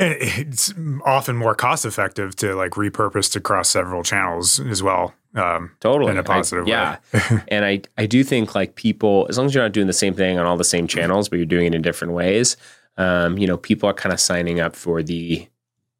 It's 0.00 0.72
often 1.04 1.36
more 1.36 1.54
cost 1.56 1.84
effective 1.84 2.36
to 2.36 2.54
like 2.54 2.72
repurpose 2.72 3.32
to 3.32 3.40
cross 3.40 3.68
several 3.68 4.04
channels 4.04 4.60
as 4.60 4.80
well. 4.82 5.12
Um, 5.34 5.72
Totally. 5.80 6.10
In 6.12 6.18
a 6.18 6.22
positive 6.22 6.64
way. 6.66 6.70
yeah. 6.70 6.96
and 7.48 7.64
I, 7.64 7.82
I 7.96 8.06
do 8.06 8.22
think 8.22 8.54
like 8.54 8.76
people, 8.76 9.26
as 9.28 9.36
long 9.36 9.46
as 9.46 9.54
you're 9.54 9.62
not 9.64 9.72
doing 9.72 9.86
the 9.88 9.92
same 9.92 10.14
thing 10.14 10.38
on 10.38 10.46
all 10.46 10.56
the 10.56 10.64
same 10.64 10.86
channels, 10.86 11.28
but 11.28 11.36
you're 11.36 11.46
doing 11.46 11.66
it 11.66 11.74
in 11.74 11.82
different 11.82 12.14
ways, 12.14 12.56
um, 12.96 13.38
you 13.38 13.46
know, 13.46 13.56
people 13.56 13.88
are 13.88 13.92
kind 13.94 14.12
of 14.12 14.20
signing 14.20 14.60
up 14.60 14.76
for 14.76 15.02
the 15.02 15.48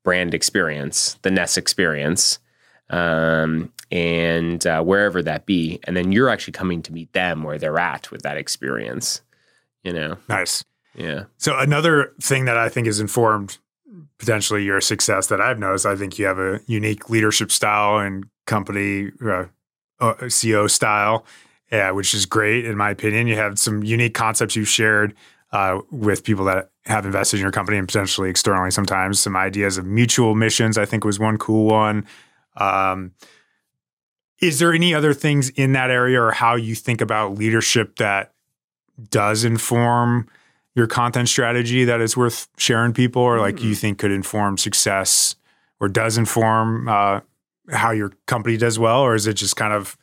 brand 0.05 0.33
experience, 0.33 1.19
the 1.23 1.31
Ness 1.31 1.57
experience, 1.57 2.39
um, 2.91 3.73
and 3.91 4.67
uh, 4.67 4.83
wherever 4.83 5.23
that 5.23 5.47
be. 5.47 5.81
And 5.85 5.97
then 5.97 6.13
you're 6.13 6.29
actually 6.29 6.53
coming 6.53 6.83
to 6.83 6.93
meet 6.93 7.13
them 7.13 7.43
where 7.43 7.59
they're 7.59 7.79
at 7.79 8.11
with 8.11 8.23
that 8.23 8.37
experience, 8.37 9.23
you 9.83 9.93
know? 9.93 10.17
nice. 10.29 10.65
Yeah. 10.95 11.25
So 11.37 11.59
another 11.59 12.13
thing 12.21 12.47
that 12.47 12.57
I 12.57 12.69
think 12.69 12.87
is 12.87 13.01
informed 13.01 13.59
potentially 14.19 14.65
your 14.65 14.81
success 14.81 15.29
that 15.29 15.41
I've 15.41 15.59
noticed, 15.59 15.87
I 15.87 15.97
think 15.97 16.19
you 16.19 16.27
have 16.27 16.39
a 16.39 16.61
unique 16.67 17.09
leadership 17.09 17.53
style 17.53 17.99
and 17.99 18.27
company 18.47 19.11
uh, 19.25 19.45
uh, 20.01 20.15
CEO 20.23 20.69
style, 20.69 21.25
yeah, 21.71 21.91
which 21.93 22.15
is 22.15 22.27
great 22.27 22.65
in 22.65 22.77
my 22.77 22.91
opinion. 22.91 23.27
You 23.27 23.37
have 23.37 23.59
some 23.59 23.85
unique 23.85 24.15
concepts 24.15 24.57
you've 24.57 24.69
shared 24.69 25.15
uh, 25.53 25.81
with 25.91 26.25
people 26.25 26.45
that 26.47 26.71
have 26.85 27.07
invested 27.07 27.37
in 27.37 27.43
your 27.43 27.53
company 27.53 27.79
and 27.79 27.87
potentially 27.87 28.29
externally 28.31 28.71
sometimes. 28.71 29.21
Some 29.21 29.37
ideas 29.37 29.79
of 29.79 29.87
mutual 29.87 30.35
missions, 30.35 30.77
I 30.77 30.85
think 30.85 31.05
was 31.05 31.19
one 31.19 31.39
cool 31.39 31.67
one. 31.67 32.07
Um, 32.59 33.13
is 34.41 34.59
there 34.59 34.73
any 34.73 34.95
other 34.95 35.15
things 35.15 35.49
in 35.51 35.73
that 35.73 35.91
area 35.91 36.21
or 36.21 36.31
how 36.31 36.55
you 36.55 36.75
think 36.75 37.01
about 37.01 37.37
leadership 37.37 37.97
that 37.97 38.33
does 39.11 39.45
inform 39.45 40.29
your 40.75 40.87
content 40.87 41.29
strategy 41.29 41.85
that 41.85 42.01
is 42.01 42.17
worth 42.17 42.49
sharing 42.57 42.93
people 42.93 43.23
or 43.23 43.41
like 43.41 43.63
you 43.63 43.75
think 43.75 43.99
could 43.99 44.13
inform 44.13 44.57
success 44.57 45.35
or 45.81 45.89
does 45.89 46.17
inform 46.17 46.89
uh, 46.89 47.21
how 47.71 47.91
your 47.91 48.13
company 48.27 48.57
does 48.57 48.79
well? 48.79 49.01
Or 49.01 49.15
is 49.15 49.27
it 49.27 49.35
just 49.35 49.57
kind 49.57 49.73
of 49.73 49.97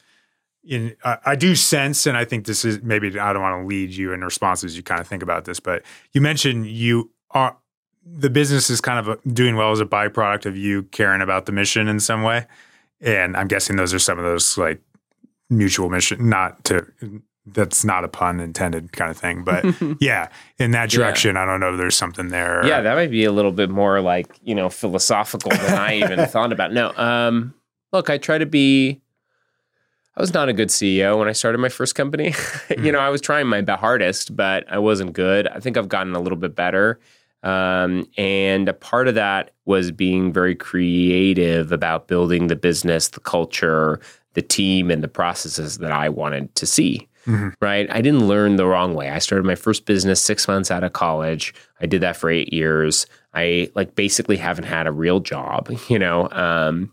in 0.66 0.96
I 1.04 1.18
I 1.26 1.36
do 1.36 1.56
sense 1.56 2.06
and 2.06 2.18
I 2.18 2.26
think 2.26 2.46
this 2.46 2.66
is 2.66 2.82
maybe 2.82 3.18
I 3.20 3.32
don't 3.34 3.42
want 3.42 3.62
to 3.62 3.68
lead 3.68 3.92
you 3.92 4.12
in 4.14 4.22
responses 4.22 4.76
you 4.76 4.84
kind 4.84 5.00
of 5.00 5.08
think 5.08 5.22
about 5.22 5.46
this 5.46 5.60
but 5.60 5.84
you 6.12 6.22
mentioned 6.22 6.66
you 6.68 7.12
are 7.32 7.56
the 8.06 8.30
business 8.30 8.70
is 8.70 8.80
kind 8.82 9.06
of 9.08 9.20
doing 9.34 9.56
well 9.56 9.72
as 9.72 9.80
a 9.80 9.86
byproduct 9.86 10.46
of 10.46 10.56
you 10.56 10.84
caring 10.84 11.22
about 11.22 11.46
the 11.48 11.52
mission 11.52 11.88
in 11.88 12.00
some 12.00 12.22
way 12.24 12.46
and 13.02 13.36
I'm 13.36 13.48
guessing 13.48 13.76
those 13.76 13.94
are 13.94 14.00
some 14.00 14.18
of 14.20 14.24
those 14.26 14.58
like 14.58 14.80
mutual 15.50 15.90
mission 15.90 16.30
not 16.30 16.64
to 16.66 16.86
that's 17.48 17.84
not 17.86 18.04
a 18.04 18.08
pun 18.08 18.40
intended 18.40 18.92
kind 18.92 19.12
of 19.12 19.18
thing 19.18 19.44
but 19.44 19.64
yeah 20.00 20.30
in 20.58 20.72
that 20.72 20.92
Yeah. 20.94 20.98
direction 21.00 21.38
i 21.38 21.46
don't 21.46 21.60
know 21.60 21.72
if 21.74 21.78
there's 21.78 21.96
something 21.96 22.30
there 22.30 22.66
Yeah, 22.66 22.82
that 22.82 22.96
might 22.96 23.12
be 23.12 23.24
a 23.26 23.32
little 23.32 23.52
bit 23.52 23.70
more 23.70 24.02
like, 24.02 24.28
you 24.44 24.56
know, 24.56 24.70
philosophical 24.70 25.52
than 25.52 25.78
I 25.78 25.98
even 26.00 26.26
thought 26.28 26.52
about. 26.52 26.74
No, 26.74 26.92
um, 26.96 27.54
look, 27.94 28.10
I 28.10 28.18
try 28.18 28.38
to 28.40 28.46
be 28.48 29.02
I 30.18 30.22
was 30.22 30.34
not 30.34 30.48
a 30.50 30.54
good 30.54 30.70
CEO 30.70 31.20
when 31.20 31.28
I 31.28 31.34
started 31.34 31.58
my 31.58 31.68
first 31.70 31.94
company. 31.94 32.34
you 32.82 32.92
know, 32.92 33.00
I 33.00 33.10
was 33.10 33.20
trying 33.22 33.48
my 33.48 33.62
hardest, 33.68 34.34
but 34.36 34.64
I 34.72 34.80
wasn't 34.80 35.12
good. 35.14 35.46
I 35.48 35.60
think 35.60 35.76
I've 35.78 35.90
gotten 35.90 36.16
a 36.16 36.20
little 36.22 36.38
bit 36.38 36.56
better. 36.56 37.00
Um, 37.46 38.06
and 38.18 38.68
a 38.68 38.74
part 38.74 39.08
of 39.08 39.16
that 39.16 39.52
was 39.66 39.92
being 39.92 40.34
very 40.34 40.56
creative 40.56 41.72
about 41.72 42.08
building 42.08 42.48
the 42.48 42.56
business, 42.56 43.10
the 43.10 43.20
culture, 43.20 44.00
the 44.34 44.42
team, 44.42 44.90
and 44.92 45.04
the 45.04 45.08
processes 45.08 45.78
that 45.78 45.92
I 45.92 46.10
wanted 46.10 46.54
to 46.56 46.66
see 46.66 47.08
Mhm. 47.28 47.54
right? 47.60 47.88
I 47.90 48.02
didn't 48.02 48.28
learn 48.28 48.56
the 48.56 48.68
wrong 48.68 48.94
way. 48.94 49.10
I 49.10 49.18
started 49.18 49.46
my 49.46 49.56
first 49.56 49.88
business 49.88 50.22
six 50.22 50.48
months 50.48 50.70
out 50.70 50.84
of 50.84 50.94
college. 50.94 51.56
I 51.82 51.88
did 51.88 52.02
that 52.02 52.16
for 52.16 52.30
eight 52.30 52.54
years. 52.54 53.08
I 53.34 53.70
like 53.74 53.96
basically 53.96 54.38
haven't 54.38 54.66
had 54.66 54.86
a 54.86 54.92
real 54.92 55.20
job, 55.20 55.72
you 55.90 55.98
know. 55.98 56.30
Um, 56.32 56.92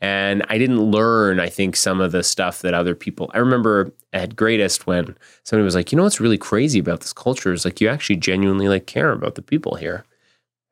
and 0.00 0.44
I 0.48 0.58
didn't 0.58 0.80
learn, 0.92 1.40
I 1.40 1.48
think, 1.48 1.74
some 1.76 2.00
of 2.00 2.12
the 2.12 2.22
stuff 2.22 2.60
that 2.62 2.72
other 2.74 2.94
people. 2.94 3.30
I 3.34 3.38
remember 3.38 3.90
at 4.14 4.34
Greatist 4.36 4.86
when 4.86 5.14
somebody 5.42 5.64
was 5.64 5.74
like, 5.74 5.92
"You 5.92 5.96
know 5.96 6.04
what's 6.04 6.20
really 6.20 6.38
crazy 6.38 6.78
about 6.78 7.00
this 7.00 7.12
culture 7.12 7.52
is 7.52 7.66
like 7.66 7.80
you 7.82 7.88
actually 7.88 8.16
genuinely 8.16 8.68
like 8.68 8.86
care 8.86 9.12
about 9.12 9.34
the 9.34 9.42
people 9.42 9.74
here." 9.74 10.04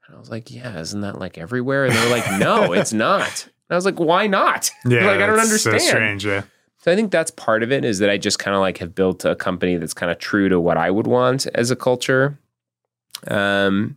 And 0.07 0.17
I 0.17 0.19
was 0.19 0.31
like, 0.31 0.51
"Yeah, 0.51 0.79
isn't 0.81 1.03
that 1.03 1.19
like 1.19 1.37
everywhere?" 1.37 1.85
And 1.85 1.95
they're 1.95 2.11
like, 2.11 2.31
"No, 2.39 2.73
it's 2.73 2.95
not." 2.95 3.45
And 3.45 3.75
I 3.75 3.75
was 3.75 3.85
like, 3.85 4.01
"Why 4.01 4.27
not?" 4.27 4.71
yeah 4.87 5.07
like 5.07 5.21
I 5.21 5.27
don't 5.27 5.39
understand. 5.39 5.83
so 5.83 5.87
strange 5.89 6.25
yeah 6.25 6.43
So 6.79 6.91
I 6.93 6.97
think 6.97 7.11
that's 7.11 7.31
part 7.33 7.63
of 7.63 7.71
it 7.71 7.85
is 7.85 7.99
that 7.99 8.09
I 8.11 8.17
just 8.17 8.39
kind 8.39 8.55
of 8.55 8.61
like 8.61 8.79
have 8.79 8.95
built 8.95 9.25
a 9.25 9.35
company 9.35 9.77
that's 9.77 9.95
kind 9.95 10.11
of 10.11 10.19
true 10.19 10.49
to 10.49 10.59
what 10.59 10.77
I 10.79 10.91
would 10.91 11.07
want 11.07 11.47
as 11.55 11.71
a 11.71 11.77
culture. 11.77 12.39
Um, 13.29 13.97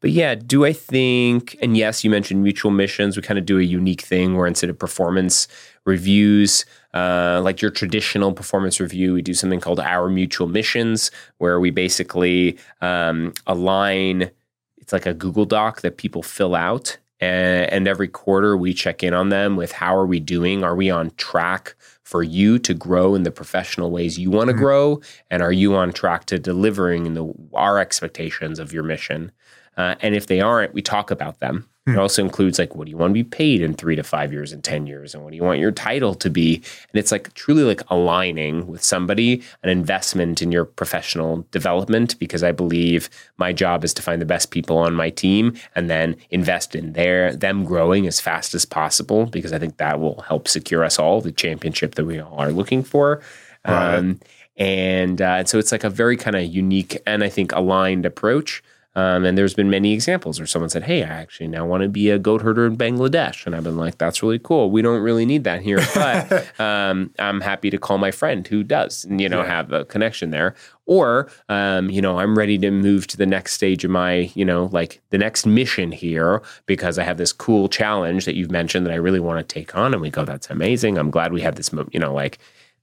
but 0.00 0.10
yeah, 0.10 0.34
do 0.34 0.64
I 0.64 0.72
think, 0.72 1.56
and 1.62 1.76
yes, 1.76 2.04
you 2.04 2.10
mentioned 2.10 2.42
mutual 2.42 2.70
missions. 2.70 3.16
We 3.16 3.22
kind 3.22 3.38
of 3.38 3.46
do 3.46 3.58
a 3.58 3.62
unique 3.62 4.02
thing 4.02 4.36
where 4.36 4.46
instead 4.46 4.70
of 4.70 4.78
performance 4.78 5.48
reviews, 5.84 6.64
uh, 6.96 7.40
like 7.42 7.60
your 7.62 7.70
traditional 7.70 8.32
performance 8.32 8.80
review, 8.80 9.12
we 9.14 9.22
do 9.22 9.34
something 9.34 9.60
called 9.60 9.80
our 9.80 10.08
mutual 10.08 10.48
missions, 10.48 11.10
where 11.38 11.58
we 11.60 11.70
basically 11.70 12.56
um, 12.80 13.32
align. 13.46 14.30
It's 14.78 14.92
like 14.92 15.06
a 15.06 15.14
Google 15.14 15.44
Doc 15.44 15.80
that 15.82 15.96
people 15.96 16.22
fill 16.22 16.54
out, 16.54 16.96
and, 17.20 17.70
and 17.72 17.88
every 17.88 18.08
quarter 18.08 18.56
we 18.56 18.72
check 18.72 19.02
in 19.02 19.12
on 19.14 19.28
them 19.30 19.56
with 19.56 19.72
how 19.72 19.94
are 19.96 20.06
we 20.06 20.20
doing? 20.20 20.62
Are 20.64 20.76
we 20.76 20.90
on 20.90 21.10
track 21.16 21.74
for 22.04 22.22
you 22.22 22.58
to 22.60 22.72
grow 22.72 23.14
in 23.16 23.24
the 23.24 23.32
professional 23.32 23.90
ways 23.90 24.16
you 24.16 24.30
want 24.30 24.48
to 24.48 24.54
Mhm. 24.54 24.58
grow, 24.58 25.00
and 25.30 25.42
are 25.42 25.52
you 25.52 25.74
on 25.74 25.92
track 25.92 26.24
to 26.26 26.38
delivering 26.38 27.04
in 27.04 27.14
the 27.14 27.26
our 27.52 27.78
expectations 27.78 28.58
of 28.58 28.72
your 28.72 28.84
mission? 28.84 29.32
Uh, 29.76 29.94
and 30.00 30.14
if 30.14 30.26
they 30.26 30.40
aren't, 30.40 30.74
we 30.74 30.82
talk 30.82 31.10
about 31.10 31.40
them. 31.40 31.68
It 31.86 31.96
also 31.98 32.20
includes 32.20 32.58
like, 32.58 32.74
what 32.74 32.86
do 32.86 32.90
you 32.90 32.96
want 32.96 33.10
to 33.10 33.14
be 33.14 33.22
paid 33.22 33.62
in 33.62 33.74
three 33.74 33.94
to 33.94 34.02
five 34.02 34.32
years 34.32 34.52
and 34.52 34.64
10 34.64 34.88
years? 34.88 35.14
And 35.14 35.22
what 35.22 35.30
do 35.30 35.36
you 35.36 35.44
want 35.44 35.60
your 35.60 35.70
title 35.70 36.16
to 36.16 36.28
be? 36.28 36.56
And 36.56 36.98
it's 36.98 37.12
like 37.12 37.32
truly 37.34 37.62
like 37.62 37.80
aligning 37.88 38.66
with 38.66 38.82
somebody, 38.82 39.40
an 39.62 39.70
investment 39.70 40.42
in 40.42 40.50
your 40.50 40.64
professional 40.64 41.46
development, 41.52 42.18
because 42.18 42.42
I 42.42 42.50
believe 42.50 43.08
my 43.36 43.52
job 43.52 43.84
is 43.84 43.94
to 43.94 44.02
find 44.02 44.20
the 44.20 44.26
best 44.26 44.50
people 44.50 44.78
on 44.78 44.94
my 44.94 45.10
team 45.10 45.54
and 45.76 45.88
then 45.88 46.16
invest 46.30 46.74
in 46.74 46.94
their 46.94 47.36
them 47.36 47.64
growing 47.64 48.08
as 48.08 48.18
fast 48.18 48.52
as 48.52 48.64
possible, 48.64 49.26
because 49.26 49.52
I 49.52 49.60
think 49.60 49.76
that 49.76 50.00
will 50.00 50.22
help 50.22 50.48
secure 50.48 50.82
us 50.82 50.98
all 50.98 51.20
the 51.20 51.30
championship 51.30 51.94
that 51.94 52.04
we 52.04 52.18
all 52.18 52.36
are 52.40 52.50
looking 52.50 52.82
for. 52.82 53.22
Right. 53.64 53.94
Um, 53.94 54.18
and 54.56 55.22
uh, 55.22 55.44
so 55.44 55.60
it's 55.60 55.70
like 55.70 55.84
a 55.84 55.90
very 55.90 56.16
kind 56.16 56.34
of 56.34 56.42
unique 56.46 57.00
and 57.06 57.22
I 57.22 57.28
think 57.28 57.52
aligned 57.52 58.06
approach. 58.06 58.60
Um, 58.96 59.26
and 59.26 59.36
there's 59.36 59.52
been 59.52 59.68
many 59.68 59.92
examples 59.92 60.40
where 60.40 60.46
someone 60.46 60.70
said, 60.70 60.84
"Hey, 60.84 61.02
I 61.04 61.08
actually 61.08 61.48
now 61.48 61.66
want 61.66 61.82
to 61.82 61.88
be 61.88 62.08
a 62.08 62.18
goat 62.18 62.40
herder 62.40 62.64
in 62.64 62.76
Bangladesh," 62.78 63.44
and 63.44 63.54
I've 63.54 63.62
been 63.62 63.76
like, 63.76 63.98
"That's 63.98 64.22
really 64.22 64.38
cool. 64.38 64.70
We 64.70 64.80
don't 64.80 65.02
really 65.02 65.26
need 65.26 65.44
that 65.44 65.60
here, 65.60 65.78
but 65.94 66.58
um, 66.58 67.10
I'm 67.18 67.42
happy 67.42 67.68
to 67.70 67.76
call 67.78 67.98
my 67.98 68.10
friend 68.10 68.46
who 68.46 68.62
does, 68.64 69.04
and 69.04 69.20
you 69.20 69.28
know, 69.28 69.42
Yeah. 69.42 69.48
have 69.48 69.72
a 69.72 69.84
connection 69.84 70.30
there." 70.30 70.54
Or, 70.86 71.28
um, 71.48 71.90
you 71.90 72.00
know, 72.00 72.18
I'm 72.20 72.38
ready 72.38 72.56
to 72.58 72.70
move 72.70 73.06
to 73.08 73.16
the 73.16 73.26
next 73.26 73.52
stage 73.54 73.84
of 73.84 73.90
my, 73.90 74.30
you 74.34 74.44
know, 74.44 74.70
like 74.72 75.02
the 75.10 75.18
next 75.18 75.44
mission 75.44 75.90
here 75.92 76.40
because 76.66 76.96
I 76.96 77.02
have 77.02 77.18
this 77.18 77.32
cool 77.32 77.68
challenge 77.68 78.24
that 78.24 78.36
you've 78.36 78.52
mentioned 78.52 78.86
that 78.86 78.92
I 78.92 78.96
really 78.96 79.18
want 79.20 79.38
to 79.46 79.52
take 79.54 79.76
on. 79.76 79.92
And 79.92 80.00
we 80.00 80.10
go, 80.10 80.24
"That's 80.24 80.48
amazing. 80.48 80.96
I'm 80.96 81.10
glad 81.10 81.32
we 81.32 81.42
had 81.42 81.56
this, 81.56 81.70
you 81.92 82.00
know, 82.00 82.14
like." 82.14 82.38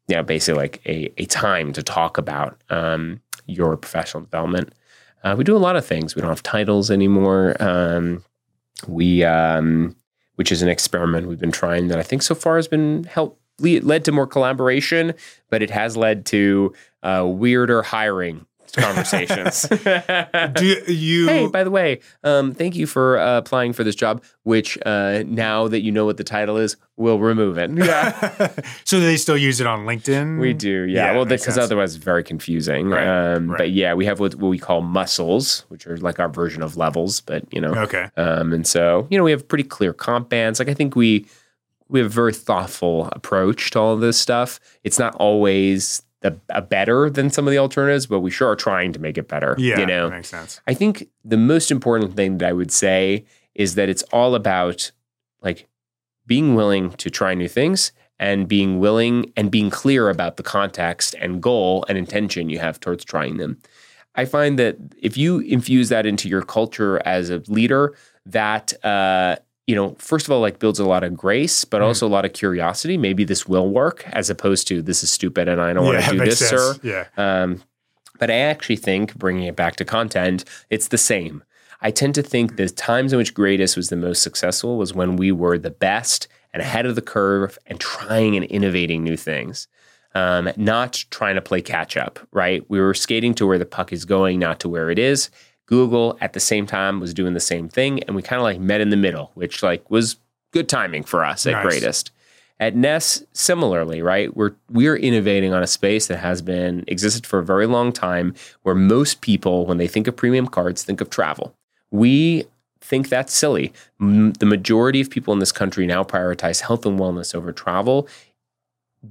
you 0.10 0.18
know, 0.18 0.24
basically 0.24 0.62
like 0.62 0.82
a, 0.86 1.10
a 1.18 1.24
time 1.28 1.72
to 1.72 1.82
talk 1.82 2.18
about 2.18 2.60
um, 2.70 3.22
your 3.46 3.78
professional 3.78 4.22
development. 4.22 4.74
Uh, 5.24 5.36
we 5.38 5.44
do 5.44 5.56
a 5.56 5.60
lot 5.60 5.76
of 5.76 5.86
things. 5.86 6.16
We 6.16 6.22
don't 6.22 6.30
have 6.30 6.44
titles 6.44 6.92
anymore. 6.92 7.56
Um, 7.60 8.24
we, 8.88 9.24
um, 9.24 9.96
which 10.36 10.52
is 10.52 10.62
an 10.62 10.70
experiment 10.70 11.28
we've 11.28 11.40
been 11.40 11.52
trying 11.52 11.88
that 11.88 12.00
I 12.00 12.04
think 12.04 12.22
so 12.22 12.36
far 12.36 12.58
has 12.58 12.68
been 12.68 13.06
help 13.06 13.40
le- 13.60 13.80
led 13.80 14.04
to 14.06 14.12
more 14.12 14.28
collaboration, 14.28 15.14
but 15.50 15.62
it 15.62 15.70
has 15.70 15.96
led 15.96 16.26
to 16.28 16.74
uh, 17.04 17.26
weirder 17.26 17.82
hiring 17.84 18.46
conversations. 18.78 19.62
Do 20.56 20.84
you? 20.88 21.28
hey, 21.28 21.48
by 21.48 21.64
the 21.64 21.70
way, 21.72 22.00
um, 22.24 22.54
thank 22.54 22.76
you 22.76 22.88
for 22.88 23.20
uh, 23.20 23.38
applying 23.38 23.74
for 23.74 23.84
this 23.84 23.96
job. 23.96 24.24
Which 24.44 24.78
uh, 24.86 25.24
now 25.26 25.68
that 25.68 25.82
you 25.82 25.92
know 25.92 26.06
what 26.06 26.18
the 26.18 26.24
title 26.24 26.58
is, 26.58 26.76
we'll 26.98 27.20
remove 27.20 27.58
it. 27.58 27.72
Yeah. 27.72 28.52
so 28.84 29.00
they 29.00 29.16
still 29.18 29.38
use 29.38 29.62
it 29.62 29.68
on 29.68 29.86
LinkedIn? 29.86 30.40
We 30.40 30.54
do, 30.54 30.84
yeah. 30.84 31.14
well, 31.14 31.26
because 31.26 31.58
otherwise 31.58 31.96
it's 31.96 32.04
very 32.04 32.24
confusing. 32.24 32.90
Right, 32.90 33.36
um, 33.36 33.50
right. 33.52 33.58
But 33.60 33.72
yeah, 33.72 33.94
we 33.94 34.06
have 34.06 34.20
what, 34.20 34.36
what 34.36 34.50
we 34.50 34.58
call 34.60 34.82
muscles, 34.82 35.66
which 35.70 35.88
are 35.88 35.98
like 35.98 36.20
our 36.20 36.30
version 36.30 36.62
of 36.62 36.76
levels. 36.76 37.22
But 37.22 37.46
you 37.54 37.62
know, 37.62 37.74
Okay. 37.74 38.10
um, 38.18 38.54
and 38.54 38.66
so 38.68 39.08
you 39.10 39.18
know, 39.18 39.24
we 39.24 39.32
have 39.32 39.48
pretty 39.48 39.64
clear 39.64 39.94
comp 39.94 40.30
bands. 40.30 40.60
Like 40.60 40.70
I 40.70 40.74
think 40.74 40.96
we 40.96 41.26
we 41.90 42.00
have 42.00 42.08
a 42.08 42.14
very 42.14 42.34
thoughtful 42.34 43.08
approach 43.12 43.70
to 43.72 43.80
all 43.80 43.94
of 43.94 44.00
this 44.00 44.18
stuff. 44.18 44.60
It's 44.84 44.98
not 44.98 45.16
always 45.16 46.02
the, 46.24 46.40
a 46.50 46.62
better 46.62 47.10
than 47.10 47.30
some 47.30 47.48
of 47.48 47.52
the 47.52 47.58
alternatives, 47.58 48.08
but 48.08 48.22
we 48.22 48.32
sure 48.32 48.50
are 48.50 48.56
trying 48.56 48.94
to 48.94 49.00
make 49.00 49.18
it 49.18 49.28
better. 49.28 49.56
Yeah, 49.60 49.80
you 49.80 49.86
know, 49.86 50.10
that 50.10 50.16
makes 50.16 50.30
sense. 50.30 50.62
I 50.66 50.74
think 50.74 51.10
the 51.24 51.38
most 51.38 51.70
important 51.70 52.16
thing 52.16 52.40
that 52.40 52.50
I 52.50 52.54
would 52.54 52.72
say 52.72 53.26
is 53.54 53.76
that 53.76 53.90
it's 53.90 54.04
all 54.04 54.34
about 54.34 54.92
like 55.42 55.68
being 56.26 56.56
willing 56.56 56.92
to 56.92 57.10
try 57.10 57.34
new 57.34 57.50
things 57.50 57.92
and 58.20 58.48
being 58.48 58.80
willing 58.80 59.34
and 59.36 59.52
being 59.52 59.70
clear 59.70 60.10
about 60.10 60.38
the 60.38 60.44
context 60.44 61.14
and 61.20 61.44
goal 61.44 61.86
and 61.90 61.98
intention 61.98 62.50
you 62.50 62.58
have 62.60 62.80
towards 62.80 63.04
trying 63.04 63.38
them. 63.38 63.58
I 64.16 64.26
find 64.26 64.58
that 64.60 64.78
if 65.02 65.18
you 65.18 65.40
infuse 65.40 65.90
that 65.90 66.06
into 66.06 66.30
your 66.30 66.44
culture 66.44 67.02
as 67.06 67.30
a 67.30 67.44
leader, 67.48 67.96
that 68.26 68.74
uh, 68.86 69.38
you 69.68 69.76
know, 69.76 69.96
first 69.98 70.26
of 70.28 70.32
all, 70.32 70.42
like 70.42 70.60
builds 70.60 70.80
a 70.80 70.86
lot 70.86 71.04
of 71.04 71.16
grace, 71.16 71.64
but 71.66 71.82
Mm. 71.82 71.86
also 71.86 72.06
a 72.08 72.10
lot 72.10 72.26
of 72.26 72.34
curiosity. 72.34 72.98
Maybe 72.98 73.24
this 73.24 73.48
will 73.48 73.70
work, 73.70 74.06
as 74.12 74.30
opposed 74.30 74.68
to 74.68 74.82
this 74.82 75.04
is 75.04 75.12
stupid 75.12 75.48
and 75.48 75.62
I 75.62 75.72
don't 75.74 75.86
want 75.86 76.04
to 76.04 76.12
do 76.18 76.18
this, 76.20 76.40
sense. 76.40 76.50
sir. 76.50 76.76
Yeah. 76.84 77.06
Um, 77.18 77.64
but 78.20 78.30
I 78.30 78.36
actually 78.36 78.76
think, 78.76 79.16
bringing 79.16 79.44
it 79.46 79.56
back 79.56 79.76
to 79.78 79.86
content, 79.86 80.44
it's 80.70 80.90
the 80.90 80.98
same. 80.98 81.44
I 81.82 81.92
tend 81.92 82.16
to 82.16 82.22
think 82.24 82.56
the 82.56 82.70
times 82.70 83.12
in 83.14 83.18
which 83.18 83.34
Greatist 83.34 83.76
was 83.76 83.90
the 83.90 83.96
most 83.96 84.22
successful 84.22 84.78
was 84.78 84.94
when 84.94 85.16
we 85.18 85.32
were 85.32 85.58
the 85.58 85.72
best 85.72 86.28
and 86.54 86.62
ahead 86.62 86.86
of 86.86 86.96
the 86.96 87.02
curve 87.02 87.58
and 87.66 87.80
trying 87.80 88.36
and 88.36 88.46
innovating 88.46 89.04
new 89.04 89.18
things, 89.18 89.68
um, 90.16 90.50
not 90.56 91.04
trying 91.10 91.36
to 91.36 91.42
play 91.42 91.62
catch 91.62 91.98
up, 91.98 92.20
right? 92.32 92.64
We 92.70 92.80
were 92.80 92.94
skating 92.94 93.34
to 93.36 93.48
where 93.48 93.58
the 93.58 93.66
puck 93.66 93.92
is 93.92 94.06
going, 94.06 94.40
not 94.40 94.60
to 94.62 94.70
where 94.70 94.90
it 94.92 95.00
is. 95.00 95.30
Google 95.66 96.18
at 96.22 96.34
the 96.34 96.40
same 96.40 96.66
time 96.66 97.00
was 97.00 97.14
doing 97.14 97.34
the 97.34 97.40
same 97.40 97.70
thing, 97.70 98.04
and 98.04 98.16
we 98.16 98.22
kind 98.22 98.40
of 98.40 98.44
like 98.44 98.60
met 98.60 98.82
in 98.82 98.90
the 98.90 98.98
middle, 98.98 99.32
which 99.36 99.64
like 99.64 99.90
was 99.90 100.18
good 100.52 100.70
timing 100.70 101.04
for 101.04 101.24
us 101.26 101.46
at 101.46 101.54
Nice. 101.54 101.64
Greatist. 101.64 102.12
At 102.60 102.76
Ness, 102.76 103.24
similarly, 103.34 104.02
right? 104.02 104.36
We're 104.38 104.54
we're 104.70 104.96
innovating 104.96 105.54
on 105.54 105.64
a 105.64 105.68
space 105.68 106.08
that 106.08 106.18
has 106.20 106.42
been 106.42 106.84
existed 106.88 107.26
for 107.26 107.40
a 107.40 107.44
very 107.44 107.66
long 107.66 107.92
time, 107.92 108.36
where 108.62 108.76
most 108.76 109.22
people, 109.22 109.66
when 109.66 109.78
they 109.78 109.88
think 109.88 110.08
of 110.08 110.16
premium 110.16 110.48
cards, 110.48 110.84
think 110.84 111.02
of 111.02 111.10
travel. 111.10 111.56
We 111.92 112.46
think 112.80 113.10
that's 113.10 113.34
silly. 113.34 113.74
M- 114.00 114.34
the 114.34 114.46
majority 114.46 115.02
of 115.02 115.10
people 115.10 115.34
in 115.34 115.40
this 115.40 115.52
country 115.52 115.86
now 115.88 116.04
prioritize 116.04 116.62
health 116.62 116.86
and 116.86 117.00
wellness 117.00 117.34
over 117.34 117.52
travel. 117.52 118.08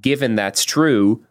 Given 0.01 0.37
that's 0.37 0.65
true, 0.65 1.25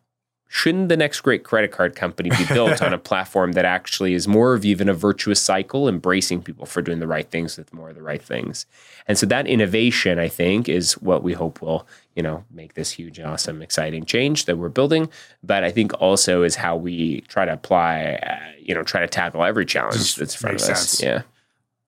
shouldn't 0.53 0.89
the 0.89 0.97
next 0.97 1.21
great 1.21 1.45
credit 1.45 1.71
card 1.71 1.95
company 1.95 2.29
be 2.29 2.43
built 2.49 2.81
on 2.81 2.93
a 2.93 2.97
platform 3.09 3.53
that 3.53 3.63
actually 3.63 4.13
is 4.13 4.27
more 4.27 4.53
of 4.53 4.65
even 4.65 4.89
a 4.89 4.93
virtuous 4.93 5.41
cycle, 5.41 5.87
embracing 5.87 6.41
people 6.43 6.65
for 6.65 6.81
doing 6.81 6.99
the 6.99 7.07
right 7.07 7.31
things 7.31 7.57
with 7.57 7.73
more 7.73 7.87
of 7.87 7.95
the 7.95 8.01
right 8.01 8.21
things? 8.21 8.65
And 9.07 9.17
so 9.17 9.25
that 9.27 9.47
innovation, 9.47 10.19
I 10.19 10.27
think, 10.27 10.67
is 10.67 10.95
what 10.95 11.23
we 11.23 11.31
hope 11.31 11.61
will, 11.61 11.87
you 12.17 12.21
know, 12.21 12.43
make 12.51 12.73
this 12.73 12.91
huge, 12.91 13.17
awesome, 13.17 13.61
exciting 13.61 14.03
change 14.03 14.43
that 14.43 14.57
we're 14.57 14.67
building. 14.67 15.09
But 15.41 15.63
I 15.63 15.71
think 15.71 15.93
also 16.01 16.43
is 16.43 16.55
how 16.55 16.75
we 16.75 17.21
try 17.21 17.45
to 17.45 17.53
apply, 17.53 18.19
uh, 18.21 18.51
you 18.59 18.75
know, 18.75 18.83
try 18.83 18.99
to 18.99 19.07
tackle 19.07 19.45
every 19.45 19.65
challenge 19.65 19.95
Just 19.95 20.17
that's 20.19 20.35
in 20.35 20.39
front 20.41 20.55
of 20.57 20.61
us. 20.69 20.89
sense. 20.89 21.01
Yeah. 21.01 21.21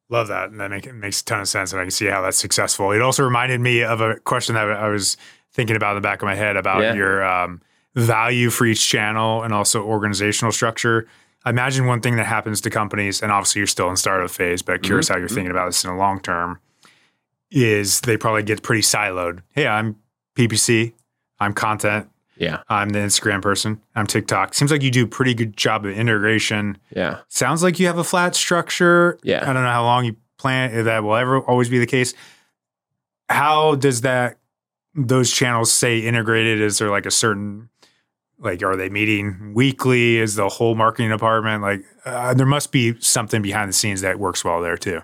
Love 0.07 0.29
that. 0.29 0.51
And 0.51 0.61
that 0.61 0.69
make, 0.69 0.87
it 0.87 0.93
makes 0.93 1.19
a 1.19 1.25
ton 1.25 1.41
of 1.41 1.49
sense. 1.49 1.73
And 1.73 1.81
I 1.81 1.83
can 1.83 1.91
see 1.91 2.05
how 2.05 2.21
that's 2.21 2.37
successful. 2.37 2.91
It 2.93 3.01
also 3.01 3.23
reminded 3.25 3.59
me 3.59 3.83
of 3.83 3.99
a 3.99 4.15
question 4.21 4.55
that 4.55 4.69
I 4.71 4.87
was 4.87 5.17
thinking 5.51 5.75
about 5.75 5.91
in 5.91 5.95
the 6.01 6.01
back 6.07 6.21
of 6.21 6.25
my 6.27 6.35
head 6.35 6.55
about 6.55 6.81
Yeah. 6.81 6.93
your 6.93 7.23
um, 7.25 7.61
value 7.95 8.49
for 8.49 8.65
each 8.65 8.87
channel 8.87 9.43
and 9.43 9.53
also 9.53 9.83
organizational 9.83 10.51
structure. 10.51 11.07
I 11.45 11.49
imagine 11.49 11.85
one 11.85 12.01
thing 12.01 12.15
that 12.15 12.25
happens 12.25 12.61
to 12.61 12.69
companies, 12.69 13.21
and 13.21 13.31
obviously 13.31 13.59
you're 13.59 13.67
still 13.67 13.89
in 13.89 13.97
startup 13.97 14.31
phase, 14.31 14.61
but 14.61 14.75
mm-hmm. 14.75 14.85
curious 14.85 15.07
how 15.09 15.17
you're 15.17 15.27
mm-hmm. 15.27 15.35
thinking 15.35 15.51
about 15.51 15.67
this 15.67 15.83
in 15.83 15.91
the 15.91 15.97
long 15.97 16.19
term, 16.19 16.59
is 17.51 18.01
they 18.01 18.17
probably 18.17 18.43
get 18.43 18.63
pretty 18.63 18.81
siloed. 18.81 19.41
Hey, 19.51 19.67
I'm 19.67 19.97
PPC, 20.35 20.93
I'm 21.39 21.53
content, 21.53 22.09
Yeah. 22.37 22.63
I'm 22.69 22.89
the 22.89 22.99
Instagram 22.99 23.41
person, 23.41 23.81
I'm 23.95 24.07
TikTok. 24.07 24.53
Seems 24.53 24.71
like 24.71 24.81
you 24.81 24.89
do 24.89 25.03
a 25.03 25.07
pretty 25.07 25.33
good 25.33 25.55
job 25.55 25.85
of 25.85 25.91
integration. 25.91 26.77
Yeah. 26.95 27.19
Sounds 27.27 27.61
like 27.61 27.79
you 27.79 27.87
have 27.87 27.97
a 27.97 28.03
flat 28.03 28.35
structure. 28.35 29.19
Yeah. 29.23 29.41
I 29.41 29.53
don't 29.53 29.63
know 29.63 29.69
how 29.69 29.83
long 29.83 30.05
you 30.05 30.15
plan 30.37 30.71
if 30.73 30.85
that 30.85 31.03
will 31.03 31.15
ever 31.15 31.41
always 31.41 31.69
be 31.69 31.79
the 31.79 31.85
case. 31.85 32.13
How 33.29 33.75
does 33.75 34.01
that 34.01 34.39
those 34.95 35.31
channels 35.31 35.71
stay 35.71 35.99
integrated? 35.99 36.61
Is 36.61 36.77
there 36.77 36.89
like 36.89 37.05
a 37.05 37.11
certain 37.11 37.69
like 38.43 38.61
are 38.63 38.75
they 38.75 38.89
meeting 38.89 39.53
weekly? 39.53 40.17
Is 40.17 40.35
the 40.35 40.49
whole 40.49 40.75
marketing 40.75 41.09
department 41.09 41.61
like 41.61 41.83
uh, 42.05 42.33
there 42.33 42.45
must 42.45 42.71
be 42.71 42.99
something 42.99 43.41
behind 43.41 43.69
the 43.69 43.73
scenes 43.73 44.01
that 44.01 44.19
works 44.19 44.43
well 44.43 44.61
there 44.61 44.77
too. 44.77 45.01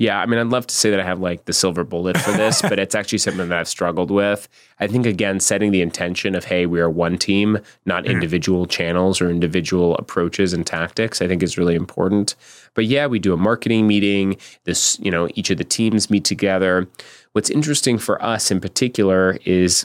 Yeah, 0.00 0.20
I 0.20 0.26
mean, 0.26 0.38
I'd 0.38 0.46
love 0.46 0.64
to 0.68 0.74
say 0.76 0.90
that 0.90 1.00
I 1.00 1.02
have 1.02 1.18
like 1.18 1.46
the 1.46 1.52
silver 1.52 1.82
bullet 1.82 2.16
for 2.16 2.30
this, 2.30 2.62
but 2.62 2.78
it's 2.78 2.94
actually 2.94 3.18
something 3.18 3.48
that 3.48 3.58
I've 3.58 3.66
struggled 3.66 4.12
with. 4.12 4.48
I 4.78 4.86
think, 4.86 5.06
again, 5.06 5.40
setting 5.40 5.72
the 5.72 5.82
intention 5.82 6.36
of, 6.36 6.44
hey, 6.44 6.66
we 6.66 6.78
are 6.78 6.88
one 6.88 7.18
team, 7.18 7.58
not 7.84 8.06
individual 8.06 8.66
channels 8.66 9.20
or 9.20 9.28
individual 9.28 9.96
approaches 9.96 10.52
and 10.52 10.64
tactics, 10.64 11.20
I 11.20 11.26
think 11.26 11.42
is 11.42 11.58
really 11.58 11.74
important. 11.74 12.36
But 12.74 12.84
yeah, 12.84 13.08
we 13.08 13.18
do 13.18 13.32
a 13.32 13.36
marketing 13.36 13.88
meeting. 13.88 14.36
This, 14.62 15.00
you 15.00 15.10
know, 15.10 15.28
each 15.34 15.50
of 15.50 15.58
the 15.58 15.64
teams 15.64 16.10
meet 16.10 16.24
together. 16.24 16.86
What's 17.32 17.50
interesting 17.50 17.98
for 17.98 18.22
us 18.22 18.52
in 18.52 18.60
particular 18.60 19.38
is 19.44 19.84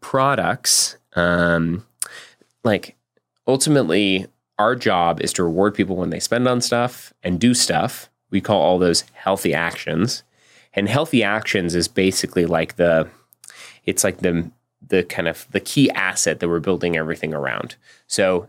products. 0.00 0.96
Um, 1.16 1.84
like, 2.64 2.96
ultimately, 3.46 4.26
our 4.58 4.74
job 4.74 5.20
is 5.20 5.32
to 5.34 5.44
reward 5.44 5.74
people 5.74 5.96
when 5.96 6.10
they 6.10 6.20
spend 6.20 6.48
on 6.48 6.60
stuff 6.60 7.12
and 7.22 7.38
do 7.38 7.54
stuff. 7.54 8.10
We 8.30 8.40
call 8.40 8.60
all 8.60 8.78
those 8.78 9.04
healthy 9.12 9.54
actions. 9.54 10.22
And 10.74 10.88
healthy 10.88 11.22
actions 11.22 11.74
is 11.74 11.88
basically 11.88 12.46
like 12.46 12.76
the 12.76 13.08
it's 13.84 14.04
like 14.04 14.18
the 14.18 14.50
the 14.86 15.02
kind 15.04 15.28
of 15.28 15.46
the 15.50 15.60
key 15.60 15.90
asset 15.90 16.40
that 16.40 16.48
we're 16.48 16.60
building 16.60 16.96
everything 16.96 17.34
around. 17.34 17.76
So 18.06 18.48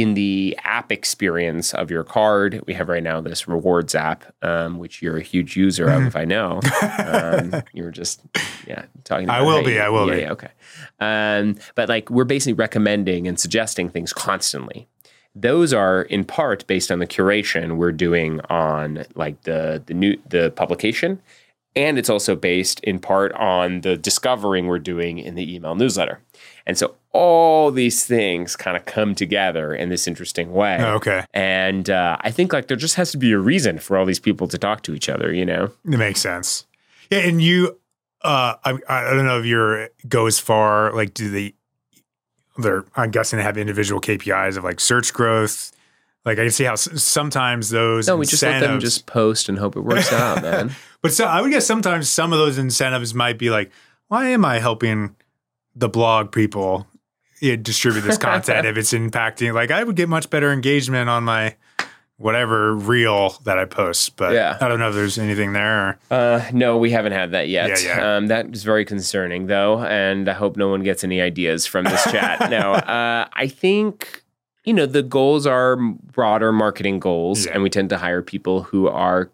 in 0.00 0.14
the 0.14 0.56
app 0.62 0.92
experience 0.92 1.74
of 1.74 1.90
your 1.90 2.04
card, 2.04 2.62
we 2.66 2.74
have 2.74 2.88
right 2.88 3.02
now 3.02 3.20
this 3.20 3.48
rewards 3.48 3.94
app, 3.94 4.20
um, 4.42 4.78
which 4.78 5.02
you're 5.02 5.16
a 5.16 5.22
huge 5.22 5.56
user 5.56 5.88
of, 5.88 6.02
if 6.06 6.16
I 6.16 6.24
know. 6.24 6.60
Um, 6.98 7.62
you 7.72 7.82
were 7.84 7.90
just, 7.90 8.20
yeah, 8.66 8.84
talking. 9.04 9.24
About 9.24 9.38
it. 9.40 9.42
I 9.42 9.46
will 9.46 9.64
be, 9.64 9.72
you- 9.72 9.80
I 9.80 9.88
will 9.88 10.08
yeah, 10.08 10.14
be. 10.14 10.20
Yeah, 10.22 10.32
okay. 10.32 10.50
Um, 11.00 11.56
but 11.74 11.88
like 11.88 12.10
we're 12.10 12.24
basically 12.24 12.52
recommending 12.54 13.26
and 13.28 13.38
suggesting 13.40 13.88
things 13.90 14.12
constantly. 14.12 14.86
those 15.34 15.72
are 15.72 16.02
in 16.02 16.24
part 16.24 16.66
based 16.66 16.90
on 16.90 16.98
the 16.98 17.06
curation 17.06 17.76
we're 17.76 17.92
doing 17.92 18.40
on 18.50 19.04
like 19.14 19.42
the 19.42 19.82
the 19.86 19.94
new 19.94 20.16
the 20.28 20.50
publication 20.62 21.20
and 21.76 21.98
it's 21.98 22.10
also 22.10 22.34
based 22.34 22.80
in 22.80 22.98
part 22.98 23.30
on 23.34 23.82
the 23.82 23.96
discovering 23.96 24.66
we're 24.66 24.78
doing 24.92 25.18
in 25.18 25.34
the 25.34 25.54
email 25.54 25.74
newsletter 25.74 26.18
and 26.68 26.78
so 26.78 26.94
all 27.12 27.72
these 27.72 28.04
things 28.04 28.54
kind 28.54 28.76
of 28.76 28.84
come 28.84 29.14
together 29.16 29.74
in 29.74 29.88
this 29.88 30.06
interesting 30.06 30.52
way 30.52 30.76
Oh, 30.80 30.94
okay. 30.96 31.24
and 31.34 31.88
uh, 31.90 32.16
i 32.20 32.30
think 32.30 32.52
like 32.52 32.68
there 32.68 32.76
just 32.76 32.94
has 32.94 33.10
to 33.10 33.18
be 33.18 33.32
a 33.32 33.38
reason 33.38 33.78
for 33.80 33.96
all 33.98 34.04
these 34.04 34.20
people 34.20 34.46
to 34.48 34.58
talk 34.58 34.82
to 34.82 34.94
each 34.94 35.08
other 35.08 35.32
you 35.34 35.44
know 35.46 35.72
It 35.84 35.98
makes 35.98 36.20
sense. 36.20 36.66
Yeah, 37.10 37.20
and 37.20 37.40
you, 37.42 37.78
uh, 38.22 38.54
I, 38.62 38.78
I 38.88 39.14
don't 39.14 39.24
know 39.24 39.38
if 39.40 39.46
you're 39.46 39.88
go 40.06 40.26
as 40.26 40.38
far. 40.38 40.92
Like, 40.92 41.14
do 41.14 41.30
they? 41.30 41.54
They're, 42.58 42.84
I'm 42.96 43.10
guessing 43.10 43.38
they 43.38 43.42
have 43.44 43.56
individual 43.56 43.98
KPIs 44.00 44.56
of 44.58 44.64
like 44.64 44.78
search 44.80 45.14
growth. 45.14 45.72
Like, 46.26 46.38
I 46.38 46.42
can 46.42 46.50
see 46.50 46.64
how 46.64 46.72
s- 46.72 47.02
sometimes 47.02 47.70
those 47.70 48.08
no 48.08 48.16
we 48.18 48.26
just 48.26 48.42
let 48.42 48.60
them 48.60 48.80
just 48.80 49.06
post 49.06 49.48
and 49.48 49.56
hope 49.58 49.74
it 49.76 49.80
works 49.80 50.12
out 50.12 50.42
man 50.42 50.74
But 51.00 51.12
so 51.12 51.24
I 51.24 51.40
would 51.40 51.50
guess 51.50 51.64
sometimes 51.66 52.10
some 52.10 52.32
of 52.34 52.38
those 52.38 52.58
incentives 52.58 53.14
might 53.14 53.38
be 53.38 53.48
like, 53.50 53.70
why 54.08 54.28
am 54.30 54.44
I 54.44 54.58
helping 54.58 55.14
the 55.78 55.88
blog 55.88 56.32
people 56.32 56.86
yeah, 57.40 57.56
distribute 57.56 58.02
this 58.02 58.18
content 58.18 58.66
if 58.70 58.76
it's 58.76 58.92
impacting? 58.92 59.54
Like, 59.54 59.70
I 59.70 59.84
would 59.84 59.96
get 59.96 60.08
much 60.08 60.28
better 60.30 60.52
engagement 60.52 61.08
on 61.08 61.24
my 61.24 61.56
whatever 62.16 62.74
reel 62.74 63.36
that 63.44 63.58
I 63.58 63.64
post. 63.64 64.16
But 64.16 64.34
Yeah. 64.34 64.58
I 64.60 64.66
don't 64.66 64.80
know 64.80 64.88
if 64.88 64.94
there's 64.96 65.18
anything 65.18 65.52
there. 65.52 65.98
Uh, 66.10 66.42
no, 66.52 66.76
we 66.76 66.90
haven't 66.90 67.12
had 67.12 67.30
that 67.30 67.48
yet. 67.48 67.80
Yeah, 67.80 67.96
yeah. 67.96 68.16
Um, 68.16 68.26
that 68.26 68.46
is 68.52 68.64
very 68.64 68.84
concerning, 68.84 69.46
though, 69.46 69.84
and 69.84 70.28
I 70.28 70.32
hope 70.32 70.56
no 70.56 70.68
one 70.68 70.82
gets 70.82 71.04
any 71.04 71.20
ideas 71.20 71.64
from 71.64 71.84
this 71.84 72.02
chat. 72.10 72.50
no, 72.50 72.72
uh, 72.72 73.28
I 73.32 73.46
think 73.46 74.24
you 74.64 74.74
know 74.74 74.84
the 74.86 75.02
goals 75.04 75.46
are 75.46 75.76
broader 75.76 76.52
marketing 76.52 76.98
goals, 76.98 77.46
Yeah. 77.46 77.52
and 77.54 77.62
we 77.62 77.70
tend 77.70 77.88
to 77.90 77.98
hire 77.98 78.20
people 78.20 78.64
who 78.64 78.88
are 78.88 79.30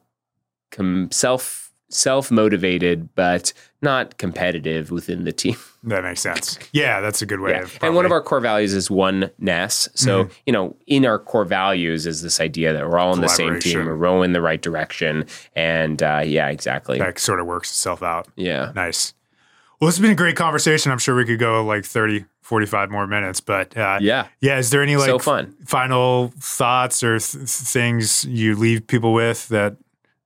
com- 0.71 1.11
self 1.11 1.64
self 1.95 2.31
motivated, 2.31 3.09
but 3.15 3.53
not 3.81 4.19
competitive 4.19 4.91
within 4.91 5.25
the 5.25 5.33
team. 5.33 5.57
that 5.85 6.03
makes 6.03 6.21
sense. 6.21 6.59
Yeah, 6.73 7.01
that's 7.01 7.23
a 7.23 7.27
good 7.27 7.41
way 7.41 7.51
Yeah. 7.53 7.63
of 7.63 7.79
And 7.83 7.95
one 7.95 8.05
of 8.07 8.13
our 8.13 8.23
core 8.23 8.41
values 8.41 8.73
is 8.75 8.91
oneness. 8.91 9.89
So, 9.95 10.25
Mm-hmm. 10.25 10.33
you 10.47 10.53
know, 10.53 10.77
in 10.87 11.05
our 11.07 11.19
core 11.19 11.45
values 11.45 12.07
is 12.07 12.23
this 12.23 12.41
idea 12.41 12.73
that 12.73 12.89
we're 12.89 12.99
all 12.99 13.13
on 13.13 13.21
the 13.21 13.29
same 13.29 13.61
team, 13.61 13.85
we're 13.85 13.95
rowing 13.95 14.25
in 14.31 14.33
the 14.33 14.41
right 14.41 14.61
direction. 14.61 15.27
And 15.55 16.03
uh, 16.03 16.23
yeah, 16.25 16.49
exactly. 16.49 16.99
that 16.99 17.19
sort 17.19 17.41
of 17.41 17.47
works 17.47 17.71
itself 17.71 18.03
out. 18.03 18.27
Yeah. 18.37 18.73
Nice. 18.75 19.15
Well, 19.81 19.89
this 19.89 19.97
has 19.97 20.03
been 20.03 20.13
a 20.13 20.15
great 20.17 20.37
conversation. 20.37 20.91
I'm 20.93 20.99
sure 20.99 21.15
we 21.15 21.25
could 21.27 21.39
go 21.39 21.63
like 21.65 21.85
30, 21.85 22.25
45 22.41 22.91
more 22.91 23.07
minutes, 23.07 23.41
but 23.41 23.77
uh, 23.77 23.99
Yeah. 24.01 24.29
yeah, 24.41 24.57
is 24.59 24.71
there 24.71 24.83
any 24.83 24.97
like 24.97 25.07
so 25.07 25.19
fun. 25.19 25.55
final 25.67 26.33
thoughts 26.41 27.03
or 27.05 27.19
th- 27.19 27.45
things 27.49 28.25
you 28.25 28.57
leave 28.57 28.87
people 28.87 29.13
with 29.13 29.49
that 29.49 29.77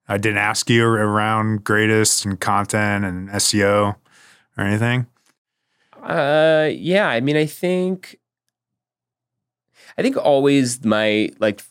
I 0.09 0.17
didn't 0.19 0.39
ask 0.39 0.71
you 0.71 0.85
around 0.85 1.65
Greatist 1.65 2.25
and 2.25 2.41
content 2.41 3.05
and 3.05 3.29
SEO 3.29 3.97
or 4.57 4.65
anything? 4.65 5.07
Uh, 6.03 6.71
yeah. 6.73 7.09
I 7.09 7.21
mean, 7.21 7.37
I 7.37 7.45
think, 7.47 8.19
I 9.99 10.03
think 10.03 10.17
always 10.17 10.85
my 10.85 11.31
like 11.39 11.63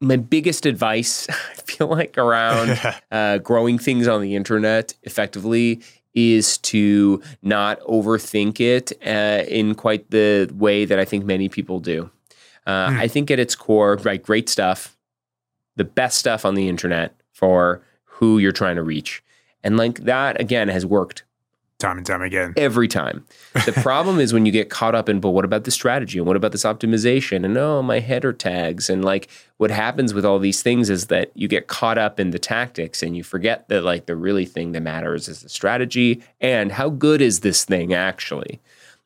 my 0.00 0.16
biggest 0.16 0.66
advice. 0.66 1.28
I 1.30 1.54
feel 1.54 1.86
like 1.86 2.18
around 2.18 2.80
uh, 3.10 3.38
growing 3.38 3.78
things 3.78 4.08
on 4.08 4.20
the 4.22 4.34
internet 4.34 4.94
effectively 5.04 5.80
is 6.14 6.58
to 6.58 7.22
not 7.42 7.80
overthink 7.82 8.60
it 8.60 8.92
uh, 9.06 9.44
in 9.46 9.74
quite 9.74 10.10
the 10.10 10.50
way 10.54 10.84
that 10.84 10.98
I 10.98 11.04
think 11.04 11.24
many 11.24 11.48
people 11.48 11.78
do. 11.78 12.10
Uh, 12.66 12.90
Hmm. 12.90 12.98
I 12.98 13.08
think 13.08 13.30
at 13.30 13.38
its 13.38 13.54
core, 13.54 13.96
right, 14.02 14.22
great 14.22 14.48
stuff, 14.48 14.96
the 15.76 15.84
best 15.84 16.18
stuff 16.18 16.44
on 16.44 16.54
the 16.54 16.68
internet 16.68 17.17
for 17.38 17.80
who 18.04 18.38
you're 18.38 18.50
trying 18.50 18.74
to 18.74 18.82
reach. 18.82 19.22
And 19.62 19.76
like 19.76 20.00
that, 20.00 20.40
again, 20.40 20.66
has 20.66 20.84
worked 20.84 21.22
time 21.78 21.96
and 21.96 22.04
time 22.04 22.20
again. 22.20 22.52
every 22.56 22.88
time. 22.88 23.24
The 23.64 23.72
problem 23.82 24.18
is 24.18 24.32
when 24.32 24.44
you 24.44 24.50
get 24.50 24.70
caught 24.70 24.96
up 24.96 25.08
in, 25.08 25.20
but 25.20 25.30
what 25.30 25.44
about 25.44 25.62
the 25.62 25.70
strategy? 25.70 26.18
And 26.18 26.26
what 26.26 26.34
about 26.34 26.50
this 26.50 26.64
optimization? 26.64 27.44
And 27.44 27.56
oh, 27.56 27.80
my 27.80 28.00
header 28.00 28.32
tags. 28.32 28.90
And 28.90 29.04
like 29.04 29.28
what 29.58 29.70
happens 29.70 30.12
with 30.12 30.24
all 30.24 30.40
these 30.40 30.62
things 30.62 30.90
is 30.90 31.06
that 31.06 31.30
you 31.34 31.46
get 31.46 31.68
caught 31.68 31.96
up 31.96 32.18
in 32.18 32.30
the 32.32 32.40
tactics 32.40 33.04
and 33.04 33.16
you 33.16 33.22
forget 33.22 33.68
that 33.68 33.84
like 33.84 34.06
the 34.06 34.16
really 34.16 34.44
thing 34.44 34.72
that 34.72 34.82
matters 34.82 35.28
is 35.28 35.42
the 35.42 35.48
strategy 35.48 36.20
and 36.40 36.72
how 36.72 36.90
good 36.90 37.20
is 37.20 37.40
this 37.40 37.64
thing 37.64 37.94
actually. 37.94 38.58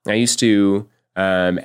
I 0.06 0.14
used 0.14 0.38
to 0.38 0.88
um, 1.16 1.60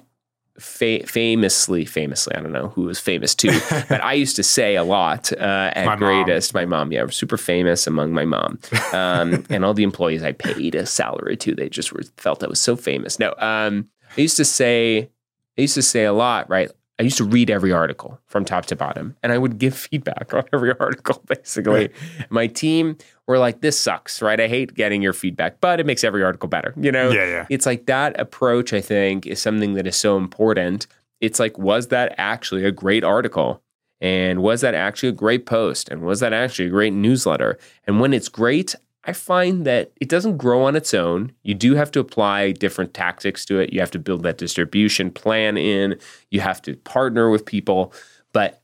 fa- 0.59 1.05
famously, 1.05 1.85
famously, 1.85 2.35
I 2.35 2.41
don't 2.41 2.51
know 2.51 2.69
who 2.69 2.83
was 2.83 2.99
famous 2.99 3.35
too, 3.35 3.59
but 3.89 4.03
I 4.03 4.13
used 4.13 4.35
to 4.37 4.43
say 4.43 4.75
a 4.75 4.83
lot 4.83 5.31
uh, 5.33 5.71
at 5.73 5.85
My 5.85 5.95
mom. 5.95 5.99
Greatist. 5.99 6.53
My 6.53 6.65
mom, 6.65 6.91
yeah, 6.91 7.07
super 7.07 7.37
famous 7.37 7.87
among 7.87 8.13
my 8.13 8.25
mom, 8.25 8.59
um, 8.93 9.45
and 9.49 9.63
all 9.63 9.73
the 9.73 9.83
employees 9.83 10.23
I 10.23 10.31
paid 10.31 10.75
a 10.75 10.85
salary 10.85 11.37
to. 11.37 11.55
They 11.55 11.69
just 11.69 11.93
were, 11.93 12.03
felt 12.17 12.43
I 12.43 12.47
was 12.47 12.59
so 12.59 12.75
famous. 12.75 13.19
No, 13.19 13.33
um, 13.37 13.89
I 14.17 14.21
used 14.21 14.37
to 14.37 14.45
say, 14.45 15.09
I 15.57 15.61
used 15.61 15.75
to 15.75 15.83
say 15.83 16.05
a 16.05 16.13
lot, 16.13 16.49
right? 16.49 16.71
I 16.99 17.03
used 17.03 17.17
to 17.17 17.23
read 17.23 17.49
every 17.49 17.71
article 17.71 18.19
from 18.25 18.43
top 18.43 18.65
to 18.67 18.75
bottom, 18.75 19.15
and 19.21 19.31
I 19.31 19.37
would 19.37 19.59
give 19.59 19.75
feedback 19.89 20.33
on 20.33 20.43
every 20.51 20.73
article. 20.79 21.21
Basically, 21.27 21.89
my 22.29 22.47
team 22.47 22.97
were 23.27 23.37
like, 23.37 23.61
"This 23.61 23.79
sucks, 23.79 24.21
right? 24.21 24.39
I 24.39 24.47
hate 24.47 24.73
getting 24.73 25.01
your 25.01 25.13
feedback, 25.13 25.59
but 25.61 25.79
it 25.79 25.85
makes 25.85 26.03
every 26.03 26.23
article 26.23 26.49
better." 26.49 26.73
You 26.75 26.91
know, 26.91 27.09
Yeah, 27.11 27.25
yeah. 27.25 27.45
it's 27.49 27.65
like 27.65 27.85
that 27.85 28.19
approach, 28.19 28.73
I 28.73 28.81
think, 28.81 29.27
is 29.27 29.41
something 29.41 29.73
that 29.75 29.85
is 29.85 29.95
so 29.95 30.17
important. 30.17 30.87
It's 31.21 31.39
like, 31.39 31.57
was 31.57 31.87
that 31.87 32.13
actually 32.17 32.65
a 32.65 32.71
great 32.71 33.03
article? 33.03 33.61
And 33.99 34.43
was 34.43 34.61
that 34.61 34.75
actually 34.75 35.09
a 35.09 35.13
great 35.13 35.47
post? 35.47 35.89
And 35.89 36.01
was 36.03 36.19
that 36.19 36.31
actually 36.31 36.67
a 36.67 36.69
great 36.69 36.93
newsletter? 36.93 37.57
And 37.85 37.99
when 37.99 38.13
it's 38.13 38.29
great, 38.29 38.75
I 39.07 39.13
find 39.13 39.65
that 39.65 39.93
it 40.01 40.09
doesn't 40.09 40.37
grow 40.37 40.63
on 40.63 40.75
its 40.75 40.93
own. 40.93 41.31
You 41.43 41.53
do 41.53 41.75
have 41.75 41.91
to 41.91 41.99
apply 42.01 42.51
different 42.51 42.93
tactics 42.93 43.45
to 43.45 43.59
it. 43.59 43.71
You 43.71 43.79
have 43.79 43.91
to 43.91 43.99
build 43.99 44.23
that 44.23 44.37
distribution 44.37 45.11
plan 45.11 45.57
in. 45.57 45.97
You 46.29 46.41
have 46.41 46.61
to 46.63 46.75
partner 46.75 47.29
with 47.29 47.45
people. 47.45 47.93
But 48.33 48.61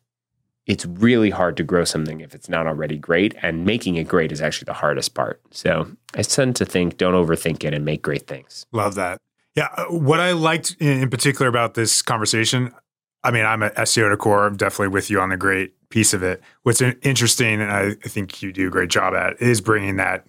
it's 0.66 0.86
really 0.86 1.30
hard 1.30 1.58
to 1.58 1.64
grow 1.64 1.86
something 1.86 2.20
if 2.20 2.36
it's 2.36 2.50
not 2.50 2.68
already 2.68 2.98
great. 2.98 3.36
And 3.42 3.66
making 3.66 3.96
it 3.96 4.08
great 4.08 4.32
is 4.32 4.42
actually 4.42 4.66
the 4.66 4.74
hardest 4.74 5.14
part. 5.14 5.42
So 5.52 5.90
I 6.14 6.22
tend 6.24 6.58
to 6.58 6.66
think 6.66 6.98
don't 6.98 7.14
overthink 7.14 7.64
it 7.64 7.74
and 7.74 7.86
make 7.86 8.02
great 8.02 8.28
things. 8.28 8.66
Love 8.72 8.96
that. 8.96 9.18
Yeah. 9.56 9.70
uh, 9.78 9.86
What 9.86 10.20
I 10.20 10.32
liked 10.34 10.76
in, 10.80 11.10
particular 11.10 11.48
about 11.48 11.74
this 11.74 12.02
conversation, 12.02 12.74
I 13.24 13.32
mean, 13.32 13.46
I'm 13.46 13.64
at 13.64 13.76
SEO 13.76 14.10
to 14.10 14.18
core. 14.18 14.46
I'm 14.46 14.58
definitely 14.58 14.90
with 14.90 15.10
you 15.10 15.22
on 15.22 15.30
the 15.30 15.38
great 15.38 15.74
piece 15.90 16.14
of 16.14 16.24
it. 16.24 16.42
What's 16.64 16.82
interesting, 16.82 17.62
and 17.62 17.72
I 17.72 17.94
think 17.94 18.42
you 18.42 18.52
do 18.52 18.68
a 18.68 18.72
great 18.72 18.90
job 18.90 19.14
at, 19.14 19.42
is 19.42 19.62
bringing 19.62 19.98
that. 19.98 20.26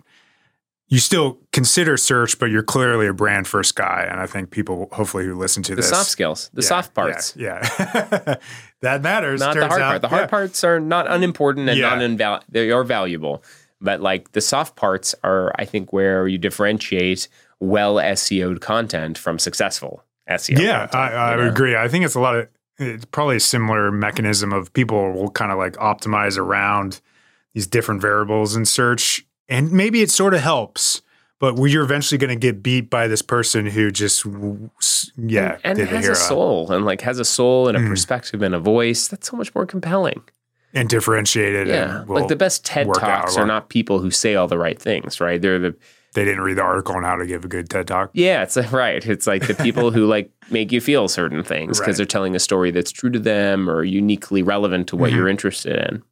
You 0.95 1.01
still 1.01 1.39
consider 1.53 1.97
search, 1.97 2.39
but 2.39 2.51
you're 2.51 2.63
clearly 2.63 3.09
a 3.09 3.13
brand 3.13 3.49
first 3.49 3.75
guy, 3.75 4.07
and 4.09 4.21
I 4.21 4.27
think 4.27 4.53
people, 4.53 4.89
hopefully, 4.93 5.25
who 5.27 5.35
listen 5.37 5.61
to 5.65 5.75
this. 5.75 5.87
The 5.87 5.91
this, 5.91 5.99
soft 5.99 6.11
skills, 6.11 6.51
the 6.55 6.63
Yeah, 6.63 6.69
soft 6.69 6.95
parts. 6.95 7.35
yeah, 7.37 7.69
yeah. 7.79 8.37
that 8.83 9.03
matters. 9.03 9.41
not 9.41 9.55
the 9.57 9.67
hard 9.67 9.83
out. 9.83 9.89
part. 9.91 10.03
The 10.03 10.09
hard 10.09 10.21
Yeah. 10.23 10.27
parts 10.29 10.63
are 10.63 10.79
not 10.79 11.11
unimportant 11.11 11.69
and 11.69 11.81
not 11.81 11.99
inval- 11.99 12.43
they 12.49 12.71
are 12.71 12.85
valuable. 12.85 13.43
But 13.81 14.03
like 14.03 14.31
the 14.33 14.41
soft 14.41 14.77
parts 14.77 15.17
are, 15.25 15.53
I 15.59 15.65
think, 15.65 15.93
where 15.93 16.29
you 16.29 16.39
differentiate 16.39 17.27
well 17.59 17.97
SEO'd 17.97 18.61
content 18.61 19.19
from 19.19 19.41
successful 19.41 20.05
SEO. 20.31 20.61
Yeah, 20.61 20.87
content, 20.87 20.95
I, 20.95 21.09
I 21.13 21.31
you 21.33 21.37
would 21.39 21.45
know? 21.47 21.51
agree. 21.51 21.77
I 21.77 21.89
think 21.89 22.05
it's 22.05 22.15
a 22.15 22.21
lot 22.21 22.37
of 22.37 22.49
it's 22.79 23.05
probably 23.07 23.37
a 23.37 23.41
similar 23.41 23.91
mechanism 23.91 24.53
of 24.53 24.73
people 24.73 25.13
will 25.13 25.31
kind 25.31 25.51
of 25.51 25.59
like 25.59 25.73
optimize 25.73 26.39
around 26.39 27.01
these 27.53 27.67
different 27.67 28.01
variables 28.01 28.55
in 28.55 28.65
search, 28.65 29.27
and 29.49 29.73
maybe 29.73 30.03
it 30.03 30.11
sort 30.11 30.35
of 30.35 30.41
helps. 30.41 31.03
But 31.41 31.59
you're 31.59 31.83
eventually 31.85 32.17
going 32.17 32.31
to 32.31 32.37
get 32.41 32.63
beat 32.63 32.89
by 32.89 33.07
this 33.07 33.21
person 33.21 33.67
who 33.67 33.91
just, 33.91 34.25
yeah, 35.17 35.59
and 35.63 35.79
the 35.79 35.85
has 35.85 36.09
a 36.09 36.15
soul 36.15 36.71
and 36.73 36.85
like 36.87 37.03
has 37.03 37.19
a 37.19 37.25
soul 37.25 37.69
and 37.69 37.77
a 37.77 37.81
Mm. 37.81 37.89
perspective 37.89 38.41
and 38.41 38.55
a 38.55 38.59
voice. 38.61 39.09
That's 39.09 39.29
so 39.31 39.37
much 39.37 39.55
more 39.55 39.67
compelling. 39.67 40.23
and 40.77 40.89
differentiated. 40.89 41.69
Yeah, 41.69 42.01
and 42.01 42.09
like 42.11 42.29
the 42.29 42.35
best 42.37 42.65
TED 42.65 42.89
talks 42.95 43.37
are 43.37 43.47
not 43.47 43.69
people 43.69 43.99
who 44.01 44.11
say 44.11 44.35
all 44.35 44.49
the 44.49 44.59
right 44.59 44.81
things, 44.81 45.21
right? 45.21 45.41
They're 45.41 45.59
the 45.59 45.75
they 46.15 46.25
didn't 46.25 46.41
read 46.43 46.57
the 46.59 46.63
article 46.63 46.95
on 46.97 47.03
how 47.05 47.17
to 47.17 47.27
give 47.27 47.45
a 47.45 47.49
good 47.49 47.69
TED 47.69 47.87
talk. 47.89 48.11
Yeah, 48.13 48.43
it's 48.43 48.57
right. 48.73 49.05
It's 49.05 49.27
like 49.27 49.47
the 49.47 49.55
people 49.55 49.91
who 49.91 50.07
like 50.07 50.31
make 50.51 50.73
you 50.73 50.81
feel 50.81 51.07
certain 51.09 51.43
things 51.45 51.79
because 51.79 51.93
Right. 51.93 51.97
they're 51.99 52.07
telling 52.07 52.35
a 52.35 52.39
story 52.41 52.71
that's 52.71 52.91
true 52.93 53.11
to 53.11 53.19
them 53.19 53.69
or 53.69 53.85
uniquely 53.85 54.43
relevant 54.43 54.87
to 54.89 54.97
what 54.97 55.11
Mhm. 55.13 55.17
you're 55.17 55.29
interested 55.29 55.77
in. 55.91 56.03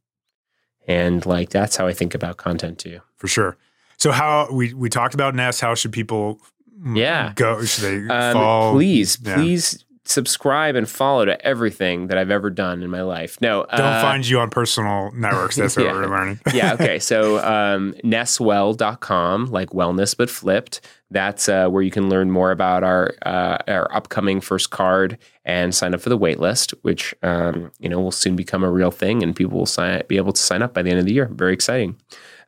And 0.88 1.24
like 1.26 1.50
that's 1.50 1.76
how 1.76 1.86
I 1.86 1.92
think 1.92 2.14
about 2.14 2.36
content 2.36 2.78
too. 2.78 3.00
for 3.16 3.28
sure. 3.28 3.56
So 3.98 4.10
how 4.10 4.48
we 4.52 4.74
we 4.74 4.88
talked 4.88 5.14
about 5.14 5.34
Ness. 5.34 5.60
How 5.60 5.74
should 5.76 5.92
people 5.92 6.40
mm, 6.84 6.96
Yeah. 6.96 7.32
go? 7.36 7.64
Should 7.64 7.84
they 8.08 8.12
Um, 8.14 8.32
fall? 8.32 8.72
please, 8.72 9.18
yeah. 9.22 9.34
please 9.36 9.84
subscribe 10.04 10.74
and 10.74 10.88
follow 10.88 11.24
to 11.24 11.46
everything 11.46 12.08
that 12.08 12.18
I've 12.18 12.30
ever 12.30 12.50
done 12.50 12.82
in 12.82 12.90
my 12.90 13.02
life. 13.02 13.40
No, 13.40 13.66
don't 13.70 13.80
uh, 13.80 14.02
find 14.02 14.26
you 14.26 14.40
on 14.40 14.50
personal 14.50 15.10
networks. 15.12 15.56
That's 15.56 15.76
what 15.76 15.86
we're 15.92 16.06
learning. 16.06 16.40
yeah. 16.54 16.74
Okay. 16.74 16.98
So 16.98 17.38
um, 17.38 17.94
nesswell.com, 18.04 19.46
like 19.46 19.70
wellness 19.70 20.16
but 20.16 20.28
flipped. 20.28 20.80
That's 21.10 21.48
uh, 21.48 21.68
where 21.68 21.82
you 21.82 21.90
can 21.90 22.08
learn 22.08 22.30
more 22.30 22.50
about 22.50 22.82
our 22.82 23.14
uh, 23.24 23.58
our 23.68 23.94
upcoming 23.94 24.40
first 24.40 24.70
card 24.70 25.18
and 25.44 25.74
sign 25.74 25.94
up 25.94 26.00
for 26.00 26.08
the 26.08 26.18
waitlist, 26.18 26.74
which 26.82 27.14
um, 27.22 27.70
you 27.78 27.88
know 27.88 28.00
will 28.00 28.10
soon 28.10 28.34
become 28.34 28.64
a 28.64 28.70
real 28.70 28.90
thing, 28.90 29.22
and 29.22 29.36
people 29.36 29.58
will 29.58 29.66
sign, 29.66 30.02
be 30.08 30.16
able 30.16 30.32
to 30.32 30.42
sign 30.42 30.62
up 30.62 30.74
by 30.74 30.82
the 30.82 30.90
end 30.90 30.98
of 30.98 31.04
the 31.04 31.12
year. 31.12 31.26
Very 31.26 31.52
exciting. 31.52 31.96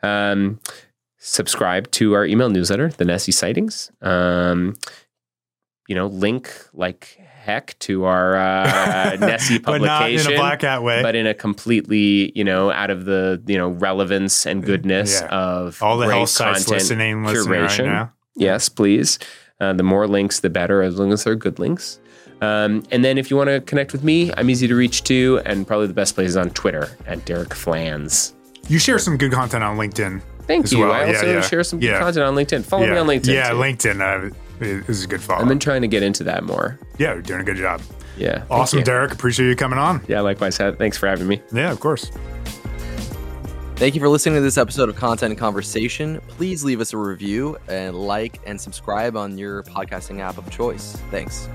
Um, 0.03 0.61
subscribe 1.19 1.91
to 1.93 2.15
our 2.15 2.27
email 2.27 2.51
newsletter, 2.51 2.89
the 2.89 3.05
Nessie 3.05 3.33
Sightings. 3.33 3.91
Um, 4.03 4.77
you 5.89 5.95
know, 5.95 6.07
link 6.07 6.51
like 6.73 7.19
heck 7.45 7.79
to 7.81 8.05
our 8.05 8.37
uh, 8.37 9.17
Nessie 9.21 9.59
publication, 9.59 9.65
but 9.65 9.81
not 9.83 10.11
in 10.11 10.33
a 10.33 10.37
black 10.37 10.63
hat 10.63 10.83
way, 10.83 11.03
but 11.03 11.15
in 11.15 11.27
a 11.27 11.35
completely, 11.35 12.33
you 12.37 12.45
know, 12.45 12.71
out 12.71 12.91
of 12.91 13.05
the 13.05 13.43
you 13.47 13.59
know 13.59 13.69
relevance 13.69 14.47
and 14.47 14.65
goodness 14.65 15.21
yeah. 15.21 15.29
of 15.29 15.83
all 15.83 15.99
the 15.99 16.07
health 16.07 16.31
sites 16.31 16.69
listening, 16.69 17.25
listening 17.25 17.53
curation. 17.53 17.87
Right 17.87 17.93
now. 17.93 18.13
Yes, 18.37 18.69
please. 18.69 19.19
Uh, 19.61 19.73
the 19.73 19.85
more 19.85 20.07
links, 20.07 20.41
the 20.41 20.51
better, 20.51 20.83
as 20.83 20.99
long 20.99 21.13
as 21.13 21.25
they're 21.25 21.37
good 21.37 21.59
links. 21.59 22.01
Um, 22.41 22.83
and 22.91 23.05
then 23.05 23.17
if 23.19 23.31
you 23.31 23.37
want 23.37 23.49
to 23.49 23.61
connect 23.61 23.93
with 23.93 24.03
me, 24.03 24.33
I'm 24.37 24.51
easy 24.51 24.67
to 24.67 24.75
reach 24.75 25.05
too, 25.05 25.41
and 25.47 25.67
probably 25.67 25.87
the 25.87 25.95
best 25.95 26.15
place 26.15 26.31
is 26.31 26.37
on 26.37 26.51
Twitter 26.51 26.97
at 27.07 27.25
Derek 27.25 27.55
Flanz. 27.55 28.35
You 28.69 28.79
share 28.79 28.99
some 28.99 29.17
good 29.17 29.33
content 29.33 29.63
on 29.63 29.77
LinkedIn. 29.77 30.23
Thank 30.47 30.73
you. 30.73 30.81
Well. 30.81 30.93
I 30.93 31.07
also 31.07 31.27
yeah, 31.27 31.33
yeah. 31.35 31.41
share 31.43 31.65
some 31.65 31.81
yeah. 31.81 31.99
content 31.99 32.27
on 32.27 32.35
LinkedIn. 32.35 32.65
Follow 32.65 32.87
me 32.87 32.97
on 32.97 33.07
LinkedIn. 33.07 33.33
Yeah, 33.33 33.51
too. 33.51 33.57
LinkedIn 33.57 34.01
uh, 34.01 34.35
is 34.61 35.05
a 35.05 35.07
good 35.07 35.23
follow. 35.23 35.43
I've 35.43 35.49
been 35.49 35.59
trying 35.59 35.83
to 35.83 35.89
get 35.89 36.03
into 36.03 36.25
that 36.25 36.45
more. 36.45 36.79
Yeah, 36.99 37.15
you're 37.15 37.23
doing 37.23 37.41
a 37.41 37.45
good 37.45 37.57
job. 37.57 37.81
Yeah. 38.17 38.45
Awesome, 38.51 38.83
Derek. 38.83 39.13
Appreciate 39.13 39.49
you 39.49 39.57
coming 39.57 39.79
on. 39.79 40.05
Yeah, 40.07 40.21
likewise. 40.21 40.57
Thanks 40.57 40.97
for 40.97 41.09
having 41.09 41.27
me. 41.27 41.43
Yeah, 41.53 41.73
of 41.73 41.81
course. 41.81 42.11
Thank 43.77 43.97
you 43.97 44.01
for 44.01 44.09
listening 44.09 44.37
to 44.37 44.41
this 44.41 44.57
episode 44.57 44.89
of 44.89 44.95
Content 44.95 45.33
and 45.33 45.39
Conversation. 45.39 46.21
Please 46.29 46.63
leave 46.63 46.81
us 46.81 46.93
a 46.93 46.97
review 46.97 47.59
and 47.67 47.97
like 47.97 48.41
and 48.47 48.61
subscribe 48.61 49.17
on 49.17 49.37
your 49.37 49.65
podcasting 49.65 50.21
app 50.21 50.39
of 50.39 50.49
choice. 50.49 50.97
Thanks. 51.11 51.49